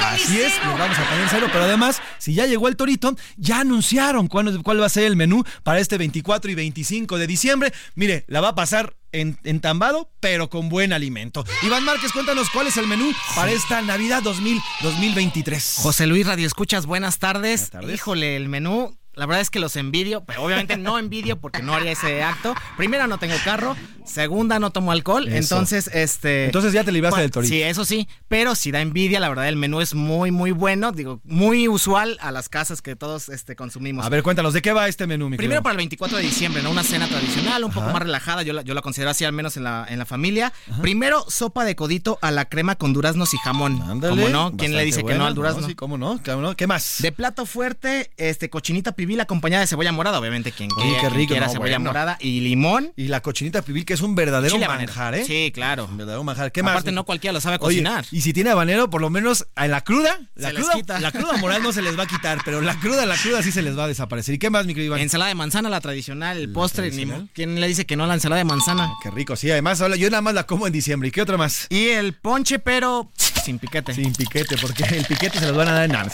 así 0.00 0.40
es, 0.40 0.52
nos 0.64 0.78
vamos 0.78 0.98
a 0.98 1.04
poner 1.08 1.22
en 1.22 1.28
cero. 1.30 1.46
Pero 1.50 1.64
además, 1.64 2.00
si 2.18 2.34
ya 2.34 2.46
llegó 2.46 2.68
el 2.68 2.76
torito, 2.76 3.16
ya 3.36 3.60
anunciaron 3.60 4.28
cuál, 4.28 4.62
cuál 4.62 4.80
va 4.80 4.86
a 4.86 4.90
ser 4.90 5.04
el 5.04 5.16
menú 5.16 5.44
para 5.62 5.80
este 5.80 5.96
24 5.96 6.50
y 6.50 6.54
25 6.54 7.18
de 7.18 7.26
diciembre. 7.26 7.72
Mire, 7.94 8.24
la 8.28 8.40
va 8.40 8.48
a 8.48 8.54
pasar 8.54 8.94
entambado, 9.12 10.10
pero 10.20 10.50
con 10.50 10.68
buen 10.68 10.92
alimento. 10.92 11.44
Iván 11.62 11.84
Márquez, 11.84 12.12
cuéntanos 12.12 12.50
cuál 12.50 12.66
es 12.66 12.76
el 12.76 12.86
menú 12.86 13.12
para 13.34 13.52
esta 13.52 13.80
Navidad 13.80 14.22
2000, 14.22 14.60
2023. 14.82 15.76
José 15.78 16.06
Luis 16.06 16.26
Radio 16.26 16.46
Escuchas, 16.46 16.84
buenas 16.86 17.18
tardes. 17.18 17.60
buenas 17.60 17.70
tardes. 17.70 17.94
Híjole, 17.94 18.36
el 18.36 18.48
menú 18.48 18.98
la 19.16 19.26
verdad 19.26 19.40
es 19.40 19.50
que 19.50 19.60
los 19.60 19.76
envidio, 19.76 20.24
pero 20.24 20.42
obviamente 20.42 20.76
no 20.76 20.98
envidio 20.98 21.38
porque 21.40 21.62
no 21.62 21.74
haría 21.74 21.92
ese 21.92 22.22
acto. 22.22 22.54
Primera, 22.76 23.06
no 23.06 23.18
tengo 23.18 23.34
carro. 23.44 23.76
Segunda, 24.04 24.58
no 24.58 24.70
tomo 24.70 24.92
alcohol. 24.92 25.28
Entonces, 25.28 25.88
este. 25.92 26.46
Entonces 26.46 26.72
ya 26.72 26.84
te 26.84 26.92
libraste 26.92 27.20
del 27.20 27.30
torito. 27.30 27.52
Sí, 27.52 27.62
eso 27.62 27.84
sí. 27.84 28.08
Pero 28.28 28.54
si 28.54 28.70
da 28.70 28.80
envidia, 28.80 29.20
la 29.20 29.28
verdad, 29.28 29.48
el 29.48 29.56
menú 29.56 29.80
es 29.80 29.94
muy, 29.94 30.30
muy 30.30 30.50
bueno. 30.50 30.92
Digo, 30.92 31.20
muy 31.24 31.68
usual 31.68 32.18
a 32.20 32.30
las 32.30 32.48
casas 32.48 32.82
que 32.82 32.96
todos 32.96 33.28
este, 33.28 33.56
consumimos. 33.56 34.04
A 34.04 34.08
ver, 34.08 34.22
cuéntanos, 34.22 34.52
¿de 34.52 34.62
qué 34.62 34.72
va 34.72 34.88
este 34.88 35.06
menú, 35.06 35.30
mi 35.30 35.36
Primero 35.36 35.62
para 35.62 35.72
el 35.72 35.78
24 35.78 36.18
de 36.18 36.24
diciembre, 36.24 36.62
¿no? 36.62 36.70
Una 36.70 36.82
cena 36.82 37.08
tradicional, 37.08 37.64
un 37.64 37.72
poco 37.72 37.88
más 37.90 38.02
relajada. 38.02 38.42
Yo 38.42 38.52
la, 38.52 38.62
yo 38.62 38.74
la 38.74 38.82
considero 38.82 39.10
así, 39.10 39.24
al 39.24 39.32
menos 39.32 39.56
en 39.56 39.64
la, 39.64 39.86
en 39.88 39.98
la 39.98 40.04
familia. 40.04 40.52
Primero, 40.82 41.24
sopa 41.28 41.64
de 41.64 41.74
codito 41.74 42.18
a 42.20 42.30
la 42.30 42.46
crema 42.46 42.76
con 42.76 42.92
duraznos 42.92 43.32
y 43.32 43.38
jamón. 43.38 43.80
Ándale, 43.82 44.16
¿Cómo 44.16 44.28
no? 44.28 44.56
¿Quién 44.56 44.76
le 44.76 44.84
dice 44.84 45.04
que 45.04 45.14
no 45.14 45.26
al 45.26 45.34
durazno? 45.34 45.66
sí, 45.66 45.74
¿cómo 45.74 45.98
no? 45.98 46.20
¿Qué 46.56 46.66
más? 46.66 46.96
De 47.00 47.12
plato 47.12 47.46
fuerte, 47.46 48.10
este, 48.16 48.50
cochinita 48.50 48.92
pibil 49.04 49.20
acompañada 49.20 49.60
de 49.60 49.66
cebolla 49.66 49.92
morada, 49.92 50.18
obviamente 50.18 50.50
quien, 50.50 50.70
qué 50.70 51.10
rico, 51.10 51.32
quiera 51.32 51.50
cebolla 51.50 51.78
morada 51.78 52.16
y 52.20 52.40
limón. 52.40 52.92
Y 52.96 53.08
la 53.08 53.20
cochinita 53.20 53.60
pibil, 53.60 53.84
que 53.84 53.92
es 53.92 54.00
un 54.00 54.14
verdadero 54.14 54.58
manjar, 54.58 55.14
¿eh? 55.14 55.24
Sí, 55.26 55.50
claro. 55.52 55.84
Un 55.84 55.98
verdadero 55.98 56.24
manjar. 56.24 56.52
¿Qué 56.52 56.60
Aparte, 56.60 56.90
no 56.90 57.04
cualquiera 57.04 57.32
lo 57.34 57.40
sabe 57.42 57.58
cocinar. 57.58 58.06
y 58.10 58.22
si 58.22 58.32
tiene 58.32 58.50
habanero, 58.50 58.88
por 58.88 59.02
lo 59.02 59.10
menos 59.10 59.46
en 59.56 59.70
la 59.70 59.82
cruda, 59.82 60.18
la 60.34 60.52
cruda, 60.52 61.00
la 61.00 61.12
cruda 61.12 61.36
moral 61.36 61.62
no 61.62 61.72
se 61.72 61.82
les 61.82 61.98
va 61.98 62.04
a 62.04 62.06
quitar, 62.06 62.38
pero 62.44 62.62
la 62.62 62.78
cruda, 62.80 63.04
la 63.04 63.16
cruda 63.16 63.42
sí 63.42 63.52
se 63.52 63.60
les 63.60 63.78
va 63.78 63.84
a 63.84 63.88
desaparecer. 63.88 64.34
¿Y 64.34 64.38
qué 64.38 64.48
más, 64.48 64.64
mi 64.64 64.72
querido 64.72 64.94
Iván? 64.94 65.00
Ensalada 65.00 65.28
de 65.28 65.34
manzana, 65.34 65.68
la 65.68 65.80
tradicional, 65.82 66.38
el 66.38 66.50
postre. 66.50 66.90
¿Quién 67.34 67.60
le 67.60 67.68
dice 67.68 67.84
que 67.84 67.96
no 67.96 68.06
la 68.06 68.14
ensalada 68.14 68.38
de 68.38 68.44
manzana? 68.44 68.90
Qué 69.02 69.10
rico, 69.10 69.36
sí. 69.36 69.50
Además, 69.50 69.82
yo 69.98 70.10
nada 70.10 70.22
más 70.22 70.34
la 70.34 70.46
como 70.46 70.66
en 70.66 70.72
diciembre. 70.72 71.08
¿Y 71.08 71.12
qué 71.12 71.20
otra 71.20 71.36
más? 71.36 71.66
Y 71.68 71.88
el 71.88 72.14
ponche, 72.14 72.58
pero 72.58 73.10
sin 73.44 73.58
piquete. 73.58 73.94
Sin 73.94 74.12
piquete, 74.12 74.56
porque 74.56 74.82
el 74.90 75.04
piquete 75.04 75.38
se 75.38 75.46
los 75.46 75.56
van 75.56 75.68
a 75.68 75.72
dar 75.72 75.84
en 75.84 75.92
nada. 75.92 76.10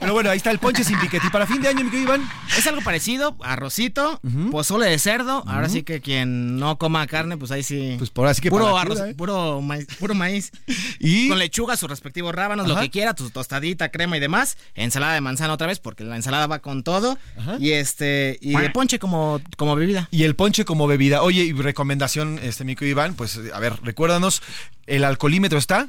Pero 0.00 0.12
bueno, 0.12 0.30
ahí 0.30 0.36
está 0.38 0.50
el 0.50 0.58
ponche 0.58 0.82
sin 0.84 0.98
piquete. 0.98 1.26
¿Y 1.26 1.30
para 1.30 1.46
fin 1.46 1.60
de 1.60 1.68
año, 1.68 1.84
mi 1.84 1.90
querido 1.90 2.14
Iván? 2.14 2.28
Es 2.56 2.66
algo 2.66 2.80
parecido, 2.82 3.36
arrocito, 3.42 4.20
pozole 4.50 4.86
de 4.86 4.98
cerdo. 4.98 5.44
Ahora 5.46 5.68
sí 5.68 5.82
que 5.82 6.00
quien 6.00 6.58
no 6.58 6.78
coma 6.78 7.06
carne, 7.06 7.36
pues 7.36 7.50
ahí 7.50 7.62
sí. 7.62 7.94
Pues 7.98 8.10
por 8.10 8.26
así 8.26 8.40
que 8.40 8.50
puro 8.50 8.76
arroz, 8.76 9.00
¿eh? 9.00 9.14
puro 9.14 9.60
maíz, 9.60 9.86
puro 9.98 10.14
maíz. 10.14 10.52
Y 10.98 11.28
con 11.28 11.38
lechuga, 11.38 11.76
sus 11.76 11.88
respectivos 11.88 12.34
rábanos, 12.34 12.66
lo 12.66 12.74
Ajá. 12.74 12.82
que 12.82 12.90
quiera, 12.90 13.14
tu 13.14 13.28
tostadita, 13.30 13.90
crema 13.90 14.16
y 14.16 14.20
demás. 14.20 14.56
Ensalada 14.74 15.14
de 15.14 15.20
manzana 15.20 15.52
otra 15.52 15.66
vez, 15.66 15.78
porque 15.78 16.04
la 16.04 16.16
ensalada 16.16 16.46
va 16.46 16.60
con 16.60 16.82
todo. 16.82 17.18
Y 17.58 17.72
este, 17.72 18.38
y 18.40 18.56
de 18.56 18.70
ponche 18.70 18.98
como, 18.98 19.40
como 19.56 19.76
bebida. 19.76 20.08
Y 20.10 20.24
el 20.24 20.34
ponche 20.34 20.64
como 20.64 20.86
bebida. 20.86 21.22
Oye, 21.22 21.42
y 21.42 21.52
recomendación, 21.52 22.38
este, 22.42 22.64
mi 22.64 22.74
querido 22.74 22.92
Iván, 22.92 23.14
pues 23.14 23.38
a 23.52 23.58
ver, 23.60 23.74
recuérdanos, 23.82 24.42
el 24.86 25.04
alcoholímetro 25.04 25.58
está. 25.58 25.88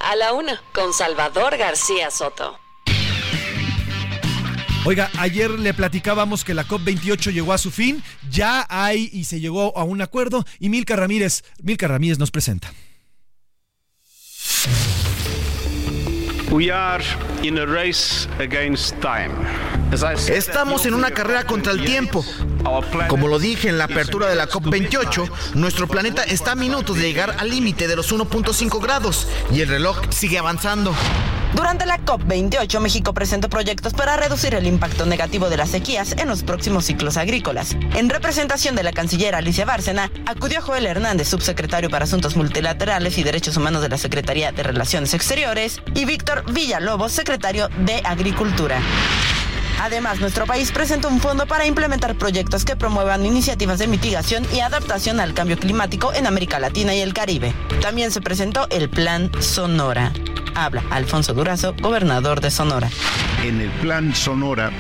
A 0.05 0.17
la 0.17 0.33
una, 0.33 0.63
con 0.73 0.93
Salvador 0.93 1.57
García 1.57 2.11
Soto. 2.11 2.59
Oiga, 4.85 5.11
ayer 5.19 5.51
le 5.51 5.75
platicábamos 5.75 6.45
que 6.45 6.55
la 6.55 6.65
COP28 6.65 7.33
llegó 7.33 7.53
a 7.53 7.59
su 7.59 7.73
fin, 7.73 8.05
ya 8.31 8.65
hay 8.69 9.11
y 9.13 9.25
se 9.25 9.41
llegó 9.41 9.77
a 9.77 9.83
un 9.83 10.01
acuerdo 10.01 10.45
y 10.61 10.69
Milka 10.69 10.95
Ramírez, 10.95 11.43
Milka 11.61 11.89
Ramírez 11.89 12.21
nos 12.21 12.31
presenta. 12.31 12.73
We 16.51 16.71
are 16.71 17.03
in 17.43 17.59
a 17.59 17.67
race 17.67 18.29
against 18.39 18.95
time. 19.01 19.33
Estamos 20.29 20.87
en 20.87 20.95
una 20.95 21.11
carrera 21.11 21.45
contra 21.45 21.73
el 21.73 21.85
tiempo. 21.85 22.25
Como 23.09 23.29
lo 23.29 23.39
dije 23.39 23.69
en 23.69 23.79
la 23.79 23.85
apertura 23.85 24.29
de 24.29 24.37
la 24.37 24.49
COP28, 24.49 25.55
nuestro 25.55 25.89
planeta 25.89 26.23
está 26.23 26.53
a 26.53 26.55
minutos 26.55 26.97
de 26.97 27.03
llegar 27.03 27.37
al 27.39 27.51
límite 27.51 27.89
de 27.89 27.97
los 27.97 28.13
1.5 28.13 28.81
grados 28.81 29.29
y 29.53 29.61
el 29.61 29.69
reloj 29.69 29.99
sigue 30.11 30.39
avanzando. 30.39 30.95
Durante 31.55 31.87
la 31.87 31.99
COP28, 32.01 32.81
México 32.81 33.15
presentó 33.15 33.49
proyectos 33.49 33.95
para 33.95 34.17
reducir 34.17 34.55
el 34.55 34.67
impacto 34.67 35.07
negativo 35.07 35.49
de 35.49 35.57
las 35.57 35.71
sequías 35.71 36.13
en 36.19 36.29
los 36.29 36.43
próximos 36.43 36.85
ciclos 36.85 37.17
agrícolas. 37.17 37.77
En 37.95 38.11
representación 38.11 38.75
de 38.75 38.83
la 38.83 38.93
canciller 38.93 39.35
Alicia 39.35 39.65
Bárcena, 39.65 40.11
acudió 40.27 40.61
Joel 40.61 40.85
Hernández, 40.85 41.29
subsecretario 41.29 41.89
para 41.89 42.05
Asuntos 42.05 42.37
Multilaterales 42.37 43.17
y 43.17 43.23
Derechos 43.23 43.57
Humanos 43.57 43.81
de 43.81 43.89
la 43.89 43.97
Secretaría 43.97 44.53
de 44.53 44.65
Relaciones 44.65 45.15
Exteriores, 45.15 45.81
y 45.95 46.05
Víctor 46.05 46.36
Villalobos, 46.47 47.13
secretario 47.13 47.69
de 47.85 48.01
Agricultura. 48.05 48.81
Además, 49.81 50.21
nuestro 50.21 50.47
país 50.47 50.73
presentó 50.73 51.09
un 51.09 51.21
fondo 51.21 51.47
para 51.47 51.67
implementar 51.67 52.17
proyectos 52.17 52.65
que 52.65 52.77
promuevan 52.77 53.25
iniciativas 53.27 53.79
de 53.79 53.87
mitigación 53.89 54.47
y 54.53 54.61
adaptación 54.61 55.21
al 55.21 55.35
cambio 55.35 55.59
climático 55.59 56.13
en 56.15 56.27
América 56.27 56.59
Latina 56.59 56.95
y 56.95 57.01
el 57.01 57.15
Caribe. 57.15 57.53
También 57.81 58.11
se 58.11 58.21
presentó 58.21 58.67
el 58.71 58.89
Plan 58.89 59.31
Sonora. 59.41 60.13
Habla 60.55 60.83
Alfonso 60.91 61.35
Durazo, 61.35 61.75
gobernador 61.81 62.41
de 62.41 62.51
Sonora. 62.51 62.89
En 63.45 63.61
el 63.61 63.71
plan 63.71 64.15
Sonora 64.15 64.71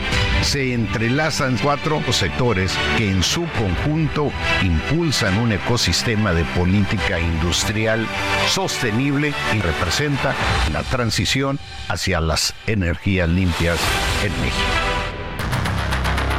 se 0.43 0.73
entrelazan 0.73 1.59
cuatro 1.59 2.01
sectores 2.10 2.73
que 2.97 3.10
en 3.10 3.23
su 3.23 3.47
conjunto 3.59 4.32
impulsan 4.62 5.39
un 5.39 5.52
ecosistema 5.52 6.32
de 6.32 6.44
política 6.44 7.20
industrial 7.20 8.06
sostenible 8.48 9.35
y 9.55 9.60
representa 9.60 10.35
la 10.73 10.82
transición 10.82 11.60
hacia 11.89 12.20
las 12.20 12.55
energías 12.66 13.28
limpias 13.28 13.78
en 14.24 14.32
México. 14.40 14.86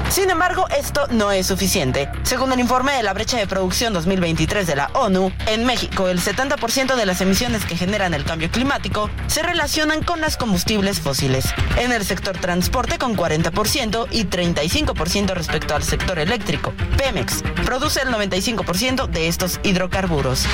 Sin 0.10 0.30
embargo, 0.30 0.66
esto 0.70 1.06
no 1.12 1.32
es 1.32 1.48
suficiente. 1.48 2.10
Según 2.24 2.54
el 2.54 2.60
informe 2.60 2.94
de 2.94 3.04
la 3.04 3.14
brecha 3.14 3.38
de 3.38 3.46
producción 3.46 3.94
2023 3.94 4.66
de 4.66 4.76
la 4.76 4.90
ONU, 4.94 5.32
en 5.48 5.66
México 5.66 6.08
el 6.08 6.20
70% 6.20 6.96
de 6.96 7.06
las 7.06 7.20
emisiones 7.22 7.66
que 7.66 7.76
generan 7.76 8.14
el 8.14 8.24
cambio 8.24 8.50
climático 8.50 9.10
se 9.28 9.44
relacionan 9.44 10.02
con 10.04 10.22
los 10.22 10.38
combustibles 10.38 11.02
fósiles. 11.02 11.46
En 11.78 11.92
el 11.92 12.06
sector 12.06 12.38
transporte 12.38 12.98
con 12.98 13.18
40% 13.18 14.08
y 14.12 14.26
35% 14.26 15.34
respecto 15.34 15.76
al 15.76 15.84
sector 15.84 16.20
eléctrico. 16.20 16.74
Pemex 16.98 17.44
produce 17.66 18.02
el 18.02 18.10
95% 18.10 19.08
de 19.08 19.28
estos 19.28 19.60
hidrocarburos. 19.64 20.48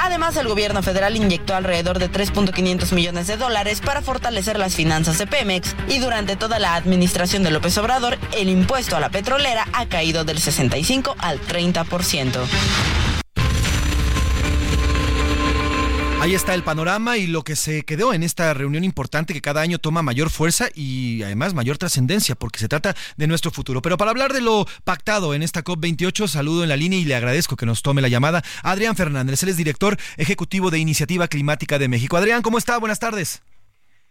Además, 0.00 0.36
el 0.36 0.48
gobierno 0.48 0.82
federal 0.82 1.16
inyectó 1.16 1.54
alrededor 1.54 1.98
de 1.98 2.10
3.500 2.10 2.92
millones 2.92 3.26
de 3.26 3.36
dólares 3.36 3.80
para 3.80 4.02
fortalecer 4.02 4.58
las 4.58 4.74
finanzas 4.74 5.18
de 5.18 5.26
Pemex 5.26 5.74
y 5.88 5.98
durante 5.98 6.36
toda 6.36 6.58
la 6.58 6.74
administración 6.74 7.42
de 7.42 7.50
López 7.50 7.76
Obrador, 7.78 8.18
el 8.36 8.48
impuesto 8.48 8.96
a 8.96 9.00
la 9.00 9.10
petrolera 9.10 9.66
ha 9.72 9.86
caído 9.86 10.24
del 10.24 10.38
65 10.38 11.16
al 11.18 11.40
30%. 11.40 12.40
Ahí 16.18 16.34
está 16.34 16.54
el 16.54 16.64
panorama 16.64 17.18
y 17.18 17.26
lo 17.26 17.44
que 17.44 17.54
se 17.54 17.84
quedó 17.84 18.12
en 18.14 18.22
esta 18.22 18.52
reunión 18.54 18.84
importante 18.84 19.34
que 19.34 19.42
cada 19.42 19.60
año 19.60 19.78
toma 19.78 20.02
mayor 20.02 20.30
fuerza 20.30 20.68
y 20.74 21.22
además 21.22 21.54
mayor 21.54 21.78
trascendencia 21.78 22.34
porque 22.34 22.58
se 22.58 22.68
trata 22.68 22.96
de 23.16 23.26
nuestro 23.26 23.50
futuro. 23.50 23.82
Pero 23.82 23.96
para 23.96 24.10
hablar 24.10 24.32
de 24.32 24.40
lo 24.40 24.66
pactado 24.84 25.34
en 25.34 25.42
esta 25.42 25.62
COP28, 25.62 26.26
saludo 26.26 26.62
en 26.62 26.70
la 26.70 26.76
línea 26.76 26.98
y 26.98 27.04
le 27.04 27.14
agradezco 27.14 27.54
que 27.54 27.66
nos 27.66 27.82
tome 27.82 28.02
la 28.02 28.08
llamada 28.08 28.42
Adrián 28.62 28.96
Fernández. 28.96 29.42
Él 29.42 29.50
es 29.50 29.56
director 29.56 29.96
ejecutivo 30.16 30.70
de 30.70 30.78
Iniciativa 30.78 31.28
Climática 31.28 31.78
de 31.78 31.88
México. 31.88 32.16
Adrián, 32.16 32.42
¿cómo 32.42 32.58
está? 32.58 32.78
Buenas 32.78 32.98
tardes. 32.98 33.42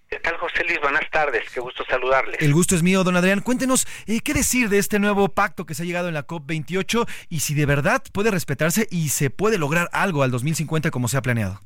¿Qué 0.08 0.20
tal, 0.20 0.38
José 0.38 0.64
Luis? 0.68 0.80
Buenas 0.82 1.10
tardes, 1.12 1.50
qué 1.52 1.60
gusto 1.60 1.84
saludarles. 1.90 2.40
El 2.40 2.54
gusto 2.54 2.76
es 2.76 2.84
mío, 2.84 3.04
don 3.04 3.18
Adrián. 3.18 3.42
Cuéntenos, 3.42 3.88
eh, 4.06 4.20
¿qué 4.22 4.36
decir 4.36 4.70
de 4.70 4.78
este 4.78 5.00
nuevo 5.00 5.30
pacto 5.30 5.66
que 5.66 5.74
se 5.74 5.82
ha 5.82 5.86
llegado 5.86 6.08
en 6.08 6.14
la 6.14 6.28
COP28 6.28 7.08
y 7.30 7.40
si 7.40 7.56
de 7.56 7.66
verdad 7.66 8.04
puede 8.14 8.30
respetarse 8.30 8.88
y 8.92 9.10
se 9.10 9.32
puede 9.32 9.58
lograr 9.58 9.90
algo 9.92 10.22
al 10.22 10.30
2050 10.30 10.92
como 10.92 11.08
se 11.08 11.18
ha 11.18 11.24
planeado? 11.24 11.60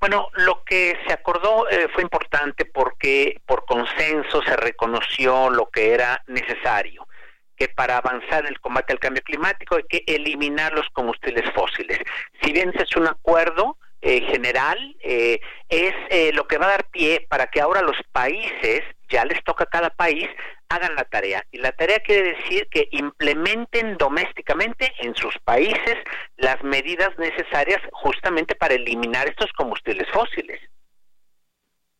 Bueno, 0.00 0.28
lo 0.34 0.64
que 0.64 0.98
se 1.06 1.12
acordó 1.12 1.68
eh, 1.70 1.88
fue 1.92 2.02
importante 2.02 2.64
porque 2.64 3.40
por 3.46 3.64
consenso 3.64 4.42
se 4.42 4.56
reconoció 4.56 5.50
lo 5.50 5.68
que 5.70 5.92
era 5.94 6.22
necesario, 6.26 7.06
que 7.56 7.68
para 7.68 7.98
avanzar 7.98 8.44
en 8.44 8.48
el 8.48 8.60
combate 8.60 8.92
al 8.92 8.98
cambio 8.98 9.22
climático 9.22 9.76
hay 9.76 9.84
que 9.88 10.04
eliminar 10.06 10.72
los 10.72 10.88
combustibles 10.90 11.50
fósiles. 11.54 11.98
Si 12.42 12.52
bien 12.52 12.70
ese 12.74 12.84
es 12.84 12.96
un 12.96 13.06
acuerdo, 13.06 13.76
eh, 14.04 14.20
general 14.22 14.96
eh, 14.98 15.40
es 15.68 15.94
eh, 16.10 16.32
lo 16.32 16.48
que 16.48 16.58
va 16.58 16.66
a 16.66 16.70
dar 16.70 16.90
pie 16.90 17.24
para 17.28 17.46
que 17.46 17.60
ahora 17.60 17.82
los 17.82 17.96
países, 18.10 18.82
ya 19.08 19.24
les 19.24 19.44
toca 19.44 19.62
a 19.62 19.68
cada 19.68 19.90
país, 19.90 20.28
hagan 20.74 20.94
la 20.94 21.04
tarea. 21.04 21.44
Y 21.52 21.58
la 21.58 21.72
tarea 21.72 22.00
quiere 22.00 22.34
decir 22.34 22.66
que 22.70 22.88
implementen 22.92 23.96
domésticamente 23.96 24.92
en 25.00 25.14
sus 25.14 25.36
países 25.44 25.96
las 26.36 26.62
medidas 26.62 27.10
necesarias 27.18 27.80
justamente 27.92 28.54
para 28.54 28.74
eliminar 28.74 29.28
estos 29.28 29.52
combustibles 29.52 30.08
fósiles. 30.12 30.60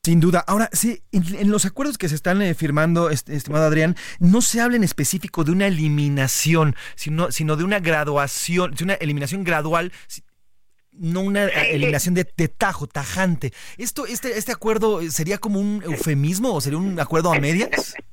Sin 0.05 0.19
duda. 0.19 0.43
Ahora, 0.49 0.69
sí, 0.73 1.05
en, 1.13 1.49
los 1.49 1.65
acuerdos 1.65 1.97
que 1.97 2.09
se 2.09 2.17
están 2.17 2.43
firmando, 2.57 3.09
estimado 3.09 3.67
Adrián, 3.67 3.95
no 4.19 4.43
se 4.43 4.61
habla 4.61 4.75
en 4.77 4.83
específico 4.83 5.45
de 5.45 5.53
una 5.53 5.69
eliminación, 5.69 6.75
sino, 6.97 7.31
sino 7.31 7.55
de 7.55 7.63
una 7.63 7.79
graduación, 7.79 8.75
de 8.75 8.83
una 8.83 8.95
eliminación 8.95 9.45
gradual 9.45 9.93
no 10.93 11.21
una 11.21 11.47
eliminación 11.47 12.15
de, 12.15 12.25
tajo, 12.25 12.87
tajante. 12.87 13.53
¿Esto, 13.79 14.07
este, 14.07 14.39
¿Este 14.39 14.53
acuerdo 14.53 15.03
sería 15.11 15.39
como 15.39 15.59
un 15.59 15.83
eufemismo 15.85 16.55
o 16.55 16.61
sería 16.61 16.79
un 16.79 16.99
acuerdo 17.01 17.33
a 17.33 17.39
medias? 17.39 17.95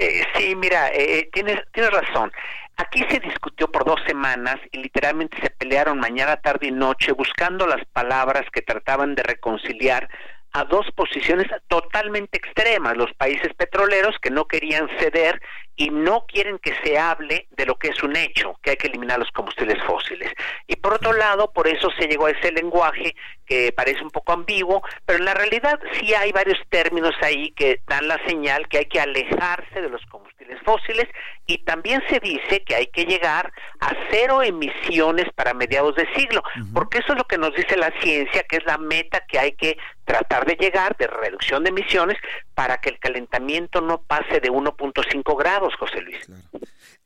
Eh, 0.00 0.22
sí, 0.36 0.54
mira, 0.54 0.90
eh, 0.94 1.28
tienes, 1.32 1.58
tienes 1.72 1.90
razón. 1.90 2.30
Aquí 2.76 3.04
se 3.10 3.18
discutió 3.18 3.68
por 3.70 3.84
dos 3.84 3.98
semanas 4.06 4.56
y 4.70 4.78
literalmente 4.78 5.36
se 5.42 5.50
pelearon 5.50 5.98
mañana, 5.98 6.36
tarde 6.36 6.68
y 6.68 6.70
noche 6.70 7.10
buscando 7.10 7.66
las 7.66 7.84
palabras 7.86 8.44
que 8.52 8.62
trataban 8.62 9.16
de 9.16 9.24
reconciliar 9.24 10.08
a 10.52 10.64
dos 10.64 10.86
posiciones 10.94 11.48
totalmente 11.66 12.38
extremas, 12.38 12.96
los 12.96 13.12
países 13.14 13.52
petroleros 13.54 14.14
que 14.22 14.30
no 14.30 14.46
querían 14.46 14.88
ceder 15.00 15.40
y 15.78 15.90
no 15.90 16.26
quieren 16.26 16.58
que 16.58 16.74
se 16.82 16.98
hable 16.98 17.46
de 17.52 17.64
lo 17.64 17.78
que 17.78 17.88
es 17.88 18.02
un 18.02 18.16
hecho, 18.16 18.58
que 18.62 18.70
hay 18.70 18.76
que 18.76 18.88
eliminar 18.88 19.20
los 19.20 19.30
combustibles 19.30 19.82
fósiles. 19.84 20.32
Y 20.66 20.74
por 20.74 20.92
otro 20.92 21.12
lado, 21.12 21.52
por 21.52 21.68
eso 21.68 21.88
se 21.96 22.08
llegó 22.08 22.26
a 22.26 22.32
ese 22.32 22.50
lenguaje 22.50 23.14
que 23.48 23.72
parece 23.72 24.02
un 24.02 24.10
poco 24.10 24.32
ambiguo, 24.32 24.82
pero 25.06 25.18
en 25.18 25.24
la 25.24 25.34
realidad 25.34 25.80
sí 25.94 26.14
hay 26.14 26.32
varios 26.32 26.58
términos 26.68 27.14
ahí 27.22 27.50
que 27.52 27.80
dan 27.86 28.06
la 28.06 28.22
señal 28.26 28.68
que 28.68 28.78
hay 28.78 28.86
que 28.86 29.00
alejarse 29.00 29.80
de 29.80 29.88
los 29.88 30.04
combustibles 30.06 30.60
fósiles 30.64 31.06
y 31.46 31.58
también 31.64 32.02
se 32.08 32.20
dice 32.20 32.62
que 32.62 32.74
hay 32.74 32.86
que 32.88 33.04
llegar 33.04 33.52
a 33.80 33.94
cero 34.10 34.42
emisiones 34.42 35.26
para 35.34 35.54
mediados 35.54 35.96
de 35.96 36.06
siglo, 36.14 36.42
porque 36.74 36.98
eso 36.98 37.12
es 37.12 37.18
lo 37.18 37.24
que 37.24 37.38
nos 37.38 37.54
dice 37.54 37.76
la 37.76 37.90
ciencia, 38.00 38.42
que 38.42 38.56
es 38.56 38.64
la 38.66 38.76
meta 38.76 39.24
que 39.26 39.38
hay 39.38 39.52
que 39.52 39.78
tratar 40.04 40.44
de 40.44 40.56
llegar 40.56 40.96
de 40.96 41.06
reducción 41.06 41.64
de 41.64 41.70
emisiones 41.70 42.18
para 42.54 42.78
que 42.78 42.90
el 42.90 42.98
calentamiento 42.98 43.80
no 43.80 44.02
pase 44.02 44.40
de 44.40 44.50
1.5 44.50 45.38
grados, 45.38 45.74
José 45.76 46.00
Luis. 46.02 46.28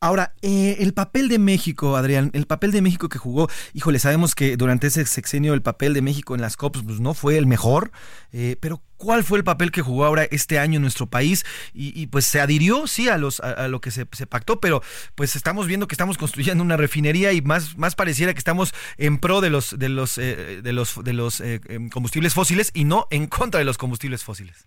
Ahora, 0.02 0.34
eh, 0.42 0.78
el 0.80 0.94
papel 0.94 1.28
de 1.28 1.38
México, 1.38 1.96
Adrián, 1.96 2.32
el 2.34 2.46
papel 2.46 2.72
de 2.72 2.82
México 2.82 3.08
que 3.08 3.18
jugó, 3.18 3.48
híjole, 3.72 4.00
sabemos 4.00 4.34
que 4.34 4.56
durante 4.56 4.88
ese 4.88 5.06
sexenio 5.06 5.54
el 5.54 5.62
papel 5.62 5.94
de 5.94 6.02
México 6.02 6.34
en 6.34 6.40
las 6.40 6.56
COPs 6.56 6.82
pues, 6.82 6.98
no 6.98 7.14
fue 7.14 7.38
el 7.38 7.46
mejor, 7.46 7.92
eh, 8.32 8.56
pero 8.58 8.82
¿cuál 8.96 9.22
fue 9.22 9.38
el 9.38 9.44
papel 9.44 9.70
que 9.70 9.80
jugó 9.80 10.04
ahora 10.04 10.24
este 10.24 10.58
año 10.58 10.78
en 10.78 10.82
nuestro 10.82 11.06
país? 11.06 11.46
Y, 11.72 12.08
pues 12.08 12.24
se 12.24 12.40
adhirió, 12.40 12.88
sí, 12.88 13.08
a, 13.08 13.16
los, 13.16 13.38
a, 13.38 13.68
lo 13.68 13.80
que 13.80 13.92
se, 13.92 14.04
pactó, 14.04 14.58
pero 14.58 14.82
pues 15.14 15.36
estamos 15.36 15.68
viendo 15.68 15.86
que 15.86 15.94
estamos 15.94 16.18
construyendo 16.18 16.64
una 16.64 16.76
refinería 16.76 17.32
y 17.32 17.40
más, 17.40 17.76
pareciera 17.96 18.32
que 18.32 18.40
estamos 18.40 18.74
en 18.96 19.18
pro 19.18 19.40
de 19.40 19.50
los, 19.50 19.78
de 19.78 19.88
los, 19.88 20.18
eh, 20.18 20.62
de 20.64 20.72
los, 20.72 20.96
los 20.96 21.40
em, 21.40 21.90
combustibles 21.90 22.34
fósiles 22.34 22.72
y 22.74 22.82
no 22.82 23.06
en 23.10 23.28
contra 23.28 23.60
de 23.60 23.64
los 23.64 23.78
combustibles 23.78 24.24
fósiles. 24.24 24.66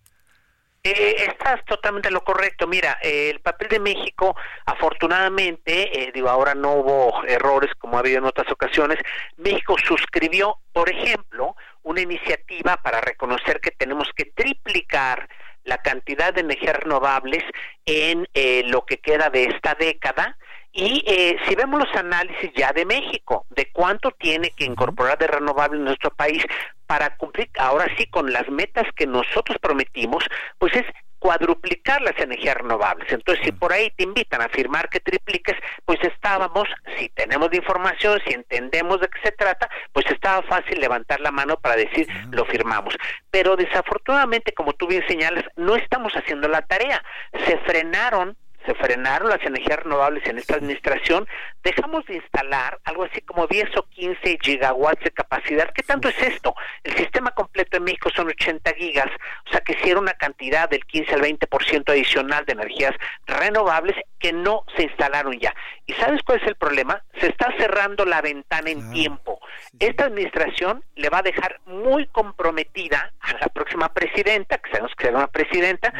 Eh, 0.87 1.15
estás 1.29 1.65
totalmente 1.65 2.11
lo 2.11 2.23
correcto. 2.23 2.67
Mira, 2.67 2.99
eh, 3.01 3.31
el 3.31 3.39
papel 3.39 3.69
de 3.69 3.79
México, 3.79 4.35
afortunadamente, 4.67 5.99
eh, 5.99 6.11
digo, 6.13 6.29
ahora 6.29 6.53
no 6.53 6.73
hubo 6.73 7.23
errores 7.25 7.71
como 7.79 7.97
ha 7.97 8.01
habido 8.01 8.19
en 8.19 8.25
otras 8.25 8.51
ocasiones. 8.51 8.99
México 9.37 9.75
suscribió, 9.83 10.59
por 10.71 10.87
ejemplo, 10.91 11.55
una 11.81 12.01
iniciativa 12.01 12.77
para 12.77 13.01
reconocer 13.01 13.59
que 13.61 13.71
tenemos 13.71 14.11
que 14.15 14.25
triplicar 14.25 15.27
la 15.63 15.79
cantidad 15.79 16.31
de 16.31 16.41
energías 16.41 16.75
renovables 16.75 17.43
en 17.87 18.27
eh, 18.35 18.61
lo 18.67 18.85
que 18.85 18.99
queda 18.99 19.31
de 19.31 19.45
esta 19.45 19.73
década 19.73 20.37
y 20.75 21.01
eh, 21.07 21.37
si 21.47 21.55
vemos 21.55 21.79
los 21.79 21.95
análisis 21.95 22.51
ya 22.53 22.73
de 22.73 22.85
México, 22.85 23.45
de 23.51 23.71
cuánto 23.71 24.11
tiene 24.11 24.51
que 24.51 24.65
incorporar 24.65 25.17
de 25.17 25.27
renovable 25.27 25.77
en 25.77 25.85
nuestro 25.85 26.13
país 26.13 26.43
para 26.85 27.15
cumplir 27.15 27.49
ahora 27.57 27.87
sí 27.97 28.05
con 28.07 28.33
las 28.33 28.49
metas 28.49 28.85
que 28.93 29.07
nosotros 29.07 29.57
prometimos, 29.61 30.25
pues 30.59 30.75
es 30.75 30.83
cuadruplicar 31.17 32.01
las 32.01 32.19
energías 32.19 32.57
renovables. 32.57 33.09
Entonces, 33.09 33.45
si 33.45 33.53
por 33.53 33.71
ahí 33.71 33.89
te 33.95 34.03
invitan 34.03 34.41
a 34.41 34.45
afirmar 34.45 34.89
que 34.89 34.99
tripliques, 34.99 35.55
pues 35.85 35.97
estábamos, 36.03 36.67
si 36.97 37.07
tenemos 37.07 37.53
información, 37.53 38.19
si 38.27 38.33
entendemos 38.33 38.99
de 38.99 39.07
qué 39.07 39.19
se 39.23 39.31
trata, 39.31 39.69
pues 39.93 40.05
estaba 40.11 40.43
fácil 40.43 40.79
levantar 40.81 41.21
la 41.21 41.31
mano 41.31 41.55
para 41.57 41.77
decir 41.77 42.05
lo 42.31 42.43
firmamos. 42.43 42.95
Pero 43.31 43.55
desafortunadamente, 43.55 44.53
como 44.53 44.73
tú 44.73 44.87
bien 44.87 45.07
señalas, 45.07 45.45
no 45.55 45.77
estamos 45.77 46.11
haciendo 46.13 46.49
la 46.49 46.63
tarea. 46.63 47.01
Se 47.45 47.57
frenaron 47.59 48.35
se 48.65 48.73
frenaron 48.75 49.29
las 49.29 49.41
energías 49.43 49.79
renovables 49.79 50.25
en 50.27 50.37
esta 50.37 50.55
administración, 50.55 51.27
dejamos 51.63 52.05
de 52.05 52.15
instalar 52.15 52.79
algo 52.83 53.03
así 53.03 53.21
como 53.21 53.47
10 53.47 53.77
o 53.77 53.83
15 53.89 54.37
gigawatts 54.41 55.03
de 55.03 55.11
capacidad. 55.11 55.71
¿Qué 55.73 55.83
tanto 55.83 56.09
es 56.09 56.21
esto? 56.21 56.55
El 56.83 56.95
sistema 56.95 57.31
completo 57.31 57.77
en 57.77 57.83
México 57.83 58.09
son 58.15 58.27
80 58.27 58.73
gigas, 58.73 59.09
o 59.47 59.51
sea 59.51 59.61
que 59.61 59.77
si 59.81 59.89
era 59.89 59.99
una 59.99 60.13
cantidad 60.13 60.69
del 60.69 60.85
15 60.85 61.13
al 61.13 61.21
20% 61.21 61.89
adicional 61.89 62.45
de 62.45 62.53
energías 62.53 62.93
renovables 63.25 63.95
que 64.19 64.33
no 64.33 64.63
se 64.75 64.83
instalaron 64.83 65.37
ya. 65.39 65.53
¿Y 65.85 65.93
sabes 65.93 66.21
cuál 66.23 66.41
es 66.41 66.47
el 66.47 66.55
problema? 66.55 67.03
Se 67.19 67.27
está 67.27 67.53
cerrando 67.57 68.05
la 68.05 68.21
ventana 68.21 68.69
en 68.69 68.91
tiempo. 68.91 69.39
Esta 69.79 70.05
administración 70.05 70.83
le 70.95 71.09
va 71.09 71.19
a 71.19 71.23
dejar 71.23 71.59
muy 71.65 72.07
comprometida 72.07 73.11
a 73.19 73.33
la 73.33 73.47
próxima 73.47 73.93
presidenta, 73.93 74.57
que 74.57 74.71
sabemos 74.71 74.93
que 74.95 75.05
será 75.05 75.17
una 75.17 75.27
presidenta, 75.27 75.93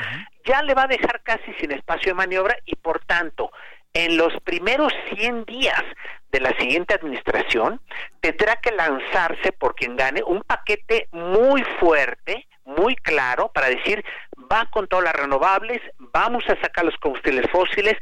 ya 0.45 0.61
le 0.63 0.73
va 0.73 0.83
a 0.83 0.87
dejar 0.87 1.21
casi 1.23 1.53
sin 1.59 1.71
espacio 1.71 2.11
de 2.11 2.15
maniobra 2.15 2.57
y 2.65 2.75
por 2.75 3.03
tanto, 3.05 3.51
en 3.93 4.17
los 4.17 4.33
primeros 4.43 4.93
100 5.15 5.45
días 5.45 5.83
de 6.31 6.41
la 6.41 6.55
siguiente 6.57 6.93
administración, 6.93 7.79
tendrá 8.19 8.57
que 8.57 8.71
lanzarse 8.71 9.53
por 9.53 9.73
quien 9.73 9.95
gane 9.95 10.21
un 10.21 10.41
paquete 10.41 11.07
muy 11.11 11.63
fuerte, 11.79 12.45
muy 12.65 12.95
claro, 12.95 13.51
para 13.53 13.69
decir, 13.69 14.03
va 14.51 14.67
con 14.71 14.87
todas 14.87 15.05
las 15.05 15.15
renovables, 15.15 15.81
vamos 15.97 16.43
a 16.49 16.59
sacar 16.59 16.83
los 16.83 16.97
combustibles 16.97 17.49
fósiles, 17.51 17.95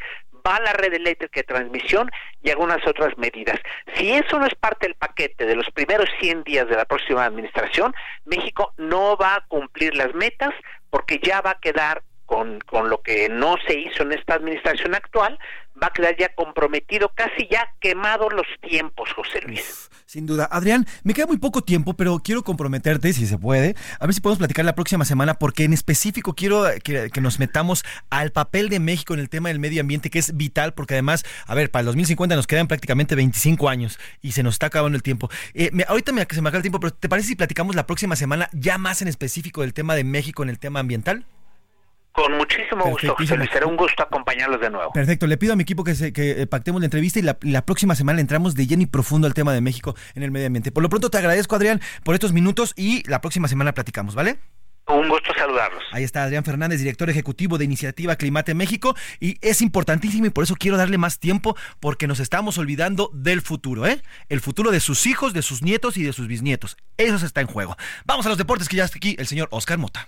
va 0.46 0.60
la 0.60 0.74
red 0.74 0.94
eléctrica 0.94 1.40
de 1.40 1.44
transmisión 1.44 2.10
y 2.42 2.50
algunas 2.50 2.86
otras 2.88 3.18
medidas. 3.18 3.60
Si 3.96 4.12
eso 4.12 4.40
no 4.40 4.46
es 4.46 4.56
parte 4.56 4.88
del 4.88 4.96
paquete 4.96 5.46
de 5.46 5.56
los 5.56 5.70
primeros 5.72 6.10
100 6.20 6.44
días 6.44 6.68
de 6.68 6.76
la 6.76 6.86
próxima 6.86 7.26
administración, 7.26 7.94
México 8.26 8.74
no 8.78 9.16
va 9.16 9.36
a 9.36 9.46
cumplir 9.48 9.96
las 9.96 10.14
metas 10.14 10.54
porque 10.90 11.20
ya 11.22 11.42
va 11.42 11.52
a 11.52 11.60
quedar 11.60 12.04
con, 12.34 12.60
con 12.62 12.90
lo 12.90 13.04
que 13.04 13.30
no 13.30 13.58
se 13.68 13.80
hizo 13.80 14.02
en 14.02 14.12
esta 14.12 14.34
administración 14.34 14.96
actual, 14.96 15.38
va 15.82 15.88
a 15.88 15.94
quedar 15.94 16.18
ya 16.18 16.34
comprometido, 16.34 17.12
casi 17.14 17.48
ya 17.48 17.72
quemados 17.80 18.34
los 18.34 18.48
tiempos, 18.68 19.14
José 19.14 19.42
Luis. 19.46 19.92
sin 20.08 20.26
duda. 20.26 20.50
Adrián, 20.52 20.88
me 21.04 21.14
queda 21.14 21.28
muy 21.28 21.38
poco 21.38 21.62
tiempo, 21.62 21.94
pero 21.94 22.18
quiero 22.24 22.42
comprometerte, 22.42 23.14
si 23.14 23.28
se 23.28 23.38
puede, 23.38 23.76
a 24.00 24.08
ver 24.08 24.16
si 24.16 24.22
podemos 24.22 24.40
platicar 24.40 24.66
la 24.66 24.74
próxima 24.74 25.06
semana, 25.06 25.36
porque 25.36 25.64
en 25.64 25.74
específico 25.74 26.34
quiero 26.34 26.66
que, 26.84 27.12
nos 27.22 27.38
metamos 27.38 27.86
al 28.10 28.32
papel 28.32 28.70
de 28.70 28.80
México 28.80 29.14
en 29.14 29.20
el 29.20 29.30
tema 29.30 29.50
del 29.50 29.60
medio 29.60 29.82
ambiente, 29.82 30.10
que 30.10 30.18
es 30.18 30.36
vital, 30.36 30.74
porque 30.74 30.96
además, 30.96 31.26
a 31.46 31.54
ver, 31.54 31.70
para 31.70 31.82
el 31.82 31.86
2050 31.86 32.36
nos 32.36 32.48
quedan 32.48 32.68
prácticamente 32.68 33.14
25 33.14 33.70
años 33.70 34.00
y 34.24 34.32
se 34.32 34.42
nos 34.42 34.56
está 34.56 34.66
acabando 34.68 34.96
el 34.96 35.04
tiempo. 35.04 35.30
Eh, 35.54 35.70
ahorita 35.88 36.12
me, 36.14 36.26
se 36.28 36.42
me 36.42 36.50
acaba 36.50 36.58
el 36.58 36.64
tiempo, 36.64 36.80
pero 36.80 36.96
¿te 36.96 37.10
parece 37.10 37.28
si 37.28 37.36
platicamos 37.36 37.76
la 37.76 37.86
próxima 37.86 38.16
semana 38.16 38.50
ya 38.54 38.80
más 38.80 39.04
en 39.04 39.08
específico 39.08 39.62
del 39.62 39.76
tema 39.76 39.94
de 39.94 40.04
México 40.04 40.42
en 40.42 40.50
el 40.50 40.58
tema 40.58 40.80
ambiental? 40.80 41.28
Con 42.14 42.38
muchísimo 42.38 42.86
gusto, 42.86 43.16
Será 43.52 43.66
un 43.66 43.76
gusto 43.76 44.04
acompañarlos 44.04 44.62
de 44.62 44.70
nuevo. 44.70 44.92
Perfecto. 44.94 45.26
Le 45.26 45.36
pido 45.38 45.54
a 45.54 45.56
mi 45.56 45.64
equipo 45.64 45.84
que, 45.84 45.96
se, 45.96 46.14
que 46.14 46.44
eh, 46.44 46.48
pactemos 46.48 46.80
la 46.80 46.86
entrevista 46.86 47.20
y 47.20 47.24
la, 47.24 47.66
próxima 47.66 47.96
semana 47.96 48.22
entramos 48.22 48.54
de 48.54 48.68
lleno 48.68 48.84
y 48.84 48.86
profundo 48.86 49.26
al 49.26 49.34
tema 49.34 49.52
de 49.52 49.62
México 49.62 49.96
en 50.14 50.22
el 50.22 50.30
medio 50.30 50.46
ambiente. 50.46 50.72
Por 50.72 50.84
lo 50.84 50.90
pronto 50.90 51.10
te 51.10 51.18
agradezco, 51.18 51.56
Adrián, 51.56 51.82
por 52.04 52.14
estos 52.14 52.32
minutos 52.32 52.74
y 52.78 53.08
la 53.10 53.20
próxima 53.20 53.48
semana 53.48 53.74
platicamos, 53.74 54.14
¿vale? 54.14 54.38
Un 54.88 55.10
gusto 55.10 55.32
saludarlos. 55.36 55.82
Ahí 55.92 56.04
está 56.04 56.24
Adrián 56.24 56.44
Fernández, 56.44 56.78
director 56.78 57.10
ejecutivo 57.10 57.58
de 57.58 57.66
Iniciativa 57.66 58.16
Climate 58.16 58.54
México, 58.54 58.96
y 59.20 59.38
es 59.42 59.62
importantísimo 59.62 60.28
y 60.28 60.30
por 60.30 60.44
eso 60.44 60.56
quiero 60.56 60.78
darle 60.78 61.00
más 61.00 61.20
tiempo 61.20 61.56
porque 61.80 62.06
nos 62.06 62.20
estamos 62.20 62.60
olvidando 62.60 63.10
del 63.14 63.42
futuro, 63.42 63.88
¿eh? 63.88 64.02
El 64.30 64.40
futuro 64.40 64.70
de 64.70 64.82
sus 64.82 65.08
hijos, 65.08 65.34
de 65.34 65.42
sus 65.42 65.64
nietos 65.64 65.98
y 65.98 66.04
de 66.04 66.14
sus 66.14 66.28
bisnietos. 66.28 66.78
Eso 66.98 67.26
está 67.26 67.42
en 67.42 67.48
juego. 67.48 67.76
Vamos 68.06 68.26
a 68.28 68.30
los 68.30 68.38
deportes 68.38 68.70
que 68.70 68.76
ya 68.76 68.84
está 68.84 68.98
aquí 68.98 69.16
el 69.18 69.26
señor 69.26 69.48
Oscar 69.52 69.80
Mota. 69.80 70.08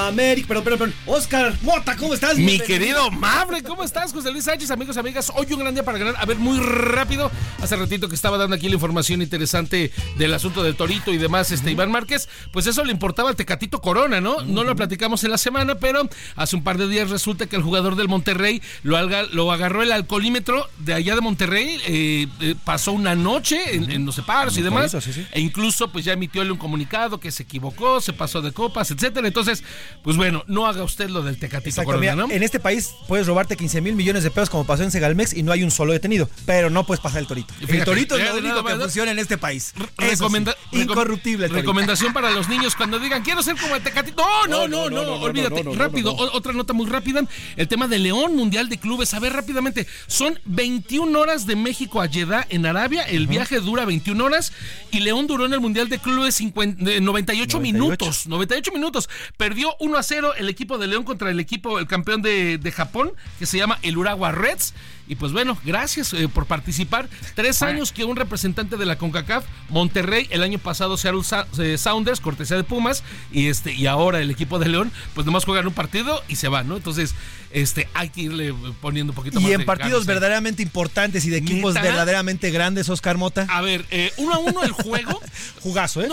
América, 0.11 0.47
perdón, 0.47 0.63
perdón, 0.63 0.79
perdón. 0.79 0.95
Oscar 1.05 1.53
Mota, 1.61 1.95
¿cómo 1.95 2.13
estás? 2.13 2.37
Mi 2.37 2.59
querido 2.59 3.09
Mafre, 3.11 3.63
¿cómo 3.63 3.83
estás? 3.83 4.11
José 4.11 4.29
Luis 4.31 4.43
Sánchez, 4.43 4.69
amigos, 4.71 4.97
amigas. 4.97 5.31
Hoy 5.33 5.47
un 5.51 5.59
gran 5.59 5.73
día 5.73 5.83
para 5.83 5.97
ganar. 5.97 6.15
A 6.17 6.25
ver, 6.25 6.37
muy 6.37 6.59
rápido. 6.59 7.31
Hace 7.61 7.77
ratito 7.77 8.09
que 8.09 8.15
estaba 8.15 8.37
dando 8.37 8.55
aquí 8.55 8.67
la 8.67 8.75
información 8.75 9.21
interesante 9.21 9.91
del 10.17 10.33
asunto 10.33 10.63
del 10.63 10.75
Torito 10.75 11.13
y 11.13 11.17
demás, 11.17 11.51
este 11.51 11.71
Iván 11.71 11.91
Márquez. 11.91 12.27
Pues 12.51 12.67
eso 12.67 12.83
le 12.83 12.91
importaba 12.91 13.29
al 13.29 13.35
Tecatito 13.35 13.81
Corona, 13.81 14.19
¿no? 14.19 14.41
No 14.43 14.63
lo 14.63 14.75
platicamos 14.75 15.23
en 15.23 15.31
la 15.31 15.37
semana, 15.37 15.75
pero 15.75 16.07
hace 16.35 16.55
un 16.55 16.63
par 16.63 16.77
de 16.77 16.87
días 16.87 17.09
resulta 17.09 17.45
que 17.47 17.55
el 17.55 17.63
jugador 17.63 17.95
del 17.95 18.07
Monterrey 18.07 18.61
lo, 18.83 18.97
lo 19.31 19.51
agarró 19.51 19.81
el 19.81 19.91
alcoholímetro 19.91 20.67
de 20.79 20.93
allá 20.93 21.15
de 21.15 21.21
Monterrey. 21.21 21.79
Eh, 21.87 22.27
eh, 22.41 22.55
pasó 22.65 22.91
una 22.91 23.15
noche 23.15 23.75
en, 23.75 24.05
los 24.05 24.15
separos 24.15 24.57
y 24.57 24.61
demás. 24.61 24.95
E 25.31 25.39
incluso, 25.39 25.91
pues 25.91 26.05
ya 26.05 26.13
emitió 26.13 26.41
un 26.41 26.57
comunicado 26.57 27.19
que 27.19 27.31
se 27.31 27.43
equivocó, 27.43 28.01
se 28.01 28.13
pasó 28.13 28.41
de 28.41 28.51
copas, 28.51 28.91
etcétera. 28.91 29.27
Entonces, 29.27 29.63
pues 30.03 30.17
bueno, 30.17 30.43
no 30.47 30.67
haga 30.67 30.83
usted 30.83 31.09
lo 31.09 31.21
del 31.21 31.37
Tecatito 31.37 31.83
Corona, 31.83 32.15
¿no? 32.15 32.31
En 32.31 32.43
este 32.43 32.59
país 32.59 32.91
puedes 33.07 33.27
robarte 33.27 33.55
15 33.55 33.81
mil 33.81 33.95
millones 33.95 34.23
de 34.23 34.31
pesos 34.31 34.49
como 34.49 34.65
pasó 34.65 34.83
en 34.83 34.91
Segalmex 34.91 35.33
y 35.33 35.43
no 35.43 35.51
hay 35.51 35.63
un 35.63 35.71
solo 35.71 35.93
detenido, 35.93 36.29
pero 36.45 36.69
no 36.69 36.85
puedes 36.85 37.01
pasar 37.01 37.19
el 37.19 37.27
torito. 37.27 37.53
el 37.67 37.83
torito 37.83 38.17
es 38.17 38.29
lo 38.29 38.37
único 38.37 38.63
que 38.63 38.75
funciona 38.75 39.11
en 39.11 39.19
este 39.19 39.37
país. 39.37 39.73
Recomenda 39.97 40.55
incorruptible. 40.71 41.47
recomendación 41.47 42.13
para 42.13 42.31
los 42.31 42.49
niños 42.49 42.75
cuando 42.75 42.99
digan 42.99 43.23
quiero 43.23 43.43
ser 43.43 43.55
como 43.57 43.75
el 43.75 43.83
Tecatito. 43.83 44.23
No, 44.47 44.67
no, 44.67 44.89
no, 44.89 45.03
no, 45.03 45.13
olvídate. 45.15 45.63
rápido, 45.75 46.15
otra 46.15 46.53
nota 46.53 46.73
muy 46.73 46.87
rápida. 46.87 47.23
El 47.55 47.67
tema 47.67 47.87
de 47.87 47.99
León 47.99 48.35
Mundial 48.35 48.69
de 48.69 48.77
Clubes. 48.77 49.13
A 49.13 49.19
ver, 49.19 49.33
rápidamente. 49.33 49.87
Son 50.07 50.39
21 50.45 51.19
horas 51.19 51.45
de 51.45 51.55
México 51.55 52.01
a 52.01 52.07
Jeddah 52.07 52.45
en 52.49 52.65
Arabia. 52.65 53.03
El 53.03 53.27
viaje 53.27 53.59
dura 53.59 53.85
21 53.85 54.23
horas 54.23 54.53
y 54.91 55.01
León 55.01 55.27
duró 55.27 55.45
en 55.45 55.53
el 55.53 55.59
Mundial 55.59 55.89
de 55.89 55.99
Clubes 55.99 56.41
98, 56.41 57.59
minutos. 57.59 58.27
98 58.27 58.71
minutos. 58.71 59.09
Perdió 59.37 59.75
1 59.91 59.97
a 59.97 60.03
0 60.03 60.33
el 60.37 60.47
equipo 60.47 60.77
de 60.77 60.87
León 60.87 61.03
contra 61.03 61.29
el 61.29 61.39
equipo, 61.41 61.77
el 61.77 61.85
campeón 61.85 62.21
de, 62.21 62.73
Japón, 62.73 63.11
que 63.39 63.45
se 63.45 63.57
llama 63.57 63.77
el 63.81 63.97
Urawa 63.97 64.31
Reds. 64.31 64.73
Y 65.07 65.15
pues 65.15 65.33
bueno, 65.33 65.57
gracias 65.65 66.13
eh, 66.13 66.29
por 66.29 66.45
participar. 66.45 67.09
Tres 67.35 67.61
años 67.61 67.91
que 67.91 68.05
un 68.05 68.15
representante 68.15 68.77
de 68.77 68.85
la 68.85 68.97
CONCACAF, 68.97 69.43
Monterrey, 69.67 70.27
el 70.29 70.43
año 70.43 70.59
pasado 70.59 70.95
Seattle 70.95 71.23
eh, 71.59 71.77
Sounders, 71.77 72.21
cortesía 72.21 72.55
de 72.55 72.63
Pumas, 72.63 73.03
y 73.33 73.47
este, 73.47 73.73
y 73.73 73.87
ahora 73.87 74.21
el 74.21 74.31
equipo 74.31 74.59
de 74.59 74.69
León, 74.69 74.93
pues 75.13 75.25
nomás 75.25 75.43
juegan 75.43 75.67
un 75.67 75.73
partido 75.73 76.23
y 76.29 76.37
se 76.37 76.47
van, 76.47 76.69
¿no? 76.69 76.77
Entonces, 76.77 77.13
este, 77.51 77.89
hay 77.93 78.07
que 78.07 78.21
irle 78.21 78.55
poniendo 78.79 79.11
un 79.11 79.15
poquito 79.15 79.39
y 79.39 79.43
más. 79.43 79.51
Y 79.51 79.53
en 79.55 79.65
partidos 79.65 80.05
verdaderamente 80.05 80.63
importantes 80.63 81.25
y 81.25 81.29
de 81.29 81.37
equipos 81.37 81.73
verdaderamente 81.73 82.49
grandes, 82.49 82.87
Oscar 82.87 83.17
Mota. 83.17 83.45
A 83.49 83.59
ver, 83.59 83.85
eh, 83.91 84.13
uno 84.15 84.35
a 84.35 84.37
uno 84.37 84.63
el 84.63 84.71
juego. 84.71 85.19
Jugazo, 85.59 86.01
¿eh? 86.01 86.07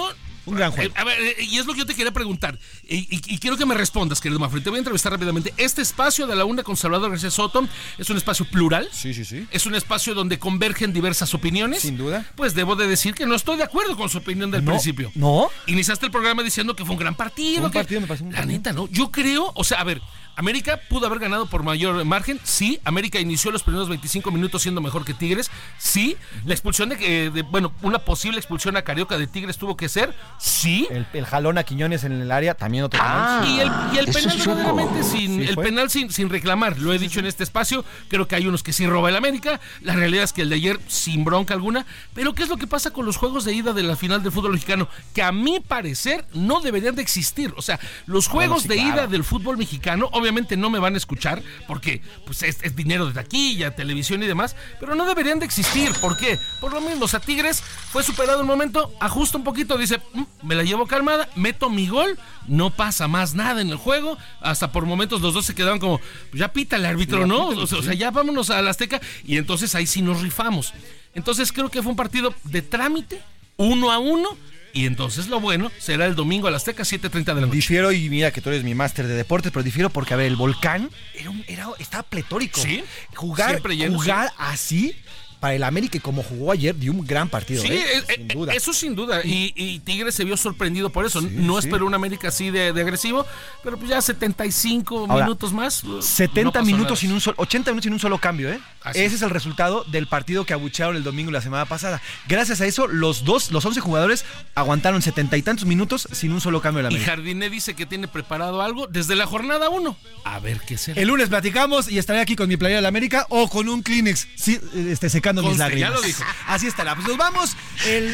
Un 0.48 0.56
gran 0.56 0.72
juego. 0.72 0.94
A 0.96 1.04
ver, 1.04 1.18
y 1.40 1.58
es 1.58 1.66
lo 1.66 1.72
que 1.72 1.80
yo 1.80 1.86
te 1.86 1.94
quería 1.94 2.12
preguntar. 2.12 2.58
Y, 2.88 3.38
quiero 3.38 3.56
que 3.56 3.66
me 3.66 3.74
respondas, 3.74 4.20
querido 4.20 4.40
Mafre. 4.40 4.60
Te 4.60 4.70
voy 4.70 4.78
a 4.78 4.80
entrevistar 4.80 5.12
rápidamente. 5.12 5.52
Este 5.56 5.82
espacio 5.82 6.26
de 6.26 6.36
la 6.36 6.44
UNA 6.44 6.62
con 6.62 6.76
Salvador 6.76 7.10
García 7.10 7.30
Soto 7.30 7.66
es 7.98 8.10
un 8.10 8.16
espacio 8.16 8.46
plural. 8.46 8.88
Sí, 8.92 9.14
sí, 9.14 9.24
sí. 9.24 9.46
Es 9.50 9.66
un 9.66 9.74
espacio 9.74 10.14
donde 10.14 10.38
convergen 10.38 10.92
diversas 10.92 11.34
opiniones. 11.34 11.82
Sin 11.82 11.96
duda. 11.96 12.24
Pues 12.36 12.54
debo 12.54 12.76
de 12.76 12.86
decir 12.86 13.14
que 13.14 13.26
no 13.26 13.34
estoy 13.34 13.56
de 13.56 13.64
acuerdo 13.64 13.96
con 13.96 14.08
su 14.08 14.18
opinión 14.18 14.50
del 14.50 14.64
principio. 14.64 15.10
¿No? 15.14 15.48
Iniciaste 15.66 16.06
el 16.06 16.12
programa 16.12 16.42
diciendo 16.42 16.74
que 16.74 16.84
fue 16.84 16.94
un 16.94 17.00
gran 17.00 17.14
partido. 17.14 17.66
Un 17.66 17.72
partido, 17.72 18.00
me 18.00 18.06
pasó 18.06 18.24
un 18.24 18.32
La 18.32 18.44
neta, 18.44 18.72
¿no? 18.72 18.88
Yo 18.88 19.10
creo, 19.10 19.52
o 19.54 19.64
sea, 19.64 19.80
a 19.80 19.84
ver, 19.84 20.00
América 20.38 20.80
pudo 20.88 21.06
haber 21.06 21.18
ganado 21.18 21.46
por 21.46 21.64
mayor 21.64 22.04
margen, 22.04 22.38
sí. 22.44 22.78
América 22.84 23.18
inició 23.18 23.50
los 23.50 23.64
primeros 23.64 23.88
25 23.88 24.30
minutos 24.30 24.62
siendo 24.62 24.80
mejor 24.80 25.04
que 25.04 25.12
Tigres, 25.12 25.50
sí. 25.78 26.16
La 26.46 26.54
expulsión 26.54 26.90
de, 26.90 27.30
de 27.30 27.42
bueno, 27.42 27.72
una 27.82 27.98
posible 27.98 28.38
expulsión 28.38 28.76
a 28.76 28.82
Carioca 28.82 29.18
de 29.18 29.26
Tigres 29.26 29.58
tuvo 29.58 29.76
que 29.76 29.88
ser, 29.88 30.14
sí. 30.38 30.86
El, 31.12 31.26
jalón 31.26 31.58
a 31.58 31.64
Quiñones 31.64 32.04
en 32.04 32.12
el 32.12 32.30
área 32.30 32.54
también 32.54 32.84
otro. 32.84 33.00
Ah, 33.02 33.44
y 33.48 33.58
el, 33.58 33.68
y 33.92 33.98
el 33.98 34.06
penal 34.06 34.38
verdaderamente 34.38 35.02
sin, 35.02 35.42
el 35.42 35.56
penal 35.56 35.90
sin, 35.90 36.12
sin 36.12 36.30
reclamar, 36.30 36.78
lo 36.78 36.94
he 36.94 37.00
dicho 37.00 37.18
en 37.18 37.26
este 37.26 37.42
espacio. 37.42 37.84
Creo 38.06 38.28
que 38.28 38.36
hay 38.36 38.46
unos 38.46 38.62
que 38.62 38.72
sí 38.72 38.86
roba 38.86 39.08
el 39.08 39.16
América. 39.16 39.58
La 39.80 39.94
realidad 39.94 40.22
es 40.22 40.32
que 40.32 40.42
el 40.42 40.50
de 40.50 40.54
ayer 40.54 40.78
sin 40.86 41.24
bronca 41.24 41.52
alguna. 41.52 41.84
Pero 42.14 42.32
¿qué 42.34 42.44
es 42.44 42.48
lo 42.48 42.58
que 42.58 42.68
pasa 42.68 42.92
con 42.92 43.04
los 43.04 43.16
juegos 43.16 43.44
de 43.44 43.54
ida 43.54 43.72
de 43.72 43.82
la 43.82 43.96
final 43.96 44.22
del 44.22 44.30
fútbol 44.30 44.52
mexicano? 44.52 44.88
Que 45.14 45.22
a 45.22 45.32
mi 45.32 45.58
parecer 45.58 46.24
no 46.32 46.60
deberían 46.60 46.94
de 46.94 47.02
existir. 47.02 47.52
O 47.56 47.62
sea, 47.62 47.80
los 48.06 48.28
juegos 48.28 48.68
de 48.68 48.76
ida 48.76 49.08
del 49.08 49.24
fútbol 49.24 49.58
mexicano, 49.58 50.08
obviamente 50.12 50.27
obviamente 50.28 50.58
no 50.58 50.68
me 50.68 50.78
van 50.78 50.94
a 50.94 50.98
escuchar 50.98 51.42
porque 51.66 52.02
pues 52.26 52.42
es, 52.42 52.76
dinero 52.76 53.06
de 53.06 53.14
taquilla, 53.14 53.74
televisión 53.74 54.22
y 54.22 54.26
demás, 54.26 54.56
pero 54.78 54.94
no 54.94 55.06
deberían 55.06 55.38
de 55.38 55.46
existir. 55.46 55.90
¿Por 56.00 56.18
qué? 56.18 56.38
Por 56.60 56.72
lo 56.74 56.82
mismo, 56.82 57.06
a 57.10 57.20
Tigres 57.20 57.62
fue 57.62 58.02
superado 58.02 58.42
un 58.42 58.46
momento, 58.46 58.92
ajusta 59.00 59.38
un 59.38 59.44
poquito, 59.44 59.78
dice, 59.78 60.00
mm, 60.12 60.22
me 60.42 60.54
la 60.54 60.62
llevo 60.62 60.86
calmada, 60.86 61.30
meto 61.34 61.70
mi 61.70 61.88
gol, 61.88 62.18
no 62.46 62.70
pasa 62.70 63.08
más 63.08 63.34
nada 63.34 63.62
en 63.62 63.70
el 63.70 63.76
juego, 63.76 64.18
hasta 64.40 64.70
por 64.70 64.84
momentos 64.84 65.22
los 65.22 65.32
dos 65.32 65.46
se 65.46 65.54
quedaban 65.54 65.78
como, 65.78 65.98
pues 65.98 66.40
ya 66.40 66.52
pita 66.52 66.76
el 66.76 66.84
árbitro, 66.84 67.26
¿no? 67.26 67.48
o 67.48 67.66
sea, 67.66 67.94
ya 67.94 68.10
vámonos 68.10 68.50
a 68.50 68.60
la 68.60 68.70
Azteca 68.70 69.00
y 69.24 69.38
entonces 69.38 69.74
ahí 69.74 69.86
sí 69.86 70.02
nos 70.02 70.20
rifamos. 70.20 70.74
Entonces 71.14 71.52
creo 71.52 71.70
que 71.70 71.82
fue 71.82 71.90
un 71.90 71.96
partido 71.96 72.34
de 72.44 72.60
trámite, 72.60 73.22
uno 73.56 73.90
a 73.90 73.98
uno, 73.98 74.36
y 74.78 74.86
entonces 74.86 75.26
lo 75.26 75.40
bueno 75.40 75.72
será 75.78 76.06
el 76.06 76.14
domingo 76.14 76.46
a 76.46 76.52
las 76.52 76.62
Azteca, 76.62 76.84
7.30 76.84 77.24
de 77.24 77.34
la 77.34 77.40
noche. 77.40 77.56
Difiero, 77.56 77.90
y 77.90 78.08
mira 78.08 78.30
que 78.30 78.40
tú 78.40 78.50
eres 78.50 78.62
mi 78.62 78.76
máster 78.76 79.08
de 79.08 79.14
deportes, 79.14 79.50
pero 79.50 79.64
difiero 79.64 79.90
porque, 79.90 80.14
a 80.14 80.16
ver, 80.16 80.26
el 80.26 80.36
volcán 80.36 80.88
era, 81.14 81.32
era 81.48 81.68
estaba 81.80 82.04
pletórico. 82.04 82.60
Sí. 82.60 82.84
Jugar, 83.16 83.60
jugar 83.60 84.32
así 84.38 84.94
para 85.40 85.54
el 85.54 85.62
América 85.62 85.96
y 85.98 86.00
como 86.00 86.22
jugó 86.22 86.52
ayer, 86.52 86.76
dio 86.76 86.92
un 86.92 87.06
gran 87.06 87.28
partido. 87.28 87.62
Sí, 87.62 87.68
¿eh? 87.68 87.84
Eh, 88.08 88.14
sin 88.16 88.28
duda. 88.28 88.52
eso 88.52 88.72
sin 88.72 88.94
duda. 88.94 89.20
Y, 89.24 89.78
Tigres 89.80 90.14
se 90.14 90.24
vio 90.24 90.36
sorprendido 90.36 90.90
por 90.90 91.06
eso. 91.06 91.20
no 91.20 91.58
esperó 91.58 91.86
un 91.86 91.94
América 91.94 92.28
así 92.28 92.50
de, 92.50 92.68
agresivo, 92.68 93.26
pero 93.62 93.76
pues 93.76 93.90
ya 93.90 94.00
75 94.00 95.06
minutos 95.06 95.52
más. 95.52 95.82
70 96.00 96.62
minutos 96.62 97.00
sin 97.00 97.12
un 97.12 97.20
solo, 97.20 97.36
80 97.38 97.70
minutos 97.70 97.84
sin 97.84 97.92
un 97.92 98.00
solo 98.00 98.18
cambio, 98.18 98.50
¿eh? 98.50 98.60
Ese 98.94 99.16
es 99.16 99.22
el 99.22 99.30
resultado 99.30 99.84
del 99.84 100.06
partido 100.06 100.44
que 100.44 100.52
abuchearon 100.52 100.96
el 100.96 101.04
domingo 101.04 101.30
la 101.30 101.40
semana 101.40 101.66
pasada. 101.66 102.00
Gracias 102.26 102.60
a 102.60 102.66
eso, 102.66 102.86
los 102.86 103.24
dos, 103.24 103.50
los 103.50 103.64
11 103.64 103.80
jugadores 103.80 104.24
aguantaron 104.54 105.02
70 105.02 105.36
y 105.36 105.42
tantos 105.42 105.66
minutos 105.66 106.08
sin 106.12 106.32
un 106.32 106.40
solo 106.40 106.60
cambio 106.60 106.78
de 106.78 106.82
la 106.84 106.88
América. 106.88 107.12
Y 107.12 107.16
Jardiné 107.16 107.50
dice 107.50 107.74
que 107.74 107.86
tiene 107.86 108.08
preparado 108.08 108.62
algo 108.62 108.86
desde 108.86 109.14
la 109.14 109.26
jornada 109.26 109.68
1. 109.68 109.96
A 110.24 110.40
ver 110.40 110.60
qué 110.60 110.78
será. 110.78 111.00
El 111.00 111.08
lunes 111.08 111.28
platicamos 111.28 111.90
y 111.90 111.98
estaré 111.98 112.20
aquí 112.20 112.34
con 112.36 112.48
mi 112.48 112.56
playera 112.56 112.78
de 112.78 112.82
la 112.82 112.88
América 112.88 113.26
o 113.28 113.48
con 113.48 113.68
un 113.68 113.82
Kleenex, 113.82 114.28
sí, 114.36 114.58
este, 114.74 115.10
secando 115.28 115.48
mis 115.48 115.58
lágrimas. 115.58 115.90
Ya 115.90 115.94
lo 115.94 116.02
dijo. 116.02 116.24
Así 116.46 116.66
estará. 116.66 116.94
Pues 116.94 117.06
nos 117.06 117.16
vamos 117.16 117.56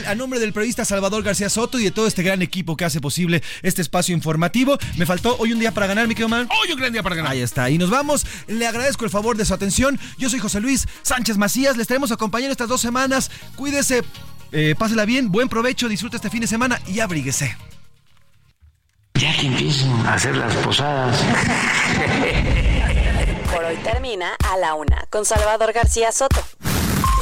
a 0.06 0.14
nombre 0.14 0.40
del 0.40 0.52
periodista 0.52 0.84
Salvador 0.84 1.22
García 1.22 1.48
Soto 1.48 1.78
y 1.78 1.84
de 1.84 1.90
todo 1.90 2.06
este 2.06 2.22
gran 2.22 2.42
equipo 2.42 2.76
que 2.76 2.84
hace 2.84 3.00
posible 3.00 3.42
este 3.62 3.82
espacio 3.82 4.14
informativo. 4.14 4.78
Me 4.96 5.06
faltó 5.06 5.36
hoy 5.38 5.52
un 5.52 5.58
día 5.58 5.72
para 5.72 5.86
ganar, 5.86 6.08
mi 6.08 6.14
querido 6.14 6.28
man. 6.28 6.48
Hoy 6.62 6.72
un 6.72 6.78
gran 6.78 6.92
día 6.92 7.02
para 7.02 7.16
ganar. 7.16 7.32
Ahí 7.32 7.40
está. 7.40 7.70
Y 7.70 7.78
nos 7.78 7.90
vamos. 7.90 8.26
Le 8.46 8.66
agradezco 8.66 9.04
el 9.04 9.10
favor 9.10 9.36
de 9.36 9.44
su 9.44 9.54
atención. 9.54 9.98
Yo 10.18 10.28
soy 10.28 10.40
José 10.40 10.60
Luis 10.60 10.86
Sánchez 11.02 11.36
Macías. 11.36 11.76
Les 11.76 11.82
estaremos 11.82 12.12
acompañando 12.12 12.52
estas 12.52 12.68
dos 12.68 12.80
semanas. 12.80 13.30
Cuídese, 13.56 14.02
eh, 14.52 14.74
pásela 14.78 15.04
bien, 15.04 15.30
buen 15.30 15.48
provecho, 15.48 15.88
disfrute 15.88 16.16
este 16.16 16.30
fin 16.30 16.40
de 16.40 16.46
semana 16.46 16.80
y 16.86 17.00
abríguese. 17.00 17.56
Ya 19.14 19.32
que 19.36 19.46
empiecen 19.46 19.90
a 20.06 20.14
hacer 20.14 20.36
las 20.36 20.54
posadas. 20.56 21.22
Por 23.52 23.64
hoy 23.64 23.76
termina 23.76 24.34
a 24.50 24.56
la 24.56 24.74
una 24.74 25.06
con 25.10 25.24
Salvador 25.24 25.72
García 25.72 26.10
Soto. 26.10 26.44